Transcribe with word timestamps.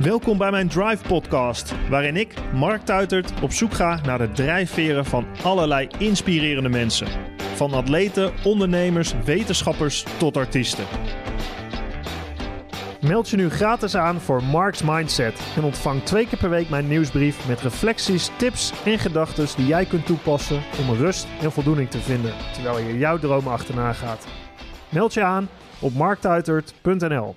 Welkom 0.00 0.38
bij 0.38 0.50
mijn 0.50 0.68
Drive 0.68 1.08
Podcast, 1.08 1.74
waarin 1.88 2.16
ik, 2.16 2.34
Mark 2.52 2.84
Tuitert, 2.84 3.42
op 3.42 3.52
zoek 3.52 3.74
ga 3.74 4.00
naar 4.02 4.18
de 4.18 4.32
drijfveren 4.32 5.04
van 5.04 5.26
allerlei 5.42 5.88
inspirerende 5.98 6.68
mensen. 6.68 7.06
Van 7.54 7.72
atleten, 7.72 8.32
ondernemers, 8.44 9.14
wetenschappers 9.24 10.04
tot 10.18 10.36
artiesten. 10.36 10.84
Meld 13.00 13.28
je 13.28 13.36
nu 13.36 13.50
gratis 13.50 13.96
aan 13.96 14.20
voor 14.20 14.42
Mark's 14.42 14.82
Mindset 14.82 15.40
en 15.56 15.64
ontvang 15.64 16.02
twee 16.02 16.26
keer 16.26 16.38
per 16.38 16.50
week 16.50 16.68
mijn 16.68 16.88
nieuwsbrief 16.88 17.48
met 17.48 17.60
reflecties, 17.60 18.30
tips 18.36 18.72
en 18.84 18.98
gedachten 18.98 19.46
die 19.56 19.66
jij 19.66 19.84
kunt 19.84 20.06
toepassen 20.06 20.62
om 20.80 20.94
rust 20.94 21.26
en 21.40 21.52
voldoening 21.52 21.90
te 21.90 21.98
vinden 21.98 22.34
terwijl 22.52 22.78
je 22.78 22.98
jouw 22.98 23.18
dromen 23.18 23.52
achterna 23.52 23.92
gaat. 23.92 24.26
Meld 24.88 25.14
je 25.14 25.22
aan 25.22 25.48
op 25.78 25.94
marktuitert.nl. 25.94 27.34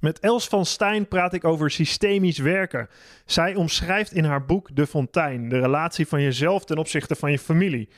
Met 0.00 0.18
Els 0.20 0.48
van 0.48 0.66
Stijn 0.66 1.08
praat 1.08 1.32
ik 1.32 1.44
over 1.44 1.70
systemisch 1.70 2.38
werken. 2.38 2.88
Zij 3.24 3.54
omschrijft 3.54 4.12
in 4.12 4.24
haar 4.24 4.44
boek 4.44 4.76
De 4.76 4.86
Fontein 4.86 5.48
de 5.48 5.58
relatie 5.58 6.06
van 6.06 6.22
jezelf 6.22 6.64
ten 6.64 6.78
opzichte 6.78 7.14
van 7.14 7.30
je 7.30 7.38
familie. 7.38 7.88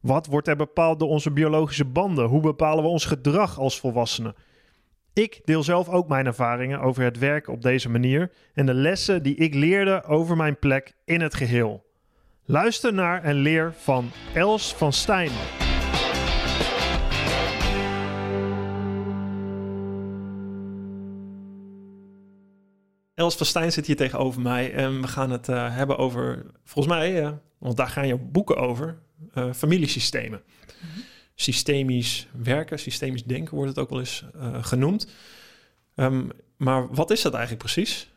Wat 0.00 0.26
wordt 0.26 0.48
er 0.48 0.56
bepaald 0.56 0.98
door 0.98 1.08
onze 1.08 1.30
biologische 1.30 1.84
banden? 1.84 2.26
Hoe 2.26 2.40
bepalen 2.40 2.84
we 2.84 2.90
ons 2.90 3.04
gedrag 3.04 3.58
als 3.58 3.80
volwassenen? 3.80 4.34
Ik 5.12 5.40
deel 5.44 5.62
zelf 5.62 5.88
ook 5.88 6.08
mijn 6.08 6.26
ervaringen 6.26 6.80
over 6.80 7.02
het 7.02 7.18
werken 7.18 7.52
op 7.52 7.62
deze 7.62 7.88
manier 7.88 8.30
en 8.54 8.66
de 8.66 8.74
lessen 8.74 9.22
die 9.22 9.34
ik 9.34 9.54
leerde 9.54 10.04
over 10.04 10.36
mijn 10.36 10.58
plek 10.58 10.92
in 11.04 11.20
het 11.20 11.34
geheel. 11.34 11.84
Luister 12.44 12.92
naar 12.94 13.22
en 13.22 13.34
leer 13.34 13.74
van 13.76 14.10
Els 14.34 14.74
van 14.74 14.92
Stijn. 14.92 15.30
Els 23.16 23.34
van 23.34 23.46
Stijn 23.46 23.72
zit 23.72 23.86
hier 23.86 23.96
tegenover 23.96 24.40
mij 24.40 24.72
en 24.72 25.00
we 25.00 25.08
gaan 25.08 25.30
het 25.30 25.48
uh, 25.48 25.76
hebben 25.76 25.98
over, 25.98 26.46
volgens 26.64 26.94
mij, 26.94 27.22
uh, 27.22 27.30
want 27.58 27.76
daar 27.76 27.88
gaan 27.88 28.06
je 28.06 28.16
boeken 28.16 28.56
over, 28.56 28.98
uh, 29.34 29.52
familiesystemen. 29.52 30.42
Mm 30.46 30.88
-hmm. 30.94 31.02
Systemisch 31.34 32.28
werken, 32.32 32.78
systemisch 32.78 33.24
denken 33.24 33.54
wordt 33.54 33.70
het 33.70 33.78
ook 33.78 33.90
wel 33.90 33.98
eens 33.98 34.24
genoemd. 34.60 35.06
Um, 35.94 36.30
maar 36.56 36.94
wat 36.94 37.10
is 37.10 37.22
dat 37.22 37.34
eigenlijk 37.34 37.62
precies? 37.62 38.10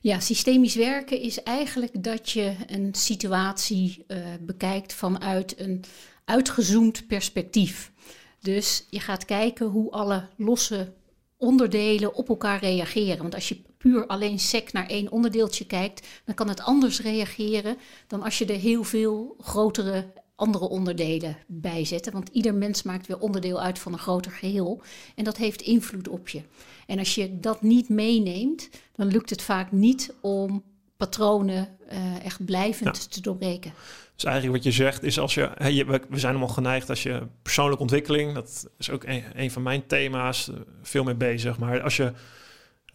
Ja, 0.00 0.20
systemisch 0.20 0.74
werken 0.74 1.20
is 1.20 1.42
eigenlijk 1.42 2.02
dat 2.02 2.30
je 2.30 2.54
een 2.66 2.94
situatie 2.94 4.06
bekijkt 4.40 4.92
vanuit 4.92 5.60
een 5.60 5.84
uitgezoomd 6.24 7.06
perspectief. 7.06 7.92
Dus 8.40 8.86
je 8.90 9.00
gaat 9.00 9.24
kijken 9.24 9.66
hoe 9.66 9.90
alle 9.90 10.28
losse 10.36 10.92
onderdelen 11.36 12.14
op 12.14 12.28
elkaar 12.28 12.60
reageren. 12.60 13.18
Want 13.18 13.34
als 13.34 13.48
je 13.48 13.62
puur 13.90 14.06
alleen 14.06 14.38
sec 14.38 14.72
naar 14.72 14.86
één 14.86 15.10
onderdeeltje 15.10 15.66
kijkt, 15.66 16.06
dan 16.24 16.34
kan 16.34 16.48
het 16.48 16.60
anders 16.60 17.00
reageren 17.00 17.76
dan 18.06 18.22
als 18.22 18.38
je 18.38 18.46
er 18.46 18.58
heel 18.58 18.84
veel 18.84 19.36
grotere 19.40 20.12
andere 20.36 20.68
onderdelen 20.68 21.36
bij 21.46 21.84
zet. 21.84 22.12
Want 22.12 22.28
ieder 22.28 22.54
mens 22.54 22.82
maakt 22.82 23.06
weer 23.06 23.18
onderdeel 23.18 23.60
uit 23.60 23.78
van 23.78 23.92
een 23.92 23.98
groter 23.98 24.32
geheel. 24.32 24.82
En 25.14 25.24
dat 25.24 25.36
heeft 25.36 25.62
invloed 25.62 26.08
op 26.08 26.28
je. 26.28 26.42
En 26.86 26.98
als 26.98 27.14
je 27.14 27.40
dat 27.40 27.62
niet 27.62 27.88
meeneemt, 27.88 28.68
dan 28.94 29.06
lukt 29.06 29.30
het 29.30 29.42
vaak 29.42 29.72
niet 29.72 30.14
om 30.20 30.62
patronen 30.96 31.68
uh, 31.92 32.24
echt 32.24 32.44
blijvend 32.44 32.96
ja. 32.96 33.08
te 33.08 33.20
doorbreken. 33.20 33.72
Dus 34.14 34.24
eigenlijk 34.24 34.56
wat 34.56 34.74
je 34.74 34.82
zegt 34.82 35.02
is 35.02 35.18
als 35.18 35.34
je, 35.34 35.50
hey, 35.54 35.86
we 35.86 36.18
zijn 36.18 36.32
allemaal 36.32 36.54
geneigd 36.54 36.90
als 36.90 37.02
je 37.02 37.26
persoonlijke 37.42 37.82
ontwikkeling, 37.82 38.34
dat 38.34 38.68
is 38.78 38.90
ook 38.90 39.04
een, 39.04 39.24
een 39.34 39.50
van 39.50 39.62
mijn 39.62 39.86
thema's, 39.86 40.50
veel 40.82 41.04
mee 41.04 41.14
bezig. 41.14 41.58
Maar 41.58 41.82
als 41.82 41.96
je 41.96 42.12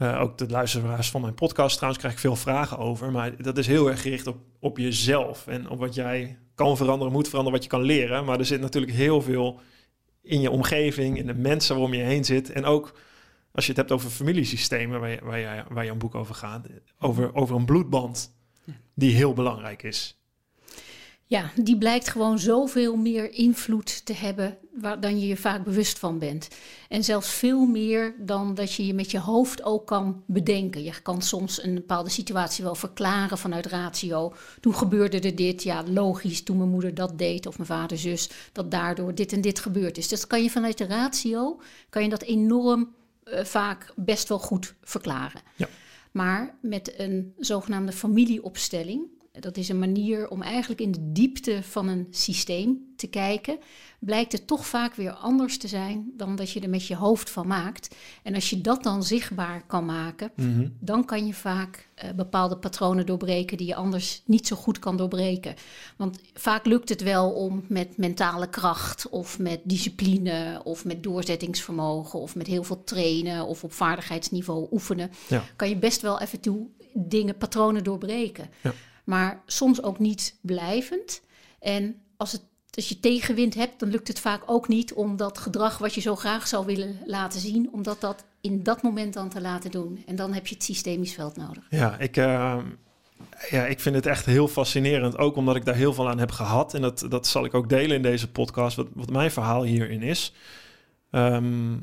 uh, 0.01 0.21
ook 0.21 0.37
de 0.37 0.49
luisteraars 0.49 1.11
van 1.11 1.21
mijn 1.21 1.33
podcast 1.33 1.75
trouwens 1.75 1.99
krijg 2.01 2.15
ik 2.15 2.21
veel 2.21 2.35
vragen 2.35 2.77
over. 2.77 3.11
Maar 3.11 3.43
dat 3.43 3.57
is 3.57 3.67
heel 3.67 3.89
erg 3.89 4.01
gericht 4.01 4.27
op, 4.27 4.37
op 4.59 4.77
jezelf 4.77 5.47
en 5.47 5.69
op 5.69 5.79
wat 5.79 5.95
jij 5.95 6.37
kan 6.55 6.77
veranderen, 6.77 7.13
moet 7.13 7.27
veranderen, 7.27 7.59
wat 7.59 7.63
je 7.63 7.75
kan 7.75 7.81
leren. 7.81 8.25
Maar 8.25 8.39
er 8.39 8.45
zit 8.45 8.61
natuurlijk 8.61 8.93
heel 8.93 9.21
veel 9.21 9.59
in 10.21 10.41
je 10.41 10.51
omgeving, 10.51 11.17
in 11.17 11.25
de 11.25 11.33
mensen 11.33 11.75
waarom 11.75 11.93
je 11.93 12.03
heen 12.03 12.25
zit. 12.25 12.49
En 12.49 12.65
ook 12.65 12.97
als 13.51 13.65
je 13.65 13.71
het 13.71 13.79
hebt 13.79 13.91
over 13.91 14.09
familiesystemen, 14.09 14.99
waar 14.99 15.09
je, 15.09 15.19
waar 15.23 15.39
je, 15.39 15.63
waar 15.69 15.85
je 15.85 15.91
een 15.91 15.97
boek 15.97 16.15
over 16.15 16.35
gaat, 16.35 16.67
over, 16.99 17.35
over 17.35 17.55
een 17.55 17.65
bloedband 17.65 18.35
die 18.95 19.15
heel 19.15 19.33
belangrijk 19.33 19.83
is. 19.83 20.20
Ja, 21.31 21.51
die 21.55 21.77
blijkt 21.77 22.09
gewoon 22.09 22.39
zoveel 22.39 22.95
meer 22.95 23.33
invloed 23.33 24.05
te 24.05 24.13
hebben 24.13 24.57
waar, 24.71 24.99
dan 24.99 25.19
je 25.19 25.27
je 25.27 25.37
vaak 25.37 25.63
bewust 25.63 25.99
van 25.99 26.19
bent. 26.19 26.47
En 26.89 27.03
zelfs 27.03 27.29
veel 27.29 27.65
meer 27.65 28.15
dan 28.19 28.55
dat 28.55 28.73
je 28.73 28.85
je 28.85 28.93
met 28.93 29.11
je 29.11 29.19
hoofd 29.19 29.63
ook 29.63 29.87
kan 29.87 30.23
bedenken. 30.25 30.83
Je 30.83 31.01
kan 31.01 31.21
soms 31.21 31.63
een 31.63 31.73
bepaalde 31.73 32.09
situatie 32.09 32.63
wel 32.63 32.75
verklaren 32.75 33.37
vanuit 33.37 33.65
ratio. 33.65 34.33
Toen 34.59 34.75
gebeurde 34.75 35.19
er 35.19 35.35
dit, 35.35 35.63
ja 35.63 35.83
logisch, 35.87 36.43
toen 36.43 36.57
mijn 36.57 36.69
moeder 36.69 36.93
dat 36.93 37.17
deed 37.17 37.47
of 37.47 37.57
mijn 37.57 37.69
vader, 37.69 37.97
zus, 37.97 38.29
dat 38.51 38.71
daardoor 38.71 39.15
dit 39.15 39.33
en 39.33 39.41
dit 39.41 39.59
gebeurd 39.59 39.97
is. 39.97 40.07
Dus 40.07 40.19
dat 40.19 40.29
kan 40.29 40.43
je 40.43 40.49
vanuit 40.49 40.77
de 40.77 40.85
ratio, 40.85 41.61
kan 41.89 42.03
je 42.03 42.09
dat 42.09 42.21
enorm 42.21 42.93
uh, 43.23 43.43
vaak 43.43 43.93
best 43.95 44.27
wel 44.27 44.39
goed 44.39 44.73
verklaren. 44.83 45.41
Ja. 45.55 45.67
Maar 46.11 46.55
met 46.61 46.93
een 46.99 47.33
zogenaamde 47.37 47.91
familieopstelling, 47.91 49.19
dat 49.39 49.57
is 49.57 49.69
een 49.69 49.79
manier 49.79 50.29
om 50.29 50.41
eigenlijk 50.41 50.81
in 50.81 50.91
de 50.91 51.11
diepte 51.11 51.63
van 51.63 51.87
een 51.87 52.07
systeem 52.09 52.93
te 52.95 53.07
kijken. 53.07 53.59
Blijkt 53.99 54.31
het 54.31 54.47
toch 54.47 54.65
vaak 54.65 54.95
weer 54.95 55.11
anders 55.11 55.57
te 55.57 55.67
zijn 55.67 56.11
dan 56.17 56.35
dat 56.35 56.51
je 56.51 56.59
er 56.59 56.69
met 56.69 56.87
je 56.87 56.95
hoofd 56.95 57.29
van 57.29 57.47
maakt. 57.47 57.95
En 58.23 58.35
als 58.35 58.49
je 58.49 58.61
dat 58.61 58.83
dan 58.83 59.03
zichtbaar 59.03 59.65
kan 59.67 59.85
maken, 59.85 60.31
mm 60.35 60.53
-hmm. 60.53 60.77
dan 60.79 61.05
kan 61.05 61.25
je 61.25 61.33
vaak 61.33 61.89
uh, 62.03 62.11
bepaalde 62.11 62.57
patronen 62.57 63.05
doorbreken 63.05 63.57
die 63.57 63.67
je 63.67 63.75
anders 63.75 64.21
niet 64.25 64.47
zo 64.47 64.55
goed 64.55 64.79
kan 64.79 64.97
doorbreken. 64.97 65.55
Want 65.97 66.19
vaak 66.33 66.65
lukt 66.65 66.89
het 66.89 67.01
wel 67.01 67.31
om 67.31 67.63
met 67.67 67.97
mentale 67.97 68.49
kracht 68.49 69.09
of 69.09 69.39
met 69.39 69.59
discipline 69.63 70.61
of 70.63 70.85
met 70.85 71.03
doorzettingsvermogen 71.03 72.19
of 72.19 72.35
met 72.35 72.47
heel 72.47 72.63
veel 72.63 72.83
trainen 72.83 73.45
of 73.45 73.63
op 73.63 73.73
vaardigheidsniveau 73.73 74.67
oefenen, 74.71 75.11
ja. 75.27 75.43
kan 75.55 75.69
je 75.69 75.77
best 75.77 76.01
wel 76.01 76.19
even 76.19 76.39
toe 76.39 76.67
dingen, 76.93 77.37
patronen 77.37 77.83
doorbreken. 77.83 78.49
Ja 78.61 78.73
maar 79.11 79.41
soms 79.45 79.83
ook 79.83 79.99
niet 79.99 80.35
blijvend. 80.41 81.21
En 81.59 81.95
als, 82.17 82.31
het, 82.31 82.41
als 82.71 82.89
je 82.89 82.99
tegenwind 82.99 83.55
hebt, 83.55 83.79
dan 83.79 83.89
lukt 83.89 84.07
het 84.07 84.19
vaak 84.19 84.43
ook 84.45 84.67
niet 84.67 84.93
om 84.93 85.17
dat 85.17 85.37
gedrag 85.37 85.77
wat 85.77 85.93
je 85.93 86.01
zo 86.01 86.15
graag 86.15 86.47
zou 86.47 86.65
willen 86.65 86.99
laten 87.05 87.39
zien, 87.39 87.69
om 87.71 87.83
dat, 87.83 88.01
dat 88.01 88.25
in 88.41 88.63
dat 88.63 88.81
moment 88.81 89.13
dan 89.13 89.29
te 89.29 89.41
laten 89.41 89.71
doen. 89.71 90.03
En 90.05 90.15
dan 90.15 90.33
heb 90.33 90.47
je 90.47 90.55
het 90.55 90.63
systemisch 90.63 91.13
veld 91.13 91.35
nodig. 91.35 91.63
Ja, 91.69 91.97
ik, 91.99 92.17
uh, 92.17 92.57
ja, 93.49 93.65
ik 93.65 93.79
vind 93.79 93.95
het 93.95 94.05
echt 94.05 94.25
heel 94.25 94.47
fascinerend, 94.47 95.17
ook 95.17 95.35
omdat 95.35 95.55
ik 95.55 95.65
daar 95.65 95.75
heel 95.75 95.93
veel 95.93 96.09
aan 96.09 96.19
heb 96.19 96.31
gehad. 96.31 96.73
En 96.73 96.81
dat, 96.81 97.05
dat 97.09 97.27
zal 97.27 97.45
ik 97.45 97.53
ook 97.53 97.69
delen 97.69 97.95
in 97.95 98.01
deze 98.01 98.31
podcast, 98.31 98.75
wat, 98.75 98.87
wat 98.93 99.09
mijn 99.09 99.31
verhaal 99.31 99.63
hierin 99.63 100.01
is. 100.01 100.33
Um, 101.11 101.79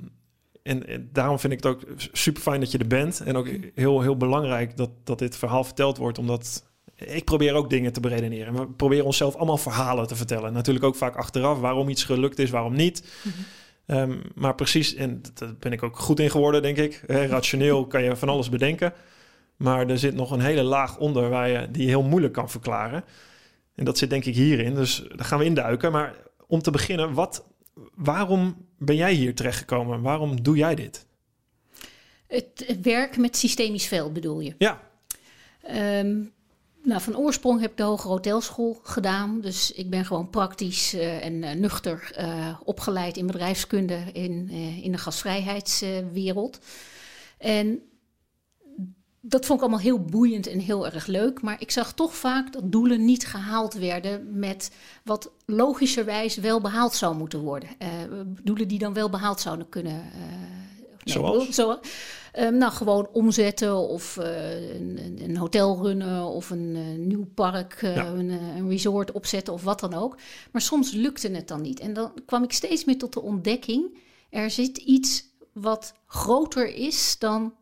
en, 0.62 0.86
en, 0.86 1.08
daarom 1.12 1.38
vind 1.38 1.52
ik 1.52 1.62
het 1.62 1.72
ook 1.72 1.82
super 2.12 2.42
fijn 2.42 2.60
dat 2.60 2.70
je 2.70 2.78
er 2.78 2.86
bent. 2.86 3.20
En 3.20 3.36
ook 3.36 3.48
heel, 3.74 4.00
heel 4.00 4.16
belangrijk 4.16 4.76
dat, 4.76 4.90
dat 5.04 5.18
dit 5.18 5.36
verhaal 5.36 5.64
verteld 5.64 5.96
wordt, 5.96 6.18
omdat 6.18 6.66
ik 6.98 7.24
probeer 7.24 7.54
ook 7.54 7.70
dingen 7.70 7.92
te 7.92 8.00
beredeneren. 8.00 8.54
We 8.54 8.66
proberen 8.66 9.04
onszelf 9.04 9.34
allemaal 9.36 9.56
verhalen 9.56 10.06
te 10.06 10.16
vertellen. 10.16 10.52
Natuurlijk 10.52 10.84
ook 10.84 10.96
vaak 10.96 11.16
achteraf 11.16 11.58
waarom 11.58 11.88
iets 11.88 12.04
gelukt 12.04 12.38
is, 12.38 12.50
waarom 12.50 12.74
niet. 12.74 13.08
Mm-hmm. 13.22 14.10
um, 14.12 14.22
maar 14.34 14.54
precies, 14.54 14.94
en 14.94 15.22
daar 15.34 15.54
ben 15.58 15.72
ik 15.72 15.82
ook 15.82 15.98
goed 15.98 16.20
in 16.20 16.30
geworden, 16.30 16.62
denk 16.62 16.76
ik. 16.76 17.02
rationeel 17.06 17.86
kan 17.86 18.02
je 18.02 18.16
van 18.16 18.28
alles 18.28 18.48
bedenken. 18.48 18.92
Maar 19.56 19.88
er 19.88 19.98
zit 19.98 20.14
nog 20.14 20.30
een 20.30 20.40
hele 20.40 20.62
laag 20.62 20.98
onder 20.98 21.28
waar 21.28 21.48
je, 21.48 21.70
die 21.70 21.82
je 21.82 21.88
heel 21.88 22.02
moeilijk 22.02 22.32
kan 22.32 22.50
verklaren. 22.50 23.04
En 23.74 23.84
dat 23.84 23.98
zit 23.98 24.10
denk 24.10 24.24
ik 24.24 24.34
hierin. 24.34 24.74
Dus 24.74 25.04
daar 25.16 25.26
gaan 25.26 25.38
we 25.38 25.44
induiken. 25.44 25.92
Maar 25.92 26.14
om 26.46 26.62
te 26.62 26.70
beginnen, 26.70 27.12
wat, 27.12 27.44
waarom 27.94 28.66
ben 28.78 28.96
jij 28.96 29.12
hier 29.12 29.34
terechtgekomen? 29.34 30.00
Waarom 30.00 30.42
doe 30.42 30.56
jij 30.56 30.74
dit? 30.74 31.06
Het, 32.26 32.78
werk 32.82 33.16
met 33.16 33.36
systemisch 33.36 33.86
veld 33.86 34.12
bedoel 34.12 34.40
je? 34.40 34.54
Ja. 34.58 34.80
Um, 36.00 36.32
nou, 36.82 37.00
van 37.00 37.16
oorsprong 37.16 37.60
heb 37.60 37.70
ik 37.70 37.76
de 37.76 37.82
Hoge 37.82 38.08
Hotelschool 38.08 38.80
gedaan. 38.82 39.40
Dus 39.40 39.72
ik 39.72 39.90
ben 39.90 40.04
gewoon 40.04 40.30
praktisch 40.30 40.94
uh, 40.94 41.24
en 41.24 41.32
uh, 41.32 41.52
nuchter 41.52 42.16
uh, 42.20 42.60
opgeleid 42.64 43.16
in 43.16 43.26
bedrijfskunde 43.26 44.02
in, 44.12 44.48
in 44.82 44.92
de 44.92 44.98
gasvrijheidswereld. 44.98 46.58
en 47.38 47.82
dat 49.20 49.46
vond 49.46 49.58
ik 49.58 49.64
allemaal 49.64 49.84
heel 49.84 50.04
boeiend 50.04 50.46
en 50.46 50.58
heel 50.58 50.86
erg 50.86 51.06
leuk. 51.06 51.42
Maar 51.42 51.60
ik 51.60 51.70
zag 51.70 51.92
toch 51.92 52.14
vaak 52.14 52.52
dat 52.52 52.72
doelen 52.72 53.04
niet 53.04 53.26
gehaald 53.26 53.74
werden 53.74 54.38
met 54.38 54.70
wat 55.04 55.30
logischerwijs 55.46 56.36
wel 56.36 56.60
behaald 56.60 56.94
zou 56.94 57.16
moeten 57.16 57.40
worden. 57.40 57.68
doelen 58.42 58.68
die 58.68 58.78
dan 58.78 58.92
wel 58.92 59.10
behaald 59.10 59.40
zouden 59.40 59.68
kunnen 59.68 60.02
Zoals? 61.10 61.54
Zo, 61.54 61.80
um, 62.38 62.56
nou, 62.56 62.72
gewoon 62.72 63.08
omzetten 63.12 63.76
of 63.76 64.16
uh, 64.16 64.74
een, 64.74 65.18
een, 65.22 65.36
hotel 65.36 65.82
runnen 65.82 66.24
of 66.24 66.50
een 66.50 66.74
uh, 66.76 67.06
nieuw 67.06 67.26
park, 67.34 67.82
uh, 67.82 67.96
ja. 67.96 68.06
een, 68.06 68.30
een, 68.30 68.68
resort 68.68 69.12
opzetten 69.12 69.52
of 69.52 69.62
wat 69.62 69.80
dan 69.80 69.94
ook. 69.94 70.16
Maar 70.52 70.62
soms 70.62 70.92
lukte 70.92 71.28
het 71.28 71.48
dan 71.48 71.60
niet. 71.60 71.80
En 71.80 71.92
dan 71.92 72.12
kwam 72.26 72.42
ik 72.42 72.52
steeds 72.52 72.84
meer 72.84 72.98
tot 72.98 73.12
de 73.12 73.22
ontdekking, 73.22 73.98
er 74.30 74.50
zit 74.50 74.76
iets 74.76 75.24
wat 75.52 75.94
groter 76.06 76.74
is 76.74 77.16
dan 77.18 77.52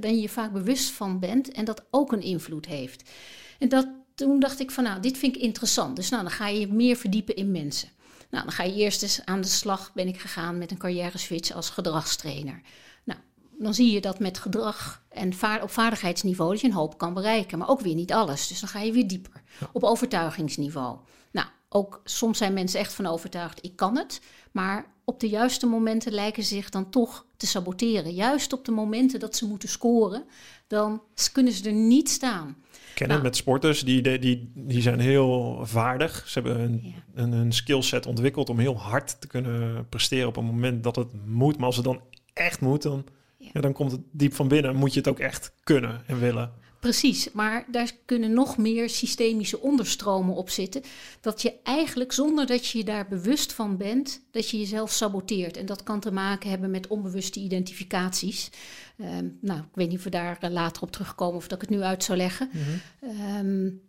dan 0.00 0.14
je 0.14 0.20
je 0.20 0.28
vaak 0.28 0.52
bewust 0.52 0.90
van 0.90 1.18
bent 1.18 1.50
en 1.50 1.64
dat 1.64 1.84
ook 1.90 2.12
een 2.12 2.22
invloed 2.22 2.66
heeft. 2.66 3.10
En 3.58 3.68
dat, 3.68 3.88
toen 4.14 4.40
dacht 4.40 4.60
ik 4.60 4.70
van 4.70 4.84
nou, 4.84 5.00
dit 5.00 5.18
vind 5.18 5.36
ik 5.36 5.42
interessant. 5.42 5.96
Dus 5.96 6.08
nou, 6.08 6.22
dan 6.22 6.32
ga 6.32 6.48
je 6.48 6.72
meer 6.72 6.96
verdiepen 6.96 7.36
in 7.36 7.50
mensen. 7.50 7.88
Nou, 8.30 8.44
dan 8.44 8.52
ga 8.52 8.62
je 8.62 8.74
eerst 8.74 9.02
eens 9.02 9.24
aan 9.24 9.40
de 9.40 9.48
slag, 9.48 9.92
ben 9.94 10.08
ik 10.08 10.20
gegaan 10.20 10.58
met 10.58 10.70
een 10.70 10.78
carrière 10.78 11.18
switch 11.18 11.52
als 11.52 11.70
gedragstrainer. 11.70 12.60
Nou, 13.04 13.18
dan 13.58 13.74
zie 13.74 13.92
je 13.92 14.00
dat 14.00 14.18
met 14.18 14.38
gedrag 14.38 15.02
en 15.08 15.32
op 15.62 15.70
vaardigheidsniveau 15.70 16.50
dat 16.50 16.60
je 16.60 16.66
een 16.66 16.72
hoop 16.72 16.98
kan 16.98 17.14
bereiken, 17.14 17.58
maar 17.58 17.68
ook 17.68 17.80
weer 17.80 17.94
niet 17.94 18.12
alles. 18.12 18.48
Dus 18.48 18.60
dan 18.60 18.68
ga 18.68 18.80
je 18.80 18.92
weer 18.92 19.08
dieper. 19.08 19.42
Op 19.72 19.84
overtuigingsniveau. 19.84 20.98
Nou, 21.30 21.46
ook 21.68 22.00
soms 22.04 22.38
zijn 22.38 22.52
mensen 22.52 22.80
echt 22.80 22.92
van 22.92 23.06
overtuigd, 23.06 23.64
ik 23.64 23.76
kan 23.76 23.96
het. 23.96 24.20
Maar 24.52 24.86
op 25.04 25.20
de 25.20 25.28
juiste 25.28 25.66
momenten 25.66 26.12
lijken 26.12 26.42
ze 26.42 26.54
zich 26.54 26.70
dan 26.70 26.90
toch 26.90 27.24
te 27.36 27.46
saboteren. 27.46 28.14
Juist 28.14 28.52
op 28.52 28.64
de 28.64 28.72
momenten 28.72 29.20
dat 29.20 29.36
ze 29.36 29.46
moeten 29.46 29.68
scoren, 29.68 30.24
dan 30.66 31.02
kunnen 31.32 31.52
ze 31.52 31.64
er 31.64 31.72
niet 31.72 32.10
staan. 32.10 32.56
Ik 32.90 32.96
ken 32.96 33.06
het 33.06 33.08
nou. 33.08 33.22
met 33.22 33.36
sporters, 33.36 33.80
die, 33.80 34.18
die, 34.18 34.52
die 34.54 34.82
zijn 34.82 35.00
heel 35.00 35.60
vaardig. 35.62 36.22
Ze 36.26 36.40
hebben 36.40 36.60
een, 36.60 36.94
een, 37.14 37.32
een 37.32 37.52
skillset 37.52 38.06
ontwikkeld 38.06 38.48
om 38.48 38.58
heel 38.58 38.78
hard 38.78 39.20
te 39.20 39.26
kunnen 39.26 39.88
presteren 39.88 40.28
op 40.28 40.36
een 40.36 40.44
moment 40.44 40.84
dat 40.84 40.96
het 40.96 41.08
moet. 41.26 41.56
Maar 41.56 41.66
als 41.66 41.76
het 41.76 41.84
dan 41.84 42.00
echt 42.32 42.60
moet, 42.60 42.82
dan, 42.82 43.04
ja. 43.36 43.60
dan 43.60 43.72
komt 43.72 43.92
het 43.92 44.00
diep 44.10 44.34
van 44.34 44.48
binnen. 44.48 44.76
Moet 44.76 44.92
je 44.92 44.98
het 44.98 45.08
ook 45.08 45.18
echt 45.18 45.52
kunnen 45.62 46.02
en 46.06 46.20
willen. 46.20 46.52
Precies, 46.80 47.32
maar 47.32 47.64
daar 47.70 47.92
kunnen 48.04 48.32
nog 48.32 48.58
meer 48.58 48.90
systemische 48.90 49.60
onderstromen 49.60 50.34
op 50.34 50.50
zitten. 50.50 50.82
Dat 51.20 51.42
je 51.42 51.54
eigenlijk, 51.62 52.12
zonder 52.12 52.46
dat 52.46 52.66
je 52.66 52.78
je 52.78 52.84
daar 52.84 53.08
bewust 53.08 53.52
van 53.52 53.76
bent, 53.76 54.20
dat 54.30 54.50
je 54.50 54.58
jezelf 54.58 54.90
saboteert. 54.90 55.56
En 55.56 55.66
dat 55.66 55.82
kan 55.82 56.00
te 56.00 56.12
maken 56.12 56.50
hebben 56.50 56.70
met 56.70 56.86
onbewuste 56.86 57.40
identificaties. 57.40 58.50
Ehm, 58.98 59.26
nou, 59.40 59.60
ik 59.60 59.74
weet 59.74 59.88
niet 59.88 59.98
of 59.98 60.04
we 60.04 60.10
daar 60.10 60.38
eh, 60.40 60.50
later 60.50 60.82
op 60.82 60.92
terugkomen 60.92 61.36
of 61.36 61.48
dat 61.48 61.62
ik 61.62 61.68
het 61.68 61.78
nu 61.78 61.82
uit 61.82 62.04
zou 62.04 62.18
leggen. 62.18 62.50
Mm 62.52 63.80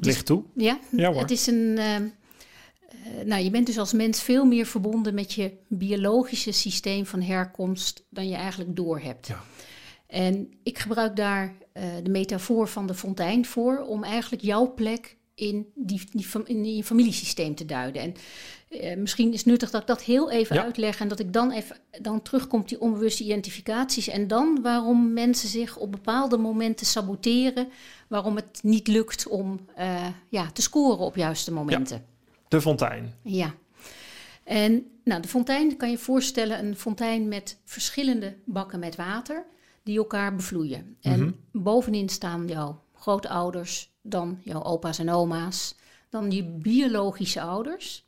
Ligt 0.00 0.26
toe? 0.26 0.44
Ja, 0.54 0.78
ja 0.90 1.12
het 1.12 1.30
is 1.30 1.46
een... 1.46 1.78
Ehm, 1.78 2.06
eh, 2.88 3.24
nou, 3.24 3.42
je 3.42 3.50
bent 3.50 3.66
dus 3.66 3.78
als 3.78 3.92
mens 3.92 4.22
veel 4.22 4.44
meer 4.44 4.66
verbonden 4.66 5.14
met 5.14 5.32
je 5.32 5.52
biologische 5.68 6.52
systeem 6.52 7.06
van 7.06 7.22
herkomst 7.22 8.04
dan 8.10 8.28
je 8.28 8.34
eigenlijk 8.34 8.76
doorhebt. 8.76 9.26
Ja. 9.26 9.44
En 10.08 10.52
ik 10.62 10.78
gebruik 10.78 11.16
daar 11.16 11.54
uh, 11.74 11.82
de 12.02 12.10
metafoor 12.10 12.68
van 12.68 12.86
de 12.86 12.94
fontein 12.94 13.46
voor 13.46 13.78
om 13.78 14.04
eigenlijk 14.04 14.42
jouw 14.42 14.74
plek 14.74 15.16
in, 15.34 15.66
die, 15.74 16.02
die, 16.12 16.26
in 16.44 16.76
je 16.76 16.84
familiesysteem 16.84 17.54
te 17.54 17.64
duiden. 17.64 18.02
En 18.02 18.14
uh, 18.70 18.96
misschien 18.96 19.32
is 19.32 19.38
het 19.38 19.46
nuttig 19.46 19.70
dat 19.70 19.80
ik 19.80 19.86
dat 19.86 20.02
heel 20.02 20.30
even 20.30 20.62
uitleg 20.62 21.00
en 21.00 21.08
dat 21.08 21.18
ik 21.18 21.32
dan 21.32 21.50
even 21.50 21.76
dan 22.00 22.22
terugkom 22.22 22.60
op 22.60 22.68
die 22.68 22.80
onbewuste 22.80 23.24
identificaties 23.24 24.08
en 24.08 24.28
dan 24.28 24.58
waarom 24.62 25.12
mensen 25.12 25.48
zich 25.48 25.76
op 25.76 25.92
bepaalde 25.92 26.36
momenten 26.36 26.86
saboteren, 26.86 27.68
waarom 28.08 28.36
het 28.36 28.60
niet 28.62 28.88
lukt 28.88 29.26
om 29.26 29.60
uh, 29.78 30.06
ja, 30.28 30.50
te 30.50 30.62
scoren 30.62 31.04
op 31.04 31.16
juiste 31.16 31.52
momenten. 31.52 31.96
Ja. 31.96 32.38
De 32.48 32.60
fontein. 32.60 33.14
Ja. 33.22 33.54
En 34.44 34.86
nou, 35.04 35.22
de 35.22 35.28
fontein 35.28 35.76
kan 35.76 35.90
je 35.90 35.98
voorstellen 35.98 36.64
een 36.64 36.76
fontein 36.76 37.28
met 37.28 37.58
verschillende 37.64 38.36
bakken 38.44 38.78
met 38.78 38.96
water 38.96 39.46
die 39.88 39.98
elkaar 39.98 40.34
bevloeien. 40.34 40.96
En 41.00 41.20
mhm. 41.20 41.62
bovenin 41.62 42.08
staan 42.08 42.46
jouw 42.46 42.82
grootouders, 42.94 43.92
dan 44.02 44.40
jouw 44.42 44.62
opa's 44.62 44.98
en 44.98 45.10
oma's, 45.10 45.74
dan 46.08 46.30
je 46.30 46.44
biologische 46.44 47.40
ouders. 47.40 48.06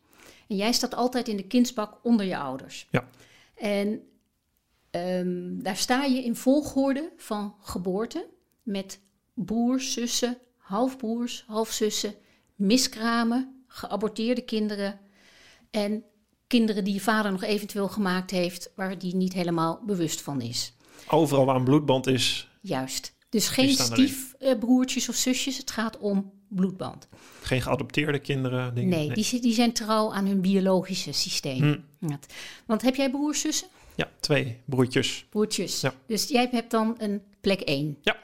En 0.48 0.56
jij 0.56 0.72
staat 0.72 0.94
altijd 0.94 1.28
in 1.28 1.36
de 1.36 1.46
kindsbak 1.46 1.98
onder 2.02 2.26
je 2.26 2.36
ouders. 2.36 2.88
Ja. 2.90 3.08
En 3.54 4.02
ehm, 4.90 5.62
daar 5.62 5.76
sta 5.76 6.04
je 6.04 6.24
in 6.24 6.36
volgorde 6.36 7.12
van 7.16 7.54
geboorte 7.60 8.26
met 8.62 9.00
broers, 9.34 9.92
zussen, 9.92 10.38
halfbroers, 10.56 11.44
halfzussen, 11.46 12.14
miskramen, 12.54 13.64
geaborteerde 13.66 14.42
kinderen 14.42 15.00
en 15.70 16.04
kinderen 16.46 16.84
die 16.84 16.94
je 16.94 17.00
vader 17.00 17.32
nog 17.32 17.42
eventueel 17.42 17.88
gemaakt 17.88 18.30
heeft, 18.30 18.72
waar 18.76 18.98
die 18.98 19.16
niet 19.16 19.32
helemaal 19.32 19.80
bewust 19.84 20.20
van 20.20 20.40
is 20.40 20.74
overal 21.08 21.44
waar 21.44 21.56
een 21.56 21.64
bloedband 21.64 22.06
is. 22.06 22.48
Juist. 22.60 23.14
Dus 23.28 23.48
geen 23.48 23.70
stiefbroertjes 23.70 25.08
of 25.08 25.14
zusjes, 25.14 25.56
het 25.56 25.70
gaat 25.70 25.98
om 25.98 26.32
bloedband. 26.48 27.08
Geen 27.42 27.62
geadopteerde 27.62 28.18
kinderen? 28.18 28.74
Dingen? 28.74 28.98
Nee, 28.98 29.12
Die, 29.12 29.40
die 29.40 29.54
zijn 29.54 29.72
trouw 29.72 30.12
aan 30.12 30.26
hun 30.26 30.40
biologische 30.40 31.12
systeem. 31.12 31.84
Hm. 31.98 32.16
Want 32.66 32.82
heb 32.82 32.94
jij 32.94 33.10
broers, 33.10 33.40
zussen? 33.40 33.68
Ja, 33.94 34.08
twee 34.20 34.60
broertjes. 34.64 35.26
Broertjes. 35.30 35.80
Ja. 35.80 35.94
Dus 36.06 36.28
jij 36.28 36.48
hebt 36.50 36.70
dan 36.70 36.94
een 36.98 37.22
plek 37.40 37.60
één. 37.60 37.98
Ja. 38.02 38.16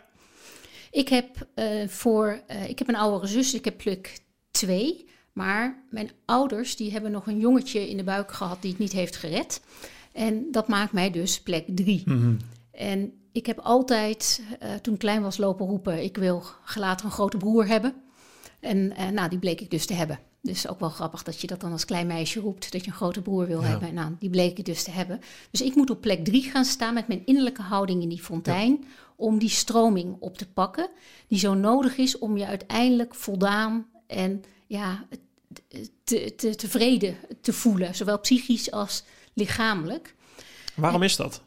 Ik 0.90 1.08
heb, 1.08 1.48
uh, 1.54 1.88
voor, 1.88 2.40
uh, 2.50 2.68
ik 2.68 2.78
heb 2.78 2.88
een 2.88 2.96
oudere 2.96 3.26
zus, 3.26 3.54
ik 3.54 3.64
heb 3.64 3.76
plek 3.76 4.20
twee. 4.50 5.04
Maar 5.32 5.84
mijn 5.90 6.10
ouders 6.24 6.76
die 6.76 6.92
hebben 6.92 7.10
nog 7.10 7.26
een 7.26 7.38
jongetje 7.38 7.88
in 7.88 7.96
de 7.96 8.04
buik 8.04 8.32
gehad 8.32 8.62
die 8.62 8.70
het 8.70 8.80
niet 8.80 8.92
heeft 8.92 9.16
gered. 9.16 9.60
En 10.12 10.48
dat 10.50 10.68
maakt 10.68 10.92
mij 10.92 11.10
dus 11.10 11.40
plek 11.40 11.64
drie. 11.66 12.02
Mm 12.04 12.38
en 12.76 13.12
ik 13.32 13.46
heb 13.46 13.58
altijd, 13.58 14.42
uh, 14.62 14.74
toen 14.74 14.94
ik 14.94 15.00
klein 15.00 15.22
was, 15.22 15.36
lopen 15.36 15.66
roepen: 15.66 16.02
ik 16.02 16.16
wil 16.16 16.42
later 16.74 17.06
een 17.06 17.12
grote 17.12 17.36
broer 17.36 17.66
hebben. 17.66 17.94
En 18.60 18.76
uh, 18.76 19.08
nou, 19.08 19.28
die 19.28 19.38
bleek 19.38 19.60
ik 19.60 19.70
dus 19.70 19.86
te 19.86 19.94
hebben. 19.94 20.18
Dus 20.42 20.68
ook 20.68 20.80
wel 20.80 20.88
grappig 20.88 21.22
dat 21.22 21.40
je 21.40 21.46
dat 21.46 21.60
dan 21.60 21.72
als 21.72 21.84
klein 21.84 22.06
meisje 22.06 22.40
roept, 22.40 22.72
dat 22.72 22.84
je 22.84 22.90
een 22.90 22.96
grote 22.96 23.22
broer 23.22 23.46
wil 23.46 23.62
hebben. 23.62 23.94
Nou, 23.94 24.12
die 24.18 24.30
bleek 24.30 24.58
ik 24.58 24.64
dus 24.64 24.82
te 24.82 24.90
hebben. 24.90 25.20
Dus 25.50 25.62
ik 25.62 25.74
moet 25.74 25.90
op 25.90 26.00
plek 26.00 26.24
drie 26.24 26.42
gaan 26.42 26.64
staan 26.64 26.94
met 26.94 27.08
mijn 27.08 27.22
innerlijke 27.24 27.62
houding 27.62 28.02
in 28.02 28.08
die 28.08 28.22
fontein. 28.22 28.84
Om 29.16 29.38
die 29.38 29.48
stroming 29.48 30.16
op 30.20 30.38
te 30.38 30.48
pakken, 30.48 30.88
die 31.28 31.38
zo 31.38 31.54
nodig 31.54 31.96
is 31.96 32.18
om 32.18 32.36
je 32.36 32.46
uiteindelijk 32.46 33.14
voldaan 33.14 33.86
en 34.06 34.44
ja, 34.66 35.04
te, 36.04 36.34
te, 36.34 36.54
tevreden 36.54 37.16
te 37.40 37.52
voelen. 37.52 37.94
Zowel 37.94 38.20
psychisch 38.20 38.70
als 38.70 39.04
lichamelijk. 39.32 40.14
Waarom 40.74 41.02
is 41.02 41.16
dat? 41.16 41.42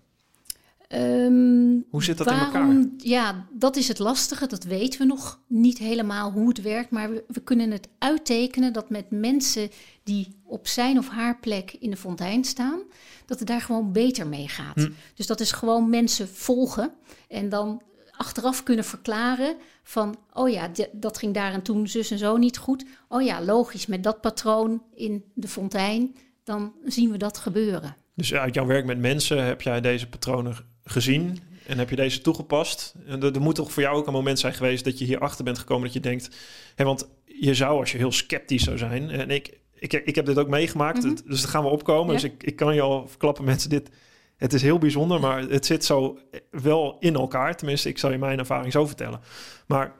Um, 0.95 1.85
hoe 1.89 2.03
zit 2.03 2.17
dat 2.17 2.27
in 2.27 2.37
elkaar? 2.37 2.85
Ja, 2.97 3.47
dat 3.51 3.75
is 3.75 3.87
het 3.87 3.99
lastige. 3.99 4.47
Dat 4.47 4.63
weten 4.63 4.99
we 4.99 5.05
nog 5.05 5.39
niet 5.47 5.77
helemaal 5.77 6.31
hoe 6.31 6.47
het 6.47 6.61
werkt. 6.61 6.91
Maar 6.91 7.09
we, 7.09 7.23
we, 7.27 7.39
kunnen 7.39 7.71
het 7.71 7.89
uittekenen 7.97 8.73
dat 8.73 8.89
met 8.89 9.11
mensen 9.11 9.69
die 10.03 10.39
op 10.43 10.67
zijn 10.67 10.97
of 10.97 11.09
haar 11.09 11.39
plek 11.39 11.75
in 11.79 11.89
de 11.89 11.97
fontein 11.97 12.43
staan, 12.43 12.79
dat 13.25 13.39
het 13.39 13.47
daar 13.47 13.61
gewoon 13.61 13.91
beter 13.91 14.27
mee 14.27 14.47
gaat. 14.47 14.75
Hm. 14.75 14.89
Dus 15.13 15.27
dat 15.27 15.39
is 15.39 15.51
gewoon 15.51 15.89
mensen 15.89 16.27
volgen 16.27 16.91
en 17.27 17.49
dan 17.49 17.81
achteraf 18.11 18.63
kunnen 18.63 18.85
verklaren 18.85 19.55
van, 19.83 20.17
oh 20.33 20.49
ja, 20.49 20.69
dat 20.91 21.17
ging 21.17 21.33
daar 21.33 21.53
en 21.53 21.61
toen 21.61 21.87
zus 21.87 22.11
en 22.11 22.17
zo 22.17 22.37
niet 22.37 22.57
goed. 22.57 22.85
Oh 23.07 23.21
ja, 23.21 23.41
logisch, 23.41 23.85
met 23.85 24.03
dat 24.03 24.21
patroon 24.21 24.83
in 24.95 25.23
de 25.33 25.47
fontein, 25.47 26.15
dan 26.43 26.73
zien 26.85 27.11
we 27.11 27.17
dat 27.17 27.37
gebeuren. 27.37 27.95
Dus 28.15 28.33
uit 28.33 28.53
jouw 28.53 28.65
werk 28.65 28.85
met 28.85 28.99
mensen 28.99 29.43
heb 29.43 29.61
jij 29.61 29.81
deze 29.81 30.09
patronen 30.09 30.55
gezien 30.89 31.39
en 31.65 31.77
heb 31.77 31.89
je 31.89 31.95
deze 31.95 32.21
toegepast? 32.21 32.93
En 33.05 33.23
er, 33.23 33.41
moet 33.41 33.55
toch 33.55 33.71
voor 33.71 33.83
jou 33.83 33.97
ook 33.97 34.07
een 34.07 34.13
moment 34.13 34.39
zijn 34.39 34.53
geweest 34.53 34.83
dat 34.83 34.99
je 34.99 35.05
hierachter 35.05 35.43
bent 35.43 35.59
gekomen 35.59 35.83
dat 35.83 35.93
je 35.93 35.99
denkt, 35.99 36.35
hè, 36.75 36.83
want 36.83 37.09
je 37.25 37.53
zou 37.53 37.79
als 37.79 37.91
je 37.91 37.97
heel 37.97 38.11
sceptisch 38.11 38.63
zou 38.63 38.77
zijn, 38.77 39.09
en 39.09 39.29
ik, 39.29 39.59
ik, 39.75 39.93
ik 39.93 40.15
heb 40.15 40.25
dit 40.25 40.37
ook 40.37 40.47
meegemaakt, 40.47 41.03
mhm. 41.03 41.15
dus 41.25 41.41
daar 41.41 41.51
gaan 41.51 41.63
we 41.63 41.69
opkomen. 41.69 42.13
Dus 42.13 42.23
ik, 42.23 42.43
ik 42.43 42.55
kan 42.55 42.75
je 42.75 42.81
al 42.81 43.07
verklappen, 43.07 43.43
mensen, 43.43 43.69
dit, 43.69 43.89
het 44.37 44.53
is 44.53 44.61
heel 44.61 44.77
bijzonder, 44.77 45.19
maar 45.19 45.41
het 45.41 45.65
zit 45.65 45.85
zo 45.85 46.19
wel 46.51 46.97
in 46.99 47.15
elkaar. 47.15 47.55
Tenminste, 47.55 47.89
ik 47.89 47.97
zal 47.97 48.11
je 48.11 48.17
mijn 48.17 48.39
ervaring 48.39 48.71
zo 48.71 48.85
vertellen. 48.85 49.19
Maar 49.67 49.95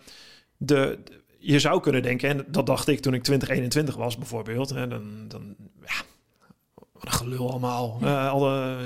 de, 0.57 0.99
je 1.39 1.59
zou 1.59 1.81
kunnen 1.81 2.01
denken, 2.01 2.29
en 2.29 2.45
dat 2.47 2.65
dacht 2.65 2.87
ik 2.87 2.99
toen 2.99 3.13
ik 3.13 3.23
2021 3.23 3.95
was 3.95 4.17
bijvoorbeeld, 4.17 4.69
hè, 4.69 4.87
dan, 4.87 5.25
dan 5.27 5.55
ja, 5.85 6.01
wat 6.93 7.05
een 7.05 7.11
gelul 7.11 7.49
allemaal. 7.49 7.99
Uh, 8.03 8.29
alle 8.29 8.77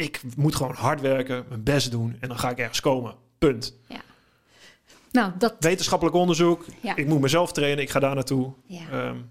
ik 0.00 0.20
moet 0.36 0.54
gewoon 0.54 0.74
hard 0.74 1.00
werken, 1.00 1.44
mijn 1.48 1.62
best 1.62 1.90
doen 1.90 2.16
en 2.20 2.28
dan 2.28 2.38
ga 2.38 2.50
ik 2.50 2.58
ergens 2.58 2.80
komen. 2.80 3.14
Punt. 3.38 3.76
Ja. 3.88 4.00
Nou, 5.12 5.32
dat... 5.38 5.54
Wetenschappelijk 5.58 6.16
onderzoek. 6.16 6.64
Ja. 6.80 6.96
Ik 6.96 7.06
moet 7.06 7.20
mezelf 7.20 7.52
trainen, 7.52 7.82
ik 7.82 7.90
ga 7.90 8.00
daar 8.00 8.14
naartoe. 8.14 8.52
Ja. 8.66 9.08
Um, 9.08 9.30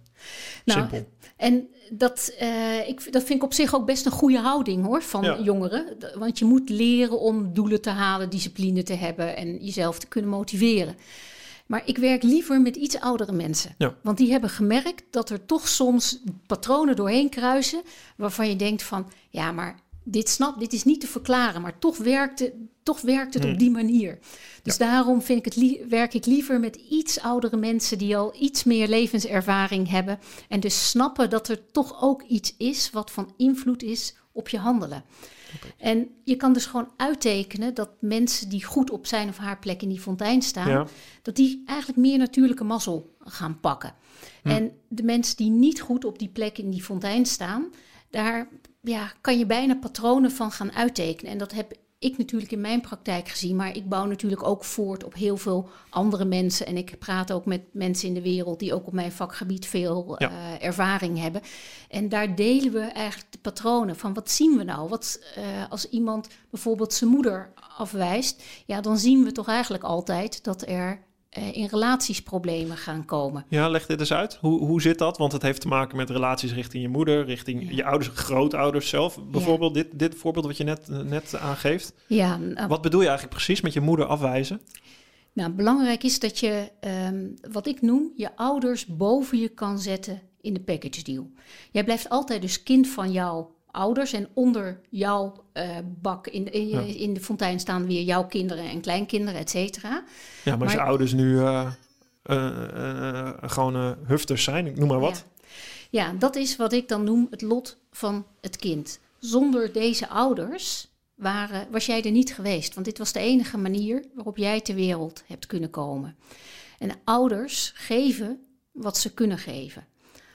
nou, 0.66 0.80
simpel. 0.80 1.10
En 1.38 1.68
dat, 1.90 2.34
uh, 2.42 2.88
ik, 2.88 3.12
dat 3.12 3.24
vind 3.24 3.40
ik 3.40 3.44
op 3.44 3.54
zich 3.54 3.76
ook 3.76 3.86
best 3.86 4.06
een 4.06 4.12
goede 4.12 4.40
houding 4.40 4.86
hoor, 4.86 5.02
van 5.02 5.44
jongeren. 5.44 5.98
Want 6.16 6.40
je 6.40 6.46
moet 6.46 6.70
leren 6.70 7.20
om 7.20 7.54
doelen 7.54 7.82
te 7.82 7.90
halen, 7.90 8.30
discipline 8.30 8.84
te 8.84 8.94
hebben 8.94 9.36
en 9.36 9.58
jezelf 9.58 10.00
te 10.00 10.08
kunnen 10.08 10.30
motiveren. 10.30 10.96
Maar 11.66 11.82
ik 11.86 11.98
werk 11.98 12.24
liever 12.24 12.62
met 12.62 12.76
iets 12.76 13.00
oudere 13.00 13.32
mensen. 13.32 13.76
Ja. 13.78 13.96
Want 14.04 14.18
die 14.18 14.32
hebben 14.32 14.50
gemerkt 14.50 15.04
dat 15.12 15.30
er 15.30 15.46
toch 15.46 15.68
soms 15.68 16.20
patronen 16.48 16.96
doorheen 16.96 17.30
kruisen. 17.30 17.82
waarvan 18.16 18.50
je 18.50 18.56
denkt 18.56 18.84
van 18.84 19.12
ja, 19.30 19.52
maar 19.52 19.80
dit 20.12 20.30
snap, 20.30 20.60
dit 20.60 20.74
is 20.74 20.84
niet 20.84 21.02
te 21.02 21.08
verklaren, 21.08 21.62
maar 21.62 21.80
toch 21.80 21.98
werkt 21.98 22.40
het, 22.40 22.54
toch 22.84 23.02
werkt 23.02 23.34
het 23.34 23.44
op 23.44 23.50
hmm. 23.50 23.60
die 23.60 23.72
manier. 23.72 24.20
Dus 24.64 24.78
daarom 24.78 25.22
vind 25.22 25.46
ik 25.46 25.54
het 25.54 25.88
werk 25.90 26.14
ik 26.14 26.26
liever 26.26 26.60
met 26.60 26.76
iets 26.76 27.20
oudere 27.20 27.58
mensen 27.58 27.98
die 27.98 28.18
al 28.18 28.36
iets 28.40 28.64
meer 28.64 28.88
levenservaring 28.88 29.90
hebben 29.90 30.20
en 30.48 30.60
dus 30.60 30.90
snappen 30.90 31.30
dat 31.30 31.48
er 31.48 31.72
toch 31.72 32.02
ook 32.02 32.24
iets 32.24 32.54
is 32.58 32.90
wat 32.90 33.12
van 33.12 33.34
invloed 33.38 33.84
is 33.84 34.16
op 34.32 34.50
je 34.50 34.58
handelen. 34.58 35.04
En 35.78 36.08
je 36.24 36.36
kan 36.36 36.54
dus 36.54 36.66
gewoon 36.66 36.92
uittekenen 36.98 37.74
dat 37.74 37.90
mensen 38.00 38.50
die 38.50 38.64
goed 38.64 38.92
op 38.92 39.08
zijn 39.08 39.30
of 39.30 39.38
haar 39.38 39.60
plek 39.60 39.82
in 39.82 39.90
die 39.90 40.00
fontein 40.00 40.42
staan, 40.42 40.70
Ja. 40.70 40.88
dat 41.22 41.36
die 41.36 41.64
eigenlijk 41.66 42.00
meer 42.00 42.18
natuurlijke 42.18 42.64
mazzel 42.64 43.16
gaan 43.20 43.60
pakken. 43.60 43.94
Hm. 44.44 44.50
En 44.50 44.72
de 44.88 45.04
mensen 45.04 45.38
die 45.38 45.50
niet 45.50 45.82
goed 45.82 46.06
op 46.06 46.20
die 46.20 46.30
plek 46.30 46.58
in 46.58 46.70
die 46.70 46.84
fontein 46.84 47.26
staan, 47.26 47.74
daar 48.10 48.48
ja, 48.82 49.12
kan 49.22 49.38
je 49.38 49.46
bijna 49.46 49.76
patronen 49.76 50.32
van 50.32 50.52
gaan 50.52 50.72
uittekenen. 50.72 51.32
En 51.32 51.38
dat 51.38 51.52
heb 51.52 51.74
ik 52.00 52.18
natuurlijk 52.18 52.52
in 52.52 52.62
mijn 52.62 52.82
praktijk 52.82 53.28
gezien, 53.28 53.56
maar 53.56 53.76
ik 53.76 53.90
bouw 53.90 54.06
natuurlijk 54.06 54.44
ook 54.44 54.64
voort 54.64 55.04
op 55.04 55.14
heel 55.14 55.38
veel 55.38 55.70
andere 55.90 56.26
mensen. 56.26 56.66
En 56.66 56.78
ik 56.78 57.00
praat 57.00 57.32
ook 57.32 57.46
met 57.46 57.62
mensen 57.72 58.08
in 58.08 58.14
de 58.14 58.22
wereld 58.22 58.60
die 58.60 58.74
ook 58.74 58.88
op 58.88 58.94
mijn 58.94 59.12
vakgebied 59.12 59.66
veel 59.66 60.16
Ja. 60.18 60.30
eh, 60.30 60.66
ervaring 60.66 61.20
hebben. 61.20 61.42
En 61.90 62.10
daar 62.10 62.36
delen 62.36 62.72
we 62.72 62.80
eigenlijk 62.80 63.32
de 63.32 63.38
patronen 63.38 63.96
van 63.96 64.14
wat 64.14 64.32
zien 64.32 64.58
we 64.58 64.64
nou? 64.64 64.90
Wat, 64.90 65.20
eh, 65.36 65.44
als 65.70 65.90
iemand 65.90 66.28
bijvoorbeeld 66.50 66.94
zijn 66.94 67.10
moeder 67.10 67.54
afwijst, 67.78 68.44
ja, 68.66 68.82
dan 68.82 68.98
zien 68.98 69.24
we 69.24 69.32
toch 69.32 69.48
eigenlijk 69.48 69.84
altijd 69.84 70.44
dat 70.44 70.68
er 70.68 71.08
eh, 71.30 71.56
in 71.56 71.66
relaties 71.66 72.22
problemen 72.24 72.78
gaan 72.78 73.06
komen. 73.06 73.46
Ja, 73.50 73.70
leg 73.70 73.86
dit 73.86 74.00
eens 74.00 74.14
uit. 74.14 74.38
Hoe, 74.42 74.60
hoe 74.60 74.82
zit 74.82 74.98
dat? 74.98 75.18
Want 75.18 75.32
het 75.32 75.42
heeft 75.42 75.62
te 75.62 75.68
maken 75.68 75.98
met 75.98 76.10
relaties 76.10 76.54
richting 76.54 76.84
je 76.84 76.90
moeder, 76.90 77.26
richting 77.26 77.64
Ja. 77.64 77.76
je 77.76 77.84
ouders, 77.86 78.10
grootouders 78.14 78.90
zelf. 78.90 79.20
Bijvoorbeeld 79.32 79.74
dit, 79.74 79.88
dit 80.00 80.16
voorbeeld 80.16 80.46
wat 80.46 80.58
je 80.58 80.64
net, 80.64 80.88
net 80.88 81.36
aangeeft. 81.36 81.94
Ja, 82.08 82.38
nou, 82.38 82.68
Wat 82.68 82.82
bedoel 82.82 83.02
je 83.02 83.08
eigenlijk 83.08 83.36
precies 83.36 83.62
met 83.62 83.74
je 83.74 83.82
moeder 83.82 84.06
afwijzen? 84.06 84.62
Nou, 85.34 85.52
belangrijk 85.52 86.04
is 86.04 86.20
dat 86.20 86.40
je, 86.40 86.72
ehm, 86.80 87.28
wat 87.52 87.68
ik 87.68 87.82
noem, 87.82 88.12
je 88.16 88.36
ouders 88.36 88.86
boven 88.86 89.38
je 89.40 89.48
kan 89.50 89.80
zetten 89.80 90.22
in 90.42 90.54
de 90.54 90.60
package 90.62 91.04
deal. 91.04 91.30
Jij 91.72 91.84
blijft 91.84 92.10
altijd 92.10 92.42
dus 92.42 92.64
kind 92.64 92.88
van 92.88 93.12
jouw 93.12 93.56
ouders 93.72 94.14
en 94.14 94.28
onder 94.34 94.80
jouw 94.90 95.44
eh, 95.54 95.78
bak 96.02 96.28
in, 96.28 96.52
in, 96.52 96.68
Ja. 96.68 96.80
in 96.82 97.14
de 97.14 97.20
fontein 97.22 97.60
staan 97.60 97.86
weer 97.88 98.02
jouw 98.04 98.26
kinderen 98.26 98.64
en 98.70 98.82
kleinkinderen, 98.82 99.40
et 99.40 99.50
cetera. 99.50 100.04
Ja, 100.44 100.52
maar 100.56 100.62
als 100.64 100.72
je 100.72 100.78
Maar- 100.78 100.88
ouders 100.88 101.14
nu 101.14 101.40
eh, 101.40 101.72
eh, 102.24 103.30
gewoon 103.42 103.98
hufters 104.08 104.44
zijn, 104.44 104.68
ik 104.68 104.78
noem 104.78 104.88
maar 104.88 105.00
wat. 105.00 105.26
Ja. 105.90 106.04
ja, 106.06 106.14
dat 106.20 106.36
is 106.36 106.56
wat 106.56 106.74
ik 106.74 106.88
dan 106.88 107.04
noem 107.04 107.28
het 107.30 107.42
lot 107.42 107.78
van 107.92 108.26
het 108.42 108.56
kind. 108.56 109.00
Zonder 109.20 109.74
deze 109.74 110.08
ouders 110.08 110.88
waren, 111.16 111.68
was 111.72 111.86
jij 111.86 112.04
er 112.04 112.12
niet 112.12 112.34
geweest, 112.34 112.74
want 112.74 112.86
dit 112.86 112.98
was 112.98 113.12
de 113.12 113.20
enige 113.20 113.58
manier 113.58 114.06
waarop 114.14 114.38
jij 114.38 114.62
ter 114.62 114.76
wereld 114.76 115.24
hebt 115.28 115.46
kunnen 115.46 115.70
komen. 115.70 116.16
En 116.80 116.92
ouders 117.04 117.72
geven 117.76 118.40
wat 118.72 118.98
ze 118.98 119.14
kunnen 119.14 119.38
geven. 119.38 119.86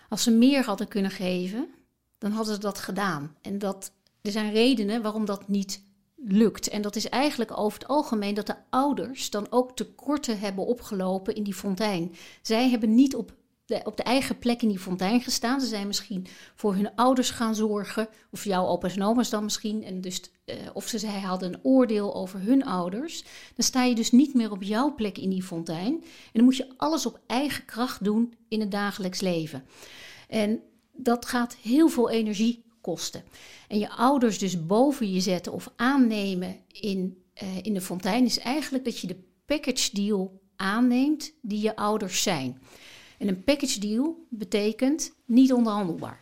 Als 0.08 0.22
ze 0.22 0.30
meer 0.30 0.64
hadden 0.64 0.88
kunnen 0.88 1.10
geven, 1.10 1.68
dan 2.25 2.33
hadden 2.33 2.54
ze 2.54 2.61
dat 2.61 2.78
gedaan. 2.78 3.37
En 3.43 3.59
dat, 3.59 3.93
er 4.23 4.31
zijn 4.31 4.52
redenen 4.52 5.02
waarom 5.02 5.25
dat 5.25 5.49
niet 5.49 5.83
lukt. 6.16 6.69
En 6.69 6.83
dat 6.83 6.97
is 6.97 7.09
eigenlijk 7.09 7.59
over 7.59 7.78
het 7.78 7.88
algemeen 7.88 8.35
dat 8.35 8.47
de 8.47 8.57
ouders 8.71 9.31
dan 9.31 9.47
ook 9.50 9.76
tekorten 9.76 10.38
hebben 10.38 10.66
opgelopen 10.66 11.35
in 11.35 11.43
die 11.43 11.54
fontein. 11.54 12.14
Zij 12.43 12.71
hebben 12.71 12.95
niet 12.95 13.14
op 13.14 13.35
de, 13.64 13.81
op 13.85 13.97
de 13.97 14.02
eigen 14.02 14.38
plek 14.38 14.62
in 14.62 14.69
die 14.69 14.78
fontein 14.78 15.21
gestaan. 15.21 15.61
Ze 15.61 15.66
zijn 15.66 15.87
misschien 15.87 16.26
voor 16.54 16.75
hun 16.75 16.95
ouders 16.95 17.31
gaan 17.31 17.54
zorgen, 17.54 18.09
of 18.31 18.45
jouw 18.45 18.66
opa's 18.66 18.97
en 18.97 19.02
oma's 19.02 19.31
dan 19.31 19.45
misschien. 19.45 19.85
En 19.85 20.00
dus, 20.00 20.21
eh, 20.45 20.57
of 20.73 20.88
ze 20.88 20.99
zij 20.99 21.21
hadden 21.21 21.52
een 21.52 21.61
oordeel 21.62 22.14
over 22.14 22.40
hun 22.40 22.64
ouders. 22.64 23.23
Dan 23.54 23.64
sta 23.64 23.85
je 23.85 23.95
dus 23.95 24.11
niet 24.11 24.35
meer 24.35 24.50
op 24.50 24.62
jouw 24.62 24.95
plek 24.95 25.19
in 25.19 25.31
die 25.31 25.43
fontein. 25.43 25.95
En 26.02 26.33
dan 26.33 26.45
moet 26.45 26.57
je 26.57 26.75
alles 26.76 27.07
op 27.07 27.21
eigen 27.26 27.64
kracht 27.64 28.04
doen 28.04 28.35
in 28.49 28.61
het 28.61 28.71
dagelijks 28.71 29.21
leven. 29.21 29.64
En 30.28 30.62
dat 30.96 31.26
gaat 31.26 31.54
heel 31.54 31.88
veel 31.88 32.10
energie 32.10 32.64
kosten. 32.80 33.24
En 33.68 33.78
je 33.78 33.90
ouders 33.90 34.38
dus 34.38 34.66
boven 34.66 35.12
je 35.12 35.20
zetten 35.20 35.52
of 35.52 35.72
aannemen 35.76 36.56
in, 36.68 37.22
eh, 37.34 37.56
in 37.62 37.74
de 37.74 37.80
fontein 37.80 38.24
is 38.24 38.38
eigenlijk 38.38 38.84
dat 38.84 38.98
je 38.98 39.06
de 39.06 39.22
package 39.44 39.90
deal 39.92 40.40
aanneemt 40.56 41.32
die 41.42 41.60
je 41.60 41.76
ouders 41.76 42.22
zijn. 42.22 42.62
En 43.18 43.28
een 43.28 43.44
package 43.44 43.80
deal 43.80 44.26
betekent 44.28 45.12
niet 45.24 45.52
onderhandelbaar. 45.52 46.20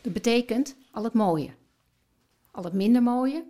Dat 0.00 0.12
betekent 0.12 0.76
al 0.90 1.04
het 1.04 1.12
mooie, 1.12 1.50
al 2.50 2.64
het 2.64 2.72
minder 2.72 3.02
mooie 3.02 3.44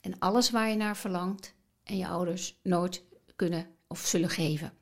en 0.00 0.18
alles 0.18 0.50
waar 0.50 0.68
je 0.68 0.76
naar 0.76 0.96
verlangt 0.96 1.54
en 1.82 1.96
je 1.96 2.06
ouders 2.06 2.58
nooit 2.62 3.02
kunnen 3.36 3.66
of 3.86 4.06
zullen 4.06 4.30
geven. 4.30 4.72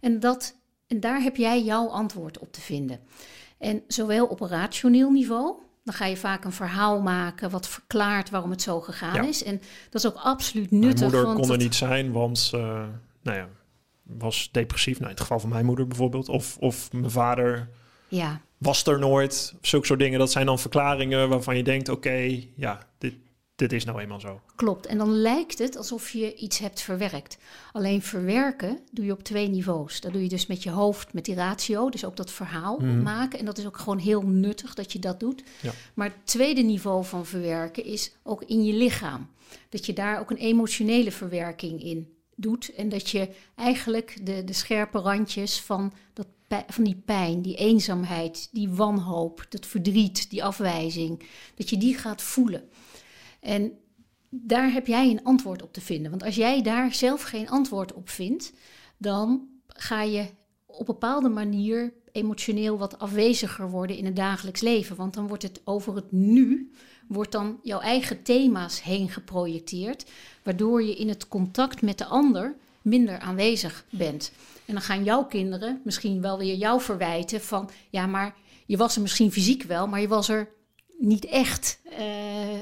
En, 0.00 0.20
dat, 0.20 0.56
en 0.86 1.00
daar 1.00 1.22
heb 1.22 1.36
jij 1.36 1.62
jouw 1.62 1.88
antwoord 1.88 2.38
op 2.38 2.52
te 2.52 2.60
vinden. 2.60 3.00
En 3.58 3.82
zowel 3.88 4.26
op 4.26 4.40
een 4.40 4.48
rationeel 4.48 5.10
niveau, 5.10 5.54
dan 5.84 5.94
ga 5.94 6.06
je 6.06 6.16
vaak 6.16 6.44
een 6.44 6.52
verhaal 6.52 7.00
maken 7.00 7.50
wat 7.50 7.68
verklaart 7.68 8.30
waarom 8.30 8.50
het 8.50 8.62
zo 8.62 8.80
gegaan 8.80 9.14
Ja. 9.14 9.28
is. 9.28 9.42
En 9.44 9.60
dat 9.90 10.04
is 10.04 10.06
ook 10.06 10.16
absoluut 10.22 10.70
Mijn 10.70 10.82
nuttig. 10.82 11.02
moeder 11.02 11.24
want 11.24 11.38
kon 11.38 11.50
er 11.50 11.56
niet 11.58 11.74
zijn, 11.74 12.12
want 12.12 12.50
eh, 12.54 12.60
nou 13.22 13.36
ja, 13.36 13.48
was 14.02 14.48
depressief. 14.52 14.94
Nou, 14.94 15.04
in 15.04 15.10
het 15.14 15.20
geval 15.20 15.40
van 15.40 15.48
mijn 15.48 15.64
moeder 15.64 15.86
bijvoorbeeld. 15.86 16.28
Of, 16.28 16.56
of 16.58 16.92
mijn 16.92 17.10
vader 17.10 17.68
Ja, 18.08 18.40
was 18.58 18.84
er 18.86 18.98
nooit. 18.98 19.54
Zulke 19.60 19.86
soort 19.86 19.98
dingen. 19.98 20.18
Dat 20.18 20.32
zijn 20.32 20.46
dan 20.46 20.58
verklaringen 20.58 21.28
waarvan 21.28 21.56
je 21.56 21.62
denkt, 21.62 21.88
oké, 21.88 22.42
ja, 22.56 22.86
dit, 22.98 23.14
dit 23.56 23.72
is 23.72 23.84
nou 23.84 24.00
eenmaal 24.00 24.20
zo. 24.20 24.40
Klopt. 24.54 24.86
En 24.86 24.98
dan 24.98 25.10
lijkt 25.10 25.58
het 25.58 25.76
alsof 25.76 26.10
je 26.10 26.34
iets 26.34 26.58
hebt 26.58 26.80
verwerkt. 26.80 27.38
Alleen 27.72 28.02
verwerken 28.02 28.78
doe 28.92 29.04
je 29.04 29.12
op 29.12 29.22
twee 29.22 29.48
niveaus. 29.48 30.00
Dat 30.00 30.12
doe 30.12 30.22
je 30.22 30.28
dus 30.28 30.46
met 30.46 30.62
je 30.62 30.70
hoofd, 30.70 31.12
met 31.12 31.24
die 31.24 31.34
ratio, 31.34 31.90
dus 31.90 32.04
ook 32.04 32.16
dat 32.16 32.30
verhaal 32.30 32.78
Mhm. 32.78 33.02
maken. 33.02 33.38
En 33.38 33.44
dat 33.44 33.58
is 33.58 33.66
ook 33.66 33.78
gewoon 33.78 33.98
heel 33.98 34.22
nuttig 34.22 34.74
dat 34.74 34.92
je 34.92 34.98
dat 34.98 35.20
doet. 35.20 35.42
Ja. 35.62 35.72
Maar 35.94 36.06
het 36.06 36.26
tweede 36.26 36.62
niveau 36.62 37.04
van 37.04 37.26
verwerken 37.26 37.84
is 37.84 38.12
ook 38.22 38.42
in 38.42 38.64
je 38.64 38.72
lichaam. 38.72 39.28
Dat 39.68 39.86
je 39.86 39.92
daar 39.92 40.20
ook 40.20 40.30
een 40.30 40.36
emotionele 40.36 41.12
verwerking 41.12 41.82
in 41.82 42.14
doet. 42.34 42.74
En 42.74 42.88
dat 42.88 43.10
je 43.10 43.28
eigenlijk 43.54 44.26
de, 44.26 44.44
de 44.44 44.52
scherpe 44.52 44.98
randjes 44.98 45.60
van, 45.60 45.92
dat, 46.12 46.26
van 46.68 46.84
die 46.84 47.02
pijn, 47.04 47.42
die 47.42 47.56
eenzaamheid, 47.56 48.48
die 48.52 48.68
wanhoop, 48.68 49.46
dat 49.48 49.66
verdriet, 49.66 50.30
die 50.30 50.44
afwijzing, 50.44 51.22
dat 51.54 51.70
je 51.70 51.76
die 51.78 51.94
gaat 51.96 52.22
voelen. 52.22 52.68
En 53.46 53.72
daar 54.30 54.72
heb 54.72 54.86
jij 54.86 55.10
een 55.10 55.24
antwoord 55.24 55.62
op 55.62 55.72
te 55.72 55.80
vinden. 55.80 56.10
Want 56.10 56.22
als 56.24 56.34
jij 56.34 56.62
daar 56.62 56.94
zelf 56.94 57.22
geen 57.22 57.48
antwoord 57.48 57.92
op 57.92 58.08
vindt, 58.08 58.52
dan 58.96 59.48
ga 59.66 60.02
je 60.02 60.26
op 60.66 60.78
een 60.78 60.84
bepaalde 60.84 61.28
manier 61.28 61.92
emotioneel 62.12 62.78
wat 62.78 62.98
afweziger 62.98 63.70
worden 63.70 63.96
in 63.96 64.04
het 64.04 64.16
dagelijks 64.16 64.60
leven. 64.60 64.96
Want 64.96 65.14
dan 65.14 65.26
wordt 65.26 65.42
het 65.42 65.60
over 65.64 65.94
het 65.94 66.12
nu, 66.12 66.70
wordt 67.08 67.32
dan 67.32 67.58
jouw 67.62 67.80
eigen 67.80 68.22
thema's 68.22 68.82
heen 68.82 69.10
geprojecteerd, 69.10 70.10
waardoor 70.42 70.82
je 70.82 70.96
in 70.96 71.08
het 71.08 71.28
contact 71.28 71.82
met 71.82 71.98
de 71.98 72.04
ander 72.04 72.56
minder 72.82 73.18
aanwezig 73.18 73.84
bent. 73.90 74.32
En 74.64 74.74
dan 74.74 74.82
gaan 74.82 75.04
jouw 75.04 75.24
kinderen 75.24 75.80
misschien 75.84 76.20
wel 76.20 76.38
weer 76.38 76.54
jou 76.54 76.80
verwijten 76.80 77.40
van, 77.40 77.70
ja, 77.90 78.06
maar 78.06 78.34
je 78.66 78.76
was 78.76 78.96
er 78.96 79.02
misschien 79.02 79.32
fysiek 79.32 79.62
wel, 79.62 79.86
maar 79.86 80.00
je 80.00 80.08
was 80.08 80.28
er 80.28 80.54
niet 80.98 81.24
echt 81.24 81.80
eh, 81.84 82.52
eh, 82.52 82.60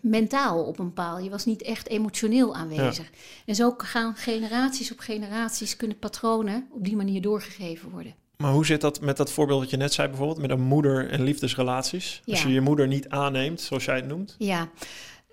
mentaal 0.00 0.64
op 0.64 0.78
een 0.78 0.92
paal. 0.92 1.18
Je 1.18 1.30
was 1.30 1.44
niet 1.44 1.62
echt 1.62 1.88
emotioneel 1.88 2.54
aanwezig. 2.54 3.10
En 3.46 3.54
zo 3.54 3.74
gaan 3.76 4.14
generaties 4.16 4.92
op 4.92 4.98
generaties 4.98 5.76
kunnen 5.76 5.98
patronen 5.98 6.68
op 6.70 6.84
die 6.84 6.96
manier 6.96 7.22
doorgegeven 7.22 7.90
worden. 7.90 8.14
Maar 8.36 8.52
hoe 8.52 8.66
zit 8.66 8.80
dat 8.80 9.00
met 9.00 9.16
dat 9.16 9.32
voorbeeld 9.32 9.60
wat 9.60 9.70
je 9.70 9.76
net 9.76 9.92
zei 9.92 10.08
bijvoorbeeld, 10.08 10.38
met 10.40 10.50
een 10.50 10.60
moeder 10.60 11.10
en 11.10 11.22
liefdesrelaties? 11.22 12.22
Als 12.26 12.42
je 12.42 12.48
je 12.48 12.60
moeder 12.60 12.86
niet 12.86 13.08
aanneemt, 13.08 13.60
zoals 13.60 13.84
jij 13.84 13.96
het 13.96 14.06
noemt. 14.06 14.34
Ja, 14.38 14.70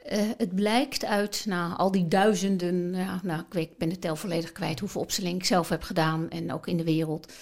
eh, 0.03 0.21
het 0.37 0.55
blijkt 0.55 1.05
uit 1.05 1.43
nou, 1.47 1.77
al 1.77 1.91
die 1.91 2.07
duizenden, 2.07 2.93
ja, 2.93 3.19
nou, 3.23 3.39
ik, 3.39 3.53
weet, 3.53 3.69
ik 3.69 3.77
ben 3.77 3.89
de 3.89 3.99
tel 3.99 4.15
volledig 4.15 4.51
kwijt 4.51 4.79
hoeveel 4.79 5.01
opstellingen 5.01 5.37
ik 5.37 5.45
zelf 5.45 5.69
heb 5.69 5.83
gedaan 5.83 6.29
en 6.29 6.53
ook 6.53 6.67
in 6.67 6.77
de 6.77 6.83
wereld, 6.83 7.33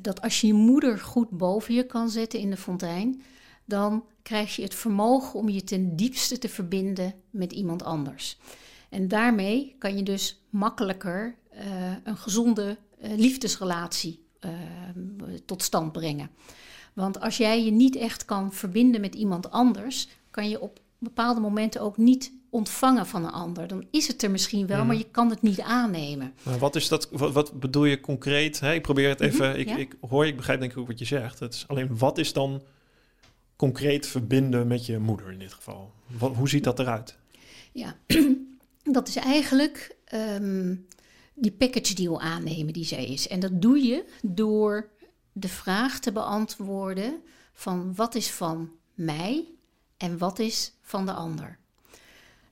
dat 0.00 0.22
als 0.22 0.40
je 0.40 0.46
je 0.46 0.52
moeder 0.52 0.98
goed 0.98 1.30
boven 1.30 1.74
je 1.74 1.86
kan 1.86 2.08
zetten 2.08 2.40
in 2.40 2.50
de 2.50 2.56
fontein, 2.56 3.22
dan 3.68 4.04
krijg 4.22 4.56
je 4.56 4.62
het 4.62 4.74
vermogen 4.74 5.38
om 5.38 5.48
je 5.48 5.64
ten 5.64 5.96
diepste 5.96 6.38
te 6.38 6.48
verbinden 6.48 7.14
met 7.30 7.52
iemand 7.52 7.82
anders. 7.84 8.38
En 8.88 9.08
daarmee 9.08 9.76
kan 9.78 9.96
je 9.96 10.02
dus 10.02 10.40
makkelijker 10.50 11.34
eh, 11.50 11.66
een 12.04 12.16
gezonde 12.16 12.76
eh, 13.00 13.10
liefdesrelatie 13.16 14.24
eh, 14.40 14.50
tot 15.44 15.62
stand 15.62 15.92
brengen. 15.92 16.30
Want 16.92 17.20
als 17.20 17.36
jij 17.36 17.64
je 17.64 17.70
niet 17.70 17.96
echt 17.96 18.24
kan 18.24 18.52
verbinden 18.52 19.00
met 19.00 19.14
iemand 19.14 19.50
anders, 19.50 20.08
kan 20.30 20.48
je 20.48 20.60
op 20.60 20.80
bepaalde 20.98 21.40
momenten 21.40 21.80
ook 21.80 21.96
niet 21.96 22.32
ontvangen 22.50 23.06
van 23.06 23.24
een 23.24 23.32
ander. 23.32 23.68
Dan 23.68 23.86
is 23.90 24.08
het 24.08 24.22
er 24.22 24.30
misschien 24.30 24.66
wel, 24.66 24.78
Mhm. 24.78 24.86
maar 24.86 24.96
je 24.96 25.10
kan 25.10 25.30
het 25.30 25.42
niet 25.42 25.60
aannemen. 25.60 26.32
Maar 26.42 26.58
wat 26.58 26.76
is 26.76 26.88
dat? 26.88 27.08
Wat, 27.10 27.32
wat 27.32 27.60
bedoel 27.60 27.84
je 27.84 28.00
concreet? 28.00 28.60
Hè, 28.60 28.74
ik 28.74 28.82
probeer 28.82 29.08
het 29.08 29.20
even. 29.20 29.48
Mhm, 29.50 29.58
ik, 29.58 29.68
ja. 29.68 29.76
ik 29.76 29.96
hoor, 30.08 30.26
ik 30.26 30.36
begrijp 30.36 30.60
denk 30.60 30.72
ik 30.72 30.78
ook 30.78 30.86
wat 30.86 30.98
je 30.98 31.04
zegt. 31.04 31.38
Het 31.38 31.54
is 31.54 31.64
alleen 31.68 31.98
wat 31.98 32.18
is 32.18 32.32
dan 32.32 32.62
concreet 33.58 34.06
verbinden 34.06 34.66
met 34.66 34.86
je 34.86 34.98
moeder 34.98 35.32
in 35.32 35.38
dit 35.38 35.52
geval? 35.52 35.92
Hoe 36.18 36.48
ziet 36.48 36.64
dat 36.64 36.78
eruit? 36.78 37.18
Ja, 37.72 37.96
dat 38.98 39.08
is 39.08 39.16
eigenlijk 39.16 39.96
ehm, 40.04 40.76
die 41.34 41.52
package 41.52 41.94
deal 41.94 42.20
aannemen 42.20 42.72
die 42.72 42.84
zij 42.84 43.06
is. 43.06 43.28
En 43.28 43.40
dat 43.40 43.62
doe 43.62 43.78
je 43.78 44.04
door 44.22 44.88
de 45.32 45.48
vraag 45.48 46.00
te 46.00 46.12
beantwoorden 46.12 47.22
van 47.52 47.94
wat 47.94 48.14
is 48.14 48.30
van 48.30 48.72
mij 48.94 49.44
en 49.96 50.18
wat 50.18 50.38
is 50.38 50.72
van 50.80 51.06
de 51.06 51.12
ander. 51.12 51.58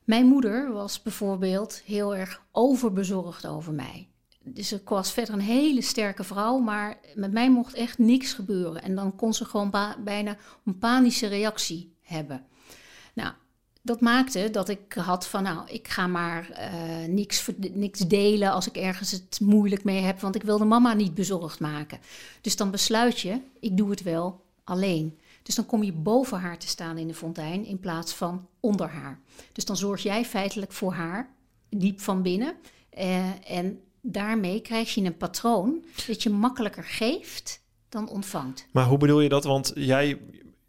Mijn 0.04 0.26
moeder 0.26 0.72
was 0.72 1.02
bijvoorbeeld 1.02 1.82
heel 1.84 2.16
erg 2.16 2.42
overbezorgd 2.52 3.46
over 3.46 3.72
mij. 3.72 4.08
Dus 4.48 4.72
ik 4.72 4.88
was 4.88 5.12
verder 5.12 5.34
een 5.34 5.40
hele 5.40 5.80
sterke 5.80 6.24
vrouw, 6.24 6.58
maar 6.58 6.98
met 7.14 7.32
mij 7.32 7.50
mocht 7.50 7.74
echt 7.74 7.98
niks 7.98 8.32
gebeuren. 8.32 8.82
En 8.82 8.94
dan 8.94 9.16
kon 9.16 9.34
ze 9.34 9.44
gewoon 9.44 9.94
bijna 10.04 10.36
een 10.64 10.78
panische 10.78 11.26
reactie 11.26 11.96
hebben. 12.02 12.46
Nou, 13.14 13.32
dat 13.82 14.00
maakte 14.00 14.50
dat 14.50 14.68
ik 14.68 14.92
had 14.92 15.26
van, 15.26 15.42
nou, 15.42 15.68
ik 15.68 15.88
ga 15.88 16.06
maar 16.06 16.50
uh, 16.50 17.08
niks, 17.08 17.48
niks 17.72 17.98
delen 17.98 18.52
als 18.52 18.66
ik 18.66 18.76
ergens 18.76 19.10
het 19.10 19.40
moeilijk 19.40 19.84
mee 19.84 20.02
heb, 20.02 20.20
want 20.20 20.34
ik 20.34 20.42
wilde 20.42 20.64
mama 20.64 20.92
niet 20.92 21.14
bezorgd 21.14 21.60
maken. 21.60 21.98
Dus 22.40 22.56
dan 22.56 22.70
besluit 22.70 23.20
je, 23.20 23.40
ik 23.60 23.76
doe 23.76 23.90
het 23.90 24.02
wel 24.02 24.44
alleen. 24.64 25.18
Dus 25.42 25.54
dan 25.54 25.66
kom 25.66 25.82
je 25.82 25.92
boven 25.92 26.40
haar 26.40 26.58
te 26.58 26.68
staan 26.68 26.98
in 26.98 27.08
de 27.08 27.14
fontein 27.14 27.64
in 27.64 27.80
plaats 27.80 28.12
van 28.12 28.46
onder 28.60 28.88
haar. 28.88 29.20
Dus 29.52 29.64
dan 29.64 29.76
zorg 29.76 30.02
jij 30.02 30.24
feitelijk 30.24 30.72
voor 30.72 30.92
haar, 30.92 31.34
diep 31.68 32.00
van 32.00 32.22
binnen. 32.22 32.54
Uh, 32.98 33.50
en 33.50 33.80
daarmee 34.12 34.60
krijg 34.60 34.94
je 34.94 35.04
een 35.04 35.16
patroon 35.16 35.84
dat 36.06 36.22
je 36.22 36.30
makkelijker 36.30 36.84
geeft 36.84 37.64
dan 37.88 38.08
ontvangt. 38.08 38.66
Maar 38.72 38.86
hoe 38.86 38.98
bedoel 38.98 39.20
je 39.20 39.28
dat? 39.28 39.44
Want 39.44 39.72
jij 39.74 40.18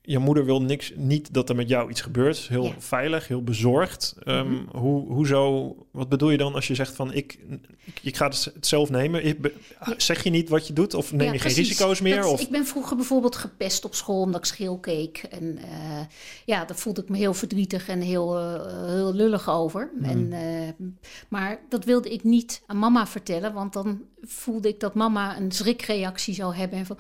je 0.08 0.20
moeder 0.20 0.46
wil 0.46 0.62
niks, 0.62 0.94
niet 0.96 1.34
dat 1.34 1.50
er 1.50 1.56
met 1.56 1.70
jou 1.70 1.90
iets 1.90 2.02
gebeurt. 2.02 2.38
Heel 2.38 2.74
veilig, 2.78 3.28
heel 3.28 3.44
bezorgd. 3.44 4.16
Um, 4.26 4.48
mm 4.48 4.66
hoe, 4.72 5.14
hoezo, 5.14 5.76
wat 5.92 6.10
bedoel 6.10 6.30
je 6.30 6.38
dan 6.38 6.54
als 6.54 6.68
je 6.68 6.76
zegt 6.76 6.96
van 6.96 7.14
ik, 7.14 7.40
ik, 7.86 8.00
ik 8.02 8.18
ga 8.18 8.28
het 8.28 8.54
zelf 8.62 8.90
nemen? 8.90 9.26
Ik, 9.26 9.54
zeg 9.98 10.24
je 10.24 10.30
niet 10.30 10.50
wat 10.50 10.68
je 10.68 10.74
doet 10.74 10.94
of 10.94 11.14
neem 11.14 11.34
je 11.34 11.40
geen 11.40 11.54
risico's 11.54 12.02
meer? 12.02 12.26
of? 12.26 12.42
Ik 12.42 12.50
ben 12.50 12.66
vroeger 12.66 12.96
bijvoorbeeld 12.96 13.36
gepest 13.36 13.86
op 13.86 13.96
school 13.96 14.22
omdat 14.22 14.40
ik 14.40 14.46
scheel 14.46 14.80
keek. 14.80 15.18
En 15.18 15.44
uh, 15.44 16.00
ja, 16.46 16.66
daar 16.66 16.78
voelde 16.78 17.02
ik 17.02 17.10
me 17.10 17.18
heel 17.18 17.34
verdrietig 17.34 17.88
en 17.88 18.02
heel, 18.02 18.40
uh, 18.40 18.86
heel 18.86 19.14
lullig 19.14 19.50
over. 19.50 19.92
Mm. 19.96 20.04
En, 20.04 20.32
uh, 20.32 20.88
maar 21.30 21.60
dat 21.70 21.86
wilde 21.86 22.10
ik 22.10 22.24
niet 22.24 22.62
aan 22.66 22.80
mama 22.80 23.08
vertellen, 23.08 23.54
want 23.54 23.74
dan 23.74 24.02
voelde 24.22 24.68
ik 24.68 24.80
dat 24.80 24.94
mama 24.94 25.38
een 25.38 25.52
schrikreactie 25.52 26.34
zou 26.34 26.56
hebben. 26.56 26.80
En 26.80 26.86
van, 26.86 26.98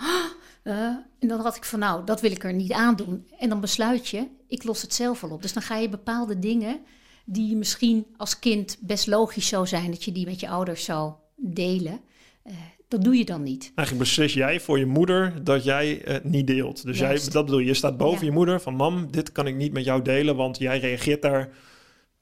uh, 0.68 0.74
en 1.20 1.28
dan 1.28 1.40
had 1.40 1.56
ik 1.56 1.66
van, 1.66 1.80
nou, 1.80 2.06
dat 2.06 2.22
wil 2.22 2.32
ik 2.32 2.44
er 2.44 2.54
niet 2.54 2.72
aan 2.72 2.96
doen. 2.96 3.28
En 3.40 3.50
dan 3.50 3.60
besluit 3.60 4.08
je, 4.08 4.28
ik 4.48 4.64
los 4.64 4.82
het 4.82 4.94
zelf 4.94 5.22
wel 5.22 5.32
op. 5.32 5.42
Dus 5.42 5.54
dan 5.54 5.64
ga 5.64 5.78
je 5.78 5.90
bepaalde 5.90 6.40
dingen 6.40 6.80
die 7.26 7.56
misschien 7.56 8.06
als 8.18 8.40
kind 8.40 8.78
best 8.80 9.08
logisch 9.08 9.48
zou 9.48 9.68
zijn... 9.68 9.92
dat 9.92 10.04
je 10.04 10.12
die 10.12 10.26
met 10.26 10.40
je 10.40 10.50
ouders 10.50 10.84
zou 10.84 11.14
delen, 11.36 12.00
uh, 12.46 12.54
dat 12.88 13.04
doe 13.04 13.16
je 13.16 13.26
dan 13.26 13.44
niet. 13.44 13.72
Eigenlijk 13.76 14.08
beslis 14.08 14.34
jij 14.34 14.60
voor 14.60 14.80
je 14.80 14.86
moeder 14.86 15.44
dat 15.44 15.64
jij 15.64 16.02
het 16.04 16.24
niet 16.24 16.48
deelt. 16.48 16.84
Dus 16.86 17.00
jij, 17.00 17.20
dat 17.32 17.46
bedoel 17.46 17.60
je, 17.60 17.66
je 17.66 17.74
staat 17.74 17.98
boven 17.98 18.26
je 18.26 18.32
moeder 18.32 18.62
van... 18.62 18.76
mam, 18.76 19.12
dit 19.12 19.32
kan 19.32 19.48
ik 19.48 19.56
niet 19.56 19.74
met 19.74 19.86
jou 19.86 20.02
delen, 20.02 20.36
want 20.36 20.58
jij 20.58 20.80
reageert 20.80 21.22
daar 21.22 21.50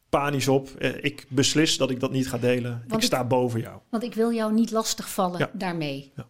panisch 0.10 0.48
op. 0.48 0.70
Eh, 0.70 1.04
ik 1.04 1.26
beslis 1.30 1.78
dat 1.78 1.90
ik 1.90 2.00
dat 2.00 2.12
niet 2.12 2.28
ga 2.28 2.38
delen. 2.38 2.86
ik 2.88 3.02
sta 3.02 3.24
boven 3.24 3.60
jou. 3.60 3.80
Want 3.90 4.04
ik 4.04 4.14
wil 4.14 4.34
jou 4.34 4.54
niet 4.54 4.72
lastigvallen 4.72 5.50
daarmee. 5.54 6.12
Ja. 6.16 6.28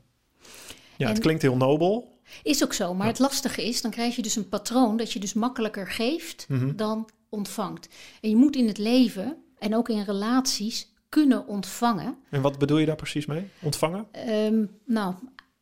Ja, 0.98 1.08
het 1.08 1.20
klinkt 1.20 1.42
heel 1.42 1.58
nobel. 1.58 2.14
Is 2.44 2.64
ook 2.64 2.74
zo, 2.74 2.94
maar 2.94 3.08
het 3.08 3.20
lastige 3.20 3.66
is, 3.66 3.82
dan 3.82 3.92
krijg 3.92 4.16
je 4.16 4.22
dus 4.22 4.36
een 4.36 4.50
patroon 4.50 4.98
dat 4.98 5.12
je 5.12 5.20
dus 5.20 5.34
makkelijker 5.34 5.88
geeft 5.88 6.46
mhm. 6.50 6.76
dan 6.76 7.10
ontvangt. 7.30 7.90
En 8.22 8.30
je 8.30 8.36
moet 8.36 8.56
in 8.56 8.68
het 8.68 8.78
leven 8.78 9.38
en 9.60 9.76
ook 9.76 9.90
in 9.90 10.04
relaties 10.04 10.94
kunnen 11.10 11.48
ontvangen. 11.48 12.18
En 12.30 12.42
wat 12.42 12.58
bedoel 12.58 12.78
je 12.78 12.86
daar 12.86 12.96
precies 12.96 13.26
mee? 13.26 13.48
Ontvangen? 13.62 14.08
Um, 14.30 14.80
nou, 14.86 15.14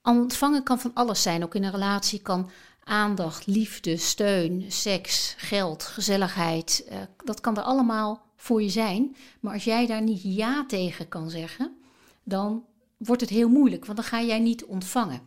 ontvangen 0.04 0.64
kan 0.64 0.80
van 0.80 0.92
alles 0.94 1.22
zijn. 1.22 1.44
Ook 1.44 1.56
in 1.56 1.64
een 1.64 1.72
relatie 1.72 2.22
kan 2.22 2.50
aandacht, 2.84 3.46
liefde, 3.46 3.98
steun, 3.98 4.66
seks, 4.68 5.36
geld, 5.38 5.84
gezelligheid. 5.84 6.86
Uh, 6.92 6.98
dat 7.24 7.42
kan 7.42 7.58
er 7.58 7.64
allemaal 7.64 8.26
voor 8.36 8.62
je 8.62 8.70
zijn. 8.70 9.16
Maar 9.40 9.54
als 9.54 9.64
jij 9.64 9.86
daar 9.88 10.02
niet 10.02 10.22
ja 10.24 10.66
tegen 10.68 11.08
kan 11.08 11.30
zeggen, 11.30 11.78
dan 12.24 12.66
wordt 13.06 13.22
het 13.22 13.30
heel 13.30 13.50
moeilijk, 13.50 13.86
want 13.86 13.98
dan 13.98 14.08
ga 14.08 14.22
jij 14.22 14.40
niet 14.40 14.66
ontvangen. 14.66 15.22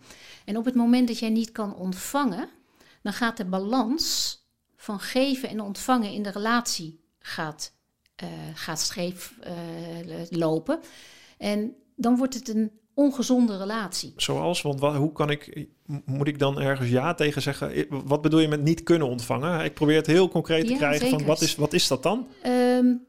En 0.45 0.57
op 0.57 0.65
het 0.65 0.75
moment 0.75 1.09
dat 1.09 1.19
jij 1.19 1.31
niet 1.31 1.53
kan 1.53 1.75
ontvangen, 1.75 2.49
dan 3.03 3.13
gaat 3.13 3.37
de 3.37 3.45
balans 3.45 4.39
van 4.77 5.01
geven 5.01 5.49
en 5.49 5.61
ontvangen 5.61 6.13
in 6.13 6.23
de 6.23 6.31
relatie 6.31 7.01
gaat, 7.19 7.73
uh, 8.23 8.29
gaat 8.55 8.81
scheef 8.81 9.35
uh, 9.47 10.23
lopen. 10.31 10.81
En 11.39 11.75
dan 11.97 12.17
wordt 12.17 12.35
het 12.35 12.49
een 12.49 12.71
ongezonde 12.95 13.57
relatie. 13.59 14.13
Zoals, 14.17 14.63
want 14.63 14.81
wat, 14.81 14.95
hoe 14.95 15.13
kan 15.13 15.31
ik, 15.31 15.67
moet 16.05 16.29
ik 16.29 16.39
dan 16.39 16.61
ergens 16.61 16.91
ja 16.91 17.15
tegen 17.15 17.43
zeggen? 17.43 17.87
Wat 17.89 18.23
bedoel 18.23 18.41
je 18.41 18.49
met 18.49 18.63
niet 18.63 18.83
kunnen 18.83 19.09
ontvangen? 19.09 19.65
Ik 19.65 19.75
probeer 19.75 19.97
het 19.97 20.07
heel 20.07 20.29
concreet 20.29 20.67
te 20.67 20.75
krijgen 20.75 21.09
van 21.09 21.25
wat 21.25 21.41
is, 21.41 21.55
wat 21.55 21.73
is 21.73 21.89
dat 21.89 22.03
dan? 22.03 22.27
Um, 22.47 23.05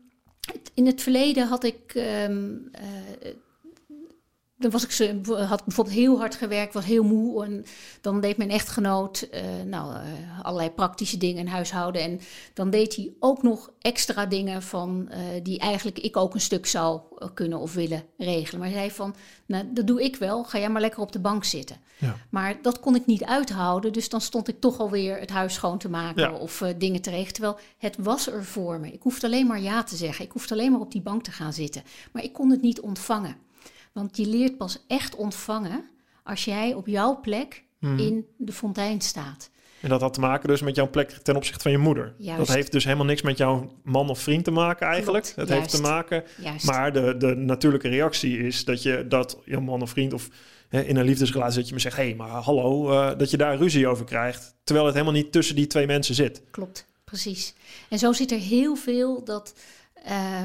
in 0.74 0.86
het 0.86 1.02
verleden 1.02 1.48
had 1.48 1.64
ik 1.64 1.94
um, 1.96 2.70
uh, 3.22 3.32
dan 4.60 4.72
was 4.72 4.84
ik 4.84 4.92
ze, 4.92 5.20
had 5.48 5.66
bijvoorbeeld 5.66 5.96
heel 5.96 6.18
hard 6.18 6.36
gewerkt, 6.36 6.74
was 6.74 6.86
heel 6.86 7.04
moe. 7.04 7.46
En 7.46 7.66
dan 8.02 8.22
deed 8.22 8.38
mijn 8.38 8.50
echtgenoot 8.50 9.28
uh, 9.34 9.42
nou, 9.66 9.94
uh, 9.94 10.02
allerlei 10.42 10.72
praktische 10.72 11.18
dingen 11.18 11.40
in 11.40 11.48
huishouden. 11.48 12.02
En 12.02 12.20
dan 12.54 12.70
deed 12.70 12.96
hij 12.96 13.12
ook 13.20 13.44
nog 13.44 13.72
extra 13.82 14.26
dingen 14.26 14.64
van, 14.64 15.10
uh, 15.10 15.18
die 15.44 15.60
eigenlijk 15.60 16.00
ik 16.00 16.18
ook 16.18 16.34
een 16.34 16.42
stuk 16.42 16.66
zou 16.66 17.02
kunnen 17.34 17.60
of 17.60 17.74
willen 17.74 18.04
regelen. 18.18 18.60
Maar 18.60 18.70
hij 18.70 18.78
zei 18.78 18.92
van, 18.92 19.16
nou, 19.46 19.66
dat 19.74 19.88
doe 19.88 20.04
ik 20.04 20.16
wel, 20.16 20.44
ga 20.44 20.60
jij 20.60 20.70
maar 20.70 20.82
lekker 20.82 21.02
op 21.02 21.12
de 21.12 21.20
bank 21.20 21.44
zitten. 21.44 21.78
Ja. 21.98 22.16
Maar 22.30 22.62
dat 22.62 22.80
kon 22.80 22.96
ik 22.96 23.06
niet 23.06 23.24
uithouden, 23.24 23.94
dus 23.94 24.10
dan 24.10 24.22
stond 24.22 24.48
ik 24.48 24.60
toch 24.60 24.80
alweer 24.80 25.20
het 25.20 25.30
huis 25.30 25.54
schoon 25.54 25.78
te 25.78 25.90
maken 25.90 26.40
of 26.40 26.64
dingen 26.78 27.02
te 27.02 27.10
regelen. 27.10 27.34
Terwijl 27.34 27.58
het 27.78 27.96
was 28.00 28.28
er 28.28 28.46
voor 28.46 28.80
me. 28.80 28.92
Ik 28.92 29.02
hoefde 29.02 29.28
alleen 29.28 29.48
maar 29.48 29.62
ja 29.62 29.84
te 29.84 29.96
zeggen. 29.96 30.26
Ik 30.26 30.32
hoefde 30.32 30.54
alleen 30.54 30.72
maar 30.72 30.82
op 30.82 30.92
die 30.92 31.02
bank 31.02 31.24
te 31.24 31.32
gaan 31.32 31.54
zitten. 31.54 31.84
Maar 32.12 32.24
ik 32.24 32.34
kon 32.34 32.50
het 32.50 32.62
niet 32.62 32.80
ontvangen. 32.80 33.47
Want 33.98 34.18
je 34.18 34.28
leert 34.28 34.58
pas 34.58 34.84
echt 34.88 35.16
ontvangen 35.16 35.84
als 36.24 36.46
jij 36.46 36.74
op 36.74 36.88
jouw 36.88 37.20
plek 37.20 37.64
hmm. 37.80 38.00
in 38.00 38.26
de 38.38 38.52
fontein 38.52 39.02
staat. 39.02 39.50
En 39.82 39.90
dat 39.90 40.02
had 40.02 40.14
te 40.14 40.20
maken 40.20 40.50
dus 40.50 40.62
met 40.62 40.76
jouw 40.76 40.90
plek 40.90 41.10
ten 41.10 41.36
opzichte 41.36 41.62
van 41.62 41.72
je 41.72 41.78
moeder. 41.78 42.14
Juist. 42.18 42.38
Dat 42.38 42.56
heeft 42.56 42.72
dus 42.72 42.84
helemaal 42.84 43.06
niks 43.06 43.22
met 43.22 43.38
jouw 43.38 43.72
man 43.84 44.10
of 44.10 44.20
vriend 44.20 44.44
te 44.44 44.52
maken 44.52 44.88
eigenlijk. 44.88 45.24
Klopt. 45.24 45.50
Het 45.50 45.60
heeft 45.60 45.70
te 45.70 45.82
maken. 45.82 46.24
Juist. 46.42 46.66
Maar 46.66 46.94
de, 46.94 47.18
de 47.18 47.36
natuurlijke 47.36 47.88
reactie 47.88 48.38
is 48.38 48.66
dat 48.66 48.84
je 48.84 49.06
dat 49.08 49.38
je 49.46 49.60
man 49.60 49.82
of 49.82 49.90
vriend 49.90 50.14
of 50.14 50.30
hè, 50.70 50.82
in 50.82 50.96
een 50.96 51.06
liefdesrelatie 51.06 51.58
dat 51.58 51.68
je 51.68 51.74
me 51.74 51.80
zegt: 51.80 51.98
hé, 51.98 52.04
hey, 52.04 52.16
maar 52.16 52.30
hallo, 52.30 52.92
uh, 52.92 53.18
dat 53.18 53.32
je 53.32 53.38
daar 53.38 53.58
ruzie 53.58 53.88
over 53.88 54.06
krijgt. 54.06 54.56
Terwijl 54.64 54.86
het 54.88 54.96
helemaal 54.96 55.22
niet 55.22 55.32
tussen 55.32 55.56
die 55.56 55.68
twee 55.68 55.86
mensen 55.86 56.16
zit. 56.16 56.42
Klopt, 56.52 56.88
precies. 57.04 57.54
En 57.90 58.00
zo 58.00 58.14
zit 58.14 58.32
er 58.32 58.40
heel 58.40 58.76
veel 58.76 59.24
dat. 59.24 59.54
Uh, 60.08 60.44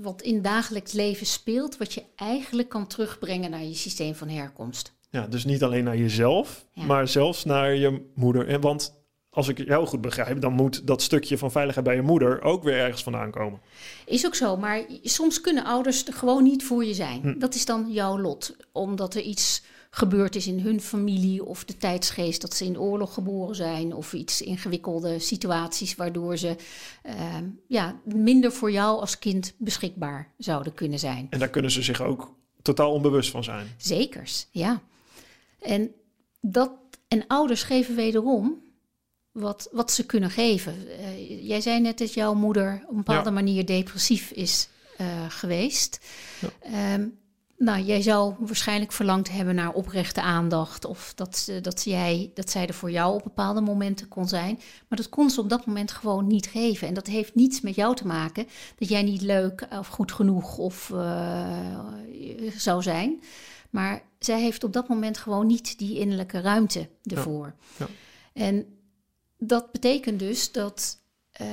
wat 0.00 0.22
in 0.22 0.42
dagelijks 0.42 0.92
leven 0.92 1.26
speelt, 1.26 1.76
wat 1.76 1.94
je 1.94 2.02
eigenlijk 2.16 2.68
kan 2.68 2.86
terugbrengen 2.86 3.50
naar 3.50 3.64
je 3.64 3.74
systeem 3.74 4.14
van 4.14 4.28
herkomst. 4.28 4.92
Ja, 5.10 5.26
dus 5.26 5.44
niet 5.44 5.62
alleen 5.62 5.84
naar 5.84 5.96
jezelf, 5.96 6.66
maar 6.86 7.08
zelfs 7.08 7.44
naar 7.44 7.74
je 7.74 8.10
moeder. 8.14 8.48
En 8.48 8.60
want 8.60 8.94
als 9.30 9.48
ik 9.48 9.58
jou 9.58 9.86
goed 9.86 10.00
begrijp, 10.00 10.40
dan 10.40 10.52
moet 10.52 10.86
dat 10.86 11.02
stukje 11.02 11.38
van 11.38 11.50
veiligheid 11.50 11.86
bij 11.86 11.94
je 11.94 12.02
moeder 12.02 12.42
ook 12.42 12.62
weer 12.62 12.78
ergens 12.78 13.02
vandaan 13.02 13.30
komen. 13.30 13.60
Is 14.06 14.26
ook 14.26 14.34
zo, 14.34 14.56
maar 14.56 14.84
soms 15.02 15.40
kunnen 15.40 15.64
ouders 15.64 16.06
er 16.06 16.12
gewoon 16.12 16.42
niet 16.42 16.64
voor 16.64 16.84
je 16.84 16.94
zijn. 16.94 17.20
Hm. 17.20 17.38
Dat 17.38 17.54
is 17.54 17.64
dan 17.64 17.92
jouw 17.92 18.18
lot, 18.18 18.56
omdat 18.72 19.14
er 19.14 19.22
iets 19.22 19.62
gebeurd 19.94 20.36
is 20.36 20.46
in 20.46 20.60
hun 20.60 20.80
familie 20.80 21.44
of 21.44 21.64
de 21.64 21.76
tijdsgeest 21.76 22.40
dat 22.40 22.54
ze 22.54 22.64
in 22.64 22.78
oorlog 22.78 23.14
geboren 23.14 23.54
zijn 23.54 23.94
of 23.94 24.12
iets 24.12 24.42
ingewikkelde 24.42 25.18
situaties 25.18 25.94
waardoor 25.94 26.36
ze 26.36 26.56
uh, 27.06 27.14
ja, 27.66 28.00
minder 28.04 28.52
voor 28.52 28.70
jou 28.70 29.00
als 29.00 29.18
kind 29.18 29.54
beschikbaar 29.56 30.32
zouden 30.38 30.74
kunnen 30.74 30.98
zijn. 30.98 31.26
En 31.30 31.38
daar 31.38 31.48
kunnen 31.48 31.70
ze 31.70 31.82
zich 31.82 32.02
ook 32.02 32.34
totaal 32.62 32.92
onbewust 32.92 33.30
van 33.30 33.44
zijn. 33.44 33.66
Zekers, 33.76 34.46
ja. 34.50 34.82
En, 35.60 35.90
dat, 36.40 36.70
en 37.08 37.26
ouders 37.26 37.62
geven 37.62 37.94
wederom 37.94 38.62
wat, 39.32 39.68
wat 39.72 39.92
ze 39.92 40.06
kunnen 40.06 40.30
geven. 40.30 40.74
Uh, 41.00 41.46
jij 41.48 41.60
zei 41.60 41.80
net 41.80 41.98
dat 41.98 42.14
jouw 42.14 42.34
moeder 42.34 42.82
op 42.82 42.90
een 42.90 42.96
bepaalde 42.96 43.30
manier 43.30 43.66
depressief 43.66 44.30
is 44.30 44.68
uh, 45.00 45.06
geweest. 45.28 46.00
Ja. 46.40 46.94
Um, 46.94 47.18
nou, 47.56 47.82
jij 47.82 48.02
zou 48.02 48.34
waarschijnlijk 48.38 48.92
verlangd 48.92 49.30
hebben 49.30 49.54
naar 49.54 49.72
oprechte 49.72 50.20
aandacht. 50.22 50.84
Of 50.84 51.12
dat, 51.14 51.52
dat, 51.62 51.84
jij, 51.84 52.30
dat 52.34 52.50
zij 52.50 52.66
er 52.66 52.74
voor 52.74 52.90
jou 52.90 53.14
op 53.14 53.22
bepaalde 53.22 53.60
momenten 53.60 54.08
kon 54.08 54.28
zijn. 54.28 54.60
Maar 54.88 54.98
dat 54.98 55.08
kon 55.08 55.30
ze 55.30 55.40
op 55.40 55.48
dat 55.48 55.66
moment 55.66 55.90
gewoon 55.90 56.26
niet 56.26 56.46
geven. 56.46 56.88
En 56.88 56.94
dat 56.94 57.06
heeft 57.06 57.34
niets 57.34 57.60
met 57.60 57.74
jou 57.74 57.94
te 57.94 58.06
maken 58.06 58.46
dat 58.78 58.88
jij 58.88 59.02
niet 59.02 59.22
leuk 59.22 59.66
of 59.70 59.86
goed 59.86 60.12
genoeg 60.12 60.58
of, 60.58 60.90
uh, 60.94 61.76
zou 62.56 62.82
zijn. 62.82 63.22
Maar 63.70 64.02
zij 64.18 64.40
heeft 64.40 64.64
op 64.64 64.72
dat 64.72 64.88
moment 64.88 65.18
gewoon 65.18 65.46
niet 65.46 65.78
die 65.78 65.98
innerlijke 65.98 66.40
ruimte 66.40 66.88
ervoor. 67.02 67.54
Ja. 67.76 67.86
En 68.32 68.66
dat 69.38 69.72
betekent 69.72 70.18
dus 70.18 70.52
dat. 70.52 71.02
Uh, 71.40 71.48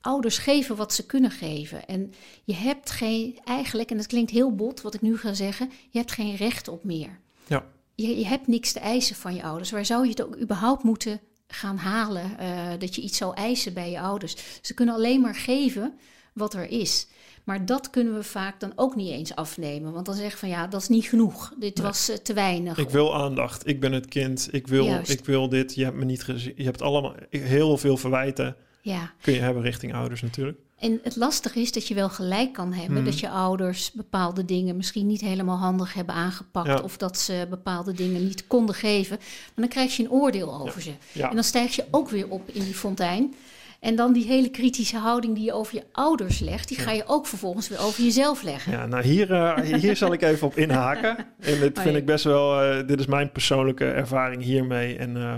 ouders 0.00 0.38
geven 0.38 0.76
wat 0.76 0.94
ze 0.94 1.06
kunnen 1.06 1.30
geven. 1.30 1.86
En 1.86 2.12
je 2.44 2.54
hebt 2.54 2.90
geen, 2.90 3.38
eigenlijk, 3.44 3.90
en 3.90 3.96
dat 3.96 4.06
klinkt 4.06 4.30
heel 4.30 4.54
bot 4.54 4.80
wat 4.80 4.94
ik 4.94 5.00
nu 5.00 5.18
ga 5.18 5.32
zeggen, 5.32 5.70
je 5.90 5.98
hebt 5.98 6.12
geen 6.12 6.36
recht 6.36 6.68
op 6.68 6.84
meer. 6.84 7.18
Ja. 7.46 7.64
Je, 7.94 8.18
je 8.18 8.26
hebt 8.26 8.46
niks 8.46 8.72
te 8.72 8.80
eisen 8.80 9.16
van 9.16 9.34
je 9.34 9.42
ouders. 9.42 9.70
Waar 9.70 9.84
zou 9.84 10.04
je 10.04 10.10
het 10.10 10.22
ook 10.22 10.38
überhaupt 10.40 10.82
moeten 10.82 11.20
gaan 11.46 11.76
halen? 11.76 12.36
Uh, 12.40 12.68
dat 12.78 12.94
je 12.94 13.02
iets 13.02 13.18
zou 13.18 13.34
eisen 13.34 13.74
bij 13.74 13.90
je 13.90 14.00
ouders. 14.00 14.36
Ze 14.60 14.74
kunnen 14.74 14.94
alleen 14.94 15.20
maar 15.20 15.34
geven 15.34 15.98
wat 16.32 16.54
er 16.54 16.70
is. 16.70 17.06
Maar 17.44 17.66
dat 17.66 17.90
kunnen 17.90 18.14
we 18.14 18.22
vaak 18.22 18.60
dan 18.60 18.72
ook 18.76 18.96
niet 18.96 19.10
eens 19.10 19.34
afnemen. 19.34 19.92
Want 19.92 20.06
dan 20.06 20.14
zeggen 20.14 20.38
van 20.38 20.48
ja, 20.48 20.66
dat 20.66 20.80
is 20.80 20.88
niet 20.88 21.08
genoeg. 21.08 21.52
Dit 21.58 21.80
was 21.80 22.08
eh, 22.08 22.16
te 22.16 22.32
weinig. 22.32 22.78
Ik 22.78 22.90
wil 22.90 23.14
aandacht. 23.14 23.66
Ik 23.66 23.80
ben 23.80 23.92
het 23.92 24.06
kind. 24.06 24.48
Ik 24.50 24.66
wil, 24.66 24.84
Juist. 24.84 25.10
ik 25.10 25.24
wil 25.24 25.48
dit. 25.48 25.74
Je 25.74 25.84
hebt 25.84 25.96
me 25.96 26.04
niet 26.04 26.22
gezien. 26.22 26.52
Je 26.56 26.64
hebt 26.64 26.82
allemaal 26.82 27.14
heel 27.30 27.78
veel 27.78 27.96
verwijten. 27.96 28.56
Ja, 28.82 29.12
Kun 29.20 29.32
je 29.34 29.40
hebben 29.40 29.62
richting 29.62 29.94
ouders 29.94 30.22
natuurlijk. 30.22 30.58
en 30.78 31.00
het 31.02 31.16
lastige 31.16 31.60
is 31.60 31.72
dat 31.72 31.88
je 31.88 31.94
wel 31.94 32.08
gelijk 32.08 32.52
kan 32.52 32.72
hebben. 32.72 32.94
Mhm. 32.96 33.04
Dat 33.04 33.20
je 33.20 33.28
ouders 33.28 33.92
bepaalde 33.92 34.44
dingen 34.44 34.76
misschien 34.76 35.06
niet 35.06 35.20
helemaal 35.20 35.58
handig 35.58 35.94
hebben 35.94 36.14
aangepakt. 36.14 36.66
Ja. 36.68 36.80
Of 36.80 36.96
dat 36.96 37.18
ze 37.18 37.46
bepaalde 37.50 37.92
dingen 37.92 38.24
niet 38.24 38.46
konden 38.46 38.74
geven. 38.74 39.16
Maar 39.16 39.54
dan 39.54 39.68
krijg 39.68 39.96
je 39.96 40.02
een 40.02 40.10
oordeel 40.10 40.60
over 40.60 40.82
ze. 40.82 40.92
Ja. 41.12 41.28
En 41.28 41.34
dan 41.34 41.44
stijg 41.44 41.76
je 41.76 41.84
ook 41.90 42.08
weer 42.08 42.28
op 42.28 42.48
in 42.48 42.64
die 42.64 42.74
fontein. 42.74 43.34
En 43.80 43.96
dan 43.96 44.12
die 44.12 44.26
hele 44.26 44.50
kritische 44.50 44.96
houding 44.96 45.34
die 45.34 45.44
je 45.44 45.52
over 45.52 45.74
je 45.74 45.84
ouders 45.92 46.38
legt, 46.38 46.68
die 46.68 46.78
ga 46.78 46.90
je 46.92 47.06
ook 47.06 47.26
vervolgens 47.26 47.68
weer 47.68 47.80
over 47.80 48.02
jezelf 48.04 48.42
leggen. 48.42 48.72
Ja, 48.72 48.86
nou 48.86 49.02
hier, 49.04 49.32
eh, 49.32 49.80
hier 49.80 49.96
zal 49.96 50.12
ik 50.12 50.22
even 50.22 50.46
op 50.46 50.56
inhaken. 50.56 51.16
En 51.40 51.60
dit 51.60 51.76
Oh, 51.78 51.82
vind 51.82 51.96
ik 51.96 52.06
best 52.06 52.24
wel, 52.24 52.62
eh, 52.62 52.86
dit 52.86 53.00
is 53.00 53.06
mijn 53.06 53.32
persoonlijke 53.32 53.84
ervaring 53.84 54.42
hiermee. 54.42 54.96
En 54.96 55.16
eh, 55.16 55.36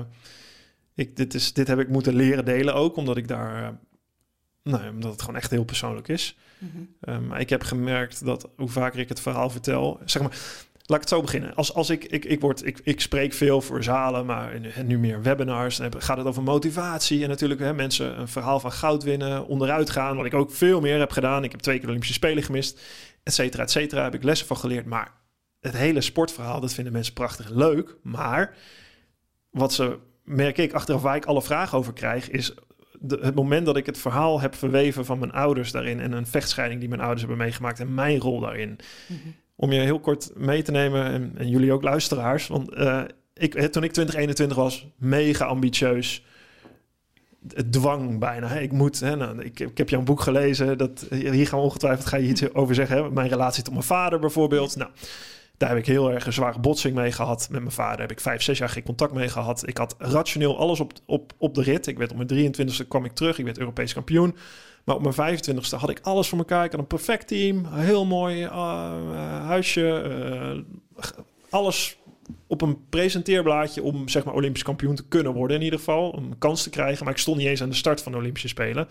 ik, 0.94 1.16
dit, 1.16 1.34
is, 1.34 1.52
dit 1.52 1.68
heb 1.68 1.78
ik 1.78 1.88
moeten 1.88 2.14
leren 2.14 2.44
delen 2.44 2.74
ook, 2.74 2.96
omdat 2.96 3.16
ik 3.16 3.28
daar, 3.28 3.62
eh, 3.62 3.68
nou, 4.62 4.88
omdat 4.88 5.12
het 5.12 5.20
gewoon 5.20 5.36
echt 5.36 5.50
heel 5.50 5.64
persoonlijk 5.64 6.08
is. 6.08 6.36
Mhm. 6.58 6.82
Eh, 7.00 7.18
maar 7.18 7.40
ik 7.40 7.50
heb 7.50 7.62
gemerkt 7.62 8.24
dat 8.24 8.48
hoe 8.56 8.68
vaker 8.68 9.00
ik 9.00 9.08
het 9.08 9.20
verhaal 9.20 9.50
vertel, 9.50 10.00
zeg 10.04 10.22
maar, 10.22 10.30
laat 10.86 11.02
ik 11.02 11.08
het 11.08 11.18
zo 11.18 11.20
beginnen. 11.20 11.54
Als, 11.54 11.74
als 11.74 11.90
ik, 11.90 12.04
ik, 12.04 12.24
ik, 12.24 12.40
word, 12.40 12.66
ik, 12.66 12.80
ik 12.82 13.00
spreek 13.00 13.32
veel 13.32 13.60
voor 13.60 13.82
zalen, 13.82 14.26
maar 14.26 14.60
nu 14.84 14.98
meer 14.98 15.22
webinars, 15.22 15.76
dan 15.76 16.02
gaat 16.02 16.16
het 16.16 16.26
over 16.26 16.42
motivatie 16.42 17.22
en 17.22 17.28
natuurlijk 17.28 17.60
hè, 17.60 17.74
mensen 17.74 18.20
een 18.20 18.28
verhaal 18.28 18.60
van 18.60 18.72
goud 18.72 19.02
winnen, 19.02 19.46
onderuit 19.46 19.90
gaan, 19.90 20.16
wat 20.16 20.26
ik 20.26 20.34
ook 20.34 20.50
veel 20.50 20.80
meer 20.80 20.98
heb 20.98 21.10
gedaan. 21.10 21.44
Ik 21.44 21.50
heb 21.50 21.60
twee 21.60 21.74
keer 21.74 21.84
de 21.84 21.90
Olympische 21.90 22.16
Spelen 22.16 22.42
gemist, 22.42 22.80
et 23.22 23.34
cetera, 23.34 23.62
et 23.62 23.70
cetera, 23.70 24.02
heb 24.02 24.14
ik 24.14 24.22
lessen 24.22 24.46
van 24.46 24.56
geleerd. 24.56 24.86
Maar 24.86 25.12
het 25.60 25.76
hele 25.76 26.00
sportverhaal, 26.00 26.60
dat 26.60 26.74
vinden 26.74 26.92
mensen 26.92 27.14
prachtig 27.14 27.46
en 27.50 27.56
leuk, 27.56 27.96
maar 28.02 28.56
wat 29.50 29.72
ze, 29.72 29.98
merk 30.24 30.58
ik, 30.58 30.72
achteraf 30.72 31.02
waar 31.02 31.16
ik 31.16 31.24
alle 31.24 31.42
vragen 31.42 31.78
over 31.78 31.92
krijg, 31.92 32.30
is 32.30 32.54
de, 33.00 33.18
het 33.20 33.34
moment 33.34 33.66
dat 33.66 33.76
ik 33.76 33.86
het 33.86 33.98
verhaal 33.98 34.40
heb 34.40 34.54
verweven 34.54 35.04
van 35.04 35.18
mijn 35.18 35.32
ouders 35.32 35.72
daarin 35.72 36.00
en 36.00 36.12
een 36.12 36.26
vechtscheiding 36.26 36.80
die 36.80 36.88
mijn 36.88 37.00
ouders 37.00 37.20
hebben 37.20 37.38
meegemaakt 37.38 37.80
en 37.80 37.94
mijn 37.94 38.18
rol 38.18 38.40
daarin. 38.40 38.78
Mhm. 39.06 39.18
Om 39.56 39.72
je 39.72 39.80
heel 39.80 40.00
kort 40.00 40.30
mee 40.36 40.62
te 40.62 40.70
nemen, 40.70 41.04
en, 41.04 41.32
en 41.36 41.48
jullie 41.48 41.72
ook 41.72 41.82
luisteraars, 41.82 42.46
want 42.46 42.74
eh, 42.74 43.02
ik, 43.34 43.52
toen 43.52 43.84
ik 43.84 43.92
2021 43.92 44.56
was, 44.56 44.86
mega 44.96 45.44
ambitieus. 45.44 46.24
Het 47.54 47.72
dwang 47.72 48.18
bijna. 48.18 48.46
Hè. 48.46 48.60
Ik 48.60 48.72
moet, 48.72 49.00
hè, 49.00 49.16
nou, 49.16 49.42
ik, 49.42 49.60
ik 49.60 49.78
heb 49.78 49.88
jouw 49.88 50.02
boek 50.02 50.20
gelezen. 50.20 50.78
Dat, 50.78 51.06
hier 51.10 51.46
gaan 51.46 51.58
we 51.58 51.64
ongetwijfeld 51.64 52.06
ga 52.06 52.16
je 52.16 52.28
iets 52.28 52.54
over 52.54 52.74
zeggen. 52.74 52.96
Hè. 52.96 53.10
Mijn 53.10 53.28
relatie 53.28 53.62
tot 53.62 53.72
mijn 53.72 53.84
vader 53.84 54.18
bijvoorbeeld. 54.18 54.76
Nou, 54.76 54.90
daar 55.56 55.68
heb 55.68 55.78
ik 55.78 55.86
heel 55.86 56.10
erg 56.10 56.26
een 56.26 56.32
zware 56.32 56.58
botsing 56.58 56.94
mee 56.94 57.12
gehad. 57.12 57.48
Met 57.50 57.60
mijn 57.60 57.72
vader 57.72 58.00
heb 58.00 58.10
ik 58.10 58.20
vijf, 58.20 58.42
zes 58.42 58.58
jaar 58.58 58.68
geen 58.68 58.82
contact 58.82 59.12
mee 59.12 59.28
gehad. 59.28 59.68
Ik 59.68 59.76
had 59.76 59.94
rationeel 59.98 60.58
alles 60.58 60.80
op, 60.80 60.92
op, 61.06 61.32
op 61.38 61.54
de 61.54 61.62
rit. 61.62 61.86
Ik 61.86 61.98
werd 61.98 62.10
op 62.12 62.16
mijn 62.16 62.54
23e 62.54 62.88
kwam 62.88 63.04
ik 63.04 63.12
terug. 63.12 63.38
Ik 63.38 63.44
werd 63.44 63.58
Europees 63.58 63.92
kampioen. 63.92 64.36
Maar 64.84 64.96
op 64.96 65.16
mijn 65.16 65.38
25e 65.38 65.78
had 65.78 65.90
ik 65.90 66.00
alles 66.02 66.28
voor 66.28 66.38
elkaar. 66.38 66.64
Ik 66.64 66.70
had 66.70 66.80
een 66.80 66.86
perfect 66.86 67.28
team. 67.28 67.66
Heel 67.66 68.04
mooi 68.04 68.42
uh, 68.42 69.46
huisje. 69.46 70.02
Uh, 70.58 71.06
alles 71.50 71.96
op 72.46 72.62
een 72.62 72.88
presenteerblaadje 72.88 73.82
om 73.82 74.08
zeg 74.08 74.24
maar 74.24 74.34
Olympisch 74.34 74.62
kampioen 74.62 74.94
te 74.94 75.08
kunnen 75.08 75.32
worden 75.32 75.56
in 75.56 75.62
ieder 75.62 75.78
geval. 75.78 76.10
Om 76.10 76.24
een 76.24 76.38
kans 76.38 76.62
te 76.62 76.70
krijgen. 76.70 77.04
Maar 77.04 77.12
ik 77.12 77.20
stond 77.20 77.36
niet 77.36 77.46
eens 77.46 77.62
aan 77.62 77.68
de 77.68 77.74
start 77.74 78.02
van 78.02 78.12
de 78.12 78.18
Olympische 78.18 78.48
Spelen. 78.48 78.88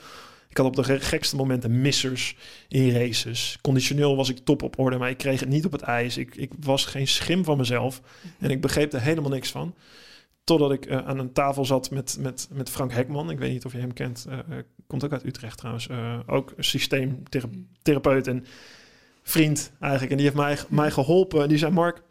Ik 0.51 0.57
had 0.57 0.65
op 0.65 0.75
de 0.75 0.99
gekste 0.99 1.35
momenten 1.35 1.81
missers 1.81 2.35
in 2.67 2.91
races. 2.91 3.57
Conditioneel 3.61 4.15
was 4.15 4.29
ik 4.29 4.37
top 4.37 4.63
op 4.63 4.79
orde, 4.79 4.97
maar 4.97 5.09
ik 5.09 5.17
kreeg 5.17 5.39
het 5.39 5.49
niet 5.49 5.65
op 5.65 5.71
het 5.71 5.81
ijs. 5.81 6.17
Ik, 6.17 6.35
ik 6.35 6.51
was 6.59 6.85
geen 6.85 7.07
schim 7.07 7.43
van 7.43 7.57
mezelf 7.57 8.01
en 8.39 8.49
ik 8.49 8.61
begreep 8.61 8.93
er 8.93 9.01
helemaal 9.01 9.29
niks 9.29 9.51
van. 9.51 9.75
Totdat 10.43 10.71
ik 10.71 10.85
uh, 10.85 11.07
aan 11.07 11.19
een 11.19 11.33
tafel 11.33 11.65
zat 11.65 11.91
met, 11.91 12.17
met, 12.19 12.47
met 12.51 12.69
Frank 12.69 12.91
Hekman. 12.93 13.29
Ik 13.29 13.39
weet 13.39 13.51
niet 13.51 13.65
of 13.65 13.71
je 13.71 13.77
hem 13.77 13.93
kent. 13.93 14.25
Uh, 14.29 14.57
komt 14.87 15.05
ook 15.05 15.11
uit 15.11 15.25
Utrecht 15.25 15.57
trouwens. 15.57 15.87
Uh, 15.87 16.19
ook 16.25 16.53
systeemtherapeut 16.57 18.27
en 18.27 18.45
vriend 19.23 19.71
eigenlijk. 19.79 20.11
En 20.11 20.17
die 20.17 20.25
heeft 20.25 20.37
mij, 20.37 20.57
mij 20.69 20.91
geholpen. 20.91 21.41
En 21.41 21.49
die 21.49 21.57
zei, 21.57 21.71
Mark, 21.71 22.01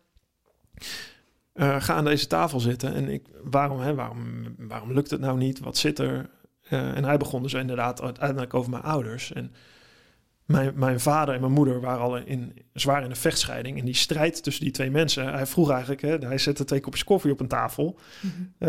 ga 1.55 1.95
aan 1.95 2.05
deze 2.05 2.27
tafel 2.27 2.61
zitten. 2.61 2.95
En 2.95 3.09
ik, 3.09 3.23
waarom, 3.43 3.81
hè, 3.81 3.95
waarom, 3.95 4.55
waarom 4.59 4.93
lukt 4.93 5.11
het 5.11 5.21
nou 5.21 5.39
niet? 5.39 5.59
Wat 5.59 5.77
zit 5.77 5.99
er? 5.99 6.31
Uh, 6.71 6.97
en 6.97 7.05
hij 7.05 7.17
begon 7.17 7.43
dus 7.43 7.55
inderdaad 7.55 8.03
uiteindelijk 8.03 8.55
over 8.55 8.71
mijn 8.71 8.83
ouders. 8.83 9.33
En 9.33 9.53
mijn, 10.51 10.73
mijn 10.75 11.01
vader 11.01 11.35
en 11.35 11.41
mijn 11.41 11.53
moeder 11.53 11.81
waren 11.81 12.03
al 12.03 12.17
in, 12.17 12.53
zwaar 12.73 13.05
in 13.05 13.11
een 13.11 13.17
vechtscheiding. 13.17 13.79
En 13.79 13.85
die 13.85 13.95
strijd 13.95 14.43
tussen 14.43 14.65
die 14.65 14.73
twee 14.73 14.91
mensen. 14.91 15.33
Hij 15.33 15.47
vroeg 15.47 15.71
eigenlijk, 15.71 16.01
hè, 16.01 16.17
hij 16.19 16.39
zette 16.39 16.65
twee 16.65 16.81
kopjes 16.81 17.05
koffie 17.05 17.33
op 17.33 17.41
een 17.41 17.49
tafel. 17.49 17.99
Mm-hmm. 18.21 18.53
Uh, 18.59 18.69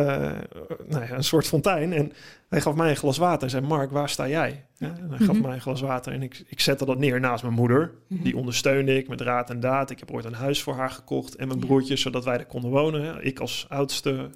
nou 0.88 1.06
ja, 1.06 1.12
een 1.12 1.24
soort 1.24 1.48
fontein. 1.48 1.94
En 1.94 2.12
hij 2.50 2.62
gaf 2.62 2.76
mij 2.76 2.90
een 2.90 2.96
glas 2.96 3.18
water 3.18 3.44
en 3.44 3.50
zei, 3.50 3.66
Mark, 3.66 3.92
waar 3.92 4.10
sta 4.10 4.28
jij? 4.28 4.66
Ja, 4.78 4.88
en 4.88 4.94
hij 4.94 5.04
mm-hmm. 5.04 5.26
gaf 5.26 5.42
mij 5.42 5.54
een 5.54 5.62
glas 5.62 5.82
water 5.82 6.14
en 6.14 6.22
ik, 6.22 6.44
ik 6.48 6.60
zette 6.60 6.86
dat 6.86 6.98
neer 6.98 7.20
naast 7.20 7.44
mijn 7.44 7.56
moeder. 7.56 7.92
Mm-hmm. 8.08 8.26
Die 8.26 8.38
ondersteunde 8.38 8.98
ik 8.98 9.08
met 9.08 9.22
raad 9.22 9.50
en 9.50 9.60
daad. 9.60 9.90
Ik 9.90 10.00
heb 10.00 10.12
ooit 10.12 10.26
een 10.26 10.34
huis 10.34 10.62
voor 10.62 10.76
haar 10.76 10.92
gekocht 10.92 11.36
en 11.36 11.48
mijn 11.48 11.60
ja. 11.60 11.66
broertjes, 11.66 12.02
zodat 12.02 12.26
wij 12.26 12.38
er 12.38 12.46
konden 12.46 12.72
wonen. 12.72 13.26
Ik 13.26 13.40
als 13.40 13.66
oudste 13.70 14.30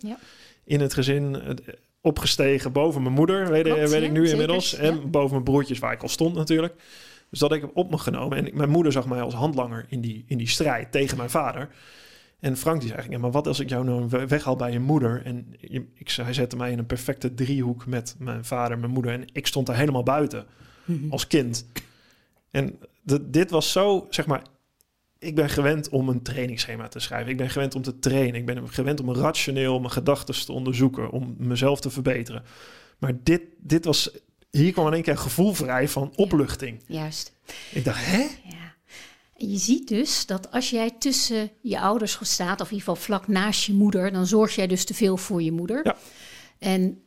in 0.63 0.80
het 0.80 0.93
gezin 0.93 1.38
opgestegen 2.05 2.71
boven 2.71 3.01
mijn 3.01 3.13
moeder, 3.13 3.49
weet, 3.49 3.63
Klopt, 3.63 3.89
weet 3.89 4.03
ik 4.03 4.11
nu 4.11 4.29
inmiddels. 4.29 4.73
En 4.73 5.11
boven 5.11 5.31
mijn 5.31 5.43
broertjes, 5.43 5.79
waar 5.79 5.93
ik 5.93 6.01
al 6.01 6.09
stond 6.09 6.35
natuurlijk. 6.35 6.73
Dus 7.29 7.39
dat 7.39 7.51
ik 7.51 7.61
heb 7.61 7.71
op 7.73 7.89
me 7.89 7.97
genomen. 7.97 8.37
En 8.37 8.47
ik, 8.47 8.53
mijn 8.53 8.69
moeder 8.69 8.91
zag 8.91 9.07
mij 9.07 9.21
als 9.21 9.33
handlanger 9.33 9.85
in 9.89 10.01
die, 10.01 10.23
in 10.27 10.37
die 10.37 10.47
strijd 10.47 10.91
tegen 10.91 11.17
mijn 11.17 11.29
vader. 11.29 11.69
En 12.39 12.57
Frank 12.57 12.79
die 12.79 12.89
zei 12.89 12.99
eigenlijk, 12.99 13.11
ja, 13.11 13.19
maar 13.19 13.31
wat 13.31 13.47
als 13.47 13.59
ik 13.59 13.69
jou 13.69 13.85
nou 13.85 14.27
weghaal 14.27 14.55
bij 14.55 14.71
je 14.71 14.79
moeder? 14.79 15.21
En 15.25 15.55
je, 15.59 15.85
ik, 15.93 16.11
hij 16.11 16.33
zette 16.33 16.55
mij 16.55 16.71
in 16.71 16.79
een 16.79 16.85
perfecte 16.85 17.33
driehoek 17.33 17.85
met 17.85 18.15
mijn 18.19 18.45
vader 18.45 18.73
en 18.73 18.79
mijn 18.79 18.91
moeder. 18.91 19.11
En 19.11 19.25
ik 19.33 19.47
stond 19.47 19.67
daar 19.67 19.77
helemaal 19.77 20.03
buiten 20.03 20.45
mm-hmm. 20.85 21.11
als 21.11 21.27
kind. 21.27 21.67
En 22.51 22.79
de, 23.01 23.29
dit 23.29 23.51
was 23.51 23.71
zo, 23.71 24.07
zeg 24.09 24.25
maar, 24.25 24.41
ik 25.25 25.35
ben 25.35 25.49
gewend 25.49 25.89
om 25.89 26.09
een 26.09 26.21
trainingsschema 26.21 26.88
te 26.88 26.99
schrijven. 26.99 27.31
Ik 27.31 27.38
ben 27.38 27.49
gewend 27.49 27.75
om 27.75 27.81
te 27.81 27.99
trainen. 27.99 28.35
Ik 28.35 28.45
ben 28.45 28.69
gewend 28.69 28.99
om 28.99 29.13
rationeel 29.13 29.79
mijn 29.79 29.91
gedachten 29.91 30.45
te 30.45 30.51
onderzoeken, 30.51 31.11
om 31.11 31.35
mezelf 31.38 31.79
te 31.79 31.89
verbeteren. 31.89 32.43
Maar 32.99 33.13
dit, 33.23 33.41
dit 33.57 33.85
was, 33.85 34.09
hier 34.51 34.71
kwam 34.71 34.88
in 34.88 34.93
één 34.93 35.01
keer 35.01 35.13
een 35.13 35.19
gevoel 35.19 35.53
vrij 35.53 35.88
van 35.88 36.11
opluchting. 36.15 36.83
Ja, 36.88 36.99
juist. 36.99 37.33
Ik 37.71 37.83
dacht, 37.83 38.05
hè? 38.05 38.27
Ja. 38.43 38.73
En 39.38 39.51
je 39.51 39.57
ziet 39.57 39.88
dus 39.88 40.25
dat 40.25 40.51
als 40.51 40.69
jij 40.69 40.91
tussen 40.99 41.51
je 41.61 41.79
ouders 41.79 42.19
staat, 42.21 42.61
of 42.61 42.67
in 42.71 42.77
ieder 42.77 42.88
geval 42.88 43.03
vlak 43.03 43.27
naast 43.27 43.65
je 43.65 43.73
moeder, 43.73 44.11
dan 44.11 44.25
zorg 44.27 44.55
jij 44.55 44.67
dus 44.67 44.85
te 44.85 44.93
veel 44.93 45.17
voor 45.17 45.41
je 45.41 45.51
moeder. 45.51 45.79
Ja. 45.83 45.97
En 46.59 47.01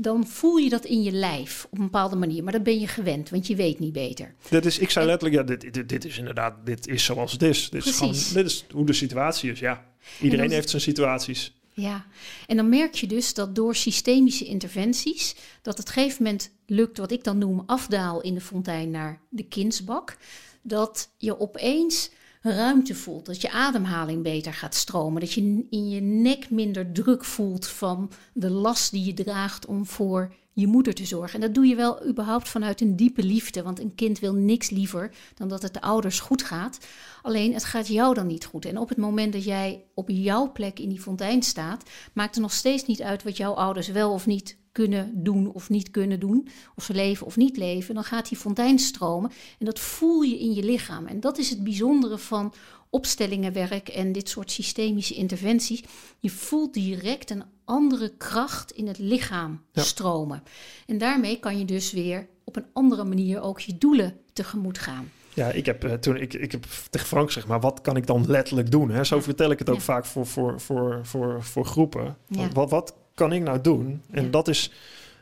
dan 0.00 0.26
voel 0.26 0.56
je 0.56 0.68
dat 0.68 0.84
in 0.84 1.02
je 1.02 1.12
lijf 1.12 1.66
op 1.70 1.78
een 1.78 1.84
bepaalde 1.84 2.16
manier. 2.16 2.42
Maar 2.42 2.52
dat 2.52 2.62
ben 2.62 2.80
je 2.80 2.86
gewend, 2.86 3.30
want 3.30 3.46
je 3.46 3.56
weet 3.56 3.78
niet 3.78 3.92
beter. 3.92 4.34
Dit 4.48 4.66
is, 4.66 4.78
ik 4.78 4.90
zei 4.90 5.06
letterlijk, 5.06 5.40
ja, 5.40 5.56
dit, 5.56 5.74
dit, 5.74 5.88
dit 5.88 6.04
is 6.04 6.18
inderdaad, 6.18 6.54
dit 6.64 6.86
is 6.86 7.04
zoals 7.04 7.32
het 7.32 7.42
is. 7.42 7.70
Dit 7.70 7.86
is, 7.86 7.96
gewoon, 7.96 8.14
dit 8.32 8.46
is 8.46 8.64
hoe 8.72 8.86
de 8.86 8.92
situatie 8.92 9.50
is, 9.50 9.58
ja. 9.58 9.86
Iedereen 10.20 10.46
dan, 10.46 10.54
heeft 10.54 10.70
zijn 10.70 10.82
situaties. 10.82 11.52
Ja, 11.72 12.06
en 12.46 12.56
dan 12.56 12.68
merk 12.68 12.94
je 12.94 13.06
dus 13.06 13.34
dat 13.34 13.54
door 13.54 13.74
systemische 13.74 14.44
interventies, 14.44 15.34
dat 15.62 15.78
het 15.78 15.90
gegeven 15.90 16.22
moment 16.22 16.50
lukt, 16.66 16.98
wat 16.98 17.10
ik 17.10 17.24
dan 17.24 17.38
noem 17.38 17.62
afdaal 17.66 18.20
in 18.20 18.34
de 18.34 18.40
fontein 18.40 18.90
naar 18.90 19.20
de 19.28 19.44
kindsbak, 19.44 20.16
dat 20.62 21.10
je 21.16 21.40
opeens 21.40 22.10
ruimte 22.40 22.94
voelt, 22.94 23.26
dat 23.26 23.40
je 23.40 23.50
ademhaling 23.50 24.22
beter 24.22 24.52
gaat 24.52 24.74
stromen, 24.74 25.20
dat 25.20 25.32
je 25.32 25.66
in 25.70 25.88
je 25.88 26.00
nek 26.00 26.50
minder 26.50 26.92
druk 26.92 27.24
voelt 27.24 27.66
van 27.66 28.10
de 28.32 28.50
last 28.50 28.90
die 28.90 29.04
je 29.04 29.14
draagt 29.14 29.66
om 29.66 29.86
voor 29.86 30.34
je 30.52 30.66
moeder 30.66 30.94
te 30.94 31.04
zorgen. 31.04 31.34
En 31.34 31.40
dat 31.46 31.54
doe 31.54 31.66
je 31.66 31.74
wel 31.74 32.06
überhaupt 32.06 32.48
vanuit 32.48 32.80
een 32.80 32.96
diepe 32.96 33.22
liefde, 33.22 33.62
want 33.62 33.80
een 33.80 33.94
kind 33.94 34.18
wil 34.18 34.32
niks 34.32 34.70
liever 34.70 35.10
dan 35.34 35.48
dat 35.48 35.62
het 35.62 35.74
de 35.74 35.80
ouders 35.80 36.20
goed 36.20 36.42
gaat. 36.42 36.78
Alleen 37.22 37.54
het 37.54 37.64
gaat 37.64 37.88
jou 37.88 38.14
dan 38.14 38.26
niet 38.26 38.44
goed. 38.44 38.64
En 38.64 38.78
op 38.78 38.88
het 38.88 38.98
moment 38.98 39.32
dat 39.32 39.44
jij 39.44 39.84
op 39.94 40.08
jouw 40.08 40.52
plek 40.52 40.78
in 40.78 40.88
die 40.88 41.00
fontein 41.00 41.42
staat, 41.42 41.90
maakt 42.12 42.34
het 42.34 42.42
nog 42.42 42.52
steeds 42.52 42.86
niet 42.86 43.02
uit 43.02 43.22
wat 43.22 43.36
jouw 43.36 43.52
ouders 43.52 43.88
wel 43.88 44.12
of 44.12 44.26
niet 44.26 44.56
kunnen 44.84 45.10
doen 45.14 45.52
of 45.52 45.68
niet 45.68 45.90
kunnen 45.90 46.20
doen, 46.20 46.48
of 46.74 46.84
ze 46.84 46.94
leven 46.94 47.26
of 47.26 47.36
niet 47.36 47.56
leven, 47.56 47.94
dan 47.94 48.04
gaat 48.04 48.28
die 48.28 48.38
fontein 48.38 48.78
stromen 48.78 49.30
en 49.58 49.66
dat 49.66 49.78
voel 49.78 50.22
je 50.22 50.38
in 50.38 50.54
je 50.54 50.62
lichaam. 50.62 51.06
En 51.06 51.20
dat 51.20 51.38
is 51.38 51.50
het 51.50 51.64
bijzondere 51.64 52.18
van 52.18 52.54
opstellingenwerk 52.90 53.88
en 53.88 54.12
dit 54.12 54.28
soort 54.28 54.50
systemische 54.50 55.14
interventies. 55.14 55.82
Je 56.18 56.30
voelt 56.30 56.74
direct 56.74 57.30
een 57.30 57.44
andere 57.64 58.12
kracht 58.16 58.70
in 58.70 58.86
het 58.86 58.98
lichaam 58.98 59.62
ja. 59.72 59.82
stromen. 59.82 60.42
En 60.86 60.98
daarmee 60.98 61.38
kan 61.38 61.58
je 61.58 61.64
dus 61.64 61.92
weer 61.92 62.26
op 62.44 62.56
een 62.56 62.66
andere 62.72 63.04
manier 63.04 63.40
ook 63.40 63.60
je 63.60 63.78
doelen 63.78 64.16
tegemoet 64.32 64.78
gaan. 64.78 65.10
Ja, 65.34 65.50
ik 65.50 65.66
heb 65.66 65.84
uh, 65.84 65.92
toen 65.92 66.16
ik, 66.16 66.34
ik 66.34 66.52
heb 66.52 66.66
tegen 66.90 67.06
Frank 67.06 67.26
gezegd, 67.26 67.46
maar 67.46 67.60
wat 67.60 67.80
kan 67.80 67.96
ik 67.96 68.06
dan 68.06 68.24
letterlijk 68.26 68.70
doen? 68.70 68.90
Hè? 68.90 69.04
Zo 69.04 69.20
vertel 69.20 69.50
ik 69.50 69.58
het 69.58 69.68
ook 69.68 69.76
ja. 69.76 69.82
vaak 69.82 70.04
voor, 70.04 70.26
voor, 70.26 70.60
voor, 70.60 71.00
voor, 71.02 71.42
voor 71.42 71.64
groepen. 71.66 72.16
Ja. 72.28 72.48
Wat, 72.52 72.70
wat 72.70 72.94
kan 73.18 73.32
ik 73.32 73.42
nou 73.42 73.60
doen? 73.60 74.02
En 74.10 74.30
dat 74.30 74.48
is 74.48 74.72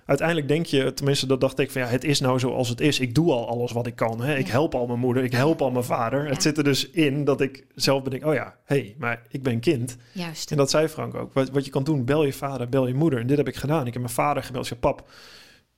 uiteindelijk 0.04 0.48
denk 0.48 0.66
je, 0.66 0.92
tenminste 0.92 1.26
dat 1.26 1.40
dacht 1.40 1.58
ik 1.58 1.70
van 1.70 1.82
ja, 1.82 1.88
het 1.88 2.04
is 2.04 2.20
nou 2.20 2.38
zoals 2.38 2.68
het 2.68 2.80
is. 2.80 3.00
Ik 3.00 3.14
doe 3.14 3.32
al 3.32 3.48
alles 3.48 3.72
wat 3.72 3.86
ik 3.86 3.96
kan. 3.96 4.22
Hè? 4.22 4.36
Ik 4.36 4.48
help 4.48 4.74
al 4.74 4.86
mijn 4.86 4.98
moeder, 4.98 5.24
ik 5.24 5.32
help 5.32 5.62
al 5.62 5.70
mijn 5.70 5.84
vader. 5.84 6.24
Ja. 6.24 6.30
Het 6.30 6.42
zit 6.42 6.58
er 6.58 6.64
dus 6.64 6.90
in 6.90 7.24
dat 7.24 7.40
ik 7.40 7.66
zelf 7.74 8.02
bedenk, 8.02 8.24
oh 8.24 8.34
ja, 8.34 8.56
hé, 8.64 8.76
hey, 8.76 8.94
maar 8.98 9.22
ik 9.28 9.42
ben 9.42 9.60
kind. 9.60 9.96
Juist. 10.12 10.50
En 10.50 10.56
dat 10.56 10.70
zei 10.70 10.88
Frank 10.88 11.14
ook. 11.14 11.32
Wat, 11.32 11.50
wat 11.50 11.64
je 11.64 11.70
kan 11.70 11.84
doen, 11.84 12.04
bel 12.04 12.24
je 12.24 12.32
vader, 12.32 12.68
bel 12.68 12.86
je 12.86 12.94
moeder. 12.94 13.20
En 13.20 13.26
dit 13.26 13.36
heb 13.36 13.48
ik 13.48 13.56
gedaan. 13.56 13.86
Ik 13.86 13.92
heb 13.92 14.02
mijn 14.02 14.14
vader 14.14 14.42
gebeld. 14.42 14.66
Zei, 14.66 14.80
pap, 14.80 15.08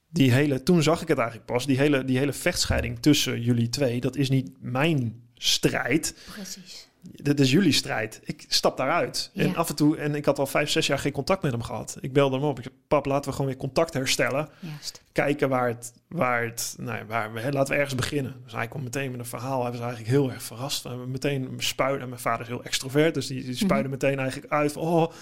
die 0.08 0.32
hele, 0.32 0.62
toen 0.62 0.82
zag 0.82 1.02
ik 1.02 1.08
het 1.08 1.18
eigenlijk 1.18 1.46
pas. 1.46 1.66
Die 1.66 1.78
hele, 1.78 2.04
die 2.04 2.18
hele 2.18 2.32
vechtscheiding 2.32 2.98
tussen 2.98 3.42
jullie 3.42 3.68
twee, 3.68 4.00
dat 4.00 4.16
is 4.16 4.30
niet 4.30 4.50
mijn 4.60 5.22
strijd. 5.34 6.14
Precies. 6.34 6.87
Dit 7.00 7.40
is 7.40 7.50
jullie 7.50 7.72
strijd. 7.72 8.20
Ik 8.24 8.44
stap 8.48 8.76
daaruit. 8.76 9.30
Ja. 9.32 9.44
En 9.44 9.56
af 9.56 9.68
en 9.68 9.74
toe, 9.74 9.96
en 9.96 10.14
ik 10.14 10.24
had 10.24 10.38
al 10.38 10.46
vijf, 10.46 10.70
zes 10.70 10.86
jaar 10.86 10.98
geen 10.98 11.12
contact 11.12 11.42
met 11.42 11.52
hem 11.52 11.62
gehad. 11.62 11.96
Ik 12.00 12.12
belde 12.12 12.36
hem 12.36 12.44
op. 12.44 12.58
Ik 12.58 12.64
zei, 12.64 12.74
pap, 12.88 13.06
laten 13.06 13.30
we 13.30 13.36
gewoon 13.36 13.50
weer 13.50 13.60
contact 13.60 13.94
herstellen. 13.94 14.48
Juist. 14.60 15.02
Kijken 15.12 15.48
waar 15.48 15.68
het, 15.68 15.92
waar 16.08 16.44
het, 16.44 16.74
nou 16.78 17.04
waar 17.06 17.32
we, 17.32 17.52
laten 17.52 17.72
we 17.72 17.78
ergens 17.78 17.94
beginnen. 17.94 18.40
Dus 18.44 18.52
hij 18.52 18.68
komt 18.68 18.84
meteen 18.84 19.10
met 19.10 19.20
een 19.20 19.26
verhaal. 19.26 19.62
Hij 19.62 19.70
was 19.70 19.80
eigenlijk 19.80 20.10
heel 20.10 20.30
erg 20.32 20.42
verrast. 20.42 20.82
We 20.82 20.88
hebben 20.88 21.10
meteen 21.10 21.54
spuien. 21.56 22.00
En 22.00 22.08
mijn 22.08 22.20
vader 22.20 22.40
is 22.40 22.48
heel 22.48 22.64
extrovert, 22.64 23.14
dus 23.14 23.26
die, 23.26 23.44
die 23.44 23.56
spuide 23.56 23.88
meteen 23.88 24.18
eigenlijk 24.18 24.52
uit 24.52 24.72
van, 24.72 24.82
oh, 24.82 25.12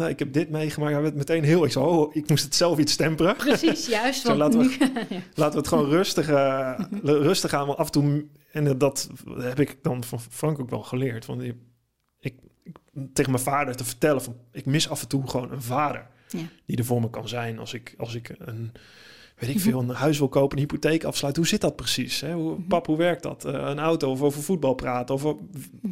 nou, 0.00 0.12
ik 0.12 0.18
heb 0.18 0.32
dit 0.32 0.50
meegemaakt. 0.50 0.92
Hij 0.92 1.02
werd 1.02 1.14
meteen 1.14 1.44
heel, 1.44 1.64
ik 1.64 1.72
zei, 1.72 1.84
oh, 1.84 2.14
ik 2.16 2.28
moest 2.28 2.44
het 2.44 2.54
zelf 2.54 2.78
iets 2.78 2.96
temperen. 2.96 3.36
Precies, 3.36 3.86
juist. 3.86 4.20
Zo, 4.26 4.34
laten 4.34 4.60
we- 4.60 4.76
ja. 5.10 5.20
Laten 5.34 5.52
we 5.52 5.58
het 5.58 5.68
gewoon 5.68 5.88
rustig, 5.88 6.28
eh, 6.28 6.80
rustig 7.02 7.52
aan. 7.54 7.66
Want 7.66 7.78
af 7.78 7.86
en 7.86 7.92
toe, 7.92 8.24
en 8.52 8.78
dat 8.78 9.08
heb 9.38 9.60
ik 9.60 9.78
dan 9.82 10.04
van 10.04 10.20
Frank 10.20 10.58
ook 10.60 10.70
wel 10.70 10.82
geleerd. 10.82 11.26
Want 11.26 11.42
ik, 11.42 11.54
ik, 12.20 12.34
ik- 12.62 12.76
tegen 13.12 13.32
mijn 13.32 13.44
vader 13.44 13.76
te 13.76 13.84
vertellen 13.84 14.22
van, 14.22 14.36
ik 14.52 14.66
mis 14.66 14.88
af 14.88 15.02
en 15.02 15.08
toe 15.08 15.28
gewoon 15.28 15.52
een 15.52 15.62
vader. 15.62 16.06
Ja. 16.28 16.38
Die 16.66 16.76
er 16.76 16.84
voor 16.84 17.00
me 17.00 17.10
kan 17.10 17.28
zijn 17.28 17.58
als 17.58 17.74
ik, 17.74 17.94
als 17.98 18.14
ik 18.14 18.34
een, 18.38 18.72
weet 19.40 19.50
ik 19.50 19.60
veel, 19.60 19.80
een 19.80 19.88
huis 19.88 20.18
wil 20.18 20.28
kopen, 20.28 20.56
een 20.56 20.62
hypotheek 20.62 21.04
afsluiten. 21.04 21.42
Hoe 21.42 21.50
zit 21.50 21.60
dat 21.60 21.76
precies? 21.76 22.20
Hè? 22.20 22.32
Hoe, 22.32 22.60
pap, 22.60 22.86
hoe 22.86 22.96
werkt 22.96 23.22
dat? 23.22 23.44
Eh, 23.44 23.52
een 23.52 23.78
auto 23.78 24.10
of 24.10 24.22
over 24.22 24.42
voetbal 24.42 24.74
praten 24.74 25.14
of, 25.14 25.24
o- 25.24 25.40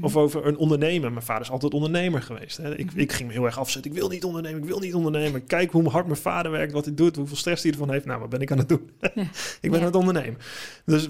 of 0.01 0.17
over 0.17 0.47
een 0.47 0.57
ondernemer. 0.57 1.13
Mijn 1.13 1.25
vader 1.25 1.43
is 1.43 1.51
altijd 1.51 1.75
ondernemer 1.75 2.23
geweest. 2.23 2.57
Hè? 2.57 2.77
Ik, 2.79 2.93
ik 2.95 3.13
ging 3.13 3.29
me 3.29 3.35
heel 3.35 3.45
erg 3.45 3.59
afzetten. 3.59 3.91
Ik 3.93 3.97
wil 3.99 4.09
niet 4.09 4.25
ondernemen, 4.25 4.59
ik 4.61 4.69
wil 4.69 4.79
niet 4.79 4.95
ondernemen. 4.95 5.47
Kijk 5.47 5.71
hoe 5.73 5.89
hard 5.89 6.07
mijn 6.07 6.19
vader 6.19 6.51
werkt, 6.53 6.73
wat 6.73 6.85
hij 6.85 6.95
doet, 6.95 7.17
hoeveel 7.17 7.37
stress 7.37 7.63
hij 7.63 7.73
ervan 7.73 7.91
heeft. 7.91 8.05
Nou, 8.05 8.21
wat 8.21 8.29
ben 8.29 8.41
ik 8.41 8.51
aan 8.53 8.59
het 8.59 8.69
doen? 8.69 8.91
ik 9.61 9.71
ben 9.71 9.71
Ja. 9.71 9.79
aan 9.79 9.83
het 9.85 9.95
ondernemen. 9.95 10.39
Dus 10.85 11.09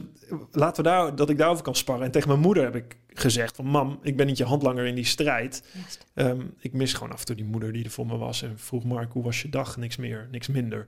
laten 0.53 0.83
we 0.83 0.88
daar, 0.88 1.16
dat 1.16 1.31
ik 1.31 1.38
daarover 1.38 1.64
kan 1.64 1.74
sparren. 1.74 2.05
En 2.05 2.11
tegen 2.11 2.29
mijn 2.29 2.40
moeder 2.40 2.62
heb 2.64 2.74
ik 2.77 2.96
gezegd 3.14 3.57
van... 3.57 3.64
mam, 3.66 3.98
ik 4.03 4.16
ben 4.16 4.27
niet 4.27 4.37
je 4.38 4.44
handlanger 4.44 4.87
in 4.87 4.94
die 4.94 5.05
strijd. 5.05 5.62
Ehm, 6.14 6.40
ik 6.61 6.72
mis 6.72 6.92
gewoon 6.92 7.12
af 7.12 7.20
en 7.20 7.27
toe 7.27 7.37
die 7.37 7.44
moeder 7.44 7.72
die 7.72 7.85
er 7.85 7.90
voor 7.90 8.07
me 8.07 8.16
was. 8.16 8.42
En 8.42 8.53
vroeg 8.59 8.85
Mark, 8.85 9.12
hoe 9.12 9.22
was 9.22 9.42
je 9.42 9.48
dag? 9.48 9.77
Niks 9.77 9.96
meer, 9.96 10.29
niks 10.31 10.48
minder. 10.48 10.87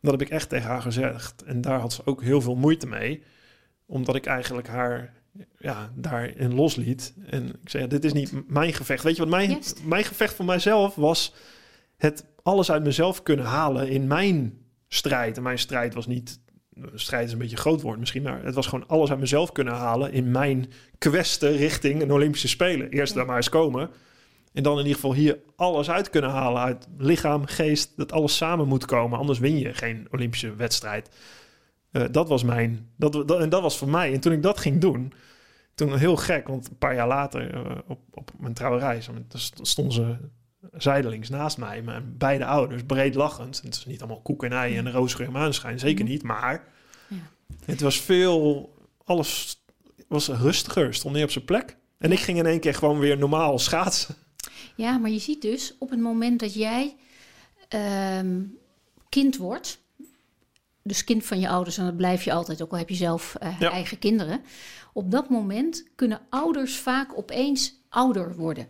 Dat 0.00 0.10
heb 0.12 0.20
ik 0.22 0.28
echt 0.28 0.48
tegen 0.48 0.68
haar 0.68 0.82
gezegd. 0.82 1.42
En 1.42 1.60
daar 1.60 1.80
had 1.80 1.92
ze 1.92 2.02
ook 2.04 2.22
heel 2.22 2.40
veel 2.40 2.54
moeite 2.54 2.86
mee. 2.86 3.22
Omdat 3.86 4.14
ik 4.14 4.26
eigenlijk 4.26 4.68
haar 4.68 5.12
ja, 5.58 5.92
daarin 5.94 6.54
losliet. 6.54 7.14
En 7.26 7.46
ik 7.46 7.68
zei, 7.68 7.82
ja, 7.82 7.88
dit 7.88 8.04
is 8.04 8.12
niet 8.12 8.48
mijn 8.48 8.72
gevecht. 8.72 9.04
Weet 9.04 9.16
je 9.16 9.22
wat 9.22 9.30
mijn, 9.30 9.62
mijn 9.82 10.04
gevecht 10.04 10.34
voor 10.34 10.44
mijzelf 10.44 10.94
was... 10.94 11.34
het 11.96 12.24
alles 12.42 12.70
uit 12.70 12.84
mezelf 12.84 13.22
kunnen 13.22 13.44
halen 13.44 13.88
in 13.88 14.06
mijn 14.06 14.58
strijd. 14.88 15.36
En 15.36 15.42
mijn 15.42 15.58
strijd 15.58 15.94
was 15.94 16.06
niet... 16.06 16.40
Strijd 16.94 17.26
is 17.26 17.32
een 17.32 17.38
beetje 17.38 17.56
een 17.56 17.62
groot 17.62 17.80
woord 17.82 17.98
misschien, 17.98 18.22
maar 18.22 18.44
het 18.44 18.54
was 18.54 18.66
gewoon 18.66 18.88
alles 18.88 19.10
uit 19.10 19.18
mezelf 19.18 19.52
kunnen 19.52 19.74
halen 19.74 20.12
in 20.12 20.30
mijn 20.30 20.72
kwesten 20.98 21.56
richting 21.56 22.02
een 22.02 22.12
Olympische 22.12 22.48
Spelen. 22.48 22.90
Eerst 22.90 23.12
Ja. 23.12 23.18
daar 23.18 23.26
maar 23.26 23.36
eens 23.36 23.48
komen. 23.48 23.90
En 24.56 24.62
dan 24.62 24.72
in 24.72 24.78
ieder 24.78 24.94
geval 24.94 25.14
hier 25.14 25.38
alles 25.56 25.90
uit 25.90 26.10
kunnen 26.10 26.30
halen 26.30 26.62
uit 26.62 26.88
lichaam, 26.98 27.46
geest, 27.46 27.92
dat 27.96 28.12
alles 28.12 28.36
samen 28.36 28.68
moet 28.68 28.84
komen. 28.84 29.18
Anders 29.18 29.38
win 29.38 29.58
je 29.58 29.74
geen 29.74 30.08
Olympische 30.10 30.54
wedstrijd. 30.54 31.10
Eh, 31.90 32.04
dat 32.10 32.28
was 32.28 32.42
mijn, 32.42 32.90
dat, 32.96 33.12
dat, 33.12 33.40
en 33.40 33.48
dat 33.48 33.62
was 33.62 33.78
voor 33.78 33.88
mij. 33.88 34.12
En 34.12 34.20
toen 34.20 34.32
ik 34.32 34.42
dat 34.42 34.58
ging 34.58 34.80
doen, 34.80 35.12
toen 35.74 35.96
heel 35.96 36.16
gek, 36.16 36.48
want 36.48 36.68
een 36.68 36.78
paar 36.78 36.94
jaar 36.94 37.06
later 37.08 37.54
eh, 37.54 37.78
op, 37.86 37.98
op 38.10 38.30
mijn 38.38 38.54
st- 39.28 39.58
stonden 39.62 39.94
ze 39.94 40.16
zijdelings 40.72 41.28
naast 41.28 41.58
mij, 41.58 41.82
mijn 41.82 42.14
beide 42.18 42.44
ouders, 42.46 42.82
breed 42.84 43.14
lachend. 43.14 43.58
En 43.60 43.66
het 43.66 43.74
is 43.76 43.84
niet 43.86 44.00
allemaal 44.00 44.20
koek 44.22 44.44
en 44.44 44.52
ei 44.52 44.76
en 44.76 44.92
roosgeur 44.92 45.30
maanschijn, 45.32 45.78
zeker 45.78 46.02
Mhm. 46.04 46.12
niet, 46.12 46.22
maar 46.22 46.64
Ja. 47.08 47.16
het 47.64 47.80
was 47.80 48.00
veel, 48.00 48.70
alles 49.04 49.60
was 50.08 50.28
rustiger, 50.28 50.94
stond 50.94 51.14
niet 51.14 51.24
op 51.24 51.30
zijn 51.30 51.44
plek. 51.44 51.76
En 51.98 52.12
ik 52.12 52.18
ging 52.20 52.38
in 52.38 52.46
één 52.46 52.60
keer 52.60 52.74
gewoon 52.74 52.98
weer 52.98 53.18
normaal 53.18 53.58
schaatsen. 53.58 54.14
Ja, 54.76 54.98
maar 54.98 55.10
je 55.10 55.18
ziet 55.18 55.42
dus 55.42 55.74
op 55.78 55.90
het 55.90 56.00
moment 56.00 56.40
dat 56.40 56.54
jij 56.54 56.96
ehm, 57.68 58.42
kind 59.08 59.36
wordt, 59.36 59.78
dus 60.82 61.04
kind 61.04 61.24
van 61.24 61.40
je 61.40 61.48
ouders, 61.48 61.78
en 61.78 61.84
dat 61.84 61.96
blijf 61.96 62.22
je 62.22 62.32
altijd, 62.32 62.62
ook 62.62 62.70
al 62.72 62.78
heb 62.78 62.88
je 62.88 62.94
zelf 62.94 63.34
eh, 63.34 63.60
Ja. 63.60 63.70
eigen 63.70 63.98
kinderen. 63.98 64.40
Op 64.92 65.10
dat 65.10 65.28
moment 65.28 65.84
kunnen 65.94 66.20
ouders 66.30 66.76
vaak 66.76 67.18
opeens 67.18 67.74
ouder 67.88 68.34
worden. 68.36 68.68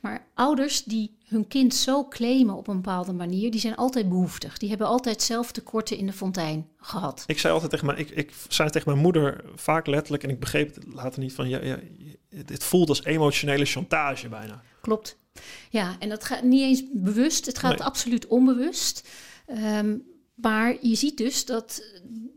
Maar 0.00 0.26
ouders 0.34 0.84
die 0.84 1.16
hun 1.26 1.48
kind 1.48 1.74
zo 1.74 2.08
claimen 2.08 2.54
op 2.54 2.68
een 2.68 2.74
bepaalde 2.80 3.12
manier, 3.12 3.50
die 3.50 3.60
zijn 3.60 3.76
altijd 3.76 4.08
behoeftig. 4.08 4.58
Die 4.58 4.68
hebben 4.68 4.86
altijd 4.86 5.22
zelf 5.22 5.52
tekorten 5.52 5.96
in 5.96 6.06
de 6.06 6.12
fontein 6.12 6.68
gehad. 6.76 7.24
Ik 7.26 7.38
zei 7.38 7.52
altijd 7.52 7.70
tegen 7.70 7.86
mijn, 7.86 7.98
ik, 7.98 8.10
ik 8.10 8.32
zei 8.48 8.70
tegen 8.70 8.90
mijn 8.90 9.02
moeder 9.02 9.44
vaak 9.54 9.86
letterlijk, 9.86 10.22
en 10.22 10.30
ik 10.30 10.40
begreep 10.40 10.74
het 10.74 10.84
later 10.92 11.20
niet 11.20 11.32
van, 11.32 11.48
ja, 11.48 11.64
ja, 11.64 11.78
het 12.46 12.64
voelt 12.64 12.88
als 12.88 13.04
emotionele 13.04 13.64
chantage 13.64 14.28
bijna. 14.28 14.62
Klopt. 14.80 15.18
Ja, 15.70 15.96
en 15.98 16.08
dat 16.08 16.24
gaat 16.24 16.42
niet 16.42 16.62
eens 16.62 16.82
bewust, 16.92 17.46
het 17.46 17.58
gaat 17.58 17.78
Nee. 17.78 17.86
absoluut 17.86 18.26
onbewust. 18.26 19.08
Ehm, 19.46 19.96
maar 20.34 20.76
je 20.80 20.94
ziet 20.94 21.16
dus 21.16 21.44
dat 21.44 21.82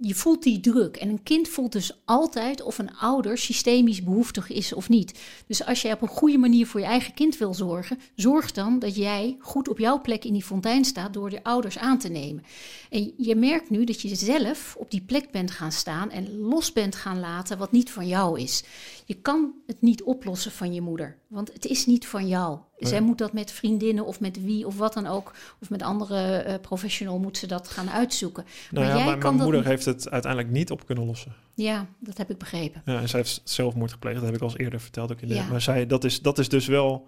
je 0.01 0.15
voelt 0.15 0.43
die 0.43 0.59
druk. 0.59 0.95
En 0.95 1.09
een 1.09 1.23
kind 1.23 1.47
voelt 1.47 1.71
dus 1.71 2.01
altijd 2.05 2.61
of 2.61 2.77
een 2.77 2.95
ouder 2.97 3.37
systemisch 3.37 4.03
behoeftig 4.03 4.49
is 4.49 4.73
of 4.73 4.89
niet. 4.89 5.19
Dus 5.47 5.65
als 5.65 5.81
jij 5.81 5.93
op 5.93 6.01
een 6.01 6.07
goede 6.07 6.37
manier 6.37 6.67
voor 6.67 6.79
je 6.79 6.85
eigen 6.85 7.13
kind 7.13 7.37
wil 7.37 7.53
zorgen, 7.53 7.99
zorg 8.15 8.51
dan 8.51 8.79
dat 8.79 8.95
jij 8.95 9.37
goed 9.39 9.69
op 9.69 9.79
jouw 9.79 10.01
plek 10.01 10.25
in 10.25 10.33
die 10.33 10.43
fontein 10.43 10.85
staat 10.85 11.13
door 11.13 11.29
de 11.29 11.43
ouders 11.43 11.77
aan 11.77 11.97
te 11.97 12.09
nemen. 12.09 12.43
En 12.89 13.13
je 13.17 13.35
merkt 13.35 13.69
nu 13.69 13.83
dat 13.83 14.01
je 14.01 14.15
zelf 14.15 14.75
op 14.77 14.91
die 14.91 15.01
plek 15.01 15.31
bent 15.31 15.51
gaan 15.51 15.71
staan 15.71 16.11
en 16.11 16.37
los 16.37 16.73
bent 16.73 16.95
gaan 16.95 17.19
laten 17.19 17.57
wat 17.57 17.71
niet 17.71 17.91
van 17.91 18.07
jou 18.07 18.39
is. 18.39 18.63
Je 19.07 19.13
kan 19.13 19.53
het 19.67 19.81
niet 19.81 20.03
oplossen 20.03 20.51
van 20.51 20.73
je 20.73 20.81
moeder, 20.81 21.17
want 21.27 21.53
het 21.53 21.65
is 21.65 21.85
niet 21.85 22.07
van 22.07 22.27
jou. 22.27 22.59
Zij 22.77 23.01
moet 23.01 23.17
dat 23.17 23.33
met 23.33 23.51
vriendinnen 23.51 24.05
of 24.05 24.19
met 24.19 24.43
wie 24.43 24.65
of 24.67 24.77
wat 24.77 24.93
dan 24.93 25.07
ook, 25.07 25.31
of 25.61 25.69
met 25.69 25.81
andere 25.81 26.37
eh 26.37 26.59
professional 26.61 27.19
moet 27.19 27.37
ze 27.37 27.47
dat 27.47 27.67
gaan 27.67 27.89
uitzoeken. 27.89 28.43
Nou 28.43 28.85
maar 28.85 28.93
ja, 28.95 28.95
jij 28.97 29.05
mijn, 29.05 29.19
kan 29.19 29.31
mijn 29.35 29.43
moeder 29.43 29.61
niet. 29.61 29.69
heeft 29.69 29.85
het 29.85 30.09
uiteindelijk 30.09 30.53
niet 30.53 30.71
op 30.71 30.85
kunnen 30.85 31.05
lossen. 31.05 31.33
Ja, 31.53 31.85
dat 31.99 32.17
heb 32.17 32.29
ik 32.29 32.37
begrepen. 32.37 32.81
Ja, 32.85 33.01
en 33.01 33.09
zij 33.09 33.19
heeft 33.19 33.41
zelfmoord 33.43 33.91
gepleegd, 33.91 34.15
dat 34.15 34.25
heb 34.25 34.35
ik 34.35 34.41
al 34.41 34.47
eens 34.49 34.57
eerder 34.57 34.79
verteld. 34.79 35.11
Ook 35.11 35.21
in 35.21 35.27
de, 35.27 35.33
Ja. 35.33 35.47
Maar 35.47 35.61
zij, 35.61 35.87
dat, 35.87 36.03
is, 36.03 36.21
dat 36.21 36.37
is 36.39 36.49
dus 36.49 36.67
wel... 36.67 37.07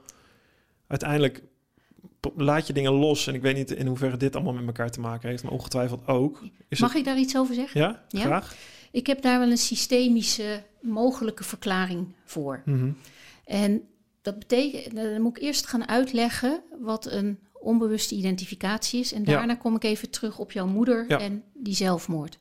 Uiteindelijk 0.88 1.44
laat 2.36 2.68
je 2.68 2.74
dingen 2.74 2.92
los. 2.92 3.28
En 3.28 3.34
ik 3.34 3.42
weet 3.42 3.56
niet 3.56 3.72
in 3.72 3.88
hoeverre 3.88 4.18
dit 4.18 4.36
allemaal 4.36 4.54
met 4.54 4.66
elkaar 4.66 4.90
te 4.90 5.00
maken 5.00 5.30
heeft, 5.30 5.44
maar 5.44 5.52
ongetwijfeld 5.52 6.08
ook. 6.08 6.44
Is 6.68 6.80
Mag 6.80 6.90
het, 6.90 7.00
ik 7.00 7.06
daar 7.06 7.18
iets 7.18 7.38
over 7.38 7.56
zeggen? 7.56 7.82
ja, 7.82 8.04
Ja? 8.10 8.22
graag. 8.22 8.56
Ik 8.92 9.08
heb 9.08 9.22
daar 9.22 9.40
wel 9.40 9.50
een 9.50 9.58
systemische 9.58 10.64
mogelijke 10.88 11.43
verklaring 11.43 12.08
voor. 12.26 12.62
Mhm. 12.65 12.91
En 13.45 13.82
dat 14.21 14.39
betekent, 14.39 14.95
dan 14.95 15.21
moet 15.21 15.38
ik 15.38 15.43
eerst 15.43 15.65
gaan 15.67 15.88
uitleggen 15.88 16.62
wat 16.80 17.06
een 17.12 17.39
onbewuste 17.54 18.15
identificatie 18.15 19.00
is. 19.00 19.12
En 19.13 19.19
Ja. 19.26 19.26
daarna 19.26 19.56
kom 19.56 19.76
ik 19.76 19.84
even 19.84 20.10
terug 20.10 20.39
op 20.39 20.52
jouw 20.52 20.67
moeder 20.67 21.06
Ja. 21.08 21.19
en 21.19 21.43
die 21.54 21.76
zelfmoord. 21.76 22.39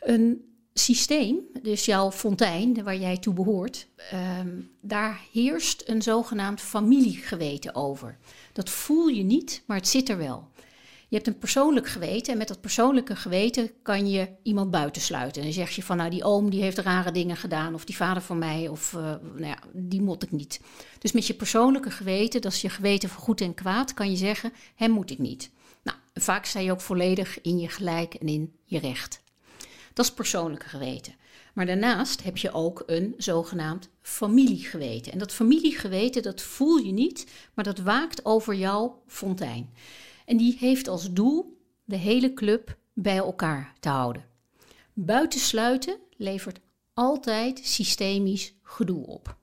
Een 0.00 0.44
systeem, 0.74 1.38
dus 1.62 1.84
jouw 1.84 2.10
fontein, 2.10 2.82
waar 2.84 2.96
jij 2.96 3.18
toe 3.18 3.34
behoort, 3.34 3.86
ehm, 4.10 4.48
daar 4.80 5.20
heerst 5.32 5.82
een 5.86 6.02
zogenaamd 6.02 6.60
familiegeweten 6.60 7.74
over. 7.74 8.18
Dat 8.52 8.70
voel 8.70 9.06
je 9.08 9.22
niet, 9.22 9.62
maar 9.66 9.76
het 9.76 9.88
zit 9.88 10.08
er 10.08 10.16
wel. 10.18 10.48
Je 11.10 11.16
hebt 11.16 11.28
een 11.28 11.38
persoonlijk 11.38 11.88
geweten 11.88 12.32
en 12.32 12.38
met 12.38 12.48
dat 12.48 12.60
persoonlijke 12.60 13.16
geweten 13.16 13.70
kan 13.82 14.10
je 14.10 14.28
iemand 14.42 14.70
buitensluiten. 14.70 15.40
En 15.40 15.46
dan 15.48 15.56
zeg 15.56 15.70
je 15.70 15.82
van, 15.82 15.96
nou 15.96 16.10
die 16.10 16.24
oom 16.24 16.50
die 16.50 16.62
heeft 16.62 16.78
rare 16.78 17.12
dingen 17.12 17.36
gedaan 17.36 17.74
of 17.74 17.84
die 17.84 17.96
vader 17.96 18.22
van 18.22 18.38
mij 18.38 18.68
of 18.68 18.94
eh, 18.94 19.00
nou 19.02 19.46
ja, 19.46 19.58
die 19.72 20.02
mot 20.02 20.22
ik 20.22 20.30
niet. 20.30 20.60
Dus 20.98 21.12
met 21.12 21.26
je 21.26 21.34
persoonlijke 21.34 21.90
geweten, 21.90 22.40
dat 22.40 22.52
is 22.52 22.60
je 22.60 22.68
geweten 22.68 23.08
voor 23.08 23.22
goed 23.22 23.40
en 23.40 23.54
kwaad, 23.54 23.94
kan 23.94 24.10
je 24.10 24.16
zeggen, 24.16 24.52
hem 24.74 24.90
moet 24.90 25.10
ik 25.10 25.18
niet. 25.18 25.50
Nou, 25.82 25.98
vaak 26.14 26.44
sta 26.44 26.60
je 26.60 26.72
ook 26.72 26.80
volledig 26.80 27.40
in 27.40 27.58
je 27.58 27.68
gelijk 27.68 28.14
en 28.14 28.26
in 28.26 28.52
je 28.64 28.78
recht. 28.78 29.22
Dat 29.92 30.04
is 30.04 30.12
persoonlijke 30.12 30.68
geweten. 30.68 31.14
Maar 31.54 31.66
daarnaast 31.66 32.22
heb 32.22 32.36
je 32.36 32.52
ook 32.52 32.82
een 32.86 33.14
zogenaamd 33.16 33.88
familiegeweten. 34.02 35.12
En 35.12 35.18
dat 35.18 35.32
familiegeweten, 35.32 36.22
dat 36.22 36.42
voel 36.42 36.76
je 36.76 36.92
niet, 36.92 37.26
maar 37.54 37.64
dat 37.64 37.78
waakt 37.78 38.24
over 38.24 38.54
jouw 38.54 39.02
fontein. 39.06 39.70
En 40.30 40.36
die 40.36 40.56
heeft 40.58 40.88
als 40.88 41.12
doel 41.12 41.58
de 41.84 41.96
hele 41.96 42.34
club 42.34 42.76
bij 42.92 43.16
elkaar 43.16 43.74
te 43.80 43.88
houden. 43.88 44.24
Buitensluiten 44.92 45.96
levert 46.16 46.60
altijd 46.94 47.60
systemisch 47.62 48.54
gedoe 48.62 49.06
op. 49.06 49.36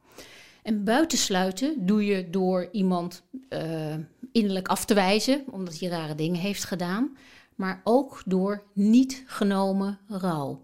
En 0.63 0.83
buitensluiten 0.83 1.85
doe 1.85 2.05
je 2.05 2.29
door 2.29 2.69
iemand 2.71 3.23
eh, 3.49 3.95
innerlijk 4.31 4.67
af 4.67 4.85
te 4.85 4.93
wijzen, 4.93 5.43
omdat 5.51 5.79
hij 5.79 5.89
rare 5.89 6.15
dingen 6.15 6.39
heeft 6.39 6.63
gedaan. 6.63 7.17
maar 7.55 7.81
ook 7.83 8.21
door 8.25 8.63
niet 8.73 9.23
genomen 9.25 9.99
rouw. 10.07 10.61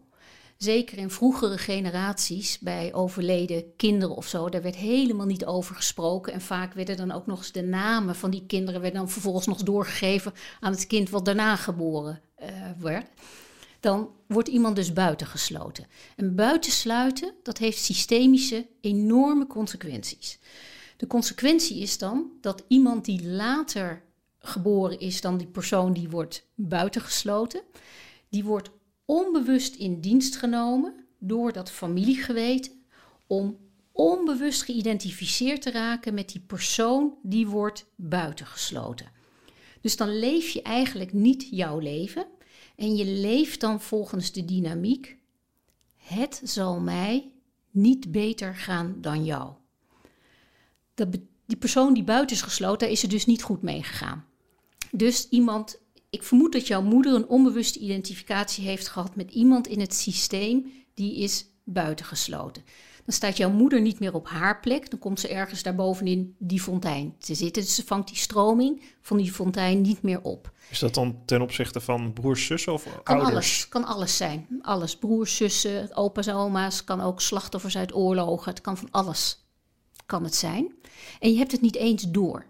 Zeker 0.63 0.97
in 0.97 1.09
vroegere 1.09 1.57
generaties, 1.57 2.59
bij 2.59 2.93
overleden 2.93 3.75
kinderen 3.75 4.15
of 4.15 4.27
zo, 4.27 4.49
daar 4.49 4.61
werd 4.61 4.75
helemaal 4.75 5.25
niet 5.25 5.45
over 5.45 5.75
gesproken. 5.75 6.33
En 6.33 6.41
vaak 6.41 6.73
werden 6.73 6.97
dan 6.97 7.11
ook 7.11 7.25
nog 7.25 7.37
eens 7.37 7.51
de 7.51 7.61
namen 7.61 8.15
van 8.15 8.31
die 8.31 8.45
kinderen 8.45 8.81
werden 8.81 8.99
dan 8.99 9.09
vervolgens 9.09 9.45
nog 9.45 9.63
doorgegeven 9.63 10.33
aan 10.59 10.71
het 10.71 10.87
kind 10.87 11.09
wat 11.09 11.25
daarna 11.25 11.55
geboren 11.55 12.21
uh, 12.41 12.47
werd. 12.79 13.07
Dan 13.79 14.09
wordt 14.27 14.47
iemand 14.47 14.75
dus 14.75 14.93
buitengesloten. 14.93 15.87
En 16.15 16.35
buitensluiten, 16.35 17.33
dat 17.43 17.57
heeft 17.57 17.83
systemische 17.83 18.67
enorme 18.81 19.47
consequenties. 19.47 20.39
De 20.97 21.07
consequentie 21.07 21.79
is 21.79 21.97
dan 21.97 22.31
dat 22.41 22.63
iemand 22.67 23.05
die 23.05 23.27
later 23.27 24.03
geboren 24.39 24.99
is 24.99 25.21
dan 25.21 25.37
die 25.37 25.47
persoon 25.47 25.93
die 25.93 26.09
wordt 26.09 26.45
buitengesloten, 26.55 27.61
die 28.29 28.43
wordt 28.43 28.69
onbewust 29.05 29.75
in 29.75 30.01
dienst 30.01 30.35
genomen 30.35 31.05
door 31.19 31.53
dat 31.53 31.71
familiegeweten 31.71 32.71
om 33.27 33.57
onbewust 33.91 34.63
geïdentificeerd 34.63 35.61
te 35.61 35.71
raken 35.71 36.13
met 36.13 36.29
die 36.29 36.41
persoon 36.41 37.17
die 37.21 37.47
wordt 37.47 37.85
buitengesloten. 37.95 39.11
Dus 39.81 39.97
dan 39.97 40.19
leef 40.19 40.49
je 40.49 40.61
eigenlijk 40.61 41.13
niet 41.13 41.47
jouw 41.51 41.79
leven 41.79 42.25
en 42.75 42.95
je 42.95 43.05
leeft 43.05 43.59
dan 43.59 43.81
volgens 43.81 44.31
de 44.31 44.45
dynamiek: 44.45 45.17
het 45.95 46.41
zal 46.43 46.79
mij 46.79 47.31
niet 47.71 48.11
beter 48.11 48.55
gaan 48.55 48.95
dan 49.01 49.25
jou. 49.25 49.53
die 51.45 51.57
persoon 51.57 51.93
die 51.93 52.03
buiten 52.03 52.35
is 52.35 52.41
gesloten, 52.41 52.79
daar 52.79 52.89
is 52.89 53.03
er 53.03 53.09
dus 53.09 53.25
niet 53.25 53.43
goed 53.43 53.61
mee 53.61 53.83
gegaan. 53.83 54.25
Dus 54.91 55.29
iemand 55.29 55.81
ik 56.13 56.23
vermoed 56.23 56.51
dat 56.51 56.67
jouw 56.67 56.81
moeder 56.81 57.13
een 57.13 57.27
onbewuste 57.27 57.79
identificatie 57.79 58.65
heeft 58.65 58.87
gehad 58.87 59.15
met 59.15 59.31
iemand 59.31 59.67
in 59.67 59.79
het 59.79 59.93
systeem 59.93 60.71
die 60.93 61.17
is 61.17 61.45
buitengesloten. 61.63 62.63
Dan 63.05 63.13
staat 63.13 63.37
jouw 63.37 63.49
moeder 63.49 63.81
niet 63.81 63.99
meer 63.99 64.13
op 64.13 64.27
haar 64.27 64.59
plek, 64.59 64.89
dan 64.89 64.99
komt 64.99 65.19
ze 65.19 65.27
ergens 65.27 65.63
daarbovenin 65.63 66.35
die 66.39 66.61
fontein 66.61 67.15
te 67.19 67.35
zitten. 67.35 67.63
Dus 67.63 67.75
ze 67.75 67.85
vangt 67.85 68.07
die 68.07 68.17
stroming 68.17 68.81
van 69.01 69.17
die 69.17 69.31
fontein 69.31 69.81
niet 69.81 70.01
meer 70.01 70.21
op. 70.21 70.51
Is 70.69 70.79
dat 70.79 70.93
dan 70.93 71.21
ten 71.25 71.41
opzichte 71.41 71.81
van 71.81 72.13
broers, 72.13 72.45
zussen 72.45 72.73
of 72.73 72.83
kan 73.03 73.15
ouders? 73.15 73.33
Alles, 73.33 73.69
kan 73.69 73.83
alles 73.83 74.17
zijn. 74.17 74.47
Alles. 74.61 74.97
Broers, 74.97 75.35
zussen, 75.35 75.95
opa's, 75.95 76.27
oma's, 76.27 76.83
kan 76.83 77.01
ook 77.01 77.21
slachtoffers 77.21 77.77
uit 77.77 77.95
oorlogen. 77.95 78.51
Het 78.51 78.61
kan 78.61 78.77
van 78.77 78.91
alles 78.91 79.45
kan 80.05 80.23
het 80.23 80.35
zijn. 80.35 80.73
En 81.19 81.31
je 81.31 81.37
hebt 81.37 81.51
het 81.51 81.61
niet 81.61 81.75
eens 81.75 82.11
door. 82.11 82.45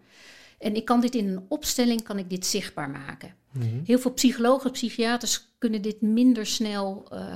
En 0.60 0.76
ik 0.76 0.86
kan 0.86 1.02
dit 1.02 1.16
in 1.16 1.28
een 1.28 1.46
opstelling 1.48 2.04
kan 2.04 2.18
ik 2.18 2.30
dit 2.30 2.46
zichtbaar 2.46 2.90
maken. 2.90 3.42
Mhm. 3.54 3.84
Heel 3.84 4.00
veel 4.00 4.14
psychologen, 4.14 4.72
psychiaters 4.72 5.48
kunnen 5.58 5.82
dit 5.82 6.02
minder 6.02 6.46
snel 6.46 7.08
uh, 7.14 7.36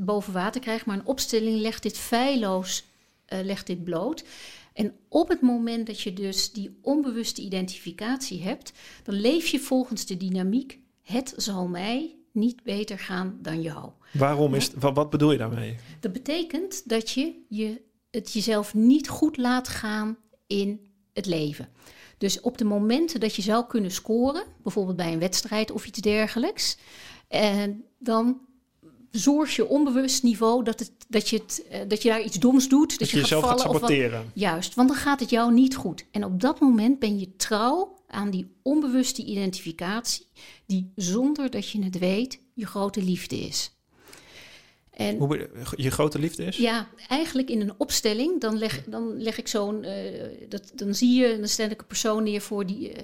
boven 0.00 0.32
water 0.32 0.60
krijgen, 0.60 0.88
maar 0.88 0.98
een 0.98 1.06
opstelling 1.06 1.60
legt 1.60 1.82
dit 1.82 1.98
feilloos 1.98 2.84
uh, 3.28 3.38
legt 3.42 3.66
dit 3.66 3.84
bloot. 3.84 4.24
En 4.72 4.92
op 5.08 5.28
het 5.28 5.40
moment 5.40 5.86
dat 5.86 6.00
je 6.00 6.12
dus 6.12 6.52
die 6.52 6.78
onbewuste 6.82 7.42
identificatie 7.42 8.42
hebt, 8.42 8.72
dan 9.02 9.14
leef 9.14 9.46
je 9.46 9.60
volgens 9.60 10.06
de 10.06 10.16
dynamiek: 10.16 10.78
het 11.02 11.32
zal 11.36 11.68
mij 11.68 12.16
niet 12.32 12.62
beter 12.62 12.98
gaan 12.98 13.38
dan 13.42 13.62
jou. 13.62 13.90
Waarom 14.12 14.54
is 14.54 14.70
wat, 14.74 14.94
wat 14.94 15.10
bedoel 15.10 15.32
je 15.32 15.38
daarmee? 15.38 15.76
Dat 16.00 16.12
betekent 16.12 16.88
dat 16.88 17.10
je, 17.10 17.34
je 17.48 17.80
het 18.10 18.32
jezelf 18.32 18.74
niet 18.74 19.08
goed 19.08 19.36
laat 19.36 19.68
gaan 19.68 20.16
in 20.46 20.80
het 21.12 21.26
leven. 21.26 21.68
Dus 22.18 22.40
op 22.40 22.58
de 22.58 22.64
momenten 22.64 23.20
dat 23.20 23.34
je 23.34 23.42
zou 23.42 23.66
kunnen 23.66 23.90
scoren, 23.90 24.44
bijvoorbeeld 24.62 24.96
bij 24.96 25.12
een 25.12 25.18
wedstrijd 25.18 25.70
of 25.70 25.86
iets 25.86 26.00
dergelijks, 26.00 26.78
en 27.28 27.84
dan 27.98 28.40
zorg 29.10 29.56
je 29.56 29.68
onbewust 29.68 30.22
niveau 30.22 30.64
dat, 30.64 30.78
het, 30.78 30.92
dat, 31.08 31.28
je, 31.28 31.36
het, 31.36 31.66
eh, 31.70 31.80
dat 31.88 32.02
je 32.02 32.08
daar 32.08 32.22
iets 32.22 32.38
doms 32.38 32.68
doet. 32.68 32.90
Dat, 32.90 32.98
dat 32.98 33.10
je, 33.10 33.16
je 33.16 33.22
jezelf 33.22 33.44
gaat 33.44 33.60
saboteren. 33.60 34.18
Wat, 34.18 34.30
juist, 34.34 34.74
want 34.74 34.88
dan 34.88 34.96
gaat 34.96 35.20
het 35.20 35.30
jou 35.30 35.52
niet 35.52 35.76
goed. 35.76 36.04
En 36.10 36.24
op 36.24 36.40
dat 36.40 36.60
moment 36.60 36.98
ben 36.98 37.18
je 37.18 37.36
trouw 37.36 37.96
aan 38.06 38.30
die 38.30 38.56
onbewuste 38.62 39.24
identificatie, 39.24 40.26
die 40.66 40.92
zonder 40.94 41.50
dat 41.50 41.70
je 41.70 41.84
het 41.84 41.98
weet 41.98 42.40
je 42.54 42.66
grote 42.66 43.02
liefde 43.02 43.36
is. 43.36 43.77
En, 44.98 45.16
Hoe 45.16 45.48
je 45.76 45.90
grote 45.90 46.18
liefde 46.18 46.44
is? 46.44 46.56
Ja, 46.56 46.88
eigenlijk 47.08 47.50
in 47.50 47.60
een 47.60 47.72
opstelling, 47.76 48.40
dan 48.40 48.58
leg, 48.58 48.84
dan 48.84 49.22
leg 49.22 49.38
ik 49.38 49.48
zo'n, 49.48 49.84
uh, 49.84 49.92
dat, 50.48 50.72
dan 50.74 50.94
zie 50.94 51.20
je, 51.20 51.38
dan 51.38 51.48
stel 51.48 51.70
ik 51.70 51.80
een 51.80 51.86
persoon 51.86 52.22
neer 52.22 52.40
voor 52.40 52.66
die, 52.66 52.90
uh, 52.90 52.96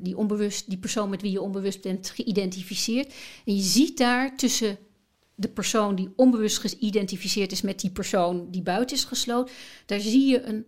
die 0.00 0.16
onbewust, 0.16 0.68
die 0.68 0.78
persoon 0.78 1.10
met 1.10 1.22
wie 1.22 1.30
je 1.30 1.40
onbewust 1.40 1.82
bent 1.82 2.10
geïdentificeerd. 2.10 3.14
En 3.44 3.56
je 3.56 3.62
ziet 3.62 3.98
daar 3.98 4.36
tussen 4.36 4.78
de 5.34 5.48
persoon 5.48 5.94
die 5.94 6.12
onbewust 6.16 6.58
geïdentificeerd 6.58 7.52
is 7.52 7.62
met 7.62 7.80
die 7.80 7.90
persoon 7.90 8.50
die 8.50 8.62
buiten 8.62 8.96
is 8.96 9.04
gesloten, 9.04 9.54
daar 9.86 10.00
zie 10.00 10.26
je 10.26 10.42
een 10.42 10.66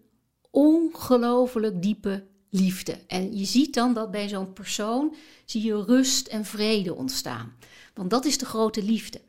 ongelooflijk 0.50 1.82
diepe 1.82 2.24
liefde. 2.50 2.98
En 3.06 3.38
je 3.38 3.44
ziet 3.44 3.74
dan 3.74 3.94
dat 3.94 4.10
bij 4.10 4.28
zo'n 4.28 4.52
persoon 4.52 5.14
zie 5.44 5.62
je 5.62 5.84
rust 5.84 6.26
en 6.26 6.44
vrede 6.44 6.94
ontstaan. 6.94 7.52
Want 7.94 8.10
dat 8.10 8.24
is 8.24 8.38
de 8.38 8.46
grote 8.46 8.82
liefde. 8.82 9.20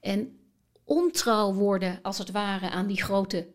En 0.00 0.38
ontrouw 0.84 1.52
worden, 1.52 1.98
als 2.02 2.18
het 2.18 2.30
ware, 2.30 2.70
aan 2.70 2.86
die 2.86 3.02
grote 3.02 3.46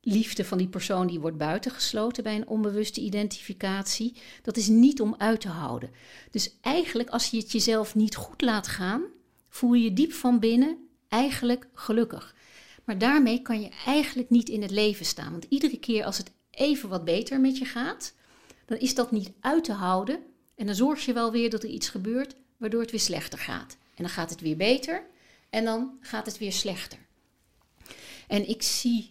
liefde 0.00 0.44
van 0.44 0.58
die 0.58 0.68
persoon 0.68 1.06
die 1.06 1.20
wordt 1.20 1.36
buitengesloten 1.36 2.22
bij 2.22 2.34
een 2.34 2.48
onbewuste 2.48 3.00
identificatie, 3.00 4.16
dat 4.42 4.56
is 4.56 4.68
niet 4.68 5.00
om 5.00 5.14
uit 5.18 5.40
te 5.40 5.48
houden. 5.48 5.90
Dus 6.30 6.58
eigenlijk, 6.60 7.08
als 7.10 7.30
je 7.30 7.36
het 7.36 7.52
jezelf 7.52 7.94
niet 7.94 8.16
goed 8.16 8.42
laat 8.42 8.68
gaan, 8.68 9.02
voel 9.48 9.72
je 9.72 9.84
je 9.84 9.92
diep 9.92 10.12
van 10.12 10.38
binnen 10.38 10.88
eigenlijk 11.08 11.68
gelukkig. 11.74 12.34
Maar 12.84 12.98
daarmee 12.98 13.42
kan 13.42 13.60
je 13.60 13.68
eigenlijk 13.86 14.30
niet 14.30 14.48
in 14.48 14.62
het 14.62 14.70
leven 14.70 15.06
staan. 15.06 15.30
Want 15.30 15.46
iedere 15.48 15.78
keer 15.78 16.04
als 16.04 16.18
het 16.18 16.32
even 16.50 16.88
wat 16.88 17.04
beter 17.04 17.40
met 17.40 17.58
je 17.58 17.64
gaat, 17.64 18.14
dan 18.64 18.78
is 18.78 18.94
dat 18.94 19.10
niet 19.10 19.32
uit 19.40 19.64
te 19.64 19.72
houden. 19.72 20.20
En 20.54 20.66
dan 20.66 20.74
zorg 20.74 21.04
je 21.04 21.12
wel 21.12 21.32
weer 21.32 21.50
dat 21.50 21.62
er 21.62 21.68
iets 21.68 21.88
gebeurt 21.88 22.34
waardoor 22.56 22.80
het 22.80 22.90
weer 22.90 23.00
slechter 23.00 23.38
gaat. 23.38 23.76
En 23.94 24.02
dan 24.04 24.08
gaat 24.08 24.30
het 24.30 24.40
weer 24.40 24.56
beter. 24.56 25.02
En 25.50 25.64
dan 25.64 25.98
gaat 26.00 26.26
het 26.26 26.38
weer 26.38 26.52
slechter. 26.52 26.98
En 28.26 28.48
ik 28.48 28.62
zie 28.62 29.10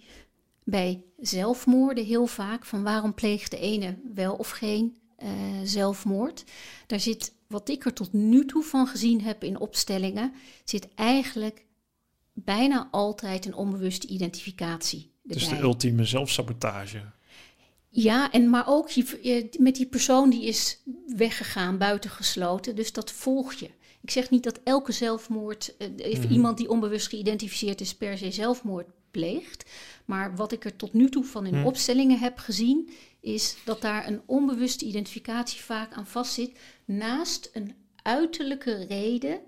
bij 0.64 1.04
zelfmoorden 1.20 2.06
heel 2.06 2.28
vaak 2.28 2.66
van 2.66 2.84
waarom 2.84 3.14
pleegt 3.14 3.52
de 3.52 3.60
ene 3.60 3.98
wel 4.14 4.36
of 4.36 4.50
geen 4.50 4.98
uh, 5.24 5.30
zelfmoord. 5.64 6.44
Daar 6.88 7.00
zit, 7.00 7.34
wat 7.48 7.70
ik 7.70 7.86
er 7.86 7.94
tot 7.94 8.14
nu 8.14 8.46
toe 8.46 8.64
van 8.64 8.88
gezien 8.88 9.22
heb 9.22 9.44
in 9.44 9.60
opstellingen, 9.60 10.34
zit 10.64 10.88
eigenlijk 10.96 11.66
bijna 12.34 12.88
altijd 12.92 13.46
een 13.46 13.56
onbewuste 13.56 14.08
identificatie. 14.08 15.12
Erbij. 15.22 15.38
Dus 15.38 15.50
de 15.50 15.60
ultieme 15.60 16.06
zelfsabotage. 16.06 17.02
Ja, 17.90 18.32
en 18.32 18.50
maar 18.50 18.68
ook 18.68 18.90
je, 18.90 19.50
met 19.60 19.76
die 19.76 19.86
persoon 19.86 20.30
die 20.30 20.46
is 20.46 20.82
weggegaan, 21.08 21.78
buitengesloten. 21.78 22.76
Dus 22.76 22.94
dat 22.94 23.12
volg 23.12 23.54
je. 23.54 23.70
Ik 24.08 24.14
zeg 24.14 24.30
niet 24.30 24.44
dat 24.44 24.60
elke 24.64 24.92
zelfmoord, 24.92 25.76
uh, 25.80 26.32
iemand 26.32 26.58
die 26.58 26.70
onbewust 26.70 27.08
geïdentificeerd 27.08 27.82
is, 27.82 27.96
per 27.96 28.18
se 28.18 28.32
zelfmoord 28.32 28.88
pleegt. 29.12 29.70
Maar 30.06 30.36
wat 30.36 30.52
ik 30.52 30.66
er 30.66 30.76
tot 30.76 30.94
nu 30.94 31.10
toe 31.10 31.24
van 31.24 31.46
in 31.46 31.56
mhm. 31.56 31.66
opstellingen 31.66 32.20
heb 32.20 32.38
gezien, 32.38 32.90
is 33.20 33.58
dat 33.66 33.82
daar 33.82 34.08
een 34.08 34.22
onbewuste 34.26 34.86
identificatie 34.86 35.62
vaak 35.62 35.94
aan 35.94 36.08
vastzit. 36.08 36.60
Naast 36.86 37.50
een 37.54 37.76
uiterlijke 37.96 38.86
reden 38.86 39.40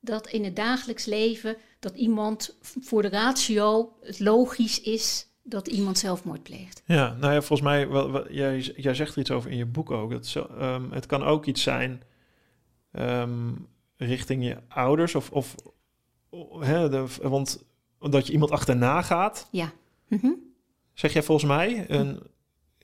dat 0.00 0.28
in 0.28 0.44
het 0.44 0.56
dagelijks 0.56 1.04
leven 1.04 1.56
dat 1.78 1.94
iemand 1.94 2.56
voor 2.60 3.02
de 3.02 3.08
ratio 3.08 3.92
het 4.00 4.20
logisch 4.20 4.80
is 4.80 5.26
dat 5.42 5.68
iemand 5.68 5.98
zelfmoord 5.98 6.42
pleegt. 6.42 6.82
Ja, 6.84 7.16
nou 7.20 7.32
ja, 7.32 7.42
volgens 7.42 7.68
mij, 7.68 7.88
wel, 7.88 8.32
jij, 8.32 8.60
jij 8.76 8.94
zegt 8.94 9.14
er 9.14 9.20
iets 9.20 9.30
over 9.30 9.50
in 9.50 9.56
je 9.56 9.66
boek 9.66 9.90
ook. 9.90 10.10
Dat 10.10 10.26
zo, 10.26 10.48
um, 10.60 10.92
het 10.92 11.06
kan 11.06 11.22
ook 11.22 11.46
iets 11.46 11.62
zijn. 11.62 12.02
Um, 12.92 13.68
richting 13.98 14.44
je 14.44 14.56
ouders? 14.68 15.14
Of, 15.14 15.30
of 15.30 15.54
hè, 16.60 16.88
de, 16.88 17.06
want 17.22 17.64
dat 17.98 18.26
je 18.26 18.32
iemand 18.32 18.50
achterna 18.50 19.02
gaat. 19.02 19.48
Ja. 19.50 19.72
Mhm. 20.08 20.30
Zeg 20.92 21.12
jij 21.12 21.22
volgens 21.22 21.48
mij, 21.48 21.90
een, 21.90 22.22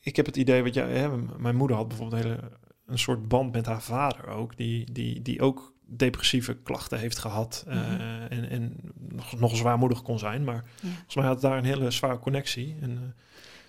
ik 0.00 0.16
heb 0.16 0.26
het 0.26 0.36
idee, 0.36 0.62
wat 0.62 0.74
jij, 0.74 0.90
hè, 0.90 1.16
mijn 1.38 1.56
moeder 1.56 1.76
had 1.76 1.88
bijvoorbeeld 1.88 2.22
een, 2.22 2.30
hele, 2.30 2.50
een 2.86 2.98
soort 2.98 3.28
band 3.28 3.52
met 3.52 3.66
haar 3.66 3.82
vader 3.82 4.28
ook, 4.28 4.56
die, 4.56 4.92
die, 4.92 5.22
die 5.22 5.40
ook 5.40 5.72
depressieve 5.86 6.54
klachten 6.54 6.98
heeft 6.98 7.18
gehad 7.18 7.64
uh, 7.68 8.32
en, 8.32 8.48
en 8.50 8.76
nog, 8.94 9.38
nog 9.38 9.56
zwaarmoedig 9.56 10.02
kon 10.02 10.18
zijn. 10.18 10.44
Maar 10.44 10.64
volgens 10.80 11.14
mij 11.14 11.24
had 11.24 11.40
daar 11.40 11.58
een 11.58 11.64
hele 11.64 11.90
zware 11.90 12.18
connectie. 12.18 12.76
En 12.80 12.90
uh, 12.90 12.98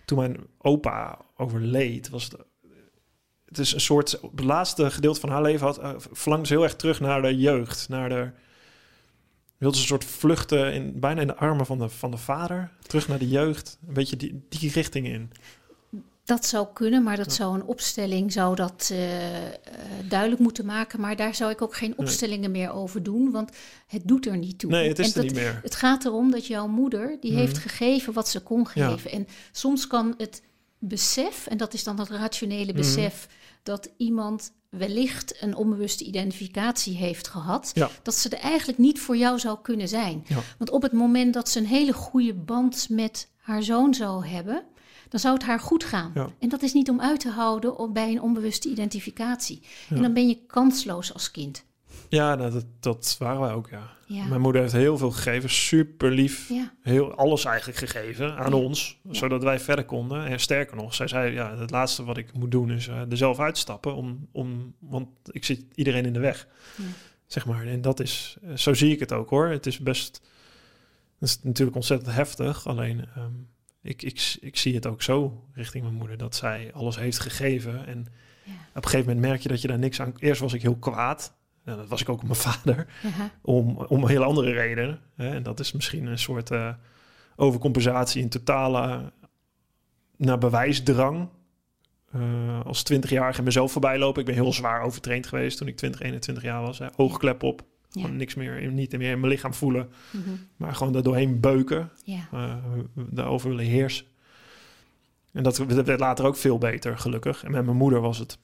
toen 0.05 0.17
mijn 0.17 0.37
opa 0.57 1.19
overleed, 1.37 2.09
was 2.09 2.23
het 2.23 2.37
het 3.57 3.65
is 3.65 3.73
een 3.73 3.81
soort, 3.81 4.11
het 4.11 4.43
laatste 4.43 4.91
gedeelte 4.91 5.19
van 5.19 5.29
haar 5.29 5.41
leven 5.41 5.65
had, 5.65 5.79
uh, 5.79 5.89
verlangde 6.11 6.47
ze 6.47 6.53
heel 6.53 6.63
erg 6.63 6.75
terug 6.75 6.99
naar 6.99 7.21
de 7.21 7.37
jeugd, 7.37 7.89
naar 7.89 8.09
de, 8.09 8.29
wilde 9.57 9.75
ze 9.75 9.81
een 9.81 9.87
soort 9.87 10.05
vluchten 10.05 10.73
in, 10.73 10.99
bijna 10.99 11.21
in 11.21 11.27
de 11.27 11.35
armen 11.35 11.65
van 11.65 11.77
de, 11.77 11.89
van 11.89 12.11
de 12.11 12.17
vader, 12.17 12.71
terug 12.87 13.07
naar 13.07 13.19
de 13.19 13.29
jeugd, 13.29 13.77
een 13.87 13.93
beetje 13.93 14.17
die, 14.17 14.45
die 14.49 14.71
richting 14.71 15.07
in. 15.07 15.31
Dat 16.23 16.45
zou 16.45 16.67
kunnen, 16.73 17.03
maar 17.03 17.17
dat 17.17 17.33
zou 17.33 17.55
een 17.55 17.65
opstelling 17.65 18.31
zou 18.31 18.55
dat 18.55 18.89
uh, 18.91 18.99
duidelijk 20.07 20.41
moeten 20.41 20.65
maken. 20.65 20.99
Maar 20.99 21.15
daar 21.15 21.35
zou 21.35 21.51
ik 21.51 21.61
ook 21.61 21.75
geen 21.75 21.93
opstellingen 21.97 22.51
meer 22.51 22.71
over 22.71 23.03
doen, 23.03 23.31
want 23.31 23.51
het 23.87 24.01
doet 24.05 24.25
er 24.25 24.37
niet 24.37 24.59
toe. 24.59 24.71
Nee, 24.71 24.87
het 24.87 24.99
is 24.99 25.13
en 25.13 25.19
er 25.19 25.25
niet 25.27 25.35
meer. 25.35 25.59
Het 25.63 25.75
gaat 25.75 26.05
erom 26.05 26.31
dat 26.31 26.47
jouw 26.47 26.67
moeder, 26.67 27.17
die 27.19 27.33
heeft 27.33 27.55
mhm. 27.55 27.67
gegeven 27.67 28.13
wat 28.13 28.29
ze 28.29 28.39
kon 28.39 28.67
geven. 28.67 29.11
En 29.11 29.27
soms 29.51 29.87
kan 29.87 30.13
het 30.17 30.41
besef, 30.79 31.47
en 31.47 31.57
dat 31.57 31.73
is 31.73 31.83
dan 31.83 31.99
het 31.99 32.09
rationele 32.09 32.71
mhm. 32.71 32.75
besef, 32.75 33.27
dat 33.65 33.89
iemand 33.97 34.53
wellicht 34.69 35.43
een 35.43 35.55
onbewuste 35.55 36.03
identificatie 36.03 36.95
heeft 36.95 37.27
gehad, 37.27 37.73
dat 38.03 38.15
ze 38.15 38.29
er 38.29 38.39
eigenlijk 38.39 38.77
niet 38.77 38.99
voor 38.99 39.17
jou 39.17 39.39
zou 39.39 39.57
kunnen 39.61 39.87
zijn. 39.87 40.25
Want 40.57 40.69
op 40.69 40.81
het 40.81 40.91
moment 40.91 41.33
dat 41.33 41.49
ze 41.49 41.59
een 41.59 41.65
hele 41.65 41.93
goede 41.93 42.33
band 42.33 42.89
met 42.89 43.29
haar 43.37 43.63
zoon 43.63 43.93
zou 43.93 44.25
hebben, 44.25 44.63
dan 45.09 45.19
zou 45.19 45.33
het 45.33 45.43
haar 45.43 45.59
goed 45.59 45.83
gaan. 45.83 46.13
En 46.39 46.49
dat 46.49 46.61
is 46.61 46.73
niet 46.73 46.89
om 46.89 47.01
uit 47.01 47.19
te 47.19 47.29
houden 47.29 47.93
bij 47.93 48.11
een 48.11 48.21
onbewuste 48.21 48.69
identificatie. 48.69 49.61
En 49.89 50.01
dan 50.01 50.13
ben 50.13 50.27
je 50.27 50.45
kansloos 50.47 51.13
als 51.13 51.31
kind. 51.31 51.64
Ja, 52.09 52.35
nou, 52.35 52.51
dat, 52.51 52.65
dat 52.79 53.15
waren 53.19 53.41
wij 53.41 53.51
ook, 53.51 53.69
ja. 53.69 53.93
Mijn 54.07 54.41
moeder 54.41 54.61
heeft 54.61 54.73
heel 54.73 54.97
veel 54.97 55.11
gegeven, 55.11 55.49
super 55.49 56.11
lief. 56.11 56.51
Heel, 56.81 57.15
alles 57.15 57.45
eigenlijk 57.45 57.77
gegeven 57.77 58.37
aan 58.37 58.53
ons, 58.53 58.99
zodat 59.09 59.43
wij 59.43 59.59
verder 59.59 59.85
konden. 59.85 60.25
En 60.25 60.39
sterker 60.39 60.75
nog, 60.75 60.93
zij 60.93 61.07
zei, 61.07 61.33
ja, 61.33 61.57
het 61.57 61.71
laatste 61.71 62.03
wat 62.03 62.17
ik 62.17 62.33
moet 62.33 62.51
doen 62.51 62.71
is 62.71 62.87
uh, 62.87 63.11
er 63.11 63.17
zelf 63.17 63.39
uitstappen, 63.39 63.95
om, 63.95 64.27
om, 64.31 64.75
want 64.79 65.07
ik 65.31 65.43
zit 65.43 65.65
iedereen 65.75 66.05
in 66.05 66.13
de 66.13 66.19
weg, 66.19 66.47
zeg 67.25 67.45
maar. 67.45 67.65
En 67.65 67.81
dat 67.81 67.99
is, 67.99 68.37
eh, 68.43 68.55
zo 68.55 68.73
zie 68.73 68.91
ik 68.91 68.99
het 68.99 69.13
ook 69.13 69.29
hoor. 69.29 69.47
Het 69.47 69.65
is 69.65 69.79
best, 69.79 70.21
het 71.19 71.29
is 71.29 71.43
natuurlijk 71.43 71.75
ontzettend 71.75 72.15
heftig, 72.15 72.67
alleen... 72.67 73.05
Ehm, 73.15 73.31
ik, 73.85 74.01
ik, 74.01 74.37
ik 74.39 74.57
zie 74.57 74.75
het 74.75 74.85
ook 74.85 75.01
zo 75.01 75.43
richting 75.53 75.83
mijn 75.83 75.95
moeder, 75.95 76.17
dat 76.17 76.35
zij 76.35 76.73
alles 76.73 76.95
heeft 76.95 77.19
gegeven. 77.19 77.85
En 77.85 77.99
op 78.69 78.83
een 78.83 78.89
gegeven 78.89 79.05
moment 79.05 79.19
merk 79.19 79.41
je 79.41 79.49
dat 79.49 79.61
je 79.61 79.67
daar 79.67 79.79
niks 79.79 80.01
aan... 80.01 80.13
Eerst 80.17 80.41
was 80.41 80.53
ik 80.53 80.61
heel 80.61 80.75
kwaad. 80.75 81.33
Nou, 81.65 81.77
dat 81.77 81.87
was 81.87 82.01
ik 82.01 82.09
ook 82.09 82.21
op 82.21 82.27
mijn 82.27 82.35
vader. 82.49 82.87
Om, 83.41 83.77
om 83.77 84.03
een 84.03 84.09
hele 84.09 84.25
andere 84.25 84.51
reden. 84.51 84.99
Hè? 85.15 85.29
En 85.29 85.43
dat 85.43 85.59
is 85.59 85.71
misschien 85.71 86.05
een 86.05 86.19
soort 86.19 86.51
uh, 86.51 86.73
overcompensatie 87.35 88.21
in 88.21 88.29
totale 88.29 89.11
naar 90.17 90.37
bewijsdrang. 90.37 91.29
Uh, 92.15 92.65
als 92.65 92.93
20-jarige 92.93 93.43
mezelf 93.43 93.71
voorbij 93.71 93.97
lopen. 93.97 94.19
Ik 94.19 94.25
ben 94.25 94.35
heel 94.35 94.53
zwaar 94.53 94.81
overtraind 94.81 95.27
geweest 95.27 95.57
toen 95.57 95.67
ik 95.67 95.77
20, 95.77 96.01
21 96.01 96.43
jaar 96.43 96.61
was. 96.61 96.79
Hè? 96.79 96.87
Oogklep 96.95 97.43
op. 97.43 97.63
Gewoon 97.89 98.15
niks 98.15 98.35
meer, 98.35 98.71
niet 98.71 98.97
meer 98.97 99.11
in 99.11 99.19
mijn 99.19 99.31
lichaam 99.31 99.53
voelen. 99.53 99.89
Mhm. 100.11 100.29
Maar 100.57 100.75
gewoon 100.75 100.93
daar 100.93 101.03
doorheen 101.03 101.39
beuken. 101.39 101.91
Ja. 102.03 102.27
Uh, 102.33 102.55
daarover 102.95 103.49
willen 103.49 103.65
heersen. 103.65 104.05
En 105.31 105.43
dat 105.43 105.57
werd 105.57 105.99
later 105.99 106.25
ook 106.25 106.35
veel 106.35 106.57
beter, 106.57 106.97
gelukkig. 106.97 107.43
En 107.43 107.51
met 107.51 107.65
mijn 107.65 107.77
moeder 107.77 108.01
was 108.01 108.17
het 108.17 108.37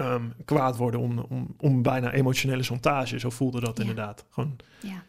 um, 0.00 0.32
kwaad 0.44 0.76
worden 0.76 1.00
om, 1.00 1.18
om, 1.18 1.54
om 1.58 1.82
bijna 1.82 2.12
emotionele 2.12 2.62
zontage. 2.62 3.18
Zo 3.18 3.30
voelde 3.30 3.60
dat 3.60 3.78
inderdaad. 3.78 4.24
Gewoon. 4.30 4.56
Ja. 4.80 5.04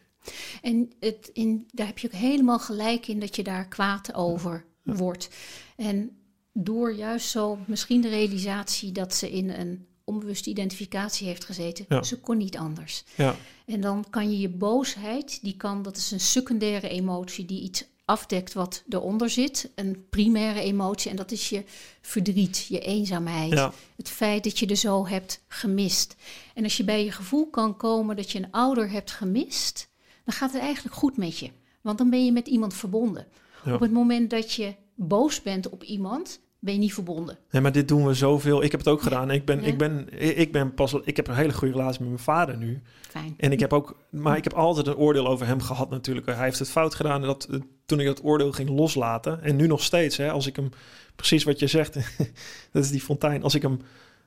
En 0.62 0.92
het 1.00 1.30
in, 1.32 1.68
daar 1.70 1.86
heb 1.86 1.98
je 1.98 2.06
ook 2.06 2.20
helemaal 2.20 2.58
gelijk 2.58 3.08
in 3.08 3.20
dat 3.20 3.36
je 3.36 3.42
daar 3.42 3.68
kwaad 3.68 4.14
over 4.14 4.64
wordt. 4.82 5.30
En 5.76 6.10
door 6.52 6.92
juist 6.92 7.28
zo 7.28 7.58
misschien 7.66 8.00
de 8.00 8.08
realisatie 8.08 8.92
dat 8.92 9.14
ze 9.14 9.30
in 9.30 9.50
een 9.50 9.86
onbewuste 10.04 10.50
identificatie 10.50 11.26
heeft 11.26 11.44
gezeten. 11.44 12.04
Ze 12.04 12.20
kon 12.20 12.36
niet 12.36 12.56
anders. 12.56 13.04
Ja. 13.16 13.34
En 13.66 13.80
dan 13.80 14.04
kan 14.10 14.30
je 14.30 14.38
je 14.38 14.48
boosheid, 14.48 15.38
die 15.42 15.56
kan, 15.56 15.82
dat 15.82 15.96
is 15.96 16.10
een 16.10 16.20
secundaire 16.20 16.88
emotie 16.88 17.44
die 17.44 17.62
iets 17.62 17.84
afdekt 18.10 18.52
wat 18.52 18.82
eronder 18.88 19.30
zit. 19.30 19.70
Een 19.74 20.06
primaire 20.10 20.60
emotie 20.60 21.10
en 21.10 21.16
dat 21.16 21.30
is 21.30 21.48
je 21.48 21.64
verdriet, 22.00 22.66
je 22.68 22.80
eenzaamheid. 22.80 23.70
Het 23.96 24.08
feit 24.08 24.44
dat 24.44 24.58
je 24.58 24.66
er 24.66 24.76
zo 24.76 25.06
hebt 25.06 25.44
gemist. 25.48 26.16
En 26.54 26.64
als 26.64 26.76
je 26.76 26.84
bij 26.84 27.04
je 27.04 27.12
gevoel 27.12 27.50
kan 27.50 27.76
komen 27.76 28.16
dat 28.16 28.30
je 28.30 28.38
een 28.38 28.50
ouder 28.50 28.90
hebt 28.90 29.10
gemist, 29.10 29.88
dan 30.24 30.34
gaat 30.34 30.52
het 30.52 30.62
eigenlijk 30.62 30.94
goed 30.94 31.16
met 31.16 31.38
je. 31.38 31.50
Want 31.80 31.98
dan 31.98 32.10
ben 32.10 32.24
je 32.24 32.32
met 32.32 32.48
iemand 32.48 32.74
verbonden. 32.74 33.26
Op 33.64 33.80
het 33.80 33.92
moment 33.92 34.30
dat 34.30 34.52
je 34.52 34.74
boos 34.94 35.42
bent 35.42 35.68
op 35.68 35.82
iemand, 35.82 36.40
ben 36.58 36.74
je 36.74 36.80
niet 36.80 36.94
verbonden. 36.94 37.38
Nee, 37.50 37.62
maar 37.62 37.72
dit 37.72 37.88
doen 37.88 38.06
we 38.06 38.14
zoveel. 38.14 38.62
Ik 38.62 38.70
heb 38.70 38.80
het 38.80 38.88
ook 38.88 39.02
gedaan. 39.02 39.30
Ik 39.30 39.44
ben, 39.44 39.64
ik 39.64 39.78
ben, 39.78 40.20
ik 40.38 40.52
ben 40.52 40.74
pas. 40.74 40.94
Ik 41.04 41.16
heb 41.16 41.28
een 41.28 41.34
hele 41.34 41.52
goede 41.52 41.74
relatie 41.74 42.00
met 42.00 42.08
mijn 42.08 42.22
vader 42.22 42.56
nu. 42.56 42.82
Fijn. 43.08 43.34
En 43.36 43.52
ik 43.52 43.60
heb 43.60 43.72
ook, 43.72 43.96
maar 44.10 44.36
ik 44.36 44.44
heb 44.44 44.52
altijd 44.52 44.86
een 44.86 44.96
oordeel 44.96 45.26
over 45.26 45.46
hem 45.46 45.60
gehad 45.60 45.90
natuurlijk. 45.90 46.26
Hij 46.26 46.44
heeft 46.44 46.58
het 46.58 46.70
fout 46.70 46.94
gedaan. 46.94 47.22
Dat 47.22 47.48
toen 47.90 48.00
ik 48.00 48.06
dat 48.06 48.24
oordeel 48.24 48.52
ging 48.52 48.68
loslaten. 48.68 49.42
En 49.42 49.56
nu 49.56 49.66
nog 49.66 49.82
steeds. 49.82 50.16
Hè, 50.16 50.30
als 50.30 50.46
ik 50.46 50.56
hem 50.56 50.70
precies 51.16 51.44
wat 51.44 51.58
je 51.58 51.66
zegt. 51.66 51.94
dat 52.72 52.84
is 52.84 52.90
die 52.90 53.00
fontein. 53.00 53.42
Als 53.42 53.54
ik 53.54 53.62
hem 53.62 53.80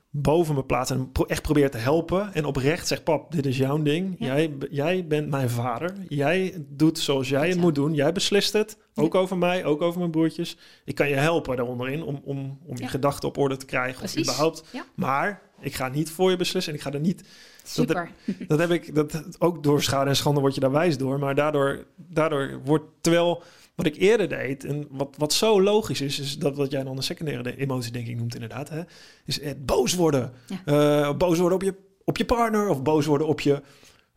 boven 0.10 0.56
me 0.56 0.64
plaats 0.64 0.92
en 0.92 1.12
echt 1.28 1.42
probeer 1.42 1.72
te 1.72 1.78
helpen. 1.78 2.34
En 2.34 2.46
oprecht 2.46 2.88
zeg, 2.88 3.04
pap, 3.04 3.32
dit 3.32 3.46
is 3.46 3.58
jouw 3.58 3.82
ding. 3.82 4.16
Jij, 4.20 4.52
jij 4.70 5.08
bent 5.08 5.30
mijn 5.30 5.50
vader. 5.50 5.94
Jij 6.08 6.66
doet 6.70 7.00
zoals 7.00 7.30
jij 7.30 7.50
het 7.50 7.58
moet 7.58 7.76
doen. 7.76 7.94
Jij 7.94 8.12
beslist 8.12 8.54
het. 8.54 8.78
Ook 8.96 9.16
over 9.16 9.38
mij, 9.38 9.66
ook 9.66 9.82
over 9.82 10.00
mijn 10.00 10.12
broertjes. 10.12 10.58
Ik 10.86 10.96
kan 10.96 11.10
je 11.10 11.16
helpen 11.16 11.56
daaronderin 11.56 12.04
om, 12.04 12.22
om, 12.24 12.60
om 12.66 12.78
je 12.78 12.88
gedachten 12.88 13.30
op 13.30 13.38
orde 13.38 13.58
te 13.58 13.66
krijgen. 13.66 14.00
Precies. 14.00 14.18
Of 14.18 14.24
überhaupt. 14.24 14.64
Maar 14.96 15.42
ik 15.60 15.76
ga 15.76 15.88
niet 15.88 16.10
voor 16.10 16.30
je 16.30 16.38
beslissen. 16.38 16.74
En 16.74 16.78
ik 16.78 16.86
ga 16.86 16.92
er 16.94 17.00
niet... 17.00 17.24
Super. 17.64 18.10
Dat, 18.26 18.36
dat 18.48 18.60
heb 18.60 18.72
ik, 18.72 18.96
dat, 18.96 19.22
ook 19.40 19.64
door 19.64 19.82
schade 19.82 20.10
en 20.10 20.16
schande 20.16 20.40
word 20.40 20.54
je 20.54 20.60
daar 20.60 20.72
wijs 20.72 20.98
door. 20.98 21.20
Maar 21.20 21.36
daardoor, 21.36 21.86
daardoor 21.96 22.60
wordt, 22.64 22.86
terwijl 23.02 23.44
wat 23.76 23.86
ik 23.86 23.96
eerder 23.96 24.30
deed, 24.30 24.66
en 24.66 24.88
wat, 24.90 25.16
wat 25.18 25.34
zo 25.34 25.62
logisch 25.62 26.02
is, 26.02 26.20
is 26.20 26.38
dat 26.38 26.56
wat 26.56 26.72
jij 26.72 26.84
dan 26.84 26.96
de 26.96 27.02
secundaire 27.02 27.58
emotie, 27.58 27.92
denk 27.92 28.08
ik, 28.08 28.18
noemt 28.18 28.34
inderdaad, 28.34 28.70
hè, 28.70 28.82
is 29.26 29.42
het 29.42 29.66
boos 29.66 29.94
worden. 29.94 30.32
Uh, 30.66 31.14
boos 31.14 31.38
worden 31.38 31.58
op 31.58 31.64
je, 31.64 31.76
op 32.04 32.18
je 32.18 32.26
partner, 32.26 32.70
of 32.70 32.82
boos 32.82 33.06
worden 33.06 33.28
op 33.28 33.42
je 33.42 33.62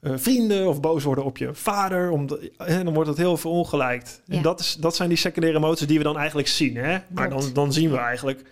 uh, 0.01 0.13
vrienden, 0.17 0.69
of 0.69 0.81
boos 0.81 1.05
worden 1.05 1.25
op 1.25 1.37
je 1.39 1.55
vader. 1.55 2.11
Om 2.11 2.29
en 2.57 2.85
dan 2.85 2.95
wordt 2.95 3.09
het 3.09 3.19
heel 3.19 3.37
verongelijkt. 3.37 4.23
Ja. 4.25 4.37
En 4.37 4.43
dat, 4.43 4.61
is, 4.61 4.77
dat 4.81 4.97
zijn 4.97 5.09
die 5.09 5.19
secundaire 5.19 5.59
emoties 5.59 5.87
die 5.87 5.99
we 5.99 6.05
dan 6.05 6.19
eigenlijk 6.19 6.49
zien. 6.49 6.77
Hè? 6.77 6.99
Maar 7.11 7.31
dan, 7.31 7.43
dan 7.53 7.73
zien 7.73 7.91
we 7.91 7.97
eigenlijk... 7.97 8.43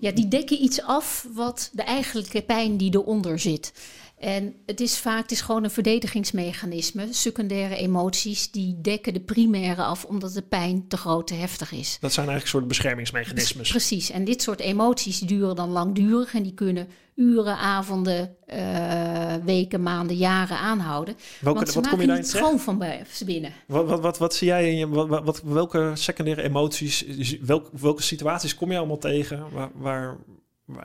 Ja, 0.00 0.10
die 0.10 0.28
dekken 0.28 0.62
iets 0.62 0.82
af 0.82 1.26
wat 1.32 1.70
de 1.72 1.82
eigenlijke 1.82 2.42
pijn 2.42 2.76
die 2.76 2.94
eronder 2.94 3.38
zit. 3.38 3.72
En 4.18 4.54
het 4.66 4.80
is 4.80 4.98
vaak 4.98 5.22
het 5.22 5.30
is 5.30 5.40
gewoon 5.40 5.64
een 5.64 5.70
verdedigingsmechanisme. 5.70 7.06
Secundaire 7.10 7.76
emoties 7.76 8.50
die 8.50 8.80
dekken 8.80 9.12
de 9.12 9.20
primaire 9.20 9.82
af 9.82 10.04
omdat 10.04 10.32
de 10.32 10.42
pijn 10.42 10.88
te 10.88 10.96
groot, 10.96 11.26
te 11.26 11.34
heftig 11.34 11.72
is. 11.72 11.98
Dat 12.00 12.12
zijn 12.12 12.28
eigenlijk 12.28 12.56
soort 12.56 12.68
beschermingsmechanismes. 12.68 13.70
Precies. 13.70 14.10
En 14.10 14.24
dit 14.24 14.42
soort 14.42 14.60
emoties 14.60 15.18
duren 15.18 15.56
dan 15.56 15.70
langdurig 15.70 16.34
en 16.34 16.42
die 16.42 16.54
kunnen 16.54 16.88
uren, 17.14 17.56
avonden, 17.56 18.36
uh, 18.54 19.34
weken, 19.44 19.82
maanden, 19.82 20.16
jaren 20.16 20.58
aanhouden. 20.58 21.16
Welke, 21.40 21.58
Want 21.58 21.70
ze 21.70 21.80
wat 21.80 21.88
kom 21.88 22.00
je 22.00 22.06
daar 22.06 22.16
niet 22.16 22.28
schoon 22.28 22.60
van 22.60 22.84
binnen. 23.26 23.52
Wat, 23.66 23.86
wat, 23.86 24.00
wat, 24.00 24.18
wat 24.18 24.34
zie 24.34 24.46
jij 24.46 24.70
in 24.70 24.76
je, 24.76 24.88
wat, 24.88 25.24
wat, 25.24 25.42
welke 25.42 25.90
secundaire 25.94 26.42
emoties, 26.42 27.04
welke, 27.40 27.70
welke 27.80 28.02
situaties 28.02 28.54
kom 28.54 28.72
je 28.72 28.78
allemaal 28.78 28.98
tegen 28.98 29.50
waar, 29.52 29.70
waar 29.74 30.16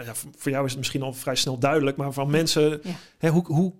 ja, 0.05 0.13
voor 0.37 0.51
jou 0.51 0.63
is 0.63 0.71
het 0.71 0.79
misschien 0.79 1.01
al 1.01 1.13
vrij 1.13 1.35
snel 1.35 1.57
duidelijk, 1.57 1.97
maar 1.97 2.13
van 2.13 2.29
mensen, 2.29 2.81
hè, 3.17 3.29
hoe, 3.29 3.45
hoe 3.45 3.73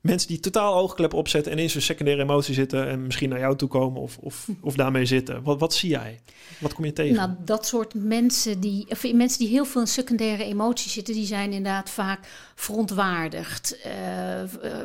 mensen 0.00 0.28
die 0.28 0.40
totaal 0.40 0.74
oogklep 0.74 1.14
opzetten 1.14 1.52
en 1.52 1.58
in 1.58 1.70
zijn 1.70 1.82
secundaire 1.82 2.22
emotie 2.22 2.54
zitten 2.54 2.88
en 2.88 3.02
misschien 3.02 3.28
naar 3.28 3.38
jou 3.38 3.56
toe 3.56 3.68
komen 3.68 4.00
of, 4.00 4.18
of, 4.18 4.48
of 4.60 4.74
daarmee 4.74 5.06
zitten. 5.06 5.42
Wat, 5.42 5.60
wat 5.60 5.74
zie 5.74 5.90
jij? 5.90 6.20
Wat 6.60 6.74
kom 6.74 6.84
je 6.84 6.92
tegen? 6.92 7.14
Nou, 7.14 7.30
dat 7.44 7.66
soort 7.66 7.94
mensen 7.94 8.60
die, 8.60 8.86
of 8.88 9.12
mensen 9.12 9.38
die 9.38 9.48
heel 9.48 9.64
veel 9.64 9.80
in 9.80 9.86
secundaire 9.86 10.44
emoties 10.44 10.92
zitten, 10.92 11.14
die 11.14 11.26
zijn 11.26 11.52
inderdaad 11.52 11.90
vaak 11.90 12.26
verontwaardigd, 12.54 13.76
uh, 13.86 14.42
uh, 14.42 14.84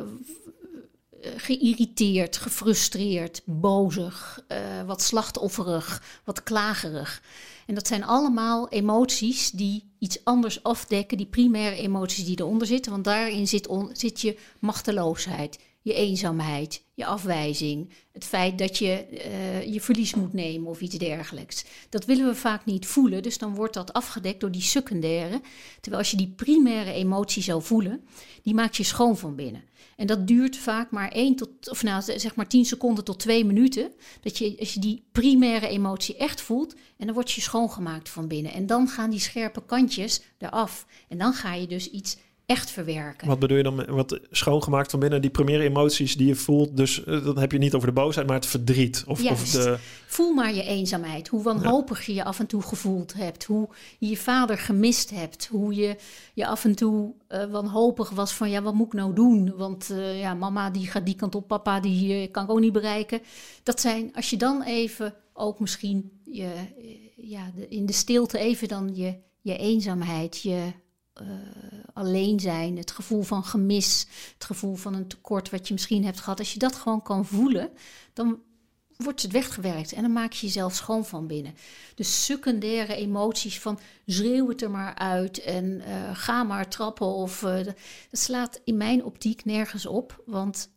geïrriteerd, 1.22 2.38
gefrustreerd, 2.38 3.42
bozig, 3.46 4.44
uh, 4.48 4.58
wat 4.86 5.02
slachtofferig, 5.02 6.04
wat 6.24 6.44
klagerig. 6.44 7.22
En 7.66 7.76
dat 7.76 7.88
zijn 7.88 8.04
allemaal 8.04 8.70
emoties 8.70 9.52
die 9.52 9.92
iets 10.00 10.24
anders 10.24 10.64
afdekken, 10.64 11.18
die 11.18 11.26
primaire 11.26 11.76
emoties 11.76 12.26
die 12.26 12.40
eronder 12.40 12.68
zitten. 12.68 12.92
Want 12.92 13.04
daarin 13.04 13.48
zit, 13.48 13.70
zit 13.94 14.22
je 14.22 14.38
machteloosheid, 14.60 15.60
je 15.82 15.94
eenzaamheid, 15.94 16.84
je 16.94 17.06
afwijzing, 17.06 17.94
het 18.12 18.26
feit 18.26 18.58
dat 18.58 18.78
je 18.78 19.06
uh, 19.12 19.74
je 19.74 19.82
verlies 19.82 20.14
moet 20.14 20.34
nemen 20.34 20.70
of 20.70 20.82
iets 20.82 20.98
dergelijks. 20.98 21.66
Dat 21.90 22.06
willen 22.06 22.26
we 22.26 22.36
vaak 22.36 22.66
niet 22.66 22.86
voelen, 22.86 23.24
dus 23.24 23.38
dan 23.38 23.56
wordt 23.56 23.74
dat 23.74 23.94
afgedekt 23.94 24.40
door 24.40 24.52
die 24.52 24.62
secundaire. 24.62 25.42
Terwijl 25.82 26.02
als 26.02 26.12
je 26.12 26.18
die 26.18 26.34
primaire 26.36 26.92
emotie 26.92 27.44
zou 27.44 27.62
voelen, 27.62 28.08
die 28.44 28.54
maakt 28.54 28.78
je 28.78 28.84
schoon 28.84 29.18
van 29.18 29.36
binnen. 29.36 29.64
En 29.96 30.08
dat 30.08 30.28
duurt 30.28 30.58
vaak 30.58 30.92
maar 30.92 31.12
1 31.12 31.36
tot, 31.36 31.70
of 31.70 31.84
nou, 31.84 32.02
zeg 32.02 32.36
maar 32.36 32.48
10 32.48 32.66
seconden 32.66 33.04
tot 33.04 33.20
2 33.20 33.46
minuten. 33.46 33.92
Dat 34.22 34.38
je, 34.38 34.56
als 34.60 34.74
je 34.74 34.80
die 34.80 35.04
primaire 35.12 35.68
emotie 35.68 36.18
echt 36.18 36.42
voelt, 36.42 36.74
en 36.98 37.06
dan 37.06 37.16
word 37.16 37.32
je 37.32 37.42
schoongemaakt 37.42 38.10
van 38.10 38.28
binnen. 38.28 38.54
En 38.54 38.66
dan 38.66 38.88
gaan 38.88 39.10
die 39.10 39.20
scherpe 39.20 39.66
kantjes 39.66 40.22
eraf. 40.38 40.86
En 41.08 41.18
dan 41.18 41.34
ga 41.34 41.54
je 41.54 41.68
dus 41.68 41.90
iets 41.90 42.18
echt 42.50 42.72
verwerken. 42.72 43.28
Wat 43.28 43.40
bedoel 43.40 43.58
je 43.58 43.64
dan 43.64 43.86
wat 43.86 44.20
schoongemaakt 44.32 44.92
van 44.92 45.00
binnen? 45.00 45.22
Die 45.22 45.30
primaire 45.30 45.64
emoties 45.64 46.18
die 46.18 46.28
je 46.28 46.36
voelt. 46.36 46.78
Dus 46.78 47.06
uh, 47.06 47.24
dan 47.24 47.38
heb 47.38 47.52
je 47.52 47.58
niet 47.58 47.74
over 47.74 47.88
de 47.88 47.94
boosheid, 47.94 48.28
maar 48.28 48.36
het 48.36 48.46
verdriet. 48.46 49.04
Of, 49.08 49.32
of 49.32 49.50
de... 49.50 49.78
Voel 50.08 50.34
maar 50.34 50.54
je 50.54 50.64
eenzaamheid. 50.64 51.28
Hoe 51.28 51.44
wanhopig 51.44 52.06
je 52.06 52.14
je 52.14 52.24
af 52.24 52.40
en 52.40 52.48
toe 52.48 52.62
gevoeld 52.62 53.14
hebt. 53.14 53.44
Hoe 53.44 53.70
je 54.00 54.10
je 54.10 54.18
vader 54.18 54.58
gemist 54.58 55.10
hebt. 55.10 55.48
Hoe 55.48 55.76
je 55.76 55.96
je 56.34 56.48
af 56.48 56.66
en 56.66 56.76
toe 56.76 57.14
uh, 57.30 57.46
wanhopig 57.46 58.10
was 58.10 58.34
van 58.34 58.50
ja, 58.50 58.62
wat 58.62 58.74
moet 58.74 58.88
ik 58.88 58.94
nou 58.94 59.14
doen? 59.14 59.54
Want 59.56 59.90
uh, 59.92 60.20
ja, 60.20 60.34
mama 60.34 60.70
die 60.70 60.88
gaat 60.88 61.06
die 61.06 61.16
kant 61.16 61.36
op, 61.36 61.48
papa 61.48 61.80
die 61.80 62.28
kan 62.28 62.44
ik 62.44 62.50
ook 62.50 62.60
niet 62.60 62.74
bereiken. 62.74 63.22
Dat 63.64 63.80
zijn, 63.80 64.12
als 64.16 64.30
je 64.30 64.38
dan 64.38 64.64
even 64.64 65.14
ook 65.34 65.60
misschien 65.60 66.12
je, 66.24 66.52
ja, 67.16 67.52
de, 67.56 67.68
in 67.68 67.86
de 67.86 67.94
stilte 67.94 68.38
even 68.38 68.68
dan 68.68 68.96
je, 68.96 69.16
je 69.42 69.58
eenzaamheid, 69.58 70.42
je 70.42 70.72
uh, 71.22 71.28
alleen 71.94 72.40
zijn, 72.40 72.78
het 72.78 72.92
gevoel 72.92 73.22
van 73.22 73.44
gemis, 73.44 74.08
het 74.34 74.44
gevoel 74.44 74.76
van 74.76 74.94
een 74.94 75.08
tekort 75.08 75.50
wat 75.50 75.68
je 75.68 75.74
misschien 75.74 76.06
hebt 76.06 76.20
gehad. 76.20 76.40
Als 76.40 76.54
je 76.54 76.60
dat 76.60 76.76
gewoon 76.76 77.02
kan 77.02 77.26
voelen, 77.26 77.70
dan 78.14 78.40
wordt 79.04 79.22
het 79.22 79.32
weggewerkt 79.32 79.94
en 79.94 80.02
dan 80.02 80.14
maak 80.14 80.34
je 80.34 80.46
jezelf 80.46 80.76
schoon 80.76 81.06
van 81.06 81.28
binnen. 81.28 81.56
De 81.96 82.04
secundaire 82.04 82.96
emoties 82.96 83.60
van 83.60 83.80
schreeuw 84.06 84.50
het 84.50 84.62
er 84.62 84.72
maar 84.72 84.96
uit 84.96 85.42
en 85.42 85.66
uh, 85.66 86.10
ga 86.14 86.44
maar 86.44 86.70
trappen 86.70 87.08
of 87.08 87.42
uh, 87.42 87.64
dat 87.64 87.76
slaat 88.12 88.62
in 88.64 88.78
mijn 88.78 89.04
optiek 89.04 89.46
nergens 89.46 89.86
op, 89.86 90.24
want 90.26 90.70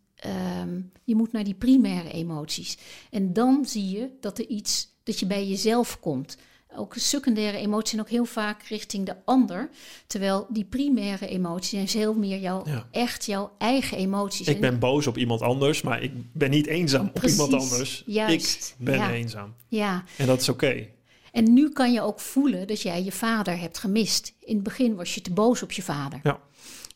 um, 0.64 0.92
je 1.04 1.14
moet 1.14 1.32
naar 1.32 1.44
die 1.44 1.54
primaire 1.54 2.10
emoties. 2.10 2.78
En 3.10 3.32
dan 3.32 3.66
zie 3.66 3.90
je 3.90 4.10
dat 4.20 4.38
er 4.38 4.46
iets 4.46 4.88
dat 5.02 5.18
je 5.18 5.26
bij 5.26 5.48
jezelf 5.48 6.00
komt 6.00 6.36
ook 6.76 6.94
secundaire 6.96 7.58
emoties 7.58 7.90
zijn 7.90 8.02
ook 8.02 8.08
heel 8.08 8.24
vaak 8.24 8.62
richting 8.62 9.06
de 9.06 9.16
ander. 9.24 9.70
Terwijl 10.06 10.46
die 10.48 10.64
primaire 10.64 11.28
emoties 11.28 11.70
zijn 11.70 11.88
veel 11.88 12.14
meer 12.14 12.38
jouw, 12.38 12.64
echt 12.90 13.24
jouw 13.24 13.52
eigen 13.58 13.98
emoties. 13.98 14.48
Ik 14.48 14.60
ben 14.60 14.78
boos 14.78 15.06
op 15.06 15.18
iemand 15.18 15.40
anders, 15.40 15.82
maar 15.82 16.02
ik 16.02 16.12
ben 16.32 16.50
niet 16.50 16.66
eenzaam 16.66 17.10
op 17.14 17.24
iemand 17.24 17.52
anders. 17.52 18.02
Juist. 18.06 18.74
Ik 18.78 18.84
ben 18.84 19.10
eenzaam. 19.10 19.54
Ja. 19.68 20.04
En 20.16 20.26
dat 20.26 20.40
is 20.40 20.48
oké. 20.48 20.86
En 21.32 21.52
nu 21.52 21.68
kan 21.68 21.92
je 21.92 22.00
ook 22.00 22.20
voelen 22.20 22.66
dat 22.66 22.82
jij 22.82 23.04
je 23.04 23.12
vader 23.12 23.58
hebt 23.58 23.78
gemist. 23.78 24.34
In 24.40 24.54
het 24.54 24.64
begin 24.64 24.94
was 24.94 25.14
je 25.14 25.20
te 25.20 25.32
boos 25.32 25.62
op 25.62 25.72
je 25.72 25.82
vader. 25.82 26.20
Ja. 26.22 26.40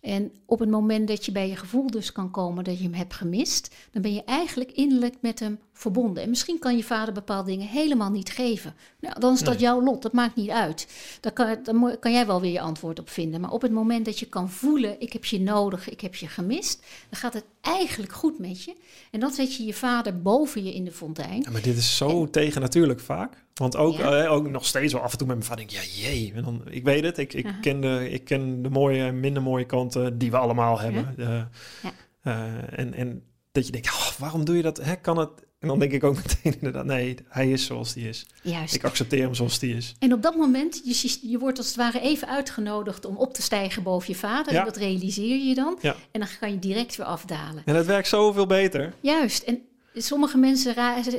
En 0.00 0.32
op 0.44 0.58
het 0.58 0.70
moment 0.70 1.08
dat 1.08 1.24
je 1.24 1.32
bij 1.32 1.48
je 1.48 1.56
gevoel 1.56 1.90
dus 1.90 2.12
kan 2.12 2.30
komen 2.30 2.64
dat 2.64 2.78
je 2.78 2.84
hem 2.84 2.94
hebt 2.94 3.14
gemist, 3.14 3.74
dan 3.90 4.02
ben 4.02 4.14
je 4.14 4.24
eigenlijk 4.24 4.72
innerlijk 4.72 5.14
met 5.20 5.40
hem 5.40 5.58
verbonden. 5.76 6.22
En 6.22 6.28
misschien 6.28 6.58
kan 6.58 6.76
je 6.76 6.84
vader 6.84 7.14
bepaalde 7.14 7.50
dingen 7.50 7.66
helemaal 7.66 8.10
niet 8.10 8.30
geven. 8.30 8.74
Nou, 9.00 9.20
dan 9.20 9.34
is 9.34 9.40
dat 9.40 9.60
jouw 9.60 9.82
lot, 9.82 10.02
dat 10.02 10.12
maakt 10.12 10.36
niet 10.36 10.50
uit. 10.50 10.88
Daar 11.20 11.32
kan, 11.32 11.58
dan 11.62 11.96
kan 12.00 12.12
jij 12.12 12.26
wel 12.26 12.40
weer 12.40 12.52
je 12.52 12.60
antwoord 12.60 12.98
op 12.98 13.10
vinden. 13.10 13.40
Maar 13.40 13.50
op 13.50 13.62
het 13.62 13.72
moment 13.72 14.04
dat 14.04 14.18
je 14.18 14.26
kan 14.26 14.50
voelen, 14.50 15.00
ik 15.00 15.12
heb 15.12 15.24
je 15.24 15.40
nodig, 15.40 15.88
ik 15.88 16.00
heb 16.00 16.14
je 16.14 16.28
gemist, 16.28 16.84
dan 17.10 17.18
gaat 17.18 17.34
het 17.34 17.44
eigenlijk 17.60 18.12
goed 18.12 18.38
met 18.38 18.64
je. 18.64 18.74
En 19.10 19.20
dan 19.20 19.30
zet 19.30 19.56
je 19.56 19.64
je 19.64 19.74
vader 19.74 20.22
boven 20.22 20.64
je 20.64 20.74
in 20.74 20.84
de 20.84 20.92
fontein. 20.92 21.40
Ja, 21.42 21.50
maar 21.50 21.62
dit 21.62 21.76
is 21.76 21.96
zo 21.96 22.22
en, 22.22 22.30
tegennatuurlijk 22.30 23.00
vaak. 23.00 23.44
Want 23.54 23.76
ook, 23.76 23.98
eh, 23.98 24.32
ook 24.32 24.50
nog 24.50 24.66
steeds 24.66 24.92
wel 24.92 25.02
af 25.02 25.12
en 25.12 25.18
toe 25.18 25.26
met 25.26 25.36
mijn 25.36 25.48
vader 25.48 25.66
denk 25.66 25.84
ik, 25.84 25.90
ja 25.90 26.08
jee, 26.08 26.32
en 26.34 26.42
dan, 26.42 26.62
ik 26.70 26.84
weet 26.84 27.04
het, 27.04 27.18
ik, 27.18 27.32
ik, 27.32 27.46
ken 27.60 27.80
de, 27.80 28.10
ik 28.10 28.24
ken 28.24 28.62
de 28.62 28.70
mooie 28.70 29.04
en 29.04 29.20
minder 29.20 29.42
mooie 29.42 29.66
kanten 29.66 30.18
die 30.18 30.30
we 30.30 30.36
allemaal 30.36 30.80
hebben. 30.80 31.14
Ja. 31.16 31.48
Uh, 31.82 32.32
uh, 32.32 32.78
en, 32.78 32.94
en 32.94 33.22
dat 33.52 33.66
je 33.66 33.72
denkt, 33.72 33.88
oh, 33.88 34.10
waarom 34.18 34.44
doe 34.44 34.56
je 34.56 34.62
dat? 34.62 34.76
Hè, 34.76 34.96
kan 34.96 35.18
het, 35.18 35.30
en 35.58 35.68
dan 35.68 35.78
denk 35.78 35.92
ik 35.92 36.04
ook 36.04 36.16
meteen 36.22 36.54
inderdaad, 36.54 36.84
nee, 36.84 37.16
hij 37.28 37.50
is 37.50 37.64
zoals 37.64 37.94
hij 37.94 38.02
is. 38.02 38.26
Juist. 38.42 38.74
Ik 38.74 38.84
accepteer 38.84 39.22
hem 39.22 39.34
zoals 39.34 39.60
hij 39.60 39.70
is. 39.70 39.94
En 39.98 40.12
op 40.12 40.22
dat 40.22 40.36
moment, 40.36 40.80
je, 40.84 41.18
je 41.30 41.38
wordt 41.38 41.58
als 41.58 41.66
het 41.66 41.76
ware 41.76 42.00
even 42.00 42.28
uitgenodigd 42.28 43.04
om 43.04 43.16
op 43.16 43.34
te 43.34 43.42
stijgen 43.42 43.82
boven 43.82 44.12
je 44.12 44.18
vader. 44.18 44.52
Ja. 44.52 44.58
En 44.58 44.64
dat 44.64 44.76
realiseer 44.76 45.46
je 45.46 45.54
dan. 45.54 45.78
Ja. 45.80 45.96
En 46.12 46.20
dan 46.20 46.28
kan 46.40 46.50
je 46.50 46.58
direct 46.58 46.96
weer 46.96 47.06
afdalen. 47.06 47.62
En 47.64 47.74
het 47.74 47.86
werkt 47.86 48.08
zoveel 48.08 48.46
beter. 48.46 48.94
Juist. 49.00 49.42
En 49.42 49.62
sommige 50.02 50.38
mensen 50.38 50.74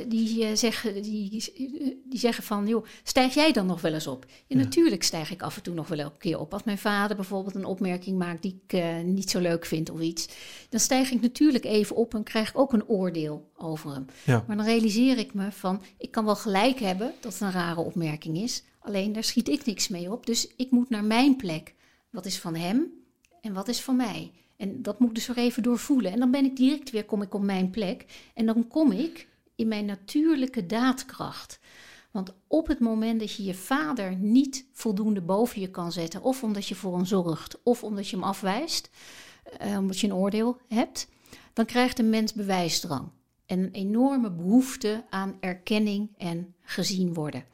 die, 0.08 0.44
uh, 0.44 0.48
zeggen, 0.54 1.02
die, 1.02 1.30
die 2.04 2.18
zeggen 2.18 2.44
van, 2.44 2.66
joh, 2.66 2.86
stijg 3.02 3.34
jij 3.34 3.52
dan 3.52 3.66
nog 3.66 3.80
wel 3.80 3.94
eens 3.94 4.06
op? 4.06 4.26
Ja, 4.46 4.56
Natuurlijk 4.56 5.02
stijg 5.02 5.30
ik 5.30 5.42
af 5.42 5.56
en 5.56 5.62
toe 5.62 5.74
nog 5.74 5.88
wel 5.88 5.98
een 5.98 6.18
keer 6.18 6.38
op. 6.38 6.52
Als 6.52 6.64
mijn 6.64 6.78
vader 6.78 7.16
bijvoorbeeld 7.16 7.54
een 7.54 7.64
opmerking 7.64 8.18
maakt 8.18 8.42
die 8.42 8.62
ik 8.66 8.72
uh, 8.72 9.00
niet 9.00 9.30
zo 9.30 9.40
leuk 9.40 9.66
vind 9.66 9.90
of 9.90 10.00
iets, 10.00 10.28
dan 10.68 10.80
stijg 10.80 11.10
ik 11.10 11.20
natuurlijk 11.20 11.64
even 11.64 11.96
op 11.96 12.14
en 12.14 12.22
krijg 12.22 12.48
ik 12.48 12.58
ook 12.58 12.72
een 12.72 12.88
oordeel 12.88 13.50
over 13.56 13.92
hem. 13.92 14.06
Ja. 14.24 14.44
Maar 14.46 14.56
dan 14.56 14.66
realiseer 14.66 15.18
ik 15.18 15.34
me 15.34 15.52
van, 15.52 15.82
ik 15.98 16.10
kan 16.10 16.24
wel 16.24 16.36
gelijk 16.36 16.78
hebben 16.78 17.12
dat 17.20 17.32
het 17.32 17.40
een 17.40 17.52
rare 17.52 17.80
opmerking 17.80 18.38
is, 18.38 18.62
alleen 18.78 19.12
daar 19.12 19.24
schiet 19.24 19.48
ik 19.48 19.64
niks 19.64 19.88
mee 19.88 20.12
op. 20.12 20.26
Dus 20.26 20.48
ik 20.56 20.70
moet 20.70 20.90
naar 20.90 21.04
mijn 21.04 21.36
plek. 21.36 21.74
Wat 22.10 22.26
is 22.26 22.38
van 22.38 22.54
hem 22.54 22.92
en 23.40 23.52
wat 23.52 23.68
is 23.68 23.80
van 23.80 23.96
mij? 23.96 24.32
En 24.58 24.82
dat 24.82 24.98
moet 24.98 25.08
ik 25.08 25.14
dus 25.14 25.26
weer 25.26 25.36
even 25.36 25.62
doorvoelen. 25.62 26.12
En 26.12 26.18
dan 26.18 26.30
ben 26.30 26.44
ik 26.44 26.56
direct 26.56 26.90
weer, 26.90 27.04
kom 27.04 27.22
ik 27.22 27.34
op 27.34 27.42
mijn 27.42 27.70
plek. 27.70 28.04
En 28.34 28.46
dan 28.46 28.68
kom 28.68 28.92
ik 28.92 29.28
in 29.54 29.68
mijn 29.68 29.84
natuurlijke 29.84 30.66
daadkracht. 30.66 31.60
Want 32.10 32.34
op 32.46 32.66
het 32.66 32.78
moment 32.78 33.20
dat 33.20 33.32
je 33.32 33.44
je 33.44 33.54
vader 33.54 34.16
niet 34.16 34.66
voldoende 34.72 35.20
boven 35.20 35.60
je 35.60 35.70
kan 35.70 35.92
zetten, 35.92 36.22
of 36.22 36.42
omdat 36.42 36.66
je 36.66 36.74
voor 36.74 36.94
hem 36.94 37.04
zorgt, 37.04 37.58
of 37.62 37.84
omdat 37.84 38.08
je 38.08 38.16
hem 38.16 38.24
afwijst, 38.24 38.90
uh, 39.62 39.78
omdat 39.78 39.98
je 39.98 40.06
een 40.06 40.14
oordeel 40.14 40.60
hebt, 40.68 41.08
dan 41.52 41.64
krijgt 41.64 41.98
een 41.98 42.10
mens 42.10 42.32
bewijsdrang. 42.32 43.08
En 43.46 43.58
een 43.58 43.72
enorme 43.72 44.30
behoefte 44.30 45.04
aan 45.10 45.36
erkenning 45.40 46.08
en 46.16 46.54
gezien 46.60 47.14
worden. 47.14 47.44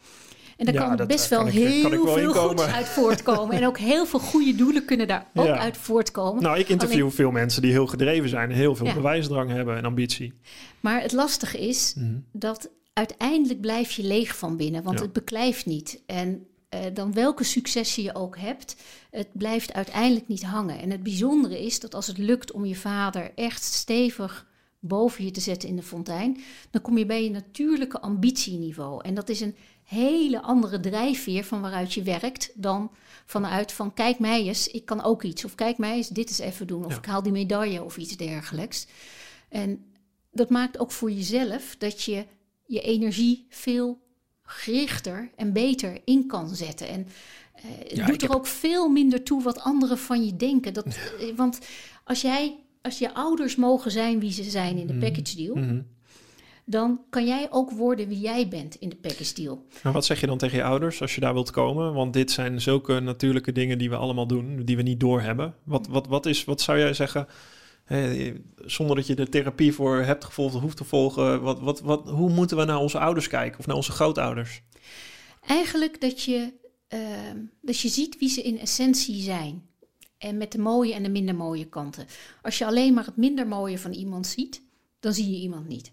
En 0.56 0.64
daar 0.64 0.96
kan 0.96 1.06
best 1.06 1.28
wel 1.28 1.46
heel 1.46 1.90
veel 1.90 2.34
goeds 2.34 2.62
uit 2.62 2.88
voortkomen. 2.88 3.56
en 3.56 3.66
ook 3.66 3.78
heel 3.78 4.06
veel 4.06 4.18
goede 4.18 4.54
doelen 4.54 4.84
kunnen 4.84 5.08
daar 5.08 5.26
ook 5.34 5.46
uit 5.46 5.76
voortkomen. 5.76 6.42
Nou, 6.42 6.58
ik 6.58 6.68
interview 6.68 7.10
veel 7.10 7.30
mensen 7.30 7.62
die 7.62 7.70
heel 7.70 7.86
gedreven 7.86 8.28
zijn 8.28 8.50
heel 8.50 8.76
veel 8.76 8.92
bewijsdrang 8.94 9.50
hebben 9.50 9.76
en 9.76 9.84
ambitie. 9.84 10.32
Maar 10.80 11.02
het 11.02 11.12
lastige 11.12 11.58
is 11.58 11.94
mhm. 11.96 12.18
dat 12.32 12.70
uiteindelijk 12.92 13.60
blijf 13.60 13.90
je 13.90 14.02
leeg 14.02 14.36
van 14.36 14.56
binnen, 14.56 14.82
want 14.82 15.00
het 15.00 15.12
beklijft 15.12 15.66
niet. 15.66 16.02
En 16.06 16.46
uh, 16.74 16.80
dan 16.94 17.12
welke 17.12 17.44
successen 17.44 18.02
je 18.02 18.14
ook 18.14 18.38
hebt, 18.38 18.76
het 19.10 19.28
blijft 19.32 19.72
uiteindelijk 19.72 20.28
niet 20.28 20.44
hangen. 20.44 20.78
En 20.80 20.90
het 20.90 21.02
bijzondere 21.02 21.64
is 21.64 21.80
dat 21.80 21.94
als 21.94 22.06
het 22.06 22.18
lukt 22.18 22.52
om 22.52 22.64
je 22.64 22.76
vader 22.76 23.32
echt 23.34 23.62
stevig 23.62 24.46
boven 24.78 25.24
je 25.24 25.30
te 25.30 25.40
zetten 25.40 25.68
in 25.68 25.76
de 25.76 25.82
fontein, 25.82 26.40
dan 26.70 26.82
kom 26.82 26.98
je 26.98 27.06
bij 27.06 27.24
je 27.24 27.30
natuurlijke 27.30 28.00
ambitieniveau. 28.00 29.04
En 29.04 29.14
dat 29.14 29.28
is 29.28 29.40
een 29.40 29.56
hele 29.84 30.42
andere 30.42 30.80
drijfveer 30.80 31.44
van 31.44 31.60
waaruit 31.60 31.92
je 31.92 32.02
werkt 32.02 32.50
dan 32.54 32.90
vanuit 33.26 33.72
van 33.72 33.94
kijk 33.94 34.18
mij 34.18 34.42
eens, 34.42 34.68
ik 34.68 34.84
kan 34.84 35.02
ook 35.02 35.22
iets. 35.22 35.44
Of 35.44 35.54
kijk 35.54 35.78
mij 35.78 35.96
eens, 35.96 36.08
dit 36.08 36.28
eens 36.28 36.38
even 36.38 36.66
doen. 36.66 36.84
Of 36.84 36.96
ik 36.96 37.04
haal 37.04 37.22
die 37.22 37.32
medaille 37.32 37.82
of 37.82 37.96
iets 37.96 38.16
dergelijks. 38.16 38.86
En 39.48 39.84
dat 40.32 40.50
maakt 40.50 40.78
ook 40.78 40.92
voor 40.92 41.10
jezelf 41.10 41.76
dat 41.78 42.02
je 42.02 42.26
je 42.66 42.80
energie 42.80 43.46
veel 43.48 44.02
gerichter 44.42 45.30
en 45.36 45.52
beter 45.52 46.00
in 46.04 46.26
kan 46.26 46.54
zetten. 46.54 46.88
En 46.88 47.06
uh, 47.64 47.96
ja, 47.96 48.06
doet 48.06 48.22
er 48.22 48.34
ook 48.34 48.46
veel 48.46 48.88
minder 48.88 49.22
toe 49.22 49.42
wat 49.42 49.60
anderen 49.60 49.98
van 49.98 50.24
je 50.24 50.36
denken. 50.36 50.74
Dat, 50.74 50.86
eh, 50.86 51.36
want 51.36 51.58
als 52.04 52.20
jij, 52.20 52.56
als 52.82 52.98
je 52.98 53.14
ouders 53.14 53.56
mogen 53.56 53.90
zijn 53.90 54.20
wie 54.20 54.32
ze 54.32 54.42
zijn 54.42 54.76
in 54.76 54.86
de 54.86 54.92
mhm. 54.92 55.04
package 55.04 55.36
deal, 55.36 55.54
mhm 55.54 55.80
dan 56.64 57.00
kan 57.10 57.26
jij 57.26 57.46
ook 57.50 57.70
worden 57.70 58.08
wie 58.08 58.20
jij 58.20 58.48
bent 58.48 58.74
in 58.74 58.88
de 58.88 58.96
package 58.96 59.34
deal. 59.34 59.66
Maar 59.82 59.92
wat 59.92 60.04
zeg 60.04 60.20
je 60.20 60.26
dan 60.26 60.38
tegen 60.38 60.56
je 60.56 60.64
ouders 60.64 61.00
als 61.00 61.14
je 61.14 61.20
daar 61.20 61.32
wilt 61.32 61.50
komen? 61.50 61.94
Want 61.94 62.12
dit 62.12 62.30
zijn 62.30 62.60
zulke 62.60 63.00
natuurlijke 63.00 63.52
dingen 63.52 63.78
die 63.78 63.90
we 63.90 63.96
allemaal 63.96 64.26
doen, 64.26 64.64
die 64.64 64.76
we 64.76 64.82
niet 64.82 65.00
doorhebben. 65.00 65.54
Wat, 65.64 65.86
wat, 65.86 66.06
wat, 66.06 66.26
is, 66.26 66.44
wat 66.44 66.60
zou 66.60 66.78
jij 66.78 66.94
zeggen, 66.94 67.26
zonder 68.64 68.96
dat 68.96 69.06
je 69.06 69.14
de 69.14 69.28
therapie 69.28 69.72
voor 69.72 69.96
hebt 69.96 70.24
gevolgd 70.24 70.54
of 70.54 70.60
hoeft 70.60 70.76
te 70.76 70.84
volgen, 70.84 71.42
wat, 71.42 71.60
wat, 71.60 71.80
wat, 71.80 72.08
hoe 72.08 72.30
moeten 72.30 72.56
we 72.56 72.64
naar 72.64 72.78
onze 72.78 72.98
ouders 72.98 73.28
kijken 73.28 73.58
of 73.58 73.66
naar 73.66 73.76
onze 73.76 73.92
grootouders? 73.92 74.62
Eigenlijk 75.46 76.00
dat 76.00 76.22
je, 76.22 76.52
uh, 76.94 77.00
dat 77.60 77.80
je 77.80 77.88
ziet 77.88 78.18
wie 78.18 78.28
ze 78.28 78.42
in 78.42 78.58
essentie 78.58 79.22
zijn. 79.22 79.62
En 80.18 80.36
met 80.36 80.52
de 80.52 80.58
mooie 80.58 80.94
en 80.94 81.02
de 81.02 81.08
minder 81.08 81.34
mooie 81.34 81.64
kanten. 81.64 82.06
Als 82.42 82.58
je 82.58 82.66
alleen 82.66 82.94
maar 82.94 83.04
het 83.04 83.16
minder 83.16 83.46
mooie 83.46 83.78
van 83.78 83.92
iemand 83.92 84.26
ziet, 84.26 84.62
dan 85.00 85.12
zie 85.12 85.30
je 85.30 85.40
iemand 85.40 85.68
niet 85.68 85.92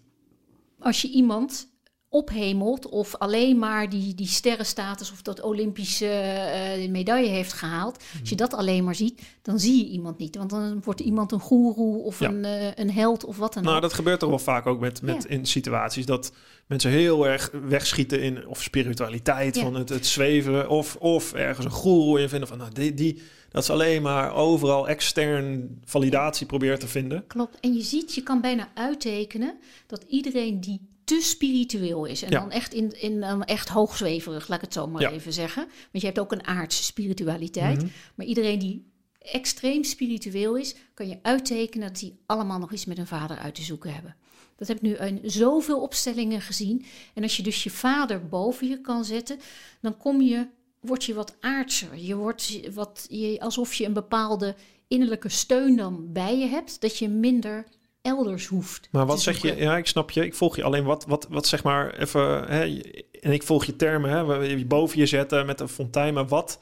als 0.82 1.02
je 1.02 1.08
iemand 1.08 1.70
ophemelt 2.12 2.88
of 2.88 3.16
alleen 3.16 3.58
maar 3.58 3.88
die, 3.88 4.14
die 4.14 4.26
sterrenstatus 4.26 5.12
of 5.12 5.22
dat 5.22 5.40
Olympische 5.40 6.34
uh, 6.78 6.90
medaille 6.90 7.28
heeft 7.28 7.52
gehaald. 7.52 7.96
Als 7.96 8.28
je 8.28 8.34
mhm. 8.34 8.44
dat 8.44 8.54
alleen 8.54 8.84
maar 8.84 8.94
ziet, 8.94 9.22
dan 9.42 9.58
zie 9.58 9.84
je 9.84 9.90
iemand 9.90 10.18
niet. 10.18 10.36
Want 10.36 10.50
dan 10.50 10.80
wordt 10.84 11.00
iemand 11.00 11.32
een 11.32 11.40
goeroe 11.40 12.02
of 12.02 12.20
een, 12.20 12.44
uh, 12.44 12.74
een 12.74 12.90
held 12.90 13.24
of 13.24 13.36
wat 13.36 13.54
dan 13.54 13.62
nou, 13.62 13.76
ook. 13.76 13.82
dat 13.82 13.92
gebeurt 13.92 14.20
toch 14.20 14.28
wel 14.28 14.38
vaak 14.38 14.66
ook 14.66 14.80
met, 14.80 15.02
met 15.02 15.24
in 15.24 15.46
situaties 15.46 16.06
dat 16.06 16.32
mensen 16.66 16.90
heel 16.90 17.26
erg 17.26 17.50
wegschieten 17.68 18.22
in 18.22 18.46
of 18.46 18.62
spiritualiteit 18.62 19.58
van 19.58 19.74
het, 19.74 19.88
het 19.88 20.06
zweven 20.06 20.68
of, 20.68 20.96
of 20.96 21.32
ergens 21.32 21.64
een 21.64 21.72
goeroe 21.72 22.20
in 22.20 22.28
vinden 22.28 22.48
van 22.48 22.58
nou, 22.58 22.72
die, 22.72 22.94
die 22.94 23.22
dat 23.52 23.64
ze 23.64 23.72
alleen 23.72 24.02
maar 24.02 24.34
overal 24.34 24.88
extern 24.88 25.78
validatie 25.84 26.46
probeert 26.46 26.80
te 26.80 26.88
vinden. 26.88 27.26
Klopt. 27.26 27.60
En 27.60 27.74
je 27.74 27.82
ziet, 27.82 28.14
je 28.14 28.22
kan 28.22 28.40
bijna 28.40 28.68
uittekenen 28.74 29.58
dat 29.86 30.04
iedereen 30.08 30.60
die 30.60 30.90
te 31.04 31.20
spiritueel 31.20 32.04
is. 32.04 32.22
En 32.22 32.30
dan 32.30 32.50
echt 32.50 32.74
in, 32.74 33.00
in 33.00 33.42
echt 33.44 33.68
hoogzweverig, 33.68 34.48
laat 34.48 34.58
ik 34.58 34.64
het 34.64 34.72
zo 34.72 34.86
maar 34.86 35.12
even 35.12 35.32
zeggen. 35.32 35.64
Want 35.64 36.04
je 36.04 36.06
hebt 36.06 36.18
ook 36.18 36.32
een 36.32 36.46
aardse 36.46 36.84
spiritualiteit. 36.84 37.76
Mhm. 37.76 37.86
Maar 38.14 38.26
iedereen 38.26 38.58
die 38.58 38.90
extreem 39.18 39.84
spiritueel 39.84 40.56
is, 40.56 40.74
kan 40.94 41.08
je 41.08 41.18
uittekenen 41.22 41.88
dat 41.88 41.98
die 41.98 42.18
allemaal 42.26 42.58
nog 42.58 42.72
iets 42.72 42.84
met 42.84 42.98
een 42.98 43.06
vader 43.06 43.38
uit 43.38 43.54
te 43.54 43.62
zoeken 43.62 43.94
hebben. 43.94 44.16
Dat 44.56 44.68
heb 44.68 44.76
ik 44.76 44.82
nu 44.82 44.94
in 44.94 45.30
zoveel 45.30 45.80
opstellingen 45.80 46.40
gezien. 46.40 46.84
En 47.14 47.22
als 47.22 47.36
je 47.36 47.42
dus 47.42 47.62
je 47.62 47.70
vader 47.70 48.28
boven 48.28 48.68
je 48.68 48.80
kan 48.80 49.04
zetten, 49.04 49.38
dan 49.80 49.96
kom 49.96 50.20
je, 50.20 50.46
word 50.82 51.04
je 51.04 51.14
wat 51.14 51.36
aardser. 51.40 51.96
Je 51.96 52.16
wordt 52.16 52.74
wat, 52.74 53.06
je, 53.08 53.40
alsof 53.40 53.74
je 53.74 53.84
een 53.84 53.92
bepaalde 53.92 54.54
innerlijke 54.88 55.28
steun 55.28 55.76
dan 55.76 56.12
bij 56.12 56.38
je 56.38 56.46
hebt, 56.46 56.80
dat 56.80 56.98
je 56.98 57.08
minder 57.08 57.64
elders 58.02 58.46
hoeft. 58.46 58.88
Maar 58.90 59.06
wat 59.06 59.22
zeg 59.22 59.42
je? 59.42 59.56
Ja, 59.56 59.76
ik 59.76 59.86
snap 59.86 60.10
je. 60.10 60.24
Ik 60.24 60.34
volg 60.34 60.56
je 60.56 60.62
alleen 60.62 60.84
wat, 60.84 61.04
wat, 61.04 61.26
wat 61.30 61.46
zeg 61.46 61.62
maar 61.62 61.98
even. 61.98 62.44
Hè, 62.50 62.80
en 63.20 63.32
ik 63.32 63.42
volg 63.42 63.64
je 63.64 63.76
termen. 63.76 64.10
Hè, 64.10 64.34
je 64.34 64.66
boven 64.66 64.98
je 64.98 65.06
zetten 65.06 65.46
met 65.46 65.60
een 65.60 65.68
fontein. 65.68 66.14
Maar 66.14 66.26
wat? 66.26 66.60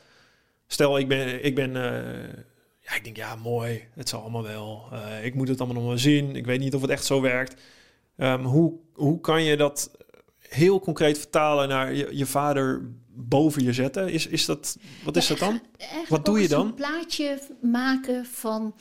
Stel, 0.66 0.98
ik 0.98 1.08
ben, 1.08 1.44
ik 1.44 1.54
ben. 1.54 1.70
Uh, 1.70 1.82
ja, 2.80 2.94
ik 2.94 3.04
denk 3.04 3.16
ja, 3.16 3.36
mooi. 3.36 3.88
Het 3.94 4.08
zal 4.08 4.20
allemaal 4.20 4.42
wel. 4.42 4.88
Uh, 4.92 5.24
ik 5.24 5.34
moet 5.34 5.48
het 5.48 5.60
allemaal 5.60 5.82
nog 5.82 5.90
maar 5.90 5.98
zien. 5.98 6.36
Ik 6.36 6.46
weet 6.46 6.60
niet 6.60 6.74
of 6.74 6.80
het 6.80 6.90
echt 6.90 7.04
zo 7.04 7.20
werkt. 7.20 7.62
Um, 8.16 8.44
hoe, 8.44 8.72
hoe 8.92 9.20
kan 9.20 9.42
je 9.42 9.56
dat 9.56 9.90
heel 10.50 10.80
concreet 10.80 11.18
vertalen 11.18 11.68
naar 11.68 11.94
je, 11.94 12.08
je 12.16 12.26
vader 12.26 12.90
boven 13.08 13.62
je 13.62 13.72
zetten? 13.72 14.08
Is, 14.08 14.26
is 14.26 14.44
dat, 14.44 14.78
wat 15.04 15.16
is 15.16 15.26
dat 15.26 15.38
dan? 15.38 15.60
Wat 16.08 16.24
doe 16.24 16.40
je 16.40 16.48
dan? 16.48 16.66
Een 16.66 16.74
plaatje 16.74 17.38
maken 17.60 18.26
van, 18.26 18.74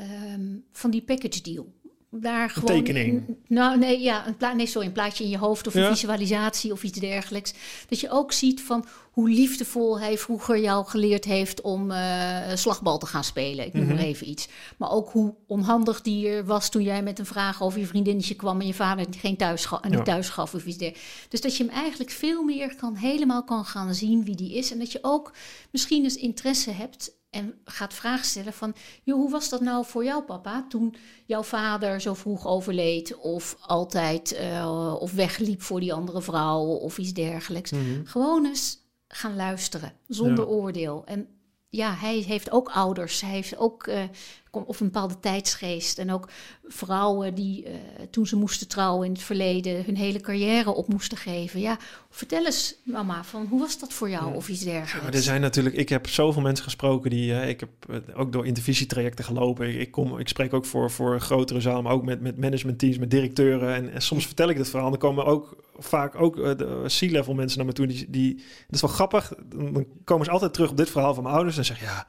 um, 0.00 0.64
van 0.72 0.90
die 0.90 1.02
package 1.02 1.42
deal 1.42 1.74
daar 2.20 2.50
gewoon. 2.50 2.76
Een 2.76 2.84
tekening. 2.84 3.36
nou, 3.46 3.78
nee, 3.78 4.00
ja, 4.00 4.26
een, 4.26 4.36
pla 4.36 4.52
nee, 4.52 4.66
sorry, 4.66 4.86
een 4.86 4.92
plaatje 4.92 5.24
in 5.24 5.30
je 5.30 5.38
hoofd 5.38 5.66
of 5.66 5.74
een 5.74 5.86
visualisatie 5.86 6.72
of 6.72 6.82
iets 6.82 6.98
dergelijks. 6.98 7.54
Dat 7.88 8.00
je 8.00 8.10
ook 8.10 8.32
ziet 8.32 8.62
van 8.62 8.84
hoe 9.16 9.30
liefdevol 9.30 10.00
hij 10.00 10.18
vroeger 10.18 10.60
jou 10.60 10.86
geleerd 10.86 11.24
heeft 11.24 11.60
om 11.60 11.90
uh, 11.90 12.54
slagbal 12.54 12.98
te 12.98 13.06
gaan 13.06 13.24
spelen. 13.24 13.66
Ik 13.66 13.72
noem 13.72 13.86
maar 13.86 13.94
mhm. 13.94 14.04
even 14.04 14.28
iets. 14.28 14.48
Maar 14.76 14.90
ook 14.90 15.10
hoe 15.10 15.34
onhandig 15.46 16.02
die 16.02 16.28
er 16.28 16.44
was 16.44 16.70
toen 16.70 16.82
jij 16.82 17.02
met 17.02 17.18
een 17.18 17.26
vraag 17.26 17.62
over 17.62 17.78
je 17.78 17.86
vriendinnetje 17.86 18.34
kwam 18.34 18.60
en 18.60 18.66
je 18.66 18.74
vader 18.74 19.06
geen 19.18 19.36
thuis, 19.36 19.64
ga 19.64 19.80
niet 19.88 20.04
thuis 20.04 20.28
gaf 20.28 20.54
of 20.54 20.66
iets 20.66 20.76
dergelijks. 20.76 21.26
Dus 21.28 21.40
dat 21.40 21.56
je 21.56 21.64
hem 21.64 21.72
eigenlijk 21.72 22.10
veel 22.10 22.42
meer 22.42 22.76
kan, 22.76 22.94
helemaal 22.94 23.44
kan 23.44 23.64
gaan 23.64 23.94
zien 23.94 24.24
wie 24.24 24.36
die 24.36 24.54
is. 24.54 24.72
En 24.72 24.78
dat 24.78 24.92
je 24.92 24.98
ook 25.02 25.32
misschien 25.70 26.02
eens 26.02 26.16
interesse 26.16 26.70
hebt 26.70 27.14
en 27.30 27.54
gaat 27.64 27.94
vragen 27.94 28.24
stellen 28.24 28.52
van, 28.52 28.74
joh, 29.02 29.16
hoe 29.16 29.30
was 29.30 29.48
dat 29.48 29.60
nou 29.60 29.84
voor 29.84 30.04
jou 30.04 30.22
papa 30.22 30.66
toen 30.68 30.94
jouw 31.26 31.42
vader 31.42 32.00
zo 32.00 32.14
vroeg 32.14 32.46
overleed 32.46 33.16
of 33.16 33.56
altijd 33.60 34.38
uh, 34.40 34.96
of 34.98 35.12
wegliep 35.12 35.62
voor 35.62 35.80
die 35.80 35.92
andere 35.92 36.22
vrouw 36.22 36.64
of 36.64 36.98
iets 36.98 37.12
dergelijks. 37.12 37.70
Mhm. 37.70 38.04
Gewoon 38.04 38.46
eens 38.46 38.84
gaan 39.08 39.36
luisteren 39.36 39.92
zonder 40.06 40.46
oordeel. 40.46 41.02
En 41.04 41.28
ja, 41.76 41.94
hij 41.94 42.24
heeft 42.26 42.50
ook 42.50 42.68
ouders. 42.68 43.20
Hij 43.20 43.30
heeft 43.30 43.58
ook 43.58 43.86
uh, 43.86 44.02
of 44.50 44.80
een 44.80 44.86
bepaalde 44.86 45.20
tijdsgeest. 45.20 45.98
En 45.98 46.12
ook 46.12 46.28
vrouwen 46.66 47.34
die 47.34 47.64
uh, 47.64 47.74
toen 48.10 48.26
ze 48.26 48.36
moesten 48.36 48.68
trouwen 48.68 49.06
in 49.06 49.12
het 49.12 49.22
verleden 49.22 49.84
hun 49.84 49.96
hele 49.96 50.20
carrière 50.20 50.74
op 50.74 50.88
moesten 50.88 51.16
geven. 51.18 51.60
Ja, 51.60 51.78
vertel 52.10 52.44
eens, 52.44 52.74
mama, 52.82 53.24
van 53.24 53.46
hoe 53.50 53.60
was 53.60 53.78
dat 53.78 53.92
voor 53.92 54.10
jou 54.10 54.34
of 54.34 54.48
iets 54.48 54.64
dergelijks? 54.64 55.08
Ja, 55.08 55.16
er 55.16 55.22
zijn 55.22 55.40
natuurlijk, 55.40 55.76
ik 55.76 55.88
heb 55.88 56.08
zoveel 56.08 56.42
mensen 56.42 56.64
gesproken 56.64 57.10
die, 57.10 57.30
uh, 57.30 57.48
ik 57.48 57.60
heb 57.60 58.02
ook 58.14 58.32
door 58.32 58.46
intervisietrajecten 58.46 59.24
gelopen. 59.24 59.68
Ik, 59.68 59.80
ik, 59.80 59.90
kom, 59.90 60.18
ik 60.18 60.28
spreek 60.28 60.54
ook 60.54 60.64
voor, 60.64 60.90
voor 60.90 61.20
grotere 61.20 61.60
zalen, 61.60 61.82
maar 61.82 61.92
ook 61.92 62.04
met, 62.04 62.20
met 62.20 62.38
managementteams, 62.38 62.98
met 62.98 63.10
directeuren. 63.10 63.74
En, 63.74 63.92
en 63.92 64.02
soms 64.02 64.26
vertel 64.26 64.48
ik 64.48 64.56
het 64.56 64.68
verhaal. 64.68 64.90
Dan 64.90 64.98
komen 64.98 65.24
ook 65.24 65.56
vaak 65.78 66.20
ook 66.20 66.36
de 66.36 66.84
C-level 66.98 67.34
mensen 67.34 67.58
naar 67.58 67.66
me 67.66 67.72
toe. 67.72 67.86
Die, 67.86 68.10
die, 68.10 68.34
dat 68.34 68.74
is 68.74 68.80
wel 68.80 68.90
grappig. 68.90 69.32
Dan 69.46 69.86
komen 70.04 70.24
ze 70.24 70.30
altijd 70.30 70.52
terug 70.52 70.70
op 70.70 70.76
dit 70.76 70.90
verhaal 70.90 71.14
van 71.14 71.22
mijn 71.22 71.34
ouders 71.34 71.58
en 71.58 71.64
zeggen 71.64 71.86
ja 71.86 72.06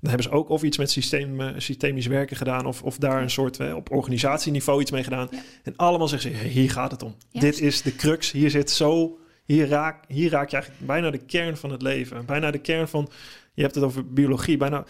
dan 0.00 0.10
hebben 0.10 0.30
ze 0.30 0.36
ook 0.36 0.48
of 0.48 0.62
iets 0.62 0.78
met 0.78 0.90
systeem, 0.90 1.40
uh, 1.40 1.48
systemisch 1.56 2.06
werken 2.06 2.36
gedaan, 2.36 2.66
of, 2.66 2.82
of 2.82 2.96
daar 2.96 3.22
een 3.22 3.30
soort 3.30 3.60
uh, 3.60 3.74
op 3.74 3.92
organisatieniveau 3.92 4.80
iets 4.80 4.90
mee 4.90 5.02
gedaan. 5.02 5.28
En 5.62 5.76
allemaal 5.76 6.08
zeggen 6.08 6.30
ze: 6.30 6.46
hier 6.48 6.70
gaat 6.70 6.90
het 6.90 7.02
om. 7.02 7.14
Dit 7.32 7.60
is 7.60 7.82
de 7.82 7.96
crux. 7.96 8.30
Hier 8.30 8.50
zit 8.50 8.70
zo. 8.70 9.18
Hier 9.44 9.68
raak, 9.68 10.04
hier 10.08 10.30
raak 10.30 10.48
je 10.50 10.56
eigenlijk 10.56 10.86
bijna 10.86 11.10
de 11.10 11.18
kern 11.18 11.56
van 11.56 11.70
het 11.70 11.82
leven. 11.82 12.26
Bijna 12.26 12.50
de 12.50 12.58
kern 12.58 12.88
van. 12.88 13.10
Je 13.54 13.62
hebt 13.62 13.74
het 13.74 13.84
over 13.84 14.12
biologie. 14.12 14.56
Bijna 14.56 14.84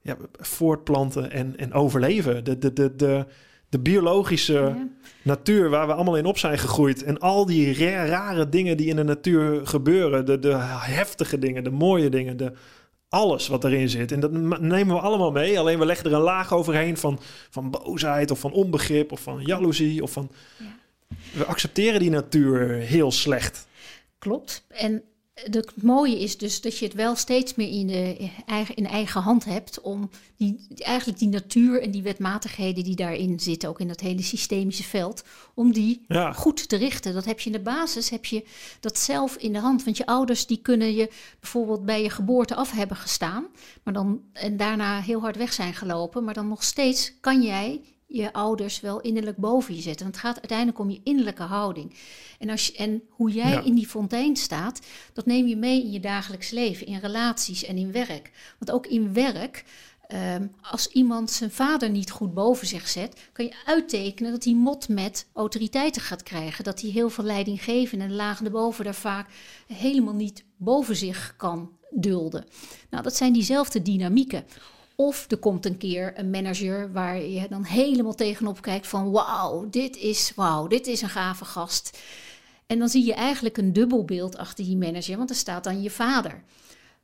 ja, 0.00 0.16
voortplanten 0.32 1.30
en, 1.30 1.56
en 1.56 1.72
overleven. 1.72 2.44
De, 2.44 2.58
de, 2.58 2.72
de, 2.72 2.96
de, 2.96 3.26
de 3.74 3.80
biologische 3.80 4.88
natuur 5.22 5.70
waar 5.70 5.86
we 5.86 5.92
allemaal 5.92 6.16
in 6.16 6.26
op 6.26 6.38
zijn 6.38 6.58
gegroeid. 6.58 7.02
En 7.02 7.18
al 7.18 7.46
die 7.46 7.74
rare 8.06 8.48
dingen 8.48 8.76
die 8.76 8.86
in 8.86 8.96
de 8.96 9.02
natuur 9.02 9.66
gebeuren. 9.66 10.26
De, 10.26 10.38
de 10.38 10.54
heftige 10.80 11.38
dingen, 11.38 11.64
de 11.64 11.70
mooie 11.70 12.08
dingen, 12.08 12.36
de 12.36 12.52
alles 13.08 13.48
wat 13.48 13.64
erin 13.64 13.88
zit. 13.88 14.12
En 14.12 14.20
dat 14.20 14.32
nemen 14.60 14.94
we 14.94 15.00
allemaal 15.00 15.30
mee. 15.30 15.58
Alleen 15.58 15.78
we 15.78 15.86
leggen 15.86 16.06
er 16.06 16.12
een 16.12 16.20
laag 16.20 16.52
overheen 16.52 16.96
van, 16.96 17.18
van 17.50 17.70
boosheid 17.70 18.30
of 18.30 18.38
van 18.38 18.52
onbegrip 18.52 19.12
of 19.12 19.20
van 19.20 19.42
jaloezie. 19.44 20.02
Of 20.02 20.12
van... 20.12 20.30
Ja. 20.58 20.64
We 21.32 21.44
accepteren 21.44 22.00
die 22.00 22.10
natuur 22.10 22.68
heel 22.68 23.12
slecht. 23.12 23.66
Klopt. 24.18 24.66
En 24.68 25.02
het 25.34 25.82
mooie 25.82 26.20
is 26.20 26.38
dus 26.38 26.60
dat 26.60 26.78
je 26.78 26.84
het 26.84 26.94
wel 26.94 27.16
steeds 27.16 27.54
meer 27.54 27.68
in, 27.68 27.86
de, 27.86 28.30
eigen, 28.46 28.76
in 28.76 28.86
eigen 28.86 29.20
hand 29.20 29.44
hebt 29.44 29.80
om 29.80 30.10
die, 30.36 30.66
eigenlijk 30.76 31.18
die 31.18 31.28
natuur 31.28 31.82
en 31.82 31.90
die 31.90 32.02
wetmatigheden 32.02 32.84
die 32.84 32.96
daarin 32.96 33.40
zitten, 33.40 33.68
ook 33.68 33.80
in 33.80 33.88
dat 33.88 34.00
hele 34.00 34.22
systemische 34.22 34.82
veld, 34.82 35.24
om 35.54 35.72
die 35.72 36.06
goed 36.34 36.68
te 36.68 36.76
richten. 36.76 37.14
Dat 37.14 37.24
heb 37.24 37.40
je 37.40 37.46
in 37.50 37.56
de 37.56 37.62
basis, 37.62 38.10
heb 38.10 38.24
je 38.24 38.44
dat 38.80 38.98
zelf 38.98 39.36
in 39.36 39.52
de 39.52 39.58
hand. 39.58 39.84
Want 39.84 39.96
je 39.96 40.06
ouders 40.06 40.46
die 40.46 40.58
kunnen 40.62 40.94
je 40.94 41.10
bijvoorbeeld 41.40 41.84
bij 41.84 42.02
je 42.02 42.10
geboorte 42.10 42.54
af 42.54 42.70
hebben 42.70 42.96
gestaan, 42.96 43.46
maar 43.82 43.94
dan, 43.94 44.22
en 44.32 44.56
daarna 44.56 45.00
heel 45.00 45.20
hard 45.20 45.36
weg 45.36 45.52
zijn 45.52 45.74
gelopen, 45.74 46.24
maar 46.24 46.34
dan 46.34 46.48
nog 46.48 46.62
steeds 46.62 47.12
kan 47.20 47.42
jij 47.42 47.80
je 48.14 48.32
ouders 48.32 48.80
wel 48.80 49.00
innerlijk 49.00 49.36
boven 49.36 49.74
je 49.74 49.80
zetten. 49.80 50.02
Want 50.02 50.16
het 50.16 50.24
gaat 50.24 50.36
uiteindelijk 50.38 50.78
om 50.78 50.90
je 50.90 51.00
innerlijke 51.04 51.42
houding. 51.42 51.94
En, 52.38 52.50
als 52.50 52.66
je, 52.66 52.76
en 52.76 53.02
hoe 53.08 53.30
jij 53.30 53.62
in 53.64 53.74
die 53.74 53.86
fontein 53.86 54.36
staat, 54.36 54.80
dat 55.12 55.26
neem 55.26 55.46
je 55.46 55.56
mee 55.56 55.82
in 55.82 55.92
je 55.92 56.00
dagelijks 56.00 56.50
leven, 56.50 56.86
in 56.86 56.98
relaties 56.98 57.64
en 57.64 57.76
in 57.76 57.92
werk. 57.92 58.30
Want 58.58 58.70
ook 58.70 58.86
in 58.86 59.12
werk, 59.12 59.64
ehm, 60.06 60.46
als 60.62 60.86
iemand 60.88 61.30
zijn 61.30 61.50
vader 61.50 61.90
niet 61.90 62.10
goed 62.10 62.34
boven 62.34 62.66
zich 62.66 62.88
zet, 62.88 63.20
kan 63.32 63.44
je 63.44 63.54
uittekenen 63.64 64.32
dat 64.32 64.44
hij 64.44 64.54
mot 64.54 64.88
met 64.88 65.26
autoriteiten 65.32 66.02
gaat 66.02 66.22
krijgen. 66.22 66.64
Dat 66.64 66.80
hij 66.80 66.90
heel 66.90 67.10
veel 67.10 67.24
leiding 67.24 67.64
geven 67.64 68.00
en 68.00 68.08
de 68.08 68.14
lagen 68.14 68.46
erboven 68.46 68.84
daar 68.84 68.94
vaak 68.94 69.28
helemaal 69.66 70.14
niet 70.14 70.44
boven 70.56 70.96
zich 70.96 71.34
kan 71.36 71.70
dulden. 71.90 72.44
Nou, 72.90 73.02
dat 73.02 73.16
zijn 73.16 73.32
diezelfde 73.32 73.82
dynamieken. 73.82 74.44
Of 74.96 75.30
er 75.30 75.36
komt 75.36 75.66
een 75.66 75.78
keer 75.78 76.18
een 76.18 76.30
manager 76.30 76.92
waar 76.92 77.22
je 77.22 77.48
dan 77.48 77.64
helemaal 77.64 78.14
tegenop 78.14 78.62
kijkt 78.62 78.86
van 78.86 79.10
wauw, 79.10 79.70
dit 79.70 79.96
is 79.96 80.32
wauw, 80.34 80.66
dit 80.66 80.86
is 80.86 81.02
een 81.02 81.08
gave 81.08 81.44
gast. 81.44 81.98
En 82.66 82.78
dan 82.78 82.88
zie 82.88 83.04
je 83.04 83.14
eigenlijk 83.14 83.56
een 83.56 83.72
dubbelbeeld 83.72 84.36
achter 84.36 84.64
die 84.64 84.76
manager, 84.76 85.16
want 85.16 85.30
er 85.30 85.36
staat 85.36 85.64
dan 85.64 85.82
je 85.82 85.90
vader. 85.90 86.42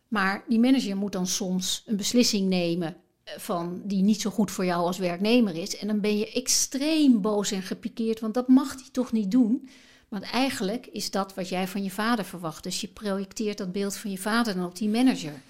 Maar 0.08 0.44
die 0.48 0.58
manager 0.58 0.96
moet 0.96 1.12
dan 1.12 1.26
soms 1.26 1.82
een 1.86 1.96
beslissing 1.96 2.48
nemen 2.48 2.96
eh, 3.24 3.34
van 3.38 3.82
die 3.84 4.02
niet 4.02 4.20
zo 4.20 4.30
goed 4.30 4.50
voor 4.50 4.64
jou 4.64 4.82
als 4.82 4.98
werknemer 4.98 5.54
is. 5.54 5.76
En 5.76 5.86
dan 5.86 6.00
ben 6.00 6.18
je 6.18 6.32
extreem 6.32 7.20
boos 7.20 7.50
en 7.50 7.62
gepikeerd, 7.62 8.20
want 8.20 8.34
dat 8.34 8.48
mag 8.48 8.72
hij 8.72 8.88
toch 8.92 9.12
niet 9.12 9.30
doen. 9.30 9.68
Want 10.08 10.24
eigenlijk 10.24 10.86
is 10.86 11.10
dat 11.10 11.34
wat 11.34 11.48
jij 11.48 11.68
van 11.68 11.82
je 11.82 11.90
vader 11.90 12.24
verwacht. 12.24 12.62
Dus 12.62 12.80
je 12.80 12.88
projecteert 12.88 13.58
dat 13.58 13.72
beeld 13.72 13.96
van 13.96 14.10
je 14.10 14.18
vader 14.18 14.54
dan 14.54 14.64
op 14.64 14.76
die 14.76 14.88
manager. 14.88 15.42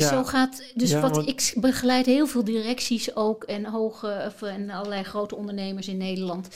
Dus 0.00 0.08
zo 0.08 0.24
gaat. 0.24 0.62
Dus 0.74 0.92
wat 0.92 1.28
ik 1.28 1.54
begeleid 1.56 2.06
heel 2.06 2.26
veel 2.26 2.44
directies 2.44 3.16
ook 3.16 3.44
en 3.44 3.64
hoge 3.64 4.24
of, 4.26 4.42
en 4.42 4.70
allerlei 4.70 5.02
grote 5.02 5.36
ondernemers 5.36 5.88
in 5.88 5.96
Nederland. 5.96 6.48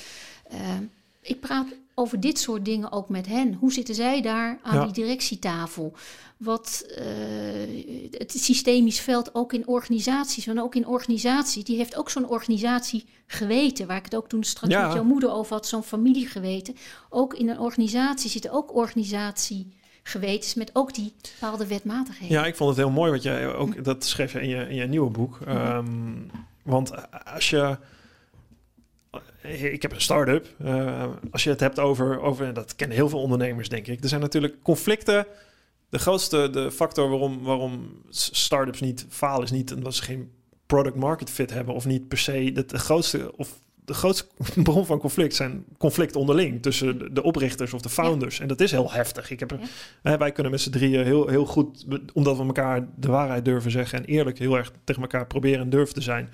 Uh, 0.53 0.59
ik 1.21 1.41
praat 1.41 1.67
over 1.95 2.21
dit 2.21 2.39
soort 2.39 2.65
dingen 2.65 2.93
ook 2.93 3.09
met 3.09 3.27
hen. 3.27 3.55
Hoe 3.55 3.73
zitten 3.73 3.95
zij 3.95 4.23
daar 4.23 4.59
aan 4.63 4.85
die 4.85 4.93
directietafel? 4.93 5.93
Wat 6.37 6.85
uh, 6.89 6.97
het 8.11 8.33
systemisch 8.37 9.01
veld 9.01 9.35
ook 9.35 9.53
in 9.53 9.67
organisaties, 9.67 10.47
en 10.47 10.61
ook 10.61 10.75
in 10.75 10.87
organisatie, 10.87 11.65
die 11.65 11.77
heeft 11.77 11.97
ook 11.97 12.11
zo'n 12.11 12.29
organisatie 12.29 13.05
geweten, 13.27 13.87
waar 13.87 13.97
ik 13.97 14.05
het 14.05 14.15
ook 14.15 14.29
toen 14.29 14.45
straks 14.45 14.75
met 14.75 14.93
jouw 14.93 15.05
moeder 15.05 15.31
over 15.31 15.53
had, 15.53 15.67
zo'n 15.67 15.83
familie 15.83 16.27
geweten. 16.27 16.77
Ook 17.09 17.35
in 17.35 17.49
een 17.49 17.61
organisatie 17.61 18.31
zitten 18.31 18.51
ook 18.51 18.75
organisatie 18.75 19.79
gewetens 20.03 20.55
met 20.55 20.71
ook 20.73 20.95
die 20.95 21.15
bepaalde 21.41 21.67
wetmatigheden. 21.67 22.37
Ja, 22.37 22.47
ik 22.47 22.57
vond 22.57 22.71
het 22.71 22.79
heel 22.79 22.91
mooi 22.91 23.11
wat 23.11 23.23
jij 23.23 23.55
ook, 23.55 23.85
dat 23.85 24.05
schreef 24.05 24.33
je 24.33 24.41
in 24.41 24.49
je, 24.49 24.69
in 24.69 24.75
je 24.75 24.87
nieuwe 24.87 25.11
boek. 25.11 25.39
Um, 25.49 26.31
want 26.63 26.93
als 27.25 27.51
je, 27.51 27.77
ik 29.43 29.83
heb 29.83 29.93
een 29.93 30.01
start-up, 30.01 30.49
uh, 30.65 31.05
als 31.31 31.45
je 31.45 31.51
het 31.51 31.61
hebt 31.61 31.79
over, 31.79 32.21
over, 32.21 32.55
dat 32.55 32.77
kennen 32.77 32.97
heel 32.97 33.09
veel 33.09 33.23
ondernemers 33.23 33.69
denk 33.69 33.87
ik, 33.87 34.03
er 34.03 34.09
zijn 34.09 34.21
natuurlijk 34.21 34.63
conflicten. 34.63 35.27
De 35.89 35.99
grootste 35.99 36.51
de 36.51 36.71
factor 36.71 37.09
waarom, 37.09 37.43
waarom 37.43 38.03
start-ups 38.09 38.81
niet 38.81 39.07
falen 39.09 39.45
is 39.45 39.51
niet 39.51 39.73
omdat 39.73 39.95
ze 39.95 40.03
geen 40.03 40.31
product 40.67 40.97
market 40.97 41.31
fit 41.31 41.51
hebben 41.51 41.75
of 41.75 41.85
niet 41.85 42.09
per 42.09 42.19
se. 42.19 42.53
Dat 42.53 42.71
de 42.71 42.79
grootste 42.79 43.37
of 43.37 43.61
de 43.91 43.97
grootste 43.97 44.27
bron 44.63 44.87
van 44.87 44.99
conflict 44.99 45.35
zijn 45.35 45.65
conflict 45.79 46.17
onderling 46.17 46.63
tussen 46.63 47.15
de, 47.15 47.23
oprichters 47.23 47.75
of 47.75 47.81
de 47.81 47.89
founders. 47.89 48.41
En 48.41 48.49
dat 48.49 48.61
is 48.61 48.71
heel 48.71 48.93
heftig. 48.93 49.31
Ik 49.31 49.41
heb, 49.41 49.59
hè, 50.03 50.17
wij 50.17 50.33
kunnen 50.33 50.53
met 50.53 50.61
z'n 50.61 50.71
drieën 50.71 51.05
heel, 51.05 51.29
heel 51.29 51.47
goed, 51.47 51.87
omdat 52.13 52.37
we 52.37 52.45
elkaar 52.45 52.89
de 52.97 53.09
waarheid 53.09 53.45
durven 53.45 53.71
zeggen 53.71 53.99
en 53.99 54.05
eerlijk 54.05 54.39
heel 54.39 54.57
erg 54.57 54.73
tegen 54.85 55.03
elkaar 55.03 55.27
proberen 55.27 55.61
en 55.61 55.71
durven 55.71 55.95
te 55.95 56.01
zijn, 56.01 56.29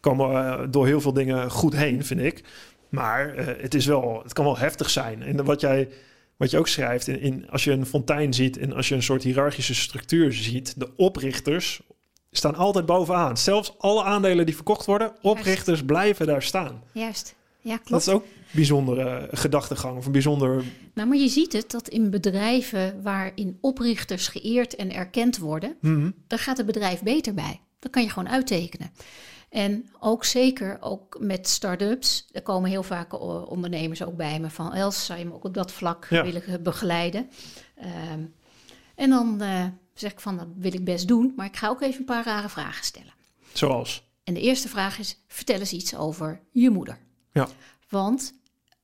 komen 0.00 0.28
we 0.28 0.34
eh, 0.34 0.66
door 0.70 0.86
heel 0.86 1.00
veel 1.00 1.12
dingen 1.12 1.50
goed 1.50 1.76
heen, 1.76 2.04
vind 2.04 2.20
ik. 2.20 2.44
Maar 2.88 3.34
eh, 3.34 3.46
het, 3.62 3.74
is 3.74 3.86
wel, 3.86 4.20
het 4.22 4.32
kan 4.32 4.44
wel 4.44 4.58
heftig 4.58 4.90
zijn. 4.90 5.22
En 5.22 5.44
wat 5.44 5.60
jij 5.60 5.88
wat 6.36 6.50
je 6.50 6.58
ook 6.58 6.68
schrijft, 6.68 7.08
in, 7.08 7.20
in, 7.20 7.50
als 7.50 7.64
je 7.64 7.70
een 7.70 7.86
fontein 7.86 8.34
ziet 8.34 8.58
en 8.58 8.72
als 8.72 8.88
je 8.88 8.94
een 8.94 9.02
soort 9.02 9.22
hiërarchische 9.22 9.74
structuur 9.74 10.32
ziet, 10.32 10.80
de 10.80 10.96
oprichters 10.96 11.80
staan 12.36 12.54
altijd 12.54 12.86
bovenaan. 12.86 13.36
Zelfs 13.36 13.74
alle 13.78 14.02
aandelen 14.02 14.46
die 14.46 14.54
verkocht 14.54 14.86
worden, 14.86 15.12
oprichters 15.22 15.84
blijven 15.84 16.26
daar 16.26 16.42
staan. 16.42 16.82
Juist. 16.92 17.34
Ja, 17.60 17.72
Dat 17.76 17.82
klopt. 17.84 18.06
is 18.06 18.12
ook 18.12 18.22
een 18.24 18.30
bijzondere 18.50 19.28
gedachtegang 19.32 19.96
of 19.96 20.06
een 20.06 20.12
bijzonder... 20.12 20.64
Nou, 20.94 21.08
maar 21.08 21.18
je 21.18 21.28
ziet 21.28 21.52
het 21.52 21.70
dat 21.70 21.88
in 21.88 22.10
bedrijven 22.10 23.02
waarin 23.02 23.58
oprichters 23.60 24.28
geëerd 24.28 24.74
en 24.76 24.92
erkend 24.92 25.38
worden, 25.38 25.76
Mhm. 25.80 26.10
daar 26.26 26.38
gaat 26.38 26.56
het 26.56 26.66
bedrijf 26.66 27.02
beter 27.02 27.34
bij. 27.34 27.60
Dat 27.78 27.90
kan 27.90 28.02
je 28.02 28.08
gewoon 28.10 28.28
uittekenen. 28.28 28.90
En 29.50 29.86
ook 30.00 30.24
zeker 30.24 30.76
ook 30.80 31.16
met 31.20 31.48
start-ups. 31.48 32.26
Er 32.32 32.42
komen 32.42 32.70
heel 32.70 32.82
vaak 32.82 33.12
eh, 33.12 33.50
ondernemers 33.50 34.02
ook 34.04 34.16
bij 34.16 34.40
me 34.40 34.50
van... 34.50 34.72
Els, 34.74 35.04
zou 35.06 35.18
je 35.18 35.24
me 35.24 35.34
ook 35.34 35.44
op 35.44 35.54
dat 35.54 35.72
vlak 35.72 36.06
Ja. 36.10 36.22
willen 36.24 36.42
eh, 36.46 36.54
begeleiden? 36.62 37.30
Ehm, 37.76 38.20
en 38.94 39.10
dan 39.10 39.40
eh, 39.40 39.64
zeg 39.98 40.12
ik 40.12 40.20
van, 40.20 40.36
dat 40.36 40.46
wil 40.56 40.74
ik 40.74 40.84
best 40.84 41.08
doen... 41.08 41.32
maar 41.36 41.46
ik 41.46 41.56
ga 41.56 41.68
ook 41.68 41.80
even 41.80 41.98
een 41.98 42.04
paar 42.04 42.24
rare 42.24 42.48
vragen 42.48 42.84
stellen. 42.84 43.14
Zoals? 43.52 44.04
En 44.24 44.34
de 44.34 44.40
eerste 44.40 44.68
vraag 44.68 44.98
is, 44.98 45.18
vertel 45.26 45.58
eens 45.58 45.72
iets 45.72 45.96
over 45.96 46.40
je 46.50 46.70
moeder. 46.70 46.98
Ja. 47.32 47.48
Want 47.88 48.34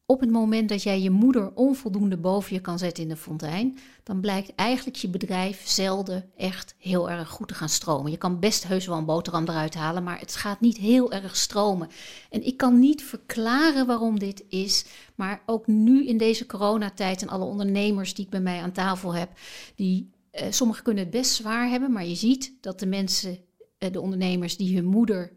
op 0.07 0.21
het 0.21 0.31
moment 0.31 0.69
dat 0.69 0.83
jij 0.83 1.01
je 1.01 1.11
moeder 1.11 1.53
onvoldoende 1.55 2.17
boven 2.17 2.55
je 2.55 2.61
kan 2.61 2.79
zetten 2.79 3.03
in 3.03 3.09
de 3.09 3.17
fontein, 3.17 3.79
dan 4.03 4.21
blijkt 4.21 4.55
eigenlijk 4.55 4.97
je 4.97 5.09
bedrijf 5.09 5.63
zelden 5.69 6.31
echt 6.37 6.75
heel 6.79 7.11
erg 7.11 7.29
goed 7.29 7.49
te 7.49 7.55
gaan 7.55 7.69
stromen. 7.69 8.11
Je 8.11 8.17
kan 8.17 8.39
best 8.39 8.67
heus 8.67 8.87
wel 8.87 8.97
een 8.97 9.05
boterham 9.05 9.49
eruit 9.49 9.75
halen, 9.75 10.03
maar 10.03 10.19
het 10.19 10.37
gaat 10.37 10.61
niet 10.61 10.77
heel 10.77 11.13
erg 11.13 11.37
stromen. 11.37 11.89
En 12.31 12.47
ik 12.47 12.57
kan 12.57 12.79
niet 12.79 13.03
verklaren 13.03 13.87
waarom 13.87 14.19
dit 14.19 14.45
is, 14.49 14.85
maar 15.15 15.43
ook 15.47 15.67
nu 15.67 16.07
in 16.07 16.19
deze 16.19 16.47
coronatijd 16.47 17.23
en 17.23 17.29
alle 17.29 17.45
ondernemers 17.45 18.15
die 18.15 18.25
ik 18.25 18.31
bij 18.31 18.41
mij 18.41 18.63
aan 18.63 18.73
tafel 18.73 19.15
heb, 19.15 19.31
die 19.77 20.11
eh, 20.33 20.47
sommigen 20.51 20.83
kunnen 20.83 21.03
het 21.03 21.13
best 21.13 21.31
zwaar 21.31 21.69
hebben, 21.69 21.93
maar 21.93 22.07
je 22.07 22.15
ziet 22.15 22.53
dat 22.61 22.79
de 22.81 22.87
mensen, 22.87 23.39
eh, 23.79 23.93
de 23.93 24.01
ondernemers 24.01 24.57
die 24.57 24.75
hun 24.77 24.85
moeder 24.87 25.33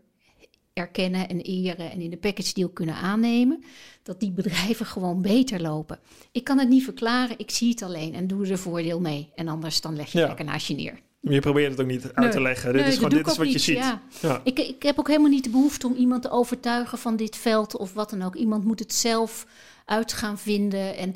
erkennen 0.74 1.30
en 1.30 1.42
eren 1.42 1.92
en 1.92 2.02
in 2.02 2.10
de 2.10 2.18
package 2.18 2.54
deal 2.54 2.70
kunnen 2.70 2.96
aannemen, 2.96 3.64
dat 4.04 4.20
die 4.20 4.32
bedrijven 4.32 4.86
gewoon 4.96 5.22
beter 5.22 5.62
lopen. 5.62 6.00
Ik 6.32 6.44
kan 6.44 6.60
het 6.60 6.70
niet 6.70 6.84
verklaren, 6.84 7.40
ik 7.40 7.52
zie 7.52 7.70
het 7.70 7.82
alleen 7.82 8.14
en 8.14 8.28
doe 8.28 8.48
er 8.48 8.58
voordeel 8.58 9.00
mee. 9.00 9.30
En 9.36 9.48
anders 9.48 9.82
dan 9.82 9.96
leg 9.96 10.12
je 10.12 10.20
Ja. 10.20 10.28
lekker 10.28 10.46
naast 10.46 10.68
je 10.68 10.76
neer. 10.76 11.00
Je 11.20 11.40
probeert 11.40 11.72
het 11.72 11.82
ook 11.82 11.88
niet 11.88 12.14
uit 12.14 12.32
te 12.32 12.42
leggen. 12.42 12.72
Dit 12.74 12.82
Nee, 12.82 12.90
is 12.90 12.96
gewoon 12.96 13.10
dit 13.10 13.28
is 13.28 13.38
wat 13.38 13.52
je 13.52 13.60
ziet. 13.60 13.78
ja. 13.78 14.02
Ja. 14.22 14.42
Ik, 14.44 14.60
ik 14.60 14.84
heb 14.84 15.00
ook 15.00 15.08
helemaal 15.08 15.30
niet 15.30 15.44
de 15.44 15.50
behoefte 15.50 15.88
om 15.88 15.94
iemand 15.96 16.22
te 16.22 16.30
overtuigen 16.30 16.98
van 16.98 17.16
dit 17.16 17.36
veld 17.36 17.78
of 17.78 17.94
wat 17.94 18.10
dan 18.10 18.22
ook. 18.22 18.36
Iemand 18.36 18.64
moet 18.64 18.80
het 18.80 18.94
zelf 18.94 19.48
uit 19.86 20.14
gaan 20.14 20.38
vinden. 20.40 20.98
En, 20.98 21.16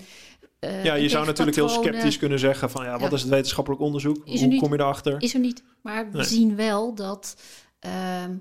eh, 0.60 0.84
Ja, 0.84 0.94
je 0.94 1.10
zou 1.10 1.26
natuurlijk 1.26 1.58
heel 1.58 1.70
sceptisch 1.70 2.18
kunnen 2.18 2.40
zeggen 2.40 2.70
van 2.70 2.84
ja, 2.86 2.92
wat 3.00 3.10
Ja. 3.10 3.16
is 3.16 3.22
het 3.22 3.30
wetenschappelijk 3.30 3.82
onderzoek? 3.82 4.16
Er 4.16 4.22
Hoe 4.40 4.48
niet- 4.48 4.62
kom 4.62 4.74
je 4.74 4.80
erachter? 4.80 5.22
Is 5.22 5.34
er 5.34 5.40
niet. 5.40 5.64
Maar 5.82 6.12
we 6.12 6.24
zien 6.24 6.56
wel 6.56 6.96
dat 6.96 7.36
ehm, 7.80 8.36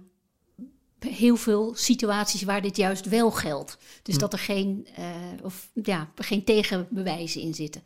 heel 0.98 1.36
veel 1.36 1.74
situaties 1.74 2.42
waar 2.42 2.62
dit 2.62 2.76
juist 2.76 3.08
wel 3.08 3.30
geldt. 3.30 3.78
Dus 4.02 4.14
Hm. 4.14 4.20
dat 4.20 4.32
er 4.32 4.38
geen, 4.38 4.86
eh, 4.96 5.04
of, 5.42 5.70
ja, 5.82 6.10
geen 6.14 6.44
tegenbewijzen 6.44 7.40
in 7.40 7.54
zitten. 7.54 7.82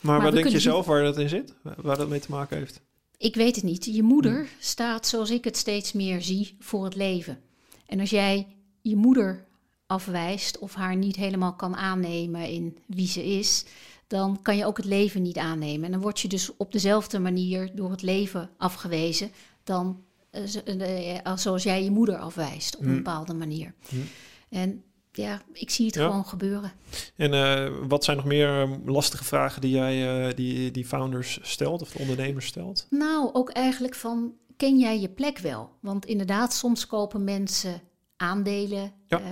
maar 0.00 0.22
wat 0.22 0.32
denk 0.32 0.48
je 0.48 0.60
zelf 0.60 0.86
waar 0.86 1.02
dat 1.02 1.18
in 1.18 1.28
zit? 1.28 1.54
Waar 1.62 1.96
dat 1.96 2.08
mee 2.08 2.20
te 2.20 2.30
maken 2.30 2.56
heeft? 2.56 2.80
Ik 3.16 3.34
weet 3.34 3.54
het 3.56 3.64
niet. 3.64 3.84
Je 3.84 4.02
moeder 4.02 4.48
staat, 4.58 5.06
zoals 5.06 5.30
ik 5.30 5.44
het 5.44 5.56
steeds 5.56 5.92
meer 5.92 6.22
zie, 6.22 6.56
voor 6.58 6.84
het 6.84 6.94
leven. 6.94 7.40
En 7.86 8.00
als 8.00 8.10
jij 8.10 8.46
je 8.82 8.96
moeder 8.96 9.46
afwijst 9.90 10.58
of 10.58 10.74
haar 10.74 10.96
niet 10.96 11.16
helemaal 11.16 11.54
kan 11.54 11.76
aannemen 11.76 12.48
in 12.48 12.78
wie 12.86 13.06
ze 13.08 13.24
is, 13.38 13.64
dan 14.06 14.42
kan 14.42 14.56
je 14.56 14.66
ook 14.66 14.76
het 14.76 14.86
leven 14.86 15.22
niet 15.22 15.38
aannemen. 15.38 15.84
En 15.84 15.92
dan 15.92 16.00
word 16.00 16.20
je 16.20 16.28
dus 16.28 16.56
op 16.56 16.72
dezelfde 16.72 17.18
manier 17.18 17.70
door 17.74 17.90
het 17.90 18.02
leven 18.02 18.50
afgewezen 18.56 19.30
dan 19.64 20.02
eh, 20.30 21.14
eh, 21.16 21.22
als 21.22 21.42
zoals 21.42 21.62
jij 21.62 21.84
je 21.84 21.90
moeder 21.90 22.16
afwijst 22.18 22.74
op 22.76 22.80
een 22.82 22.86
Hmm. 22.88 22.96
bepaalde 22.96 23.34
manier. 23.34 23.74
Hmm. 23.88 24.08
En 24.48 24.82
ja, 25.12 25.42
ik 25.52 25.70
zie 25.70 25.86
het 25.86 25.94
Ja. 25.94 26.06
gewoon 26.06 26.26
gebeuren. 26.26 26.72
En 27.16 27.34
eh, 27.34 27.72
wat 27.88 28.04
zijn 28.04 28.16
nog 28.16 28.26
meer 28.26 28.62
eh, 28.62 28.70
lastige 28.84 29.24
vragen 29.24 29.60
die 29.60 29.70
jij 29.70 30.26
eh, 30.28 30.34
die, 30.36 30.70
die 30.70 30.84
founders 30.86 31.38
stelt 31.42 31.82
of 31.82 31.90
de 31.90 31.98
ondernemers 31.98 32.46
stelt? 32.46 32.86
Nou, 32.90 33.30
ook 33.32 33.50
eigenlijk 33.50 33.94
van, 33.94 34.32
ken 34.56 34.78
jij 34.78 35.00
je 35.00 35.08
plek 35.08 35.38
wel? 35.38 35.70
Want 35.80 36.06
inderdaad, 36.06 36.54
soms 36.54 36.86
kopen 36.86 37.24
mensen 37.24 37.80
aandelen 38.20 38.92
Ja. 39.08 39.18
eh, 39.20 39.24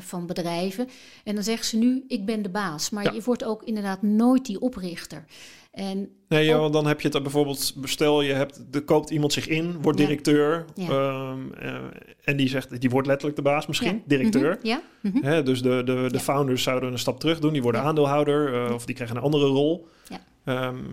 van 0.00 0.26
bedrijven. 0.26 0.88
En 1.24 1.34
dan 1.34 1.44
zeggen 1.44 1.64
ze 1.66 1.76
nu, 1.76 2.04
ik 2.08 2.24
ben 2.26 2.42
de 2.42 2.48
baas. 2.50 2.90
Maar 2.90 3.04
Ja. 3.04 3.12
je 3.12 3.22
wordt 3.24 3.44
ook 3.44 3.62
inderdaad 3.62 4.02
nooit 4.02 4.46
die 4.46 4.60
oprichter. 4.60 5.24
En 5.72 6.08
Nee, 6.28 6.44
ja, 6.44 6.58
want 6.58 6.72
dan 6.72 6.86
heb 6.86 7.00
je 7.00 7.08
het 7.08 7.22
bijvoorbeeld, 7.22 7.74
stel 7.82 8.22
je 8.22 8.32
hebt, 8.32 8.62
er 8.72 8.82
koopt 8.82 9.10
iemand 9.10 9.32
zich 9.32 9.48
in, 9.48 9.82
wordt 9.82 9.98
directeur. 9.98 10.64
Ja. 10.74 10.88
ehm, 10.88 11.52
eh, 11.52 11.74
en 12.24 12.36
die 12.36 12.48
zegt, 12.48 12.80
die 12.80 12.90
wordt 12.90 13.06
letterlijk 13.06 13.36
de 13.36 13.42
baas 13.42 13.66
misschien, 13.66 14.02
directeur. 14.06 14.56
Mhm, 14.56 14.66
Ja. 14.66 14.82
mhm. 15.02 15.24
Hè, 15.24 15.42
dus 15.42 15.62
de, 15.62 15.82
de, 15.84 16.08
de 16.12 16.20
founders 16.20 16.62
zouden 16.62 16.92
een 16.92 16.98
stap 16.98 17.20
terug 17.20 17.38
doen, 17.38 17.52
die 17.52 17.62
worden 17.62 17.82
aandeelhouder 17.82 18.54
eh, 18.66 18.74
of 18.74 18.84
die 18.84 18.94
krijgen 18.94 19.16
een 19.16 19.22
andere 19.22 19.46
rol. 19.46 19.86
Ja. 20.08 20.20
Ehm, 20.44 20.84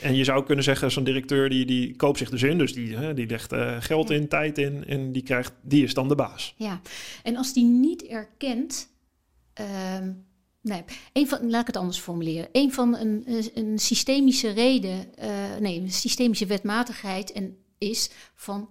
en 0.00 0.14
je 0.14 0.24
zou 0.24 0.44
kunnen 0.44 0.64
zeggen, 0.64 0.90
zo'n 0.90 1.04
directeur 1.04 1.48
die, 1.48 1.64
die 1.66 1.96
koopt 1.96 2.18
zich 2.18 2.30
dus 2.30 2.42
in, 2.42 2.58
dus 2.58 2.72
die, 2.74 2.96
hè, 2.96 3.14
die 3.14 3.26
legt 3.26 3.52
eh, 3.52 3.76
geld 3.80 4.08
Ja. 4.08 4.14
in, 4.14 4.28
tijd 4.28 4.58
in 4.58 4.84
en 4.86 5.12
die, 5.12 5.22
krijgt, 5.22 5.52
die 5.62 5.82
is 5.84 5.94
dan 5.94 6.08
de 6.08 6.14
baas. 6.14 6.54
Ja, 6.56 6.80
en 7.22 7.36
als 7.36 7.52
die 7.52 7.64
niet 7.64 8.02
erkent. 8.06 8.88
ehm, 9.52 10.12
nee, 10.60 10.82
een 11.12 11.28
van, 11.28 11.50
laat 11.50 11.60
ik 11.60 11.66
het 11.66 11.76
anders 11.76 11.98
formuleren. 11.98 12.48
Een 12.52 12.72
van 12.72 12.96
een, 12.96 13.22
een- 13.26 13.50
een 13.54 13.78
systemische 13.78 14.50
reden, 14.50 15.16
eh, 15.16 15.56
nee, 15.60 15.80
een 15.80 15.90
systemische 15.92 16.46
wetmatigheid 16.46 17.32
en 17.32 17.56
is 17.78 18.10
van 18.34 18.68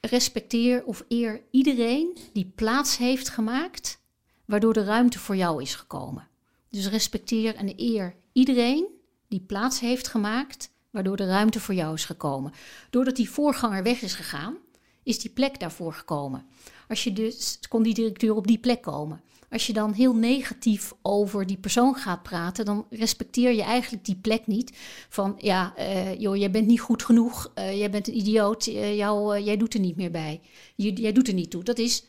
respecteer 0.00 0.84
of 0.84 1.04
eer 1.08 1.40
iedereen 1.50 2.16
die 2.32 2.52
plaats 2.54 2.96
heeft 2.98 3.28
gemaakt, 3.28 4.00
waardoor 4.44 4.72
de 4.72 4.84
ruimte 4.84 5.18
voor 5.18 5.36
jou 5.36 5.62
is 5.62 5.74
gekomen. 5.74 6.28
Dus 6.70 6.88
respecteer 6.88 7.54
en 7.54 7.72
eer 7.76 8.14
iedereen 8.32 8.86
die 9.30 9.40
plaats 9.40 9.80
heeft 9.80 10.08
gemaakt, 10.08 10.70
waardoor 10.90 11.16
de 11.16 11.26
ruimte 11.26 11.60
voor 11.60 11.74
jou 11.74 11.94
is 11.94 12.04
gekomen. 12.04 12.52
Doordat 12.90 13.16
die 13.16 13.30
voorganger 13.30 13.82
weg 13.82 14.02
is 14.02 14.14
gegaan, 14.14 14.56
is 15.02 15.18
die 15.18 15.30
plek 15.30 15.60
daarvoor 15.60 15.92
gekomen. 15.92 16.46
Als 16.88 17.04
je 17.04 17.12
dus 17.12 17.58
kon 17.68 17.82
die 17.82 17.94
directeur 17.94 18.34
op 18.34 18.46
die 18.46 18.58
plek 18.58 18.82
komen. 18.82 19.20
Als 19.50 19.66
je 19.66 19.72
dan 19.72 19.92
heel 19.92 20.14
negatief 20.14 20.92
over 21.02 21.46
die 21.46 21.56
persoon 21.56 21.94
gaat 21.94 22.22
praten, 22.22 22.64
dan 22.64 22.86
respecteer 22.90 23.52
je 23.52 23.62
eigenlijk 23.62 24.04
die 24.04 24.16
plek 24.16 24.46
niet. 24.46 24.76
Van 25.08 25.34
ja, 25.38 25.76
eh, 25.76 26.20
joh, 26.20 26.36
jij 26.36 26.50
bent 26.50 26.66
niet 26.66 26.80
goed 26.80 27.02
genoeg, 27.02 27.50
eh, 27.54 27.78
jij 27.78 27.90
bent 27.90 28.08
een 28.08 28.16
idioot, 28.16 28.66
eh, 28.66 28.96
jou, 28.96 29.40
jij 29.40 29.56
doet 29.56 29.74
er 29.74 29.80
niet 29.80 29.96
meer 29.96 30.10
bij. 30.10 30.40
Jij 30.74 31.12
doet 31.12 31.28
er 31.28 31.34
niet 31.34 31.50
toe. 31.50 31.64
Dat 31.64 31.78
is 31.78 32.04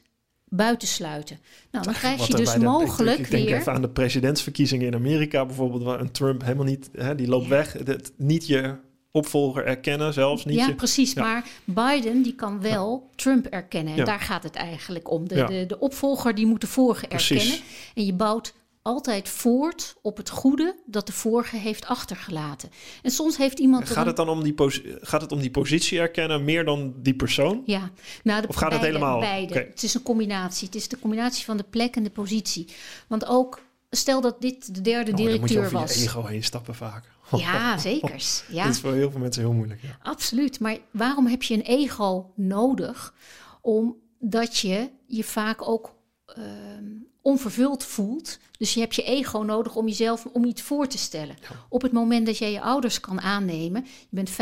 buitensluiten. 0.55 1.39
Nou, 1.71 1.85
dan 1.85 1.93
krijg 1.93 2.27
je 2.27 2.35
dus 2.35 2.49
de- 2.51 2.55
ik- 2.57 2.61
mogelijk 2.63 3.19
ik, 3.19 3.31
denk 3.31 3.47
weer. 3.47 3.57
even 3.57 3.73
aan 3.73 3.81
de 3.81 3.89
presidentsverkiezingen 3.89 4.87
in 4.87 4.95
Amerika 4.95 5.45
bijvoorbeeld, 5.45 5.83
waar 5.83 5.99
een 5.99 6.11
Trump 6.11 6.41
helemaal 6.41 6.65
niet, 6.65 6.89
hè, 6.93 7.15
die 7.15 7.27
loopt 7.27 7.43
Ja. 7.43 7.49
weg. 7.49 7.73
Het, 7.73 8.11
niet 8.17 8.47
je 8.47 8.75
opvolger 9.11 9.65
erkennen 9.65 10.13
zelfs, 10.13 10.45
niet 10.45 10.55
ja, 10.57 10.67
je... 10.67 10.75
precies. 10.75 11.13
ja. 11.13 11.21
Maar 11.21 11.47
Biden 11.65 12.21
die 12.21 12.35
kan 12.35 12.61
wel 12.61 13.09
Trump 13.15 13.45
erkennen. 13.45 13.91
En 13.93 13.99
Ja. 13.99 14.05
daar 14.05 14.19
gaat 14.19 14.43
het 14.43 14.55
eigenlijk 14.55 15.11
om. 15.11 15.27
De, 15.27 15.63
de 15.67 15.79
opvolger 15.79 16.35
die 16.35 16.45
moet 16.45 16.61
de 16.61 16.67
vorige 16.67 17.07
Precies. 17.07 17.37
erkennen. 17.43 17.65
En 17.95 18.05
je 18.05 18.13
bouwt 18.13 18.53
altijd 18.81 19.29
voort 19.29 19.95
op 20.01 20.17
het 20.17 20.29
goede 20.29 20.75
dat 20.85 21.05
de 21.05 21.13
vorige 21.13 21.57
heeft 21.57 21.85
achtergelaten. 21.85 22.69
En 23.01 23.11
soms 23.11 23.37
heeft 23.37 23.59
iemand... 23.59 23.89
Gaat 23.89 24.05
het 24.05 24.15
dan 24.15 24.29
om 24.29 24.43
die, 24.43 24.55
gaat 25.01 25.21
het 25.21 25.31
om 25.31 25.39
die 25.39 25.51
positie 25.51 25.99
erkennen 25.99 26.43
meer 26.43 26.65
dan 26.65 26.93
die 26.97 27.13
persoon? 27.13 27.61
Ja, 27.65 27.89
nou, 28.23 28.41
de, 28.41 28.47
Of 28.47 28.55
gaat 28.55 28.71
het 28.71 28.81
beide, 28.81 28.97
helemaal? 28.97 29.19
Beide. 29.19 29.53
Oké. 29.53 29.67
Het 29.69 29.83
is 29.83 29.93
een 29.93 30.01
combinatie. 30.01 30.65
Het 30.65 30.75
is 30.75 30.87
de 30.87 30.99
combinatie 30.99 31.45
van 31.45 31.57
de 31.57 31.65
plek 31.69 31.95
en 31.95 32.03
de 32.03 32.09
positie. 32.09 32.67
Want 33.07 33.25
ook, 33.25 33.61
stel 33.89 34.21
dat 34.21 34.41
dit 34.41 34.75
de 34.75 34.81
derde 34.81 35.11
Oh, 35.11 35.17
dan 35.17 35.25
moet 35.25 35.33
je 35.33 35.37
directeur 35.37 35.65
over 35.65 35.79
was. 35.79 35.95
je 35.95 36.03
ego 36.03 36.25
heen 36.25 36.43
stappen 36.43 36.75
vaak. 36.75 37.09
Ja, 37.37 37.77
zekers. 37.89 38.43
Ja. 38.49 38.63
Dat 38.63 38.73
is 38.73 38.79
voor 38.79 38.93
heel 38.93 39.11
veel 39.11 39.19
mensen 39.19 39.41
heel 39.41 39.53
moeilijk. 39.53 39.81
Ja. 39.81 39.97
Absoluut, 40.03 40.59
maar 40.59 40.77
waarom 40.91 41.27
heb 41.27 41.43
je 41.43 41.53
een 41.53 41.61
ego 41.61 42.31
nodig? 42.35 43.13
Omdat 43.61 44.57
je 44.57 44.89
je 45.07 45.23
vaak 45.23 45.67
ook 45.67 45.95
ehm, 46.25 46.85
onvervuld 47.21 47.83
voelt. 47.83 48.39
Dus 48.61 48.73
je 48.73 48.79
hebt 48.79 48.95
je 48.95 49.03
ego 49.03 49.39
nodig 49.39 49.75
om 49.75 49.87
jezelf 49.87 50.25
om 50.25 50.45
iets 50.45 50.61
voor 50.61 50.87
te 50.87 50.97
stellen. 50.97 51.35
Op 51.69 51.81
het 51.81 51.91
moment 51.91 52.25
dat 52.25 52.37
jij 52.37 52.51
je 52.51 52.61
ouders 52.61 52.99
kan 52.99 53.21
aannemen, 53.21 53.85
je 53.85 54.07
bent 54.09 54.31
50% 54.31 54.35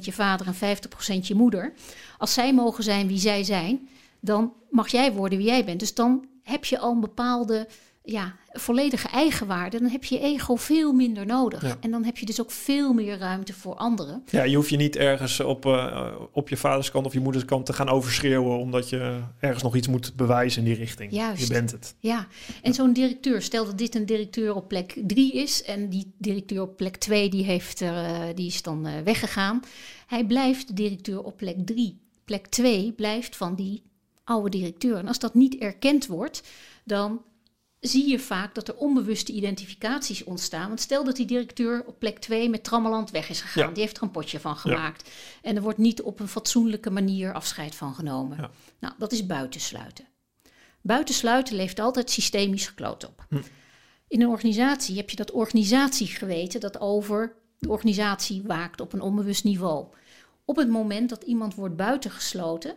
je 0.00 0.12
vader 0.12 0.46
en 0.46 0.78
50% 1.14 1.20
je 1.20 1.34
moeder. 1.34 1.72
Als 2.18 2.32
zij 2.32 2.54
mogen 2.54 2.84
zijn 2.84 3.06
wie 3.06 3.18
zij 3.18 3.44
zijn, 3.44 3.88
dan 4.20 4.52
mag 4.70 4.88
jij 4.88 5.12
worden 5.12 5.38
wie 5.38 5.46
jij 5.46 5.64
bent. 5.64 5.80
Dus 5.80 5.94
dan 5.94 6.26
heb 6.42 6.64
je 6.64 6.78
al 6.78 6.92
een 6.92 7.00
bepaalde 7.00 7.68
ja, 8.02 8.36
volledige 8.52 9.08
eigenwaarde, 9.08 9.80
dan 9.80 9.90
heb 9.90 10.04
je 10.04 10.18
ego 10.18 10.56
veel 10.56 10.92
minder 10.92 11.26
nodig. 11.26 11.76
En 11.80 11.90
dan 11.90 12.04
heb 12.04 12.16
je 12.16 12.26
dus 12.26 12.40
ook 12.40 12.50
veel 12.50 12.92
meer 12.92 13.18
ruimte 13.18 13.52
voor 13.52 13.74
anderen. 13.74 14.22
Ja, 14.30 14.42
je 14.42 14.56
hoeft 14.56 14.68
je 14.68 14.76
niet 14.76 14.96
ergens 14.96 15.40
op, 15.40 15.66
uh, 15.66 16.12
op 16.32 16.48
je 16.48 16.56
vaderskant 16.56 17.06
of 17.06 17.12
je 17.12 17.20
moederskant 17.20 17.66
te 17.66 17.72
gaan 17.72 17.88
overschreeuwen, 17.88 18.58
omdat 18.58 18.88
je 18.88 19.20
ergens 19.38 19.62
nog 19.62 19.76
iets 19.76 19.88
moet 19.88 20.16
bewijzen 20.16 20.62
in 20.62 20.68
die 20.68 20.76
richting. 20.76 21.12
Juist. 21.12 21.46
Je 21.46 21.52
bent 21.52 21.70
het. 21.70 21.94
Ja, 21.98 22.26
en 22.62 22.74
zo'n 22.74 22.92
directeur, 22.92 23.42
stel 23.42 23.64
dat 23.64 23.78
dit 23.78 23.94
een 23.94 24.06
directeur 24.06 24.54
op 24.54 24.68
plek 24.68 25.00
3 25.06 25.32
is 25.32 25.62
en 25.62 25.88
die 25.88 26.12
directeur 26.18 26.62
op 26.62 26.76
plek 26.76 26.96
2 26.96 27.30
die, 27.30 27.44
heeft 27.44 27.80
er, 27.80 27.94
uh, 27.94 28.20
die 28.34 28.46
is 28.46 28.62
dan 28.62 28.86
uh, 28.86 28.92
weggegaan. 29.04 29.60
Hij 30.06 30.24
blijft 30.24 30.76
directeur 30.76 31.22
op 31.22 31.36
plek 31.36 31.56
3. 31.64 32.00
Plek 32.24 32.46
2 32.46 32.92
blijft 32.92 33.36
van 33.36 33.54
die 33.54 33.82
oude 34.24 34.50
directeur. 34.50 34.96
En 34.96 35.08
als 35.08 35.18
dat 35.18 35.34
niet 35.34 35.58
erkend 35.58 36.06
wordt, 36.06 36.42
dan 36.84 37.22
zie 37.80 38.08
je 38.08 38.18
vaak 38.18 38.54
dat 38.54 38.68
er 38.68 38.76
onbewuste 38.76 39.32
identificaties 39.32 40.24
ontstaan. 40.24 40.68
Want 40.68 40.80
stel 40.80 41.04
dat 41.04 41.16
die 41.16 41.26
directeur 41.26 41.84
op 41.86 41.98
plek 41.98 42.18
2 42.18 42.50
met 42.50 42.64
Trammeland 42.64 43.10
weg 43.10 43.28
is 43.28 43.40
gegaan. 43.40 43.72
Die 43.72 43.82
heeft 43.82 43.96
er 43.96 44.02
een 44.02 44.10
potje 44.10 44.40
van 44.40 44.56
gemaakt. 44.56 45.10
En 45.42 45.56
er 45.56 45.62
wordt 45.62 45.78
niet 45.78 46.02
op 46.02 46.20
een 46.20 46.28
fatsoenlijke 46.28 46.90
manier 46.90 47.32
afscheid 47.32 47.74
van 47.74 47.94
genomen. 47.94 48.36
Ja. 48.40 48.50
Nou, 48.78 48.94
dat 48.98 49.12
is 49.12 49.26
buitensluiten. 49.26 50.08
Buitensluiten 50.80 51.56
leeft 51.56 51.78
altijd 51.78 52.10
systemisch 52.10 52.66
gekloot 52.66 53.06
op. 53.06 53.26
Hm. 53.28 53.40
In 54.08 54.22
een 54.22 54.28
organisatie 54.28 54.96
heb 54.96 55.10
je 55.10 55.16
dat 55.16 55.30
organisatiegeweten 55.30 56.60
dat 56.60 56.80
over 56.80 57.36
de 57.58 57.68
organisatie 57.68 58.42
waakt 58.42 58.80
op 58.80 58.92
een 58.92 59.00
onbewust 59.00 59.44
niveau. 59.44 59.86
Op 60.44 60.56
het 60.56 60.68
moment 60.68 61.08
dat 61.08 61.22
iemand 61.22 61.54
wordt 61.54 61.76
buitengesloten, 61.76 62.76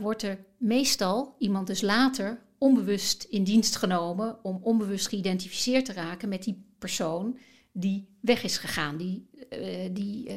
wordt 0.00 0.22
er 0.22 0.44
meestal 0.56 1.34
iemand 1.38 1.66
dus 1.66 1.80
later 1.80 2.42
onbewust 2.62 3.22
in 3.22 3.44
dienst 3.44 3.76
genomen 3.76 4.38
om 4.42 4.60
onbewust 4.62 5.08
geïdentificeerd 5.08 5.84
te 5.84 5.92
raken 5.92 6.28
met 6.28 6.42
die 6.42 6.66
persoon 6.78 7.38
die 7.72 8.08
weg 8.20 8.42
is 8.42 8.58
gegaan, 8.58 8.96
die, 8.96 9.28
uh, 9.50 9.88
die, 9.92 10.28
uh, 10.28 10.34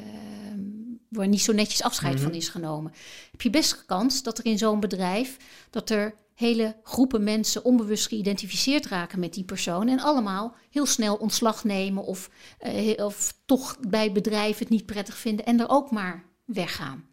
waar 1.10 1.28
niet 1.28 1.42
zo 1.42 1.54
netjes 1.54 1.84
afscheid 1.84 2.20
van 2.20 2.30
mhm. 2.30 2.38
is 2.38 2.50
genomen. 2.50 2.92
Heb 3.32 3.42
je 3.42 3.50
best 3.50 3.86
kans 3.86 4.24
dat 4.24 4.38
er 4.38 4.46
in 4.46 4.58
zo'n 4.58 4.80
bedrijf 4.80 5.38
dat 5.70 5.90
er 5.90 6.16
hele 6.34 6.76
groepen 6.84 7.24
mensen 7.24 7.66
onbewust 7.66 8.08
geïdentificeerd 8.08 8.86
raken 8.86 9.20
met 9.20 9.34
die 9.34 9.44
persoon 9.44 9.88
en 9.88 10.00
allemaal 10.00 10.56
heel 10.70 10.86
snel 10.86 11.16
ontslag 11.16 11.64
nemen 11.64 12.04
of, 12.04 12.30
uh, 12.66 13.06
of 13.06 13.38
toch 13.46 13.78
bij 13.88 14.12
bedrijven 14.12 14.60
het 14.60 14.70
niet 14.70 14.86
prettig 14.86 15.18
vinden 15.18 15.46
en 15.46 15.60
er 15.60 15.70
ook 15.70 15.92
maar 15.92 16.26
weggaan. 16.46 17.06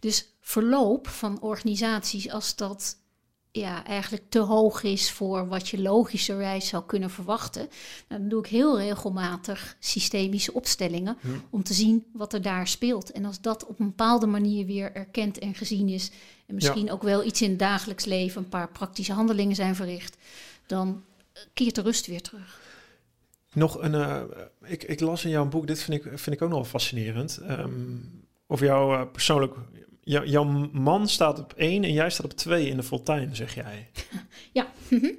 Dus 0.00 0.36
verloop 0.40 1.08
van 1.08 1.40
organisaties 1.40 2.30
als 2.30 2.56
dat 2.56 3.02
ja, 3.60 3.84
eigenlijk 3.84 4.22
te 4.28 4.38
hoog 4.38 4.82
is 4.82 5.10
voor 5.10 5.48
wat 5.48 5.68
je 5.68 5.82
logischerwijs 5.82 6.68
zou 6.68 6.84
kunnen 6.86 7.10
verwachten. 7.10 7.68
Nou, 8.08 8.20
dan 8.20 8.30
doe 8.30 8.40
ik 8.40 8.46
heel 8.46 8.78
regelmatig 8.78 9.76
systemische 9.78 10.52
opstellingen 10.52 11.16
om 11.50 11.62
te 11.62 11.74
zien 11.74 12.04
wat 12.12 12.32
er 12.32 12.42
daar 12.42 12.68
speelt. 12.68 13.12
En 13.12 13.24
als 13.24 13.40
dat 13.40 13.66
op 13.66 13.80
een 13.80 13.86
bepaalde 13.86 14.26
manier 14.26 14.66
weer 14.66 14.92
erkend 14.92 15.38
en 15.38 15.54
gezien 15.54 15.88
is, 15.88 16.10
en 16.46 16.54
misschien 16.54 16.90
ook 16.90 17.02
wel 17.02 17.24
iets 17.24 17.42
in 17.42 17.50
het 17.50 17.58
dagelijks 17.58 18.04
leven, 18.04 18.42
een 18.42 18.48
paar 18.48 18.68
praktische 18.68 19.12
handelingen 19.12 19.56
zijn 19.56 19.74
verricht, 19.74 20.16
dan 20.66 21.04
keert 21.52 21.74
de 21.74 21.82
rust 21.82 22.06
weer 22.06 22.22
terug. 22.22 22.60
Nog 23.52 23.82
een, 23.82 23.94
uh, 23.94 24.22
ik, 24.62 24.82
ik 24.82 25.00
las 25.00 25.24
in 25.24 25.30
jouw 25.30 25.48
boek, 25.48 25.66
dit 25.66 25.82
vind 25.82 26.04
ik, 26.04 26.18
vind 26.18 26.36
ik 26.36 26.42
ook 26.42 26.48
nog 26.48 26.58
wel 26.58 26.68
fascinerend. 26.68 27.40
Um, 27.48 28.24
over 28.46 28.66
jouw 28.66 28.92
uh, 28.92 29.10
persoonlijk 29.12 29.54
jouw 30.04 30.68
man 30.72 31.08
staat 31.08 31.38
op 31.38 31.52
één 31.56 31.84
en 31.84 31.92
jij 31.92 32.10
staat 32.10 32.26
op 32.26 32.32
twee 32.32 32.68
in 32.68 32.76
de 32.76 32.82
Voltaire, 32.82 33.34
zeg 33.34 33.54
jij. 33.54 33.90
Ja. 34.52 34.66
Mhm. 34.88 35.10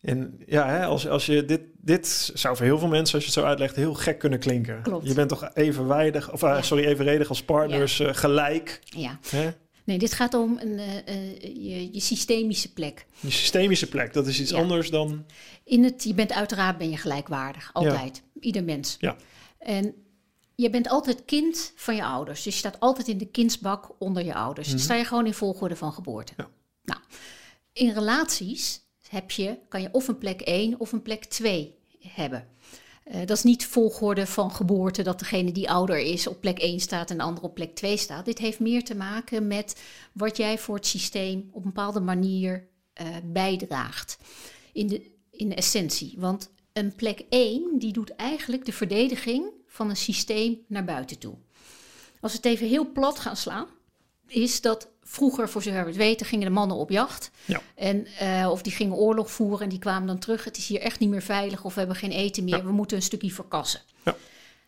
En 0.00 0.42
ja, 0.46 0.68
hè, 0.68 0.84
als, 0.84 1.08
als 1.08 1.26
je 1.26 1.44
dit, 1.44 1.60
dit 1.76 2.30
zou 2.34 2.56
voor 2.56 2.66
heel 2.66 2.78
veel 2.78 2.88
mensen, 2.88 3.14
als 3.14 3.24
je 3.24 3.30
het 3.30 3.40
zo 3.40 3.46
uitlegt, 3.46 3.76
heel 3.76 3.94
gek 3.94 4.18
kunnen 4.18 4.38
klinken. 4.38 4.82
Klopt. 4.82 5.06
Je 5.06 5.14
bent 5.14 5.28
toch 5.28 5.50
evenwijdig, 5.54 6.32
of 6.32 6.42
uh, 6.42 6.62
sorry, 6.62 6.84
evenredig 6.84 7.28
als 7.28 7.42
partners, 7.42 7.96
ja. 7.96 8.08
uh, 8.08 8.14
gelijk. 8.14 8.80
Ja. 8.84 9.18
Hè? 9.28 9.50
Nee, 9.84 9.98
dit 9.98 10.12
gaat 10.12 10.34
om 10.34 10.58
een, 10.60 10.78
uh, 10.78 11.40
je, 11.40 11.92
je, 11.92 12.00
systemische 12.00 12.72
plek. 12.72 13.06
Je 13.20 13.30
systemische 13.30 13.88
plek, 13.88 14.12
dat 14.12 14.26
is 14.26 14.40
iets 14.40 14.50
ja. 14.50 14.56
anders 14.56 14.90
dan. 14.90 15.26
In 15.64 15.84
het, 15.84 16.04
je 16.04 16.14
bent 16.14 16.32
uiteraard 16.32 16.78
ben 16.78 16.90
je 16.90 16.96
gelijkwaardig, 16.96 17.70
altijd. 17.72 18.22
Ieder 18.40 18.64
mens. 18.64 18.96
Ja. 19.00 19.16
En 19.58 19.94
je 20.62 20.70
bent 20.70 20.88
altijd 20.88 21.24
kind 21.24 21.72
van 21.74 21.94
je 21.94 22.04
ouders. 22.04 22.42
Dus 22.42 22.52
je 22.52 22.58
staat 22.58 22.80
altijd 22.80 23.08
in 23.08 23.18
de 23.18 23.26
kindsbak 23.26 23.90
onder 23.98 24.24
je 24.24 24.34
ouders. 24.34 24.72
Mm 24.72 24.78
sta 24.78 24.94
je 24.94 25.04
gewoon 25.04 25.26
in 25.26 25.34
volgorde 25.34 25.76
van 25.76 25.92
geboorte. 25.92 26.32
Ja. 26.36 26.48
Nou, 26.84 27.00
in 27.72 27.90
relaties 27.90 28.80
heb 29.08 29.30
je, 29.30 29.58
kan 29.68 29.82
je 29.82 29.88
of 29.92 30.08
een 30.08 30.18
plek 30.18 30.40
1 30.40 30.80
of 30.80 30.92
een 30.92 31.02
plek 31.02 31.24
2 31.24 31.74
hebben. 31.98 32.48
Uh, 33.06 33.18
dat 33.18 33.36
is 33.36 33.42
niet 33.42 33.66
volgorde 33.66 34.26
van 34.26 34.50
geboorte 34.50 35.02
dat 35.02 35.18
degene 35.18 35.52
die 35.52 35.70
ouder 35.70 35.98
is 35.98 36.26
op 36.26 36.40
plek 36.40 36.58
1 36.58 36.80
staat 36.80 37.10
en 37.10 37.16
de 37.16 37.22
andere 37.22 37.46
op 37.46 37.54
plek 37.54 37.74
2 37.74 37.96
staat. 37.96 38.24
Dit 38.24 38.38
heeft 38.38 38.60
meer 38.60 38.84
te 38.84 38.94
maken 38.94 39.46
met 39.46 39.80
wat 40.12 40.36
jij 40.36 40.58
voor 40.58 40.74
het 40.74 40.86
systeem 40.86 41.48
op 41.50 41.64
een 41.64 41.72
bepaalde 41.72 42.00
manier 42.00 42.68
uh, 43.00 43.06
bijdraagt. 43.24 44.18
In 44.72 44.86
de, 44.86 45.10
in 45.30 45.48
de 45.48 45.54
essentie. 45.54 46.14
Want 46.18 46.50
een 46.72 46.94
plek 46.94 47.24
1 47.28 47.78
die 47.78 47.92
doet 47.92 48.14
eigenlijk 48.14 48.64
de 48.64 48.72
verdediging 48.72 49.44
van 49.72 49.90
een 49.90 49.96
systeem 49.96 50.58
naar 50.66 50.84
buiten 50.84 51.18
toe. 51.18 51.34
Als 52.20 52.32
we 52.32 52.36
het 52.36 52.46
even 52.46 52.66
heel 52.66 52.92
plat 52.92 53.18
gaan 53.18 53.36
slaan, 53.36 53.66
is 54.26 54.60
dat 54.60 54.88
vroeger, 55.02 55.48
voor 55.48 55.62
zover 55.62 55.80
we 55.80 55.88
het 55.88 55.96
weten, 55.96 56.26
gingen 56.26 56.46
de 56.46 56.52
mannen 56.52 56.76
op 56.76 56.90
jacht. 56.90 57.30
Ja. 57.44 57.60
En, 57.74 58.06
uh, 58.22 58.48
of 58.50 58.62
die 58.62 58.72
gingen 58.72 58.96
oorlog 58.96 59.30
voeren 59.30 59.60
en 59.60 59.68
die 59.68 59.78
kwamen 59.78 60.06
dan 60.06 60.18
terug. 60.18 60.44
Het 60.44 60.56
is 60.56 60.66
hier 60.66 60.80
echt 60.80 60.98
niet 60.98 61.08
meer 61.08 61.22
veilig 61.22 61.64
of 61.64 61.72
we 61.72 61.78
hebben 61.78 61.96
geen 61.96 62.10
eten 62.10 62.44
meer. 62.44 62.64
We 62.64 62.72
moeten 62.72 62.96
een 62.96 63.02
stukje 63.02 63.30
verkassen. 63.30 63.80
Ja. 64.04 64.16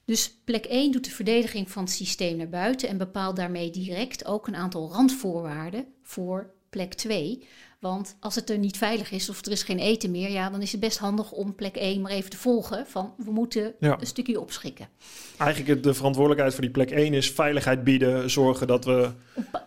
Dus 0.04 0.34
plek 0.44 0.64
1 0.64 0.92
doet 0.92 1.04
de 1.04 1.10
verdediging 1.10 1.70
van 1.70 1.82
het 1.82 1.92
systeem 1.92 2.36
naar 2.36 2.48
buiten 2.48 2.88
en 2.88 2.98
bepaalt 2.98 3.36
daarmee 3.36 3.70
direct 3.70 4.24
ook 4.24 4.46
een 4.46 4.56
aantal 4.56 4.90
randvoorwaarden 4.92 5.86
voor 6.02 6.50
plek 6.70 6.94
2. 6.94 7.48
Want 7.90 8.16
als 8.20 8.34
het 8.34 8.50
er 8.50 8.58
niet 8.58 8.76
veilig 8.76 9.10
is 9.10 9.28
of 9.28 9.46
er 9.46 9.52
is 9.52 9.62
geen 9.62 9.78
eten 9.78 10.10
meer, 10.10 10.30
ja, 10.30 10.50
dan 10.50 10.62
is 10.62 10.72
het 10.72 10.80
best 10.80 10.98
handig 10.98 11.32
om 11.32 11.54
plek 11.54 11.76
1 11.76 12.00
maar 12.00 12.10
even 12.10 12.30
te 12.30 12.36
volgen. 12.36 12.86
Van 12.86 13.14
we 13.16 13.30
moeten 13.30 13.74
een 13.78 14.06
stukje 14.06 14.40
opschikken. 14.40 14.88
Eigenlijk 15.36 15.82
de 15.82 15.94
verantwoordelijkheid 15.94 16.54
voor 16.54 16.62
die 16.62 16.72
plek 16.72 16.90
1 16.90 17.14
is 17.14 17.30
veiligheid 17.30 17.84
bieden, 17.84 18.30
zorgen 18.30 18.66
dat, 18.66 18.84
we, 18.84 19.10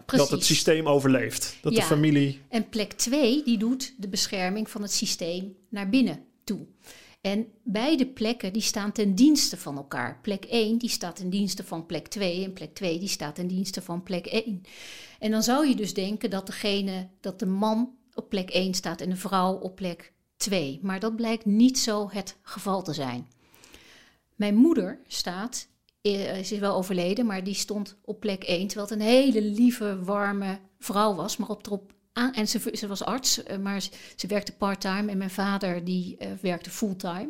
dat 0.06 0.30
het 0.30 0.44
systeem 0.44 0.88
overleeft. 0.88 1.58
Dat 1.62 1.76
de 1.76 1.82
familie. 1.82 2.42
En 2.50 2.70
plek 2.70 2.94
2 2.94 3.44
die 3.44 3.58
doet 3.58 3.94
de 3.98 4.08
bescherming 4.08 4.70
van 4.70 4.82
het 4.82 4.92
systeem 4.92 5.56
naar 5.70 5.90
binnen 5.90 6.20
toe. 6.44 6.66
En 7.22 7.48
beide 7.64 8.06
plekken 8.06 8.54
die 8.54 8.62
staan 8.62 8.92
ten 8.92 9.16
dienste 9.16 9.58
van 9.58 9.78
elkaar. 9.78 10.20
Plek 10.22 10.46
1 10.46 10.78
die 10.78 10.90
staat 10.90 11.16
ten 11.16 11.30
dienste 11.30 11.64
van 11.64 11.86
plek 11.86 12.08
2 12.08 12.44
en 12.44 12.54
plek 12.54 12.74
2 12.74 13.00
die 13.00 13.08
staat 13.08 13.36
ten 13.36 13.48
dienste 13.48 13.82
van 13.82 14.04
plek 14.04 14.26
1. 14.26 14.62
En 15.20 15.32
dan 15.32 15.44
zou 15.44 15.68
je 15.68 15.76
dus 15.76 15.94
denken 15.94 16.30
dat 16.30 16.46
degene, 16.46 17.08
dat 17.20 17.40
de 17.40 17.46
man 17.46 17.97
op 18.18 18.30
plek 18.30 18.50
1 18.50 18.74
staat 18.74 19.02
en 19.02 19.10
de 19.10 19.16
vrouw 19.16 19.54
op 19.54 19.76
plek 19.76 20.14
2. 20.38 20.80
Maar 20.82 21.00
dat 21.00 21.16
blijkt 21.16 21.46
niet 21.46 21.80
zo 21.80 22.10
het 22.12 22.38
geval 22.42 22.84
te 22.84 22.94
zijn. 22.94 23.28
Mijn 24.36 24.56
moeder 24.56 25.00
staat, 25.08 25.68
eh, 26.02 26.40
is 26.40 26.50
wel 26.50 26.76
overleden, 26.76 27.26
maar 27.26 27.44
die 27.44 27.54
stond 27.54 27.98
op 28.02 28.20
plek 28.20 28.44
1, 28.44 28.68
terwijl 28.68 28.90
het 28.90 29.00
een 29.00 29.06
hele 29.06 29.42
lieve, 29.42 30.04
warme 30.04 30.60
vrouw 30.80 31.16
was, 31.16 31.38
maar 31.38 31.50
op 31.50 31.66
erop 31.66 31.94
aan, 32.14 32.34
en 32.34 32.48
ze, 32.48 32.88
was 32.88 33.04
arts, 33.04 33.44
eh, 33.44 33.58
maar 33.58 33.82
ze, 34.16 34.28
werkte 34.28 34.56
part-time 34.56 35.12
en 35.12 35.18
mijn 35.18 35.30
vader 35.30 35.84
die 35.84 36.18
uh, 36.20 36.28
werkte 36.42 36.70
fulltime. 36.70 37.30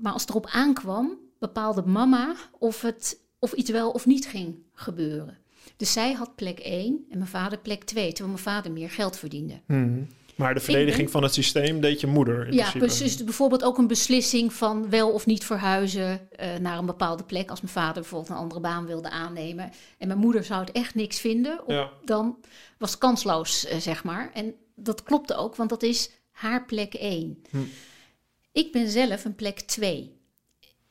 Maar 0.00 0.12
als 0.12 0.20
het 0.20 0.30
erop 0.30 0.46
aankwam, 0.46 1.18
bepaalde 1.38 1.82
mama 1.82 2.34
of, 2.58 2.80
het, 2.80 3.20
of 3.38 3.52
iets 3.52 3.70
wel 3.70 3.90
of 3.90 4.06
niet 4.06 4.26
ging 4.26 4.56
gebeuren. 4.72 5.38
Dus 5.76 5.92
zij 5.92 6.12
had 6.12 6.34
plek 6.34 6.58
1 6.58 7.06
en 7.10 7.18
mijn 7.18 7.30
vader 7.30 7.58
plek 7.58 7.84
2, 7.84 8.08
terwijl 8.08 8.28
mijn 8.28 8.42
vader 8.42 8.72
meer 8.72 8.90
geld 8.90 9.18
verdiende. 9.18 9.60
Hmm. 9.66 10.06
Maar 10.36 10.54
de 10.54 10.60
verdediging 10.60 11.10
van 11.10 11.22
het 11.22 11.34
systeem 11.34 11.80
deed 11.80 12.00
je 12.00 12.06
moeder. 12.06 12.46
In 12.46 12.52
ja, 12.52 12.72
dus 12.72 13.24
bijvoorbeeld 13.24 13.64
ook 13.64 13.78
een 13.78 13.86
beslissing 13.86 14.52
van 14.52 14.90
wel 14.90 15.10
of 15.12 15.26
niet 15.26 15.44
verhuizen 15.44 16.28
uh, 16.40 16.56
naar 16.56 16.78
een 16.78 16.86
bepaalde 16.86 17.24
plek. 17.24 17.50
Als 17.50 17.60
mijn 17.60 17.72
vader 17.72 17.94
bijvoorbeeld 17.94 18.30
een 18.30 18.36
andere 18.36 18.60
baan 18.60 18.86
wilde 18.86 19.10
aannemen. 19.10 19.72
En 19.98 20.06
mijn 20.06 20.18
moeder 20.18 20.44
zou 20.44 20.60
het 20.60 20.72
echt 20.72 20.94
niks 20.94 21.20
vinden. 21.20 21.60
ja. 21.66 21.90
Dan 22.04 22.38
was 22.78 22.90
het 22.90 22.98
kansloos, 22.98 23.66
uh, 23.70 23.76
zeg 23.76 24.04
maar. 24.04 24.30
En 24.34 24.54
dat 24.74 25.02
klopte 25.02 25.34
ook, 25.34 25.56
want 25.56 25.70
dat 25.70 25.82
is 25.82 26.10
haar 26.30 26.64
plek 26.64 26.94
1. 26.94 27.42
Hm. 27.50 27.58
Ik 28.52 28.72
ben 28.72 28.88
zelf 28.90 29.24
een 29.24 29.34
plek 29.34 29.60
2. 29.60 30.16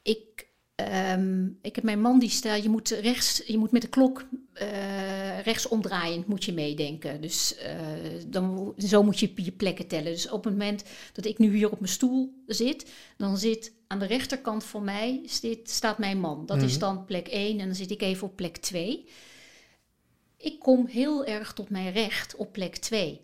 Ik 0.01 0.47
Um, 0.75 1.57
ik 1.61 1.75
heb 1.75 1.83
mijn 1.83 2.01
man 2.01 2.19
die 2.19 2.29
staat, 2.29 2.63
je 2.63 2.69
moet 2.69 2.89
rechts, 2.89 3.43
je 3.45 3.57
moet 3.57 3.71
met 3.71 3.81
de 3.81 3.87
klok 3.87 4.27
uh, 4.61 5.41
rechts 5.41 5.67
omdraaiend 5.67 6.27
moet 6.27 6.43
je 6.43 6.53
meedenken. 6.53 7.21
Dus 7.21 7.55
uh, 7.57 8.23
dan, 8.27 8.73
zo 8.77 9.03
moet 9.03 9.19
je 9.19 9.31
je 9.35 9.51
plekken 9.51 9.87
tellen. 9.87 10.11
Dus 10.11 10.29
op 10.29 10.43
het 10.43 10.53
moment 10.53 10.83
dat 11.13 11.25
ik 11.25 11.37
nu 11.37 11.55
hier 11.55 11.71
op 11.71 11.79
mijn 11.79 11.91
stoel 11.91 12.43
zit, 12.47 12.91
dan 13.17 13.37
zit 13.37 13.73
aan 13.87 13.99
de 13.99 14.05
rechterkant 14.05 14.63
van 14.63 14.83
mij 14.83 15.21
zit, 15.25 15.69
staat 15.69 15.97
mijn 15.97 16.19
man. 16.19 16.45
Dat 16.45 16.55
mm 16.55 16.61
-hmm. 16.61 16.71
is 16.71 16.79
dan 16.79 17.05
plek 17.05 17.27
1 17.27 17.59
en 17.59 17.65
dan 17.65 17.75
zit 17.75 17.91
ik 17.91 18.01
even 18.01 18.27
op 18.27 18.35
plek 18.35 18.57
2. 18.57 19.05
Ik 20.37 20.59
kom 20.59 20.85
heel 20.85 21.25
erg 21.25 21.53
tot 21.53 21.69
mijn 21.69 21.91
recht 21.91 22.35
op 22.35 22.51
plek 22.51 22.75
2. 22.75 23.21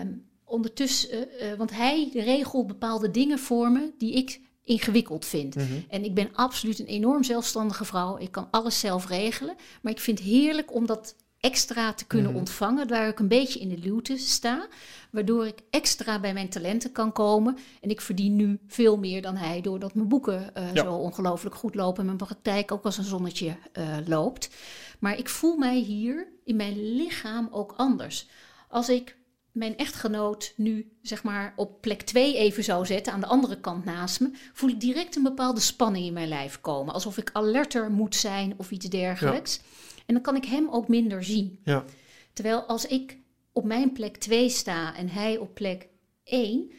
Um, 0.00 0.26
ondertussen, 0.44 1.28
uh, 1.42 1.54
want 1.54 1.70
hij 1.70 2.10
regelt 2.12 2.66
bepaalde 2.66 3.10
dingen 3.10 3.38
voor 3.38 3.70
me 3.70 3.92
die 3.98 4.12
ik 4.12 4.40
ingewikkeld 4.64 5.24
vind. 5.24 5.54
Mhm. 5.54 5.66
En 5.88 6.04
ik 6.04 6.14
ben 6.14 6.28
absoluut 6.34 6.78
een 6.78 6.86
enorm 6.86 7.24
zelfstandige 7.24 7.84
vrouw. 7.84 8.18
Ik 8.18 8.30
kan 8.32 8.48
alles 8.50 8.80
zelf 8.80 9.08
regelen. 9.08 9.54
Maar 9.82 9.92
ik 9.92 10.00
vind 10.00 10.18
het 10.18 10.28
heerlijk 10.28 10.74
om 10.74 10.86
dat 10.86 11.14
extra 11.40 11.92
te 11.92 12.06
kunnen 12.06 12.30
Mhm. 12.30 12.38
ontvangen, 12.38 12.88
waar 12.88 13.08
ik 13.08 13.18
een 13.18 13.28
beetje 13.28 13.60
in 13.60 13.68
de 13.68 13.78
luwte 13.78 14.16
sta, 14.18 14.66
waardoor 15.10 15.46
ik 15.46 15.58
extra 15.70 16.20
bij 16.20 16.32
mijn 16.32 16.48
talenten 16.48 16.92
kan 16.92 17.12
komen. 17.12 17.56
En 17.80 17.90
ik 17.90 18.00
verdien 18.00 18.36
nu 18.36 18.58
veel 18.66 18.98
meer 18.98 19.22
dan 19.22 19.36
hij, 19.36 19.60
doordat 19.60 19.94
mijn 19.94 20.08
boeken 20.08 20.54
eh, 20.54 20.74
Ja. 20.74 20.82
zo 20.82 20.94
ongelooflijk 20.94 21.54
goed 21.54 21.74
lopen 21.74 21.98
en 22.00 22.04
mijn 22.06 22.16
praktijk 22.16 22.72
ook 22.72 22.84
als 22.84 22.98
een 22.98 23.04
zonnetje 23.04 23.56
eh, 23.72 23.96
loopt. 24.06 24.50
Maar 24.98 25.18
ik 25.18 25.28
voel 25.28 25.56
mij 25.56 25.78
hier 25.78 26.28
in 26.44 26.56
mijn 26.56 26.94
lichaam 26.94 27.48
ook 27.50 27.74
anders. 27.76 28.28
Als 28.68 28.88
ik 28.88 29.16
mijn 29.52 29.76
echtgenoot 29.76 30.52
nu 30.56 30.92
zeg 31.02 31.22
maar 31.22 31.52
op 31.56 31.80
plek 31.80 32.02
2 32.02 32.36
even 32.36 32.64
zou 32.64 32.86
zetten, 32.86 33.12
aan 33.12 33.20
de 33.20 33.26
andere 33.26 33.60
kant 33.60 33.84
naast 33.84 34.20
me, 34.20 34.30
voel 34.52 34.70
ik 34.70 34.80
direct 34.80 35.16
een 35.16 35.22
bepaalde 35.22 35.60
spanning 35.60 36.06
in 36.06 36.12
mijn 36.12 36.28
lijf 36.28 36.60
komen. 36.60 36.94
Alsof 36.94 37.18
ik 37.18 37.30
alerter 37.32 37.90
moet 37.90 38.16
zijn 38.16 38.54
of 38.56 38.70
iets 38.70 38.88
dergelijks. 38.88 39.60
En 40.06 40.14
dan 40.14 40.22
kan 40.22 40.36
ik 40.36 40.44
hem 40.44 40.68
ook 40.70 40.88
minder 40.88 41.24
zien. 41.24 41.58
Ja. 41.64 41.84
Terwijl 42.32 42.62
als 42.62 42.86
ik 42.86 43.18
op 43.52 43.64
mijn 43.64 43.92
plek 43.92 44.16
2 44.16 44.48
sta 44.48 44.96
en 44.96 45.08
hij 45.08 45.38
op 45.38 45.54
plek 45.54 45.88
1, 46.24 46.70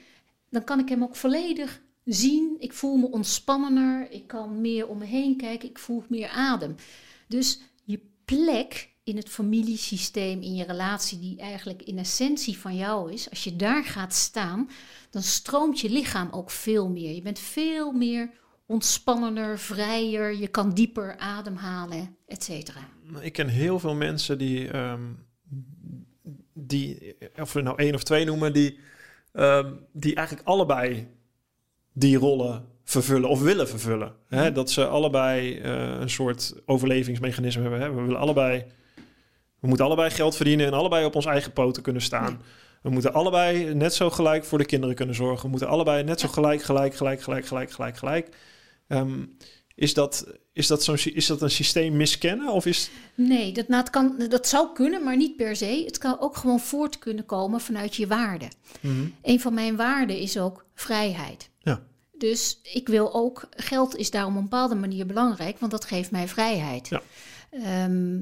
dan 0.50 0.64
kan 0.64 0.80
ik 0.80 0.90
hem 0.90 1.04
ook 1.04 1.16
volledig 1.16 1.82
zien. 2.06 2.56
Ik 2.60 2.74
voel 2.74 2.96
me 2.98 3.12
ontspannener, 3.12 4.12
ik 4.12 4.28
kan 4.28 4.62
meer 4.62 4.88
om 4.88 4.98
me 4.98 5.06
heen 5.06 5.38
kijken, 5.38 5.70
ik 5.70 5.80
voel 5.80 6.04
meer 6.08 6.30
adem. 6.30 6.76
Dus 7.28 7.60
je 7.84 8.00
plek 8.26 8.93
in 9.04 9.18
het 9.18 9.30
familiesysteem, 9.30 10.41
in 10.41 10.56
je 10.56 10.64
relatie, 10.64 11.20
die 11.20 11.39
eigenlijk 11.39 11.82
in 11.82 11.97
essentie 11.97 12.58
van 12.58 12.76
jou 12.76 13.12
is, 13.14 13.30
als 13.30 13.43
je 13.43 13.56
daar 13.56 13.84
gaat 13.84 14.14
staan, 14.14 14.70
dan 15.10 15.22
stroomt 15.22 15.80
je 15.80 15.89
lichaam 15.89 16.30
ook 16.32 16.51
veel 16.51 16.89
meer. 16.89 17.16
Je 17.16 17.22
bent 17.22 17.39
veel 17.39 17.91
meer 17.91 18.30
ontspannener, 18.66 19.60
vrijer, 19.60 20.36
je 20.36 20.47
kan 20.47 20.74
dieper 20.74 21.18
ademhalen, 21.18 22.16
et 22.28 22.43
cetera. 22.43 22.89
Ik 23.20 23.34
ken 23.34 23.47
heel 23.47 23.80
veel 23.80 23.95
mensen 23.95 24.38
die, 24.38 24.70
ehm, 24.70 25.01
die 26.54 27.16
of 27.39 27.54
we 27.54 27.62
nou 27.62 27.78
één 27.78 27.93
of 27.93 28.04
twee 28.04 28.26
noemen, 28.26 28.54
die, 28.54 28.80
ehm, 29.32 29.74
die 29.91 30.16
eigenlijk 30.16 30.47
allebei 30.47 31.08
die 31.93 32.18
rollen 32.18 32.66
vervullen 32.84 33.30
of 33.30 33.41
willen 33.41 33.68
vervullen. 33.68 34.14
Hè? 34.28 34.51
Dat 34.51 34.72
ze 34.72 34.88
allebei 34.88 35.60
eh, 35.60 35.97
een 35.99 36.10
soort 36.10 36.54
overlevingsmechanisme 36.66 37.62
hebben. 37.62 37.82
Hè? 37.82 37.93
We 37.93 38.01
willen 38.01 38.20
allebei, 38.20 38.66
we 39.64 39.70
moeten 39.70 39.86
allebei 39.86 40.09
geld 40.09 40.36
verdienen 40.36 40.66
en 40.66 40.74
allebei 40.74 41.05
op 41.05 41.16
ons 41.16 41.26
eigen 41.26 41.53
poten 41.53 41.84
kunnen 41.84 42.01
staan. 42.01 42.41
We 42.82 42.89
moeten 42.89 43.14
allebei 43.14 43.74
net 43.74 43.93
zo 43.93 44.09
gelijk 44.09 44.45
voor 44.45 44.57
de 44.57 44.66
kinderen 44.66 44.95
kunnen 44.95 45.16
zorgen. 45.16 45.43
We 45.43 45.49
moeten 45.49 45.68
allebei 45.68 46.03
net 46.03 46.20
zo 46.20 46.28
gelijk, 46.28 46.64
gelijk, 46.64 46.95
gelijk, 46.95 47.22
gelijk, 47.22 47.45
gelijk, 47.45 47.72
gelijk, 47.72 47.97
gelijk. 47.97 48.36
Ehm, 48.88 49.26
is 49.76 49.93
dat, 49.93 50.28
is, 50.53 50.68
dat 50.68 50.84
zo'n, 50.84 50.97
is 51.03 51.26
dat 51.26 51.41
een 51.41 51.51
systeem 51.51 51.97
miskennen? 51.97 52.51
Of 52.51 52.66
is, 52.66 52.89
Nee, 53.16 53.51
dat, 53.51 53.68
nou, 53.68 53.89
kan, 53.89 54.26
dat 54.30 54.47
zou 54.47 54.74
kunnen, 54.74 55.03
maar 55.03 55.18
niet 55.18 55.36
per 55.36 55.55
se. 55.55 55.84
Het 55.86 55.97
kan 55.97 56.20
ook 56.20 56.38
gewoon 56.38 56.59
voort 56.59 56.99
kunnen 56.99 57.26
komen 57.26 57.61
vanuit 57.61 57.95
je 57.95 58.07
waarden. 58.07 58.49
Mhm. 58.80 59.05
Een 59.22 59.39
van 59.39 59.53
mijn 59.53 59.76
waarden 59.76 60.18
is 60.18 60.38
ook 60.38 60.66
vrijheid. 60.76 61.49
Ja. 61.59 61.84
Dus 62.18 62.59
ik 62.64 62.88
wil 62.88 63.14
ook, 63.14 63.47
geld 63.49 63.95
is 63.95 64.11
daarom 64.11 64.34
op 64.34 64.38
een 64.38 64.49
bepaalde 64.49 64.76
manier 64.76 65.05
belangrijk, 65.05 65.59
want 65.59 65.72
dat 65.72 65.86
geeft 65.86 66.11
mij 66.11 66.28
vrijheid. 66.28 66.88
Ja. 66.88 67.01
Ehm, 67.51 68.20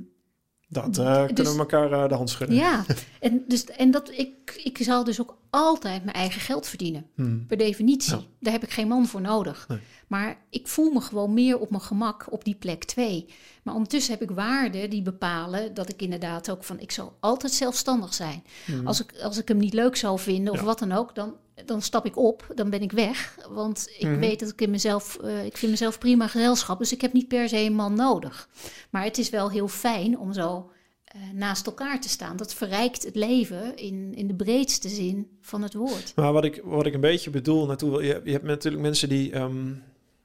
Dat 0.71 0.97
eh, 0.97 1.15
kunnen 1.15 1.35
Dus- 1.35 1.53
we 1.53 1.59
elkaar 1.59 1.91
eh, 1.91 2.09
de 2.09 2.15
hand 2.15 2.29
schudden. 2.29 2.55
ja, 2.55 2.85
en, 3.19 3.43
dus, 3.47 3.65
en 3.65 3.91
dat, 3.91 4.11
ik, 4.11 4.61
ik 4.63 4.77
zal 4.81 5.03
dus 5.03 5.21
ook 5.21 5.37
altijd 5.51 6.03
mijn 6.03 6.15
eigen 6.15 6.41
geld 6.41 6.67
verdienen. 6.67 7.05
Hmm. 7.15 7.45
Per 7.47 7.57
definitie. 7.57 8.15
Ja. 8.15 8.21
Daar 8.39 8.53
heb 8.53 8.63
ik 8.63 8.69
geen 8.71 8.87
man 8.87 9.05
voor 9.07 9.21
nodig. 9.21 9.65
Nee. 9.67 9.79
Maar 10.07 10.37
ik 10.49 10.67
voel 10.67 10.91
me 10.91 11.01
gewoon 11.01 11.33
meer 11.33 11.59
op 11.59 11.69
mijn 11.69 11.81
gemak 11.81 12.27
op 12.29 12.43
die 12.43 12.55
plek 12.55 12.83
2. 12.83 13.25
Maar 13.63 13.73
ondertussen 13.73 14.13
heb 14.13 14.21
ik 14.29 14.35
waarden 14.35 14.89
die 14.89 15.01
bepalen 15.01 15.73
dat 15.73 15.89
ik 15.89 16.01
inderdaad 16.01 16.51
ook 16.51 16.63
van... 16.63 16.79
ik 16.79 16.91
zal 16.91 17.17
altijd 17.19 17.51
zelfstandig 17.53 18.13
zijn. 18.13 18.43
Hmm. 18.65 18.87
Als, 18.87 19.01
ik, 19.01 19.13
als 19.23 19.37
ik 19.37 19.47
hem 19.47 19.57
niet 19.57 19.73
leuk 19.73 19.95
zou 19.95 20.19
vinden 20.19 20.53
of 20.53 20.59
Ja. 20.59 20.65
wat 20.65 20.79
dan 20.79 20.91
ook... 20.91 21.15
Dan, 21.15 21.35
dan 21.65 21.81
stap 21.81 22.05
ik 22.05 22.17
op, 22.17 22.47
dan 22.55 22.69
ben 22.69 22.81
ik 22.81 22.91
weg. 22.91 23.37
Want 23.49 23.87
ik 23.97 24.07
Mhm. 24.07 24.19
weet 24.19 24.39
dat 24.39 24.49
ik 24.49 24.61
in 24.61 24.69
mezelf... 24.69 25.17
eh, 25.17 25.45
ik 25.45 25.57
vind 25.57 25.71
mezelf 25.71 25.97
prima 25.99 26.27
gezelschap. 26.27 26.77
Dus 26.79 26.91
ik 26.91 27.01
heb 27.01 27.13
niet 27.13 27.27
per 27.27 27.49
se 27.49 27.57
een 27.57 27.73
man 27.75 27.93
nodig. 27.95 28.49
Maar 28.89 29.03
het 29.03 29.17
is 29.17 29.29
wel 29.29 29.49
heel 29.51 29.67
fijn 29.67 30.19
om 30.19 30.33
zo... 30.33 30.71
eh, 31.11 31.21
naast 31.33 31.65
elkaar 31.65 32.01
te 32.01 32.09
staan. 32.09 32.37
Dat 32.37 32.53
verrijkt 32.53 33.03
het 33.03 33.15
leven 33.15 33.77
in, 33.77 34.13
in 34.15 34.27
de 34.27 34.35
breedste 34.35 34.89
zin 34.89 35.37
van 35.41 35.61
het 35.61 35.73
woord. 35.73 36.13
Maar 36.15 36.33
wat 36.33 36.43
ik, 36.43 36.61
wat 36.63 36.85
ik 36.85 36.93
een 36.93 37.01
beetje 37.01 37.29
bedoel 37.29 37.65
naartoe 37.65 38.03
je, 38.03 38.21
je 38.23 38.31
hebt 38.31 38.43
natuurlijk 38.43 38.83
mensen 38.83 39.09
die 39.09 39.31
ehm, 39.31 39.73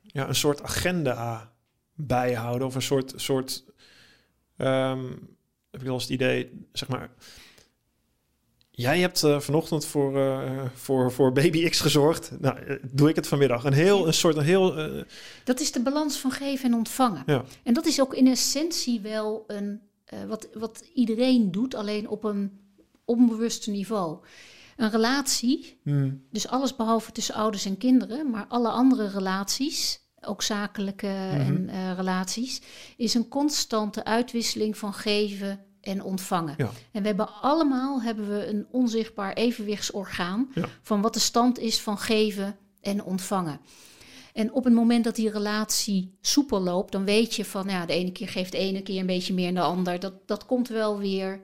ja, 0.02 0.28
een 0.28 0.34
soort 0.34 0.62
agenda 0.62 1.52
bijhouden 1.94 2.66
of 2.66 2.74
een 2.74 2.82
soort, 2.82 3.12
soort 3.16 3.64
ehm, 4.56 5.04
heb 5.70 5.80
ik 5.80 5.86
wel 5.86 5.94
eens 5.94 6.02
het 6.02 6.12
idee, 6.12 6.66
zeg 6.72 6.88
maar, 6.88 7.10
jij 8.70 8.98
hebt 8.98 9.22
eh, 9.22 9.40
vanochtend 9.40 9.86
voor, 9.86 10.18
eh, 10.18 10.64
voor, 10.74 11.12
voor 11.12 11.32
baby 11.32 11.68
X 11.68 11.80
gezorgd. 11.80 12.30
Nou, 12.40 12.78
doe 12.90 13.08
ik 13.08 13.16
het 13.16 13.28
vanmiddag. 13.28 13.64
Een 13.64 13.72
heel, 13.72 14.06
een 14.06 14.14
soort, 14.14 14.36
een 14.36 14.44
heel, 14.44 14.74
Dat 15.44 15.60
is 15.60 15.72
de 15.72 15.82
balans 15.82 16.18
van 16.18 16.30
geven 16.30 16.70
en 16.70 16.76
ontvangen. 16.76 17.22
Ja. 17.26 17.44
En 17.62 17.74
dat 17.74 17.86
is 17.86 18.00
ook 18.00 18.14
in 18.14 18.26
essentie 18.26 19.00
wel 19.00 19.44
een, 19.46 19.80
eh, 20.06 20.24
wat, 20.24 20.48
wat 20.54 20.84
iedereen 20.94 21.50
doet, 21.50 21.74
alleen 21.74 22.08
op 22.08 22.24
een 22.24 22.60
onbewuste 23.04 23.70
niveau. 23.70 24.18
Een 24.76 24.90
relatie, 24.90 25.78
hmm, 25.82 26.22
dus 26.30 26.48
alles 26.48 26.76
behalve 26.76 27.12
tussen 27.12 27.34
ouders 27.34 27.64
en 27.64 27.78
kinderen, 27.78 28.30
maar 28.30 28.46
alle 28.48 28.68
andere 28.68 29.08
relaties, 29.08 30.00
ook 30.20 30.42
zakelijke 30.42 31.06
en 31.30 31.68
eh, 31.68 31.92
relaties, 31.96 32.60
is 32.96 33.14
een 33.14 33.28
constante 33.28 34.04
uitwisseling 34.04 34.76
van 34.78 34.92
geven 34.94 35.64
en 35.80 36.02
ontvangen. 36.02 36.54
Ja. 36.56 36.70
En 36.92 37.00
we 37.00 37.06
hebben 37.06 37.40
allemaal 37.40 38.02
hebben 38.02 38.28
we 38.28 38.46
een 38.46 38.66
onzichtbaar 38.70 39.32
evenwichtsorgaan 39.32 40.50
Ja. 40.54 40.64
van 40.82 41.00
wat 41.00 41.14
de 41.14 41.20
stand 41.20 41.58
is 41.58 41.80
van 41.80 41.98
geven 41.98 42.56
en 42.80 43.04
ontvangen. 43.04 43.60
En 44.36 44.52
op 44.52 44.64
het 44.64 44.72
moment 44.72 45.04
dat 45.04 45.14
die 45.14 45.30
relatie 45.30 46.16
soepel 46.20 46.60
loopt, 46.60 46.92
dan 46.92 47.04
weet 47.04 47.34
je 47.34 47.44
van 47.44 47.68
ja, 47.68 47.86
de 47.86 47.92
ene 47.92 48.12
keer 48.12 48.28
geeft 48.28 48.52
de 48.52 48.58
ene 48.58 48.82
keer 48.82 49.00
een 49.00 49.06
beetje 49.06 49.34
meer 49.34 49.54
dan 49.54 49.54
de 49.54 49.60
ander. 49.60 50.00
Dat, 50.00 50.12
dat 50.26 50.46
komt 50.46 50.68
wel 50.68 50.98
weer 50.98 51.40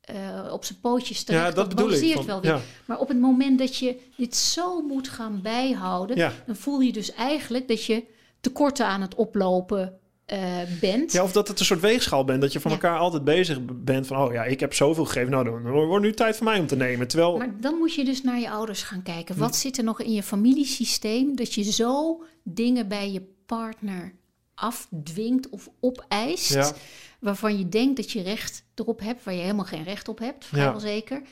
eh, 0.00 0.48
op 0.52 0.64
zijn 0.64 0.80
pootjes 0.80 1.24
terecht. 1.24 1.44
ja, 1.44 1.50
dat, 1.50 1.68
bedoel 1.68 1.92
ik. 1.92 2.20
wel 2.20 2.40
weer. 2.40 2.50
ja, 2.50 2.60
Maar 2.84 2.98
op 2.98 3.08
het 3.08 3.20
moment 3.20 3.58
dat 3.58 3.76
je 3.76 4.00
dit 4.16 4.36
zo 4.36 4.82
moet 4.82 5.08
gaan 5.08 5.42
bijhouden, 5.42 6.16
ja. 6.16 6.32
dan 6.46 6.56
voel 6.56 6.80
je 6.80 6.92
dus 6.92 7.12
eigenlijk 7.12 7.68
dat 7.68 7.84
je 7.84 8.04
tekorten 8.40 8.86
aan 8.86 9.00
het 9.00 9.14
oplopen 9.14 9.98
eh, 10.26 10.56
bent. 10.80 11.12
Ja, 11.12 11.22
of 11.22 11.32
dat 11.32 11.48
het 11.48 11.58
een 11.58 11.64
soort 11.64 11.80
weegschaal 11.80 12.24
bent. 12.24 12.40
Dat 12.40 12.52
je 12.52 12.60
van 12.60 12.70
Ja. 12.70 12.76
elkaar 12.76 12.98
altijd 12.98 13.24
bezig 13.24 13.58
bent 13.64 14.06
van... 14.06 14.16
oh 14.16 14.32
ja, 14.32 14.44
ik 14.44 14.60
heb 14.60 14.74
zoveel 14.74 15.04
gegeven. 15.04 15.30
Nou, 15.30 15.44
dan 15.44 15.62
wordt 15.72 16.04
nu 16.04 16.12
tijd 16.12 16.36
voor 16.36 16.44
mij 16.44 16.58
om 16.58 16.66
te 16.66 16.76
nemen. 16.76 17.08
Terwijl... 17.08 17.36
Maar 17.36 17.60
dan 17.60 17.74
moet 17.78 17.94
je 17.94 18.04
dus 18.04 18.22
naar 18.22 18.40
je 18.40 18.50
ouders 18.50 18.82
gaan 18.82 19.02
kijken. 19.02 19.38
Wat 19.38 19.56
zit 19.56 19.78
er 19.78 19.84
nog 19.84 20.00
in 20.02 20.12
je 20.12 20.22
familiesysteem 20.22 21.36
dat 21.36 21.54
je 21.54 21.62
zo 21.72 22.22
dingen 22.42 22.88
bij 22.88 23.12
je 23.12 23.22
partner 23.46 24.14
afdwingt 24.54 25.48
of 25.48 25.68
opeist, 25.80 26.52
Ja. 26.54 26.72
waarvan 27.20 27.58
je 27.58 27.68
denkt 27.68 27.96
dat 27.96 28.10
je 28.10 28.22
recht 28.22 28.64
erop 28.74 29.00
hebt, 29.00 29.24
waar 29.24 29.34
je 29.34 29.40
helemaal 29.40 29.64
geen 29.64 29.84
recht 29.84 30.08
op 30.08 30.18
hebt, 30.18 30.44
vrijwel 30.44 30.72
Ja. 30.72 30.78
zeker. 30.78 31.22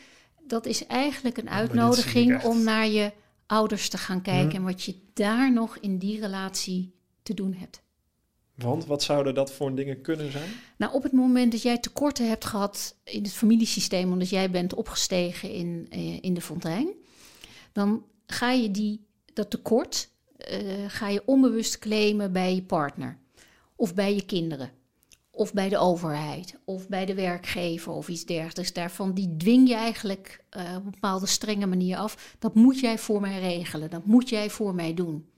Dat 0.46 0.66
is 0.66 0.86
eigenlijk 0.86 1.36
een 1.36 1.42
zie 1.48 1.52
uitnodiging 1.52 2.42
om 2.42 2.62
naar 2.64 2.86
je 2.88 3.12
ouders 3.46 3.88
te 3.88 3.98
gaan 3.98 4.22
kijken 4.22 4.50
Hm. 4.50 4.56
en 4.56 4.62
wat 4.62 4.82
je 4.82 4.94
daar 5.14 5.52
nog 5.52 5.78
in 5.78 5.98
die 5.98 6.20
relatie 6.20 6.94
te 7.22 7.34
doen 7.34 7.54
hebt. 7.58 7.82
Want 8.54 8.86
wat 8.86 9.02
zouden 9.02 9.34
dat 9.34 9.52
voor 9.52 9.74
dingen 9.74 10.00
kunnen 10.00 10.32
zijn? 10.32 10.50
Nou, 10.76 10.92
op 10.92 11.02
het 11.02 11.12
moment 11.12 11.52
dat 11.52 11.62
jij 11.62 11.78
tekorten 11.78 12.28
hebt 12.28 12.44
gehad 12.44 12.96
in 13.04 13.22
het 13.22 13.32
familiesysteem, 13.32 14.12
omdat 14.12 14.28
jij 14.28 14.50
bent 14.50 14.74
opgestegen 14.74 15.50
in, 15.50 15.86
eh, 15.90 16.22
in 16.22 16.34
de 16.34 16.40
fontein, 16.40 16.88
dan 17.72 18.04
ga 18.26 18.50
je 18.50 18.70
die, 18.70 19.06
dat 19.32 19.50
tekort 19.50 20.12
eh, 20.36 20.84
ga 20.88 21.08
je 21.08 21.22
onbewust 21.26 21.78
claimen 21.78 22.32
bij 22.32 22.54
je 22.54 22.62
partner 22.62 23.18
of 23.76 23.94
bij 23.94 24.14
je 24.14 24.24
kinderen. 24.24 24.70
Of 25.30 25.52
bij 25.52 25.68
de 25.68 25.78
overheid, 25.78 26.58
of 26.64 26.88
bij 26.88 27.06
de 27.06 27.14
werkgever 27.14 27.92
of 27.92 28.08
iets 28.08 28.24
dergelijks. 28.24 28.72
Daarvan 28.72 29.14
die 29.14 29.36
dwing 29.36 29.68
je 29.68 29.74
eigenlijk 29.74 30.44
eh, 30.50 30.62
op 30.76 30.84
een 30.84 30.90
bepaalde 30.90 31.26
strenge 31.26 31.66
manier 31.66 31.96
af. 31.96 32.36
Dat 32.38 32.54
moet 32.54 32.80
jij 32.80 32.98
voor 32.98 33.20
mij 33.20 33.40
regelen, 33.40 33.90
dat 33.90 34.04
moet 34.04 34.28
jij 34.28 34.50
voor 34.50 34.74
mij 34.74 34.94
doen. 34.94 35.28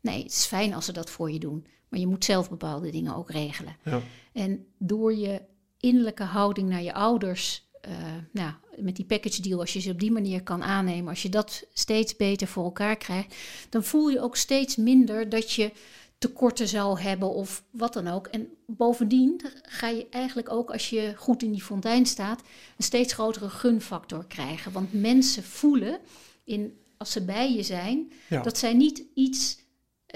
Nee, 0.00 0.22
het 0.22 0.32
is 0.32 0.44
fijn 0.44 0.74
als 0.74 0.84
ze 0.84 0.92
dat 0.92 1.10
voor 1.10 1.30
je 1.30 1.38
doen. 1.38 1.66
Maar 1.94 2.02
je 2.02 2.08
moet 2.08 2.24
zelf 2.24 2.50
bepaalde 2.50 2.90
dingen 2.90 3.14
ook 3.14 3.30
regelen. 3.30 3.76
Ja. 3.84 4.00
En 4.32 4.66
door 4.78 5.14
je 5.14 5.40
innerlijke 5.80 6.22
houding 6.22 6.68
naar 6.68 6.82
je 6.82 6.92
ouders, 6.92 7.68
eh, 7.80 7.92
nou, 8.32 8.52
met 8.76 8.96
die 8.96 9.04
package 9.04 9.42
deal, 9.42 9.60
als 9.60 9.72
je 9.72 9.80
ze 9.80 9.90
op 9.90 10.00
die 10.00 10.12
manier 10.12 10.42
kan 10.42 10.62
aannemen, 10.62 11.08
als 11.08 11.22
je 11.22 11.28
dat 11.28 11.66
steeds 11.72 12.16
beter 12.16 12.46
voor 12.46 12.64
elkaar 12.64 12.96
krijgt, 12.96 13.34
dan 13.68 13.84
voel 13.84 14.08
je 14.08 14.20
ook 14.20 14.36
steeds 14.36 14.76
minder 14.76 15.28
dat 15.28 15.52
je 15.52 15.72
tekorten 16.18 16.68
zou 16.68 17.00
hebben 17.00 17.30
of 17.30 17.64
wat 17.70 17.92
dan 17.92 18.08
ook. 18.08 18.26
En 18.26 18.48
bovendien 18.66 19.40
ga 19.62 19.88
je 19.88 20.06
eigenlijk 20.10 20.52
ook 20.52 20.70
als 20.70 20.90
je 20.90 21.12
goed 21.16 21.42
in 21.42 21.52
die 21.52 21.62
fontein 21.62 22.06
staat, 22.06 22.40
een 22.76 22.84
steeds 22.84 23.12
grotere 23.12 23.48
gunfactor 23.48 24.24
krijgen. 24.26 24.72
Want 24.72 24.92
mensen 24.92 25.42
voelen 25.42 25.98
in, 26.44 26.78
als 26.96 27.12
ze 27.12 27.24
bij 27.24 27.52
je 27.52 27.62
zijn, 27.62 28.12
dat 28.42 28.58
zij 28.58 28.72
niet 28.72 29.02
iets 29.14 29.62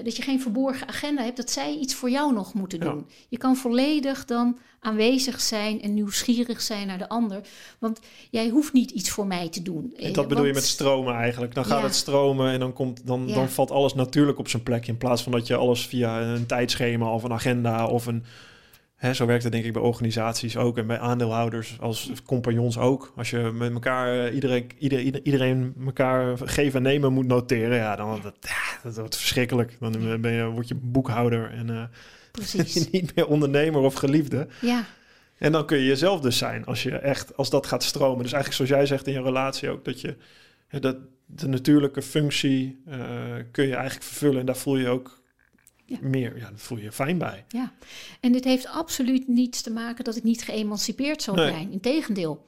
dat 0.05 0.16
je 0.16 0.22
geen 0.22 0.40
verborgen 0.40 0.88
agenda 0.88 1.22
hebt, 1.22 1.36
dat 1.36 1.51
zij 1.51 1.74
iets 1.74 1.94
voor 1.94 2.11
jou 2.11 2.32
nog 2.32 2.55
moeten 2.55 2.80
doen. 2.80 3.07
Je 3.28 3.38
kan 3.38 3.57
volledig 3.57 4.24
dan 4.24 4.59
aanwezig 4.80 5.40
zijn 5.40 5.82
en 5.82 5.94
nieuwsgierig 5.94 6.61
zijn 6.61 6.86
naar 6.86 6.99
de 6.99 7.09
ander. 7.09 7.40
Want 7.78 8.01
jij 8.30 8.49
hoeft 8.49 8.72
niet 8.72 8.90
iets 8.90 9.11
voor 9.11 9.26
mij 9.26 9.49
te 9.49 9.62
doen. 9.62 9.92
En 9.96 10.12
dat 10.12 10.28
bedoel 10.28 10.44
je 10.44 10.53
met 10.53 10.64
stromen 10.64 11.14
eigenlijk. 11.14 11.55
Dan 11.55 11.64
gaat 11.64 11.82
het 11.82 11.94
stromen 11.94 12.53
en 12.53 12.61
dan, 12.61 12.72
komt, 12.72 13.07
dan, 13.07 13.26
dan 13.26 13.49
valt 13.49 13.70
alles 13.70 13.94
natuurlijk 13.94 14.38
op 14.38 14.49
zijn 14.49 14.62
plek. 14.62 14.86
In 14.86 14.99
plaats 14.99 15.22
van 15.22 15.32
dat 15.32 15.46
je 15.46 15.57
alles 15.57 15.86
via 15.86 16.20
een 16.20 16.46
tijdschema 16.46 17.12
of 17.12 17.22
een 17.22 17.32
agenda 17.32 17.86
of 17.86 18.07
een 18.07 18.24
Hè, 18.99 19.14
zo 19.14 19.26
werkt 19.26 19.42
het 19.42 19.53
denk 19.53 19.64
ik 19.64 19.72
bij 19.72 19.82
organisaties 19.82 20.57
ook 20.57 20.78
en 20.78 20.86
bij 20.86 20.99
aandeelhouders 20.99 21.76
als 21.80 22.12
compagnons 22.26 22.78
ook. 22.78 23.12
Als 23.16 23.30
je 23.30 23.38
met 23.38 23.72
elkaar, 23.72 24.26
eh, 24.26 24.34
iedereen, 24.34 24.70
iedereen, 24.78 25.20
iedereen 25.22 25.74
elkaar 25.86 26.38
geven 26.38 26.76
en 26.76 26.82
nemen 26.82 27.12
moet 27.12 27.26
noteren, 27.26 27.76
ja, 27.76 27.96
dan 27.96 28.20
dat, 28.22 28.36
dat 28.82 28.96
wordt 28.96 29.16
verschrikkelijk. 29.16 29.76
Dan 29.80 30.20
ben 30.20 30.32
je, 30.32 30.44
word 30.44 30.68
je 30.68 30.74
boekhouder 30.74 31.51
en 31.51 31.68
uh, 31.68 31.84
niet 32.92 33.14
meer 33.14 33.26
ondernemer 33.26 33.80
of 33.80 33.94
geliefde. 33.94 34.49
Ja. 34.61 34.84
En 35.38 35.53
dan 35.53 35.66
kun 35.66 35.78
je 35.78 35.84
jezelf 35.84 36.20
dus 36.20 36.38
zijn 36.38 36.64
als 36.64 36.82
je 36.82 36.90
echt, 36.90 37.36
als 37.36 37.51
dat 37.51 37.66
gaat 37.66 37.82
stromen. 37.82 38.22
Dus 38.22 38.32
eigenlijk 38.32 38.55
zoals 38.55 38.80
jij 38.80 38.86
zegt 38.86 39.07
in 39.07 39.12
je 39.12 39.22
relatie 39.22 39.70
ook, 39.70 39.84
dat 39.84 40.01
je 40.01 40.16
dat 40.80 40.96
de 41.26 41.49
natuurlijke 41.49 42.03
functie 42.03 42.82
uh, 42.88 42.94
kun 43.51 43.66
je 43.66 43.74
eigenlijk 43.74 44.05
vervullen 44.05 44.40
en 44.40 44.46
daar 44.46 44.57
voel 44.57 44.76
je 44.76 44.88
ook 44.88 45.18
ja. 45.89 45.99
meer. 46.01 46.36
Ja, 46.36 46.51
dat 46.51 46.61
voel 46.61 46.78
je 46.78 46.84
je 46.84 46.93
fijn 46.93 47.18
bij. 47.18 47.45
Ja, 47.49 47.72
en 48.20 48.32
dit 48.32 48.45
heeft 48.45 48.66
absoluut 48.66 49.28
niets 49.28 49.62
te 49.62 49.70
maken 49.70 50.05
dat 50.05 50.16
ik 50.16 50.22
niet 50.22 50.43
geëmancipeerd 50.43 51.22
zou 51.22 51.39
zijn. 51.39 51.72
Integendeel. 51.72 52.47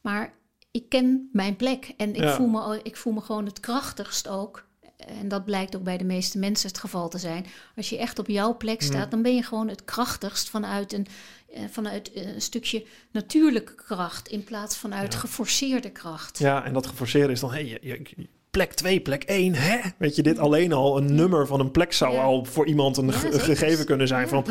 Maar 0.00 0.34
ik 0.70 0.88
ken 0.88 1.28
mijn 1.32 1.56
plek 1.56 1.92
en 1.96 2.14
ik, 2.14 2.28
voel 2.28 2.46
me, 2.46 2.80
ik 2.82 2.96
voel 2.96 3.12
me 3.12 3.20
gewoon 3.20 3.46
het 3.46 3.60
krachtigst 3.60 4.28
ook. 4.28 4.64
En 4.96 5.28
dat 5.28 5.44
blijkt 5.44 5.76
ook 5.76 5.82
bij 5.82 5.98
de 5.98 6.04
meeste 6.04 6.38
mensen 6.38 6.68
het 6.68 6.78
geval 6.78 7.08
te 7.08 7.18
zijn. 7.18 7.46
Als 7.76 7.88
je 7.88 7.98
echt 7.98 8.18
op 8.18 8.28
jouw 8.28 8.56
plek 8.56 8.80
mm. 8.80 8.86
staat, 8.86 9.10
dan 9.10 9.22
ben 9.22 9.34
je 9.34 9.42
gewoon 9.42 9.68
het 9.68 9.84
krachtigst 9.84 10.50
vanuit 10.50 10.92
een, 10.92 11.06
eh, 11.52 11.62
vanuit 11.70 12.10
een 12.14 12.40
stukje 12.40 12.86
natuurlijke 13.10 13.74
kracht 13.74 14.28
in 14.28 14.44
plaats 14.44 14.76
vanuit 14.76 15.14
geforceerde 15.14 15.90
kracht. 15.90 16.38
Ja, 16.38 16.64
en 16.64 16.72
dat 16.72 16.86
geforceerde 16.86 17.32
is 17.32 17.40
dan, 17.40 17.50
hey, 17.50 17.66
je, 17.66 17.78
je, 17.82 18.28
plek 18.56 18.72
2, 18.72 19.00
plek 19.00 19.22
1, 19.22 19.54
hè? 19.54 19.78
Weet 19.96 20.16
je, 20.16 20.22
dit 20.22 20.38
alleen 20.38 20.72
al, 20.72 20.96
een 20.96 21.14
nummer 21.14 21.46
van 21.46 21.60
een 21.60 21.70
plek 21.70 21.92
zou 21.92 22.16
al 22.16 22.44
voor 22.44 22.66
iemand 22.66 22.96
een 22.96 23.12
gegeven 23.12 23.86
kunnen 23.86 24.08
zijn 24.08 24.28
van... 24.28 24.44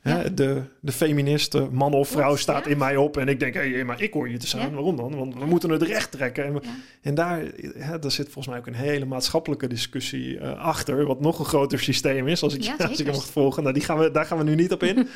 Hè, 0.00 0.34
de, 0.34 0.62
de 0.80 0.92
feministe, 0.92 1.68
man 1.70 1.92
of 1.92 2.08
vrouw, 2.08 2.36
staat 2.36 2.66
in 2.66 2.78
mij 2.78 2.96
op 2.96 3.16
en 3.16 3.28
ik 3.28 3.40
denk, 3.40 3.54
hé, 3.54 3.70
hey, 3.70 3.84
maar 3.84 4.02
ik 4.02 4.12
hoor 4.12 4.28
je 4.28 4.36
te 4.36 4.46
staan. 4.46 4.72
Waarom 4.72 4.96
dan? 4.96 5.16
Want 5.16 5.34
we 5.34 5.46
moeten 5.46 5.70
het 5.70 5.82
recht 5.82 6.10
trekken. 6.10 6.44
En, 6.44 6.62
en 7.02 7.14
daar, 7.14 7.42
hè, 7.78 7.98
daar 7.98 8.10
zit 8.10 8.24
volgens 8.24 8.46
mij 8.46 8.58
ook 8.58 8.66
een 8.66 8.74
hele 8.74 9.04
maatschappelijke 9.04 9.66
discussie 9.66 10.38
uh, 10.38 10.58
achter, 10.58 11.06
wat 11.06 11.20
nog 11.20 11.38
een 11.38 11.44
groter 11.44 11.78
systeem 11.78 12.28
is, 12.28 12.42
als 12.42 12.54
ik, 12.54 12.74
als 12.88 13.00
ik 13.00 13.06
hem 13.06 13.14
mocht 13.14 13.30
volgen. 13.30 13.62
Nou, 13.62 13.74
die 13.74 13.84
gaan 13.84 13.98
we, 13.98 14.10
daar 14.10 14.24
gaan 14.24 14.38
we 14.38 14.44
nu 14.44 14.54
niet 14.54 14.72
op 14.72 14.82
in. 14.82 15.08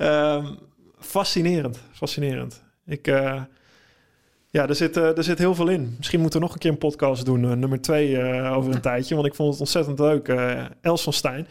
um, 0.00 0.58
fascinerend, 1.14 1.78
fascinerend. 1.92 2.62
Ik... 2.86 3.06
Uh, 3.06 3.42
ja, 4.50 4.68
er 4.68 4.74
zit, 4.74 4.96
uh, 4.96 5.16
er 5.16 5.24
zit 5.24 5.38
heel 5.38 5.54
veel 5.54 5.68
in. 5.68 5.94
Misschien 5.96 6.20
moeten 6.20 6.40
we 6.40 6.44
nog 6.46 6.54
een 6.54 6.60
keer 6.60 6.70
een 6.70 6.78
podcast 6.78 7.24
doen, 7.24 7.42
uh, 7.42 7.52
nummer 7.52 7.80
twee, 7.80 8.10
uh, 8.10 8.52
over 8.56 8.74
een 8.74 8.80
tijdje. 8.80 9.14
Want 9.14 9.26
ik 9.26 9.34
vond 9.34 9.50
het 9.50 9.60
ontzettend 9.60 9.98
leuk. 9.98 10.28
Els 10.80 11.02
van 11.02 11.12
Stijn. 11.12 11.46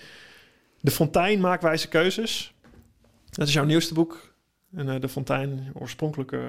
De 0.82 0.91
Fontein, 0.91 1.39
Maakwijze 1.39 1.88
Keuzes. 1.88 2.54
Dat 3.30 3.48
is 3.48 3.54
jouw 3.54 3.66
nieuwste 3.66 3.93
boek. 3.93 4.36
En 4.76 5.02
De 5.02 5.10
Fontein, 5.10 5.72
oorspronkelijke 5.74 6.41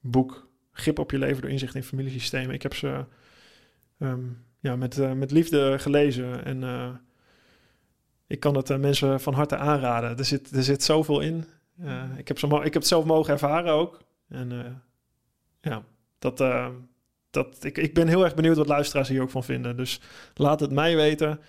boek. 0.00 0.48
Grip 0.72 0.98
op 0.98 1.10
je 1.10 1.18
leven 1.18 1.42
door 1.42 1.50
inzicht 1.50 1.74
in 1.74 1.82
familiesystemen. 1.82 2.54
Ik 2.54 2.62
heb 2.62 2.74
ze 2.74 3.04
um, 3.98 4.44
ja, 4.60 4.76
met, 4.76 5.14
met 5.16 5.30
liefde 5.30 5.78
gelezen. 5.78 6.44
En 6.44 7.00
ik 8.26 8.40
kan 8.40 8.56
het 8.56 8.78
mensen 8.78 9.20
van 9.20 9.34
harte 9.34 9.56
aanraden. 9.56 10.18
Er 10.18 10.24
zit, 10.24 10.50
er 10.50 10.62
zit 10.62 10.82
zoveel 10.82 11.20
in. 11.20 11.44
ik, 12.16 12.28
heb 12.28 12.38
ik 12.38 12.62
heb 12.62 12.74
het 12.74 12.86
zelf 12.86 13.04
mogen 13.04 13.32
ervaren 13.32 13.72
ook. 13.72 14.00
En 14.28 14.82
ja, 15.68 15.82
dat, 16.18 16.40
uh, 16.40 16.68
dat, 17.30 17.64
ik, 17.64 17.78
ik 17.78 17.94
ben 17.94 18.08
heel 18.08 18.24
erg 18.24 18.34
benieuwd 18.34 18.56
wat 18.56 18.66
luisteraars 18.66 19.08
hier 19.08 19.22
ook 19.22 19.30
van 19.30 19.44
vinden. 19.44 19.76
Dus 19.76 20.00
laat 20.34 20.60
het 20.60 20.72
mij 20.72 20.96
weten. 20.96 21.40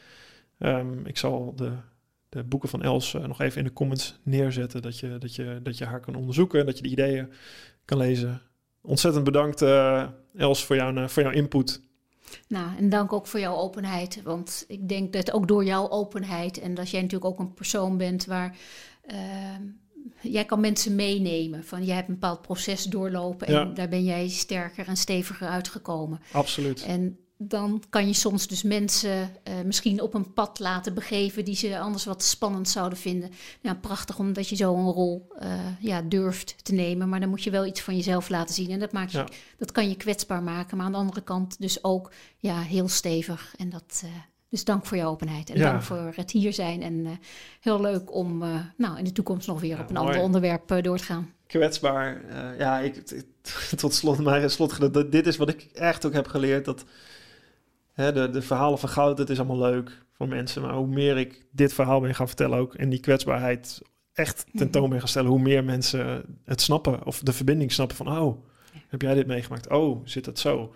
Um, 0.60 1.06
ik 1.06 1.18
zal 1.18 1.56
de, 1.56 1.72
de 2.30 2.44
boeken 2.44 2.70
van 2.70 2.82
Els 2.82 3.14
uh, 3.14 3.26
nog 3.26 3.42
even 3.42 3.58
in 3.58 3.64
de 3.64 3.74
comments 3.74 4.20
neerzetten. 4.24 4.82
Dat 4.82 5.00
je, 5.00 5.18
dat, 5.18 5.36
je, 5.36 5.60
dat 5.64 5.78
je 5.78 5.86
haar 5.86 6.00
kan 6.00 6.16
onderzoeken. 6.16 6.66
Dat 6.66 6.78
je 6.78 6.84
de 6.84 6.90
ideeën 6.90 7.32
kan 7.86 7.98
lezen. 7.98 8.42
Ontzettend 8.82 9.24
bedankt, 9.24 9.62
uh, 9.62 10.08
Els, 10.36 10.66
voor, 10.66 10.76
jouw 10.76 11.08
voor 11.08 11.24
jouw 11.24 11.32
input. 11.32 11.82
Nou, 12.48 12.78
en 12.78 12.90
dank 12.90 13.14
ook 13.14 13.28
voor 13.28 13.40
jouw 13.40 13.56
openheid. 13.56 14.22
Want 14.24 14.66
ik 14.68 14.90
denk 14.90 15.14
dat 15.14 15.32
ook 15.32 15.48
door 15.48 15.66
jouw 15.66 15.90
openheid 15.90 16.60
en 16.60 16.74
dat 16.74 16.90
jij 16.90 17.02
natuurlijk 17.02 17.32
ook 17.32 17.40
een 17.40 17.54
persoon 17.54 17.98
bent 17.98 18.26
waar. 18.26 18.58
Uh, 19.12 19.16
jij 20.22 20.46
kan 20.46 20.60
mensen 20.60 20.96
meenemen. 20.96 21.64
Van 21.66 21.86
jij 21.86 21.96
hebt 21.96 22.08
een 22.08 22.14
bepaald 22.14 22.42
proces 22.42 22.84
doorlopen 22.84 23.48
en 23.48 23.74
daar 23.74 23.90
ben 23.90 24.04
jij 24.04 24.30
sterker 24.30 24.88
en 24.88 24.98
steviger 24.98 25.48
uitgekomen. 25.48 26.20
Absoluut. 26.32 26.84
En 26.84 27.18
dan 27.42 27.84
kan 27.90 28.08
je 28.08 28.14
soms 28.14 28.48
dus 28.48 28.64
mensen 28.64 29.12
uh, 29.12 29.54
misschien 29.66 30.02
op 30.02 30.14
een 30.14 30.34
pad 30.34 30.60
laten 30.60 30.94
begeven 30.94 31.46
die 31.46 31.56
ze 31.56 31.80
anders 31.80 32.06
wat 32.06 32.24
spannend 32.24 32.70
zouden 32.70 32.98
vinden. 32.98 33.32
Ja, 33.62 33.74
prachtig 33.74 34.20
omdat 34.20 34.50
je 34.50 34.56
zo 34.56 34.76
een 34.76 34.92
rol 34.92 35.28
uh, 35.42 35.60
ja, 35.80 36.02
durft 36.02 36.66
te 36.66 36.74
nemen, 36.74 37.10
maar 37.10 37.20
dan 37.20 37.30
moet 37.30 37.44
je 37.44 37.50
wel 37.50 37.66
iets 37.66 37.82
van 37.82 37.96
jezelf 37.96 38.30
laten 38.30 38.56
zien. 38.56 38.70
En 38.70 38.80
dat, 38.80 38.92
maakt 38.92 39.12
je, 39.12 39.26
dat 39.58 39.72
kan 39.72 39.90
je 39.90 39.96
kwetsbaar 39.96 40.44
maken, 40.44 40.78
maar 40.78 40.86
aan 40.86 40.92
de 40.92 40.98
andere 40.98 41.22
kant 41.22 41.60
dus 41.60 41.84
ook 41.84 42.12
ja, 42.38 42.62
heel 42.62 42.88
stevig. 42.88 43.54
En 43.58 43.70
dat, 43.70 44.02
uh, 44.06 44.12
dus 44.50 44.64
dank 44.64 44.86
voor 44.86 44.98
je 44.98 45.06
openheid 45.06 45.50
en 45.50 45.60
dank 45.60 45.82
voor 45.82 46.12
het 46.16 46.32
hier 46.32 46.54
zijn. 46.54 46.82
En 46.82 46.94
uh, 46.94 47.12
heel 47.60 47.82
leuk 47.82 48.14
om 48.14 48.44
uh, 48.44 48.60
nou, 48.78 48.98
in 48.98 49.04
de 49.04 49.12
toekomst 49.12 49.48
nog 49.48 49.62
weer 49.62 49.80
op 49.80 49.90
een 49.90 49.98
ander 49.98 50.22
onderwerp 50.22 50.72
uh, 50.72 50.82
door 50.82 50.98
te 50.98 51.04
gaan. 51.04 51.34
Kwetsbaar. 51.48 52.22
ja, 52.58 52.80
ik, 52.80 53.24
tot 53.76 53.94
slot, 53.94 54.20
maar 54.20 54.50
slot, 54.50 55.12
dit 55.12 55.28
is 55.28 55.38
wat 55.38 55.50
ik 55.50 55.62
echt 55.74 56.06
ook 56.06 56.14
heb 56.14 56.28
geleerd. 56.28 56.66
Dat 56.66 56.86
hè, 57.94 58.12
de, 58.12 58.30
de 58.30 58.42
verhalen 58.42 58.80
van 58.80 58.90
goud, 58.90 59.18
het 59.18 59.30
is 59.30 59.38
allemaal 59.38 59.72
leuk 59.72 59.98
voor 60.12 60.28
mensen. 60.28 60.62
Maar 60.62 60.74
hoe 60.74 60.88
meer 60.88 61.18
ik 61.18 61.46
dit 61.52 61.74
verhaal 61.74 62.00
ben 62.00 62.16
gaan 62.16 62.28
vertellen 62.28 62.58
ook... 62.58 62.76
en 62.76 62.90
die 62.90 63.00
kwetsbaarheid 63.00 63.82
echt 64.14 64.46
mhm. 64.48 64.58
tentoon 64.58 64.90
ben 64.90 65.00
gaan 65.00 65.08
stellen... 65.08 65.30
hoe 65.30 65.40
meer 65.40 65.64
mensen 65.64 66.24
het 66.46 66.62
snappen 66.62 67.06
of 67.06 67.20
de 67.20 67.34
verbinding 67.34 67.72
snappen 67.72 67.98
van... 67.98 68.18
oh, 68.18 68.44
heb 68.88 69.02
jij 69.02 69.14
dit 69.14 69.28
meegemaakt? 69.28 69.70
Oh, 69.70 70.02
zit 70.04 70.26
dat 70.26 70.40
zo? 70.40 70.74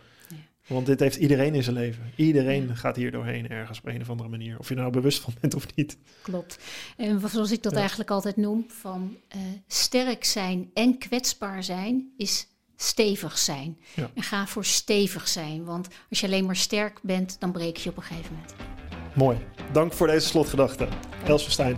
Want 0.67 0.85
dit 0.85 0.99
heeft 0.99 1.15
iedereen 1.15 1.55
in 1.55 1.63
zijn 1.63 1.75
leven. 1.75 2.11
Iedereen 2.15 2.77
gaat 2.77 2.95
hier 2.95 3.11
doorheen 3.11 3.49
ergens 3.49 3.77
op 3.79 3.87
een 3.87 4.01
of 4.01 4.09
andere 4.09 4.29
manier. 4.29 4.59
Of 4.59 4.69
je 4.69 4.75
nou 4.75 4.91
bewust 4.91 5.19
van 5.19 5.33
bent 5.41 5.55
of 5.55 5.75
niet. 5.75 5.97
Klopt. 6.21 6.57
En 6.97 7.21
zoals 7.29 7.51
ik 7.51 7.63
dat 7.63 7.73
eigenlijk 7.73 8.11
altijd 8.11 8.37
noem, 8.37 8.65
van 8.67 9.17
uh, 9.35 9.41
sterk 9.67 10.23
zijn 10.23 10.69
en 10.73 10.97
kwetsbaar 10.97 11.63
zijn 11.63 12.13
is 12.17 12.47
stevig 12.75 13.37
zijn. 13.37 13.77
En 14.13 14.23
ga 14.23 14.47
voor 14.47 14.65
stevig 14.65 15.27
zijn. 15.27 15.63
Want 15.63 15.87
als 16.09 16.19
je 16.19 16.25
alleen 16.25 16.45
maar 16.45 16.55
sterk 16.55 16.99
bent, 17.01 17.39
dan 17.39 17.51
breek 17.51 17.77
je 17.77 17.89
op 17.89 17.97
een 17.97 18.03
gegeven 18.03 18.33
moment. 18.33 18.53
Mooi. 19.15 19.37
Dank 19.71 19.93
voor 19.93 20.07
deze 20.07 20.27
slotgedachte. 20.27 20.87
Els 21.25 21.43
Verstijn. 21.43 21.77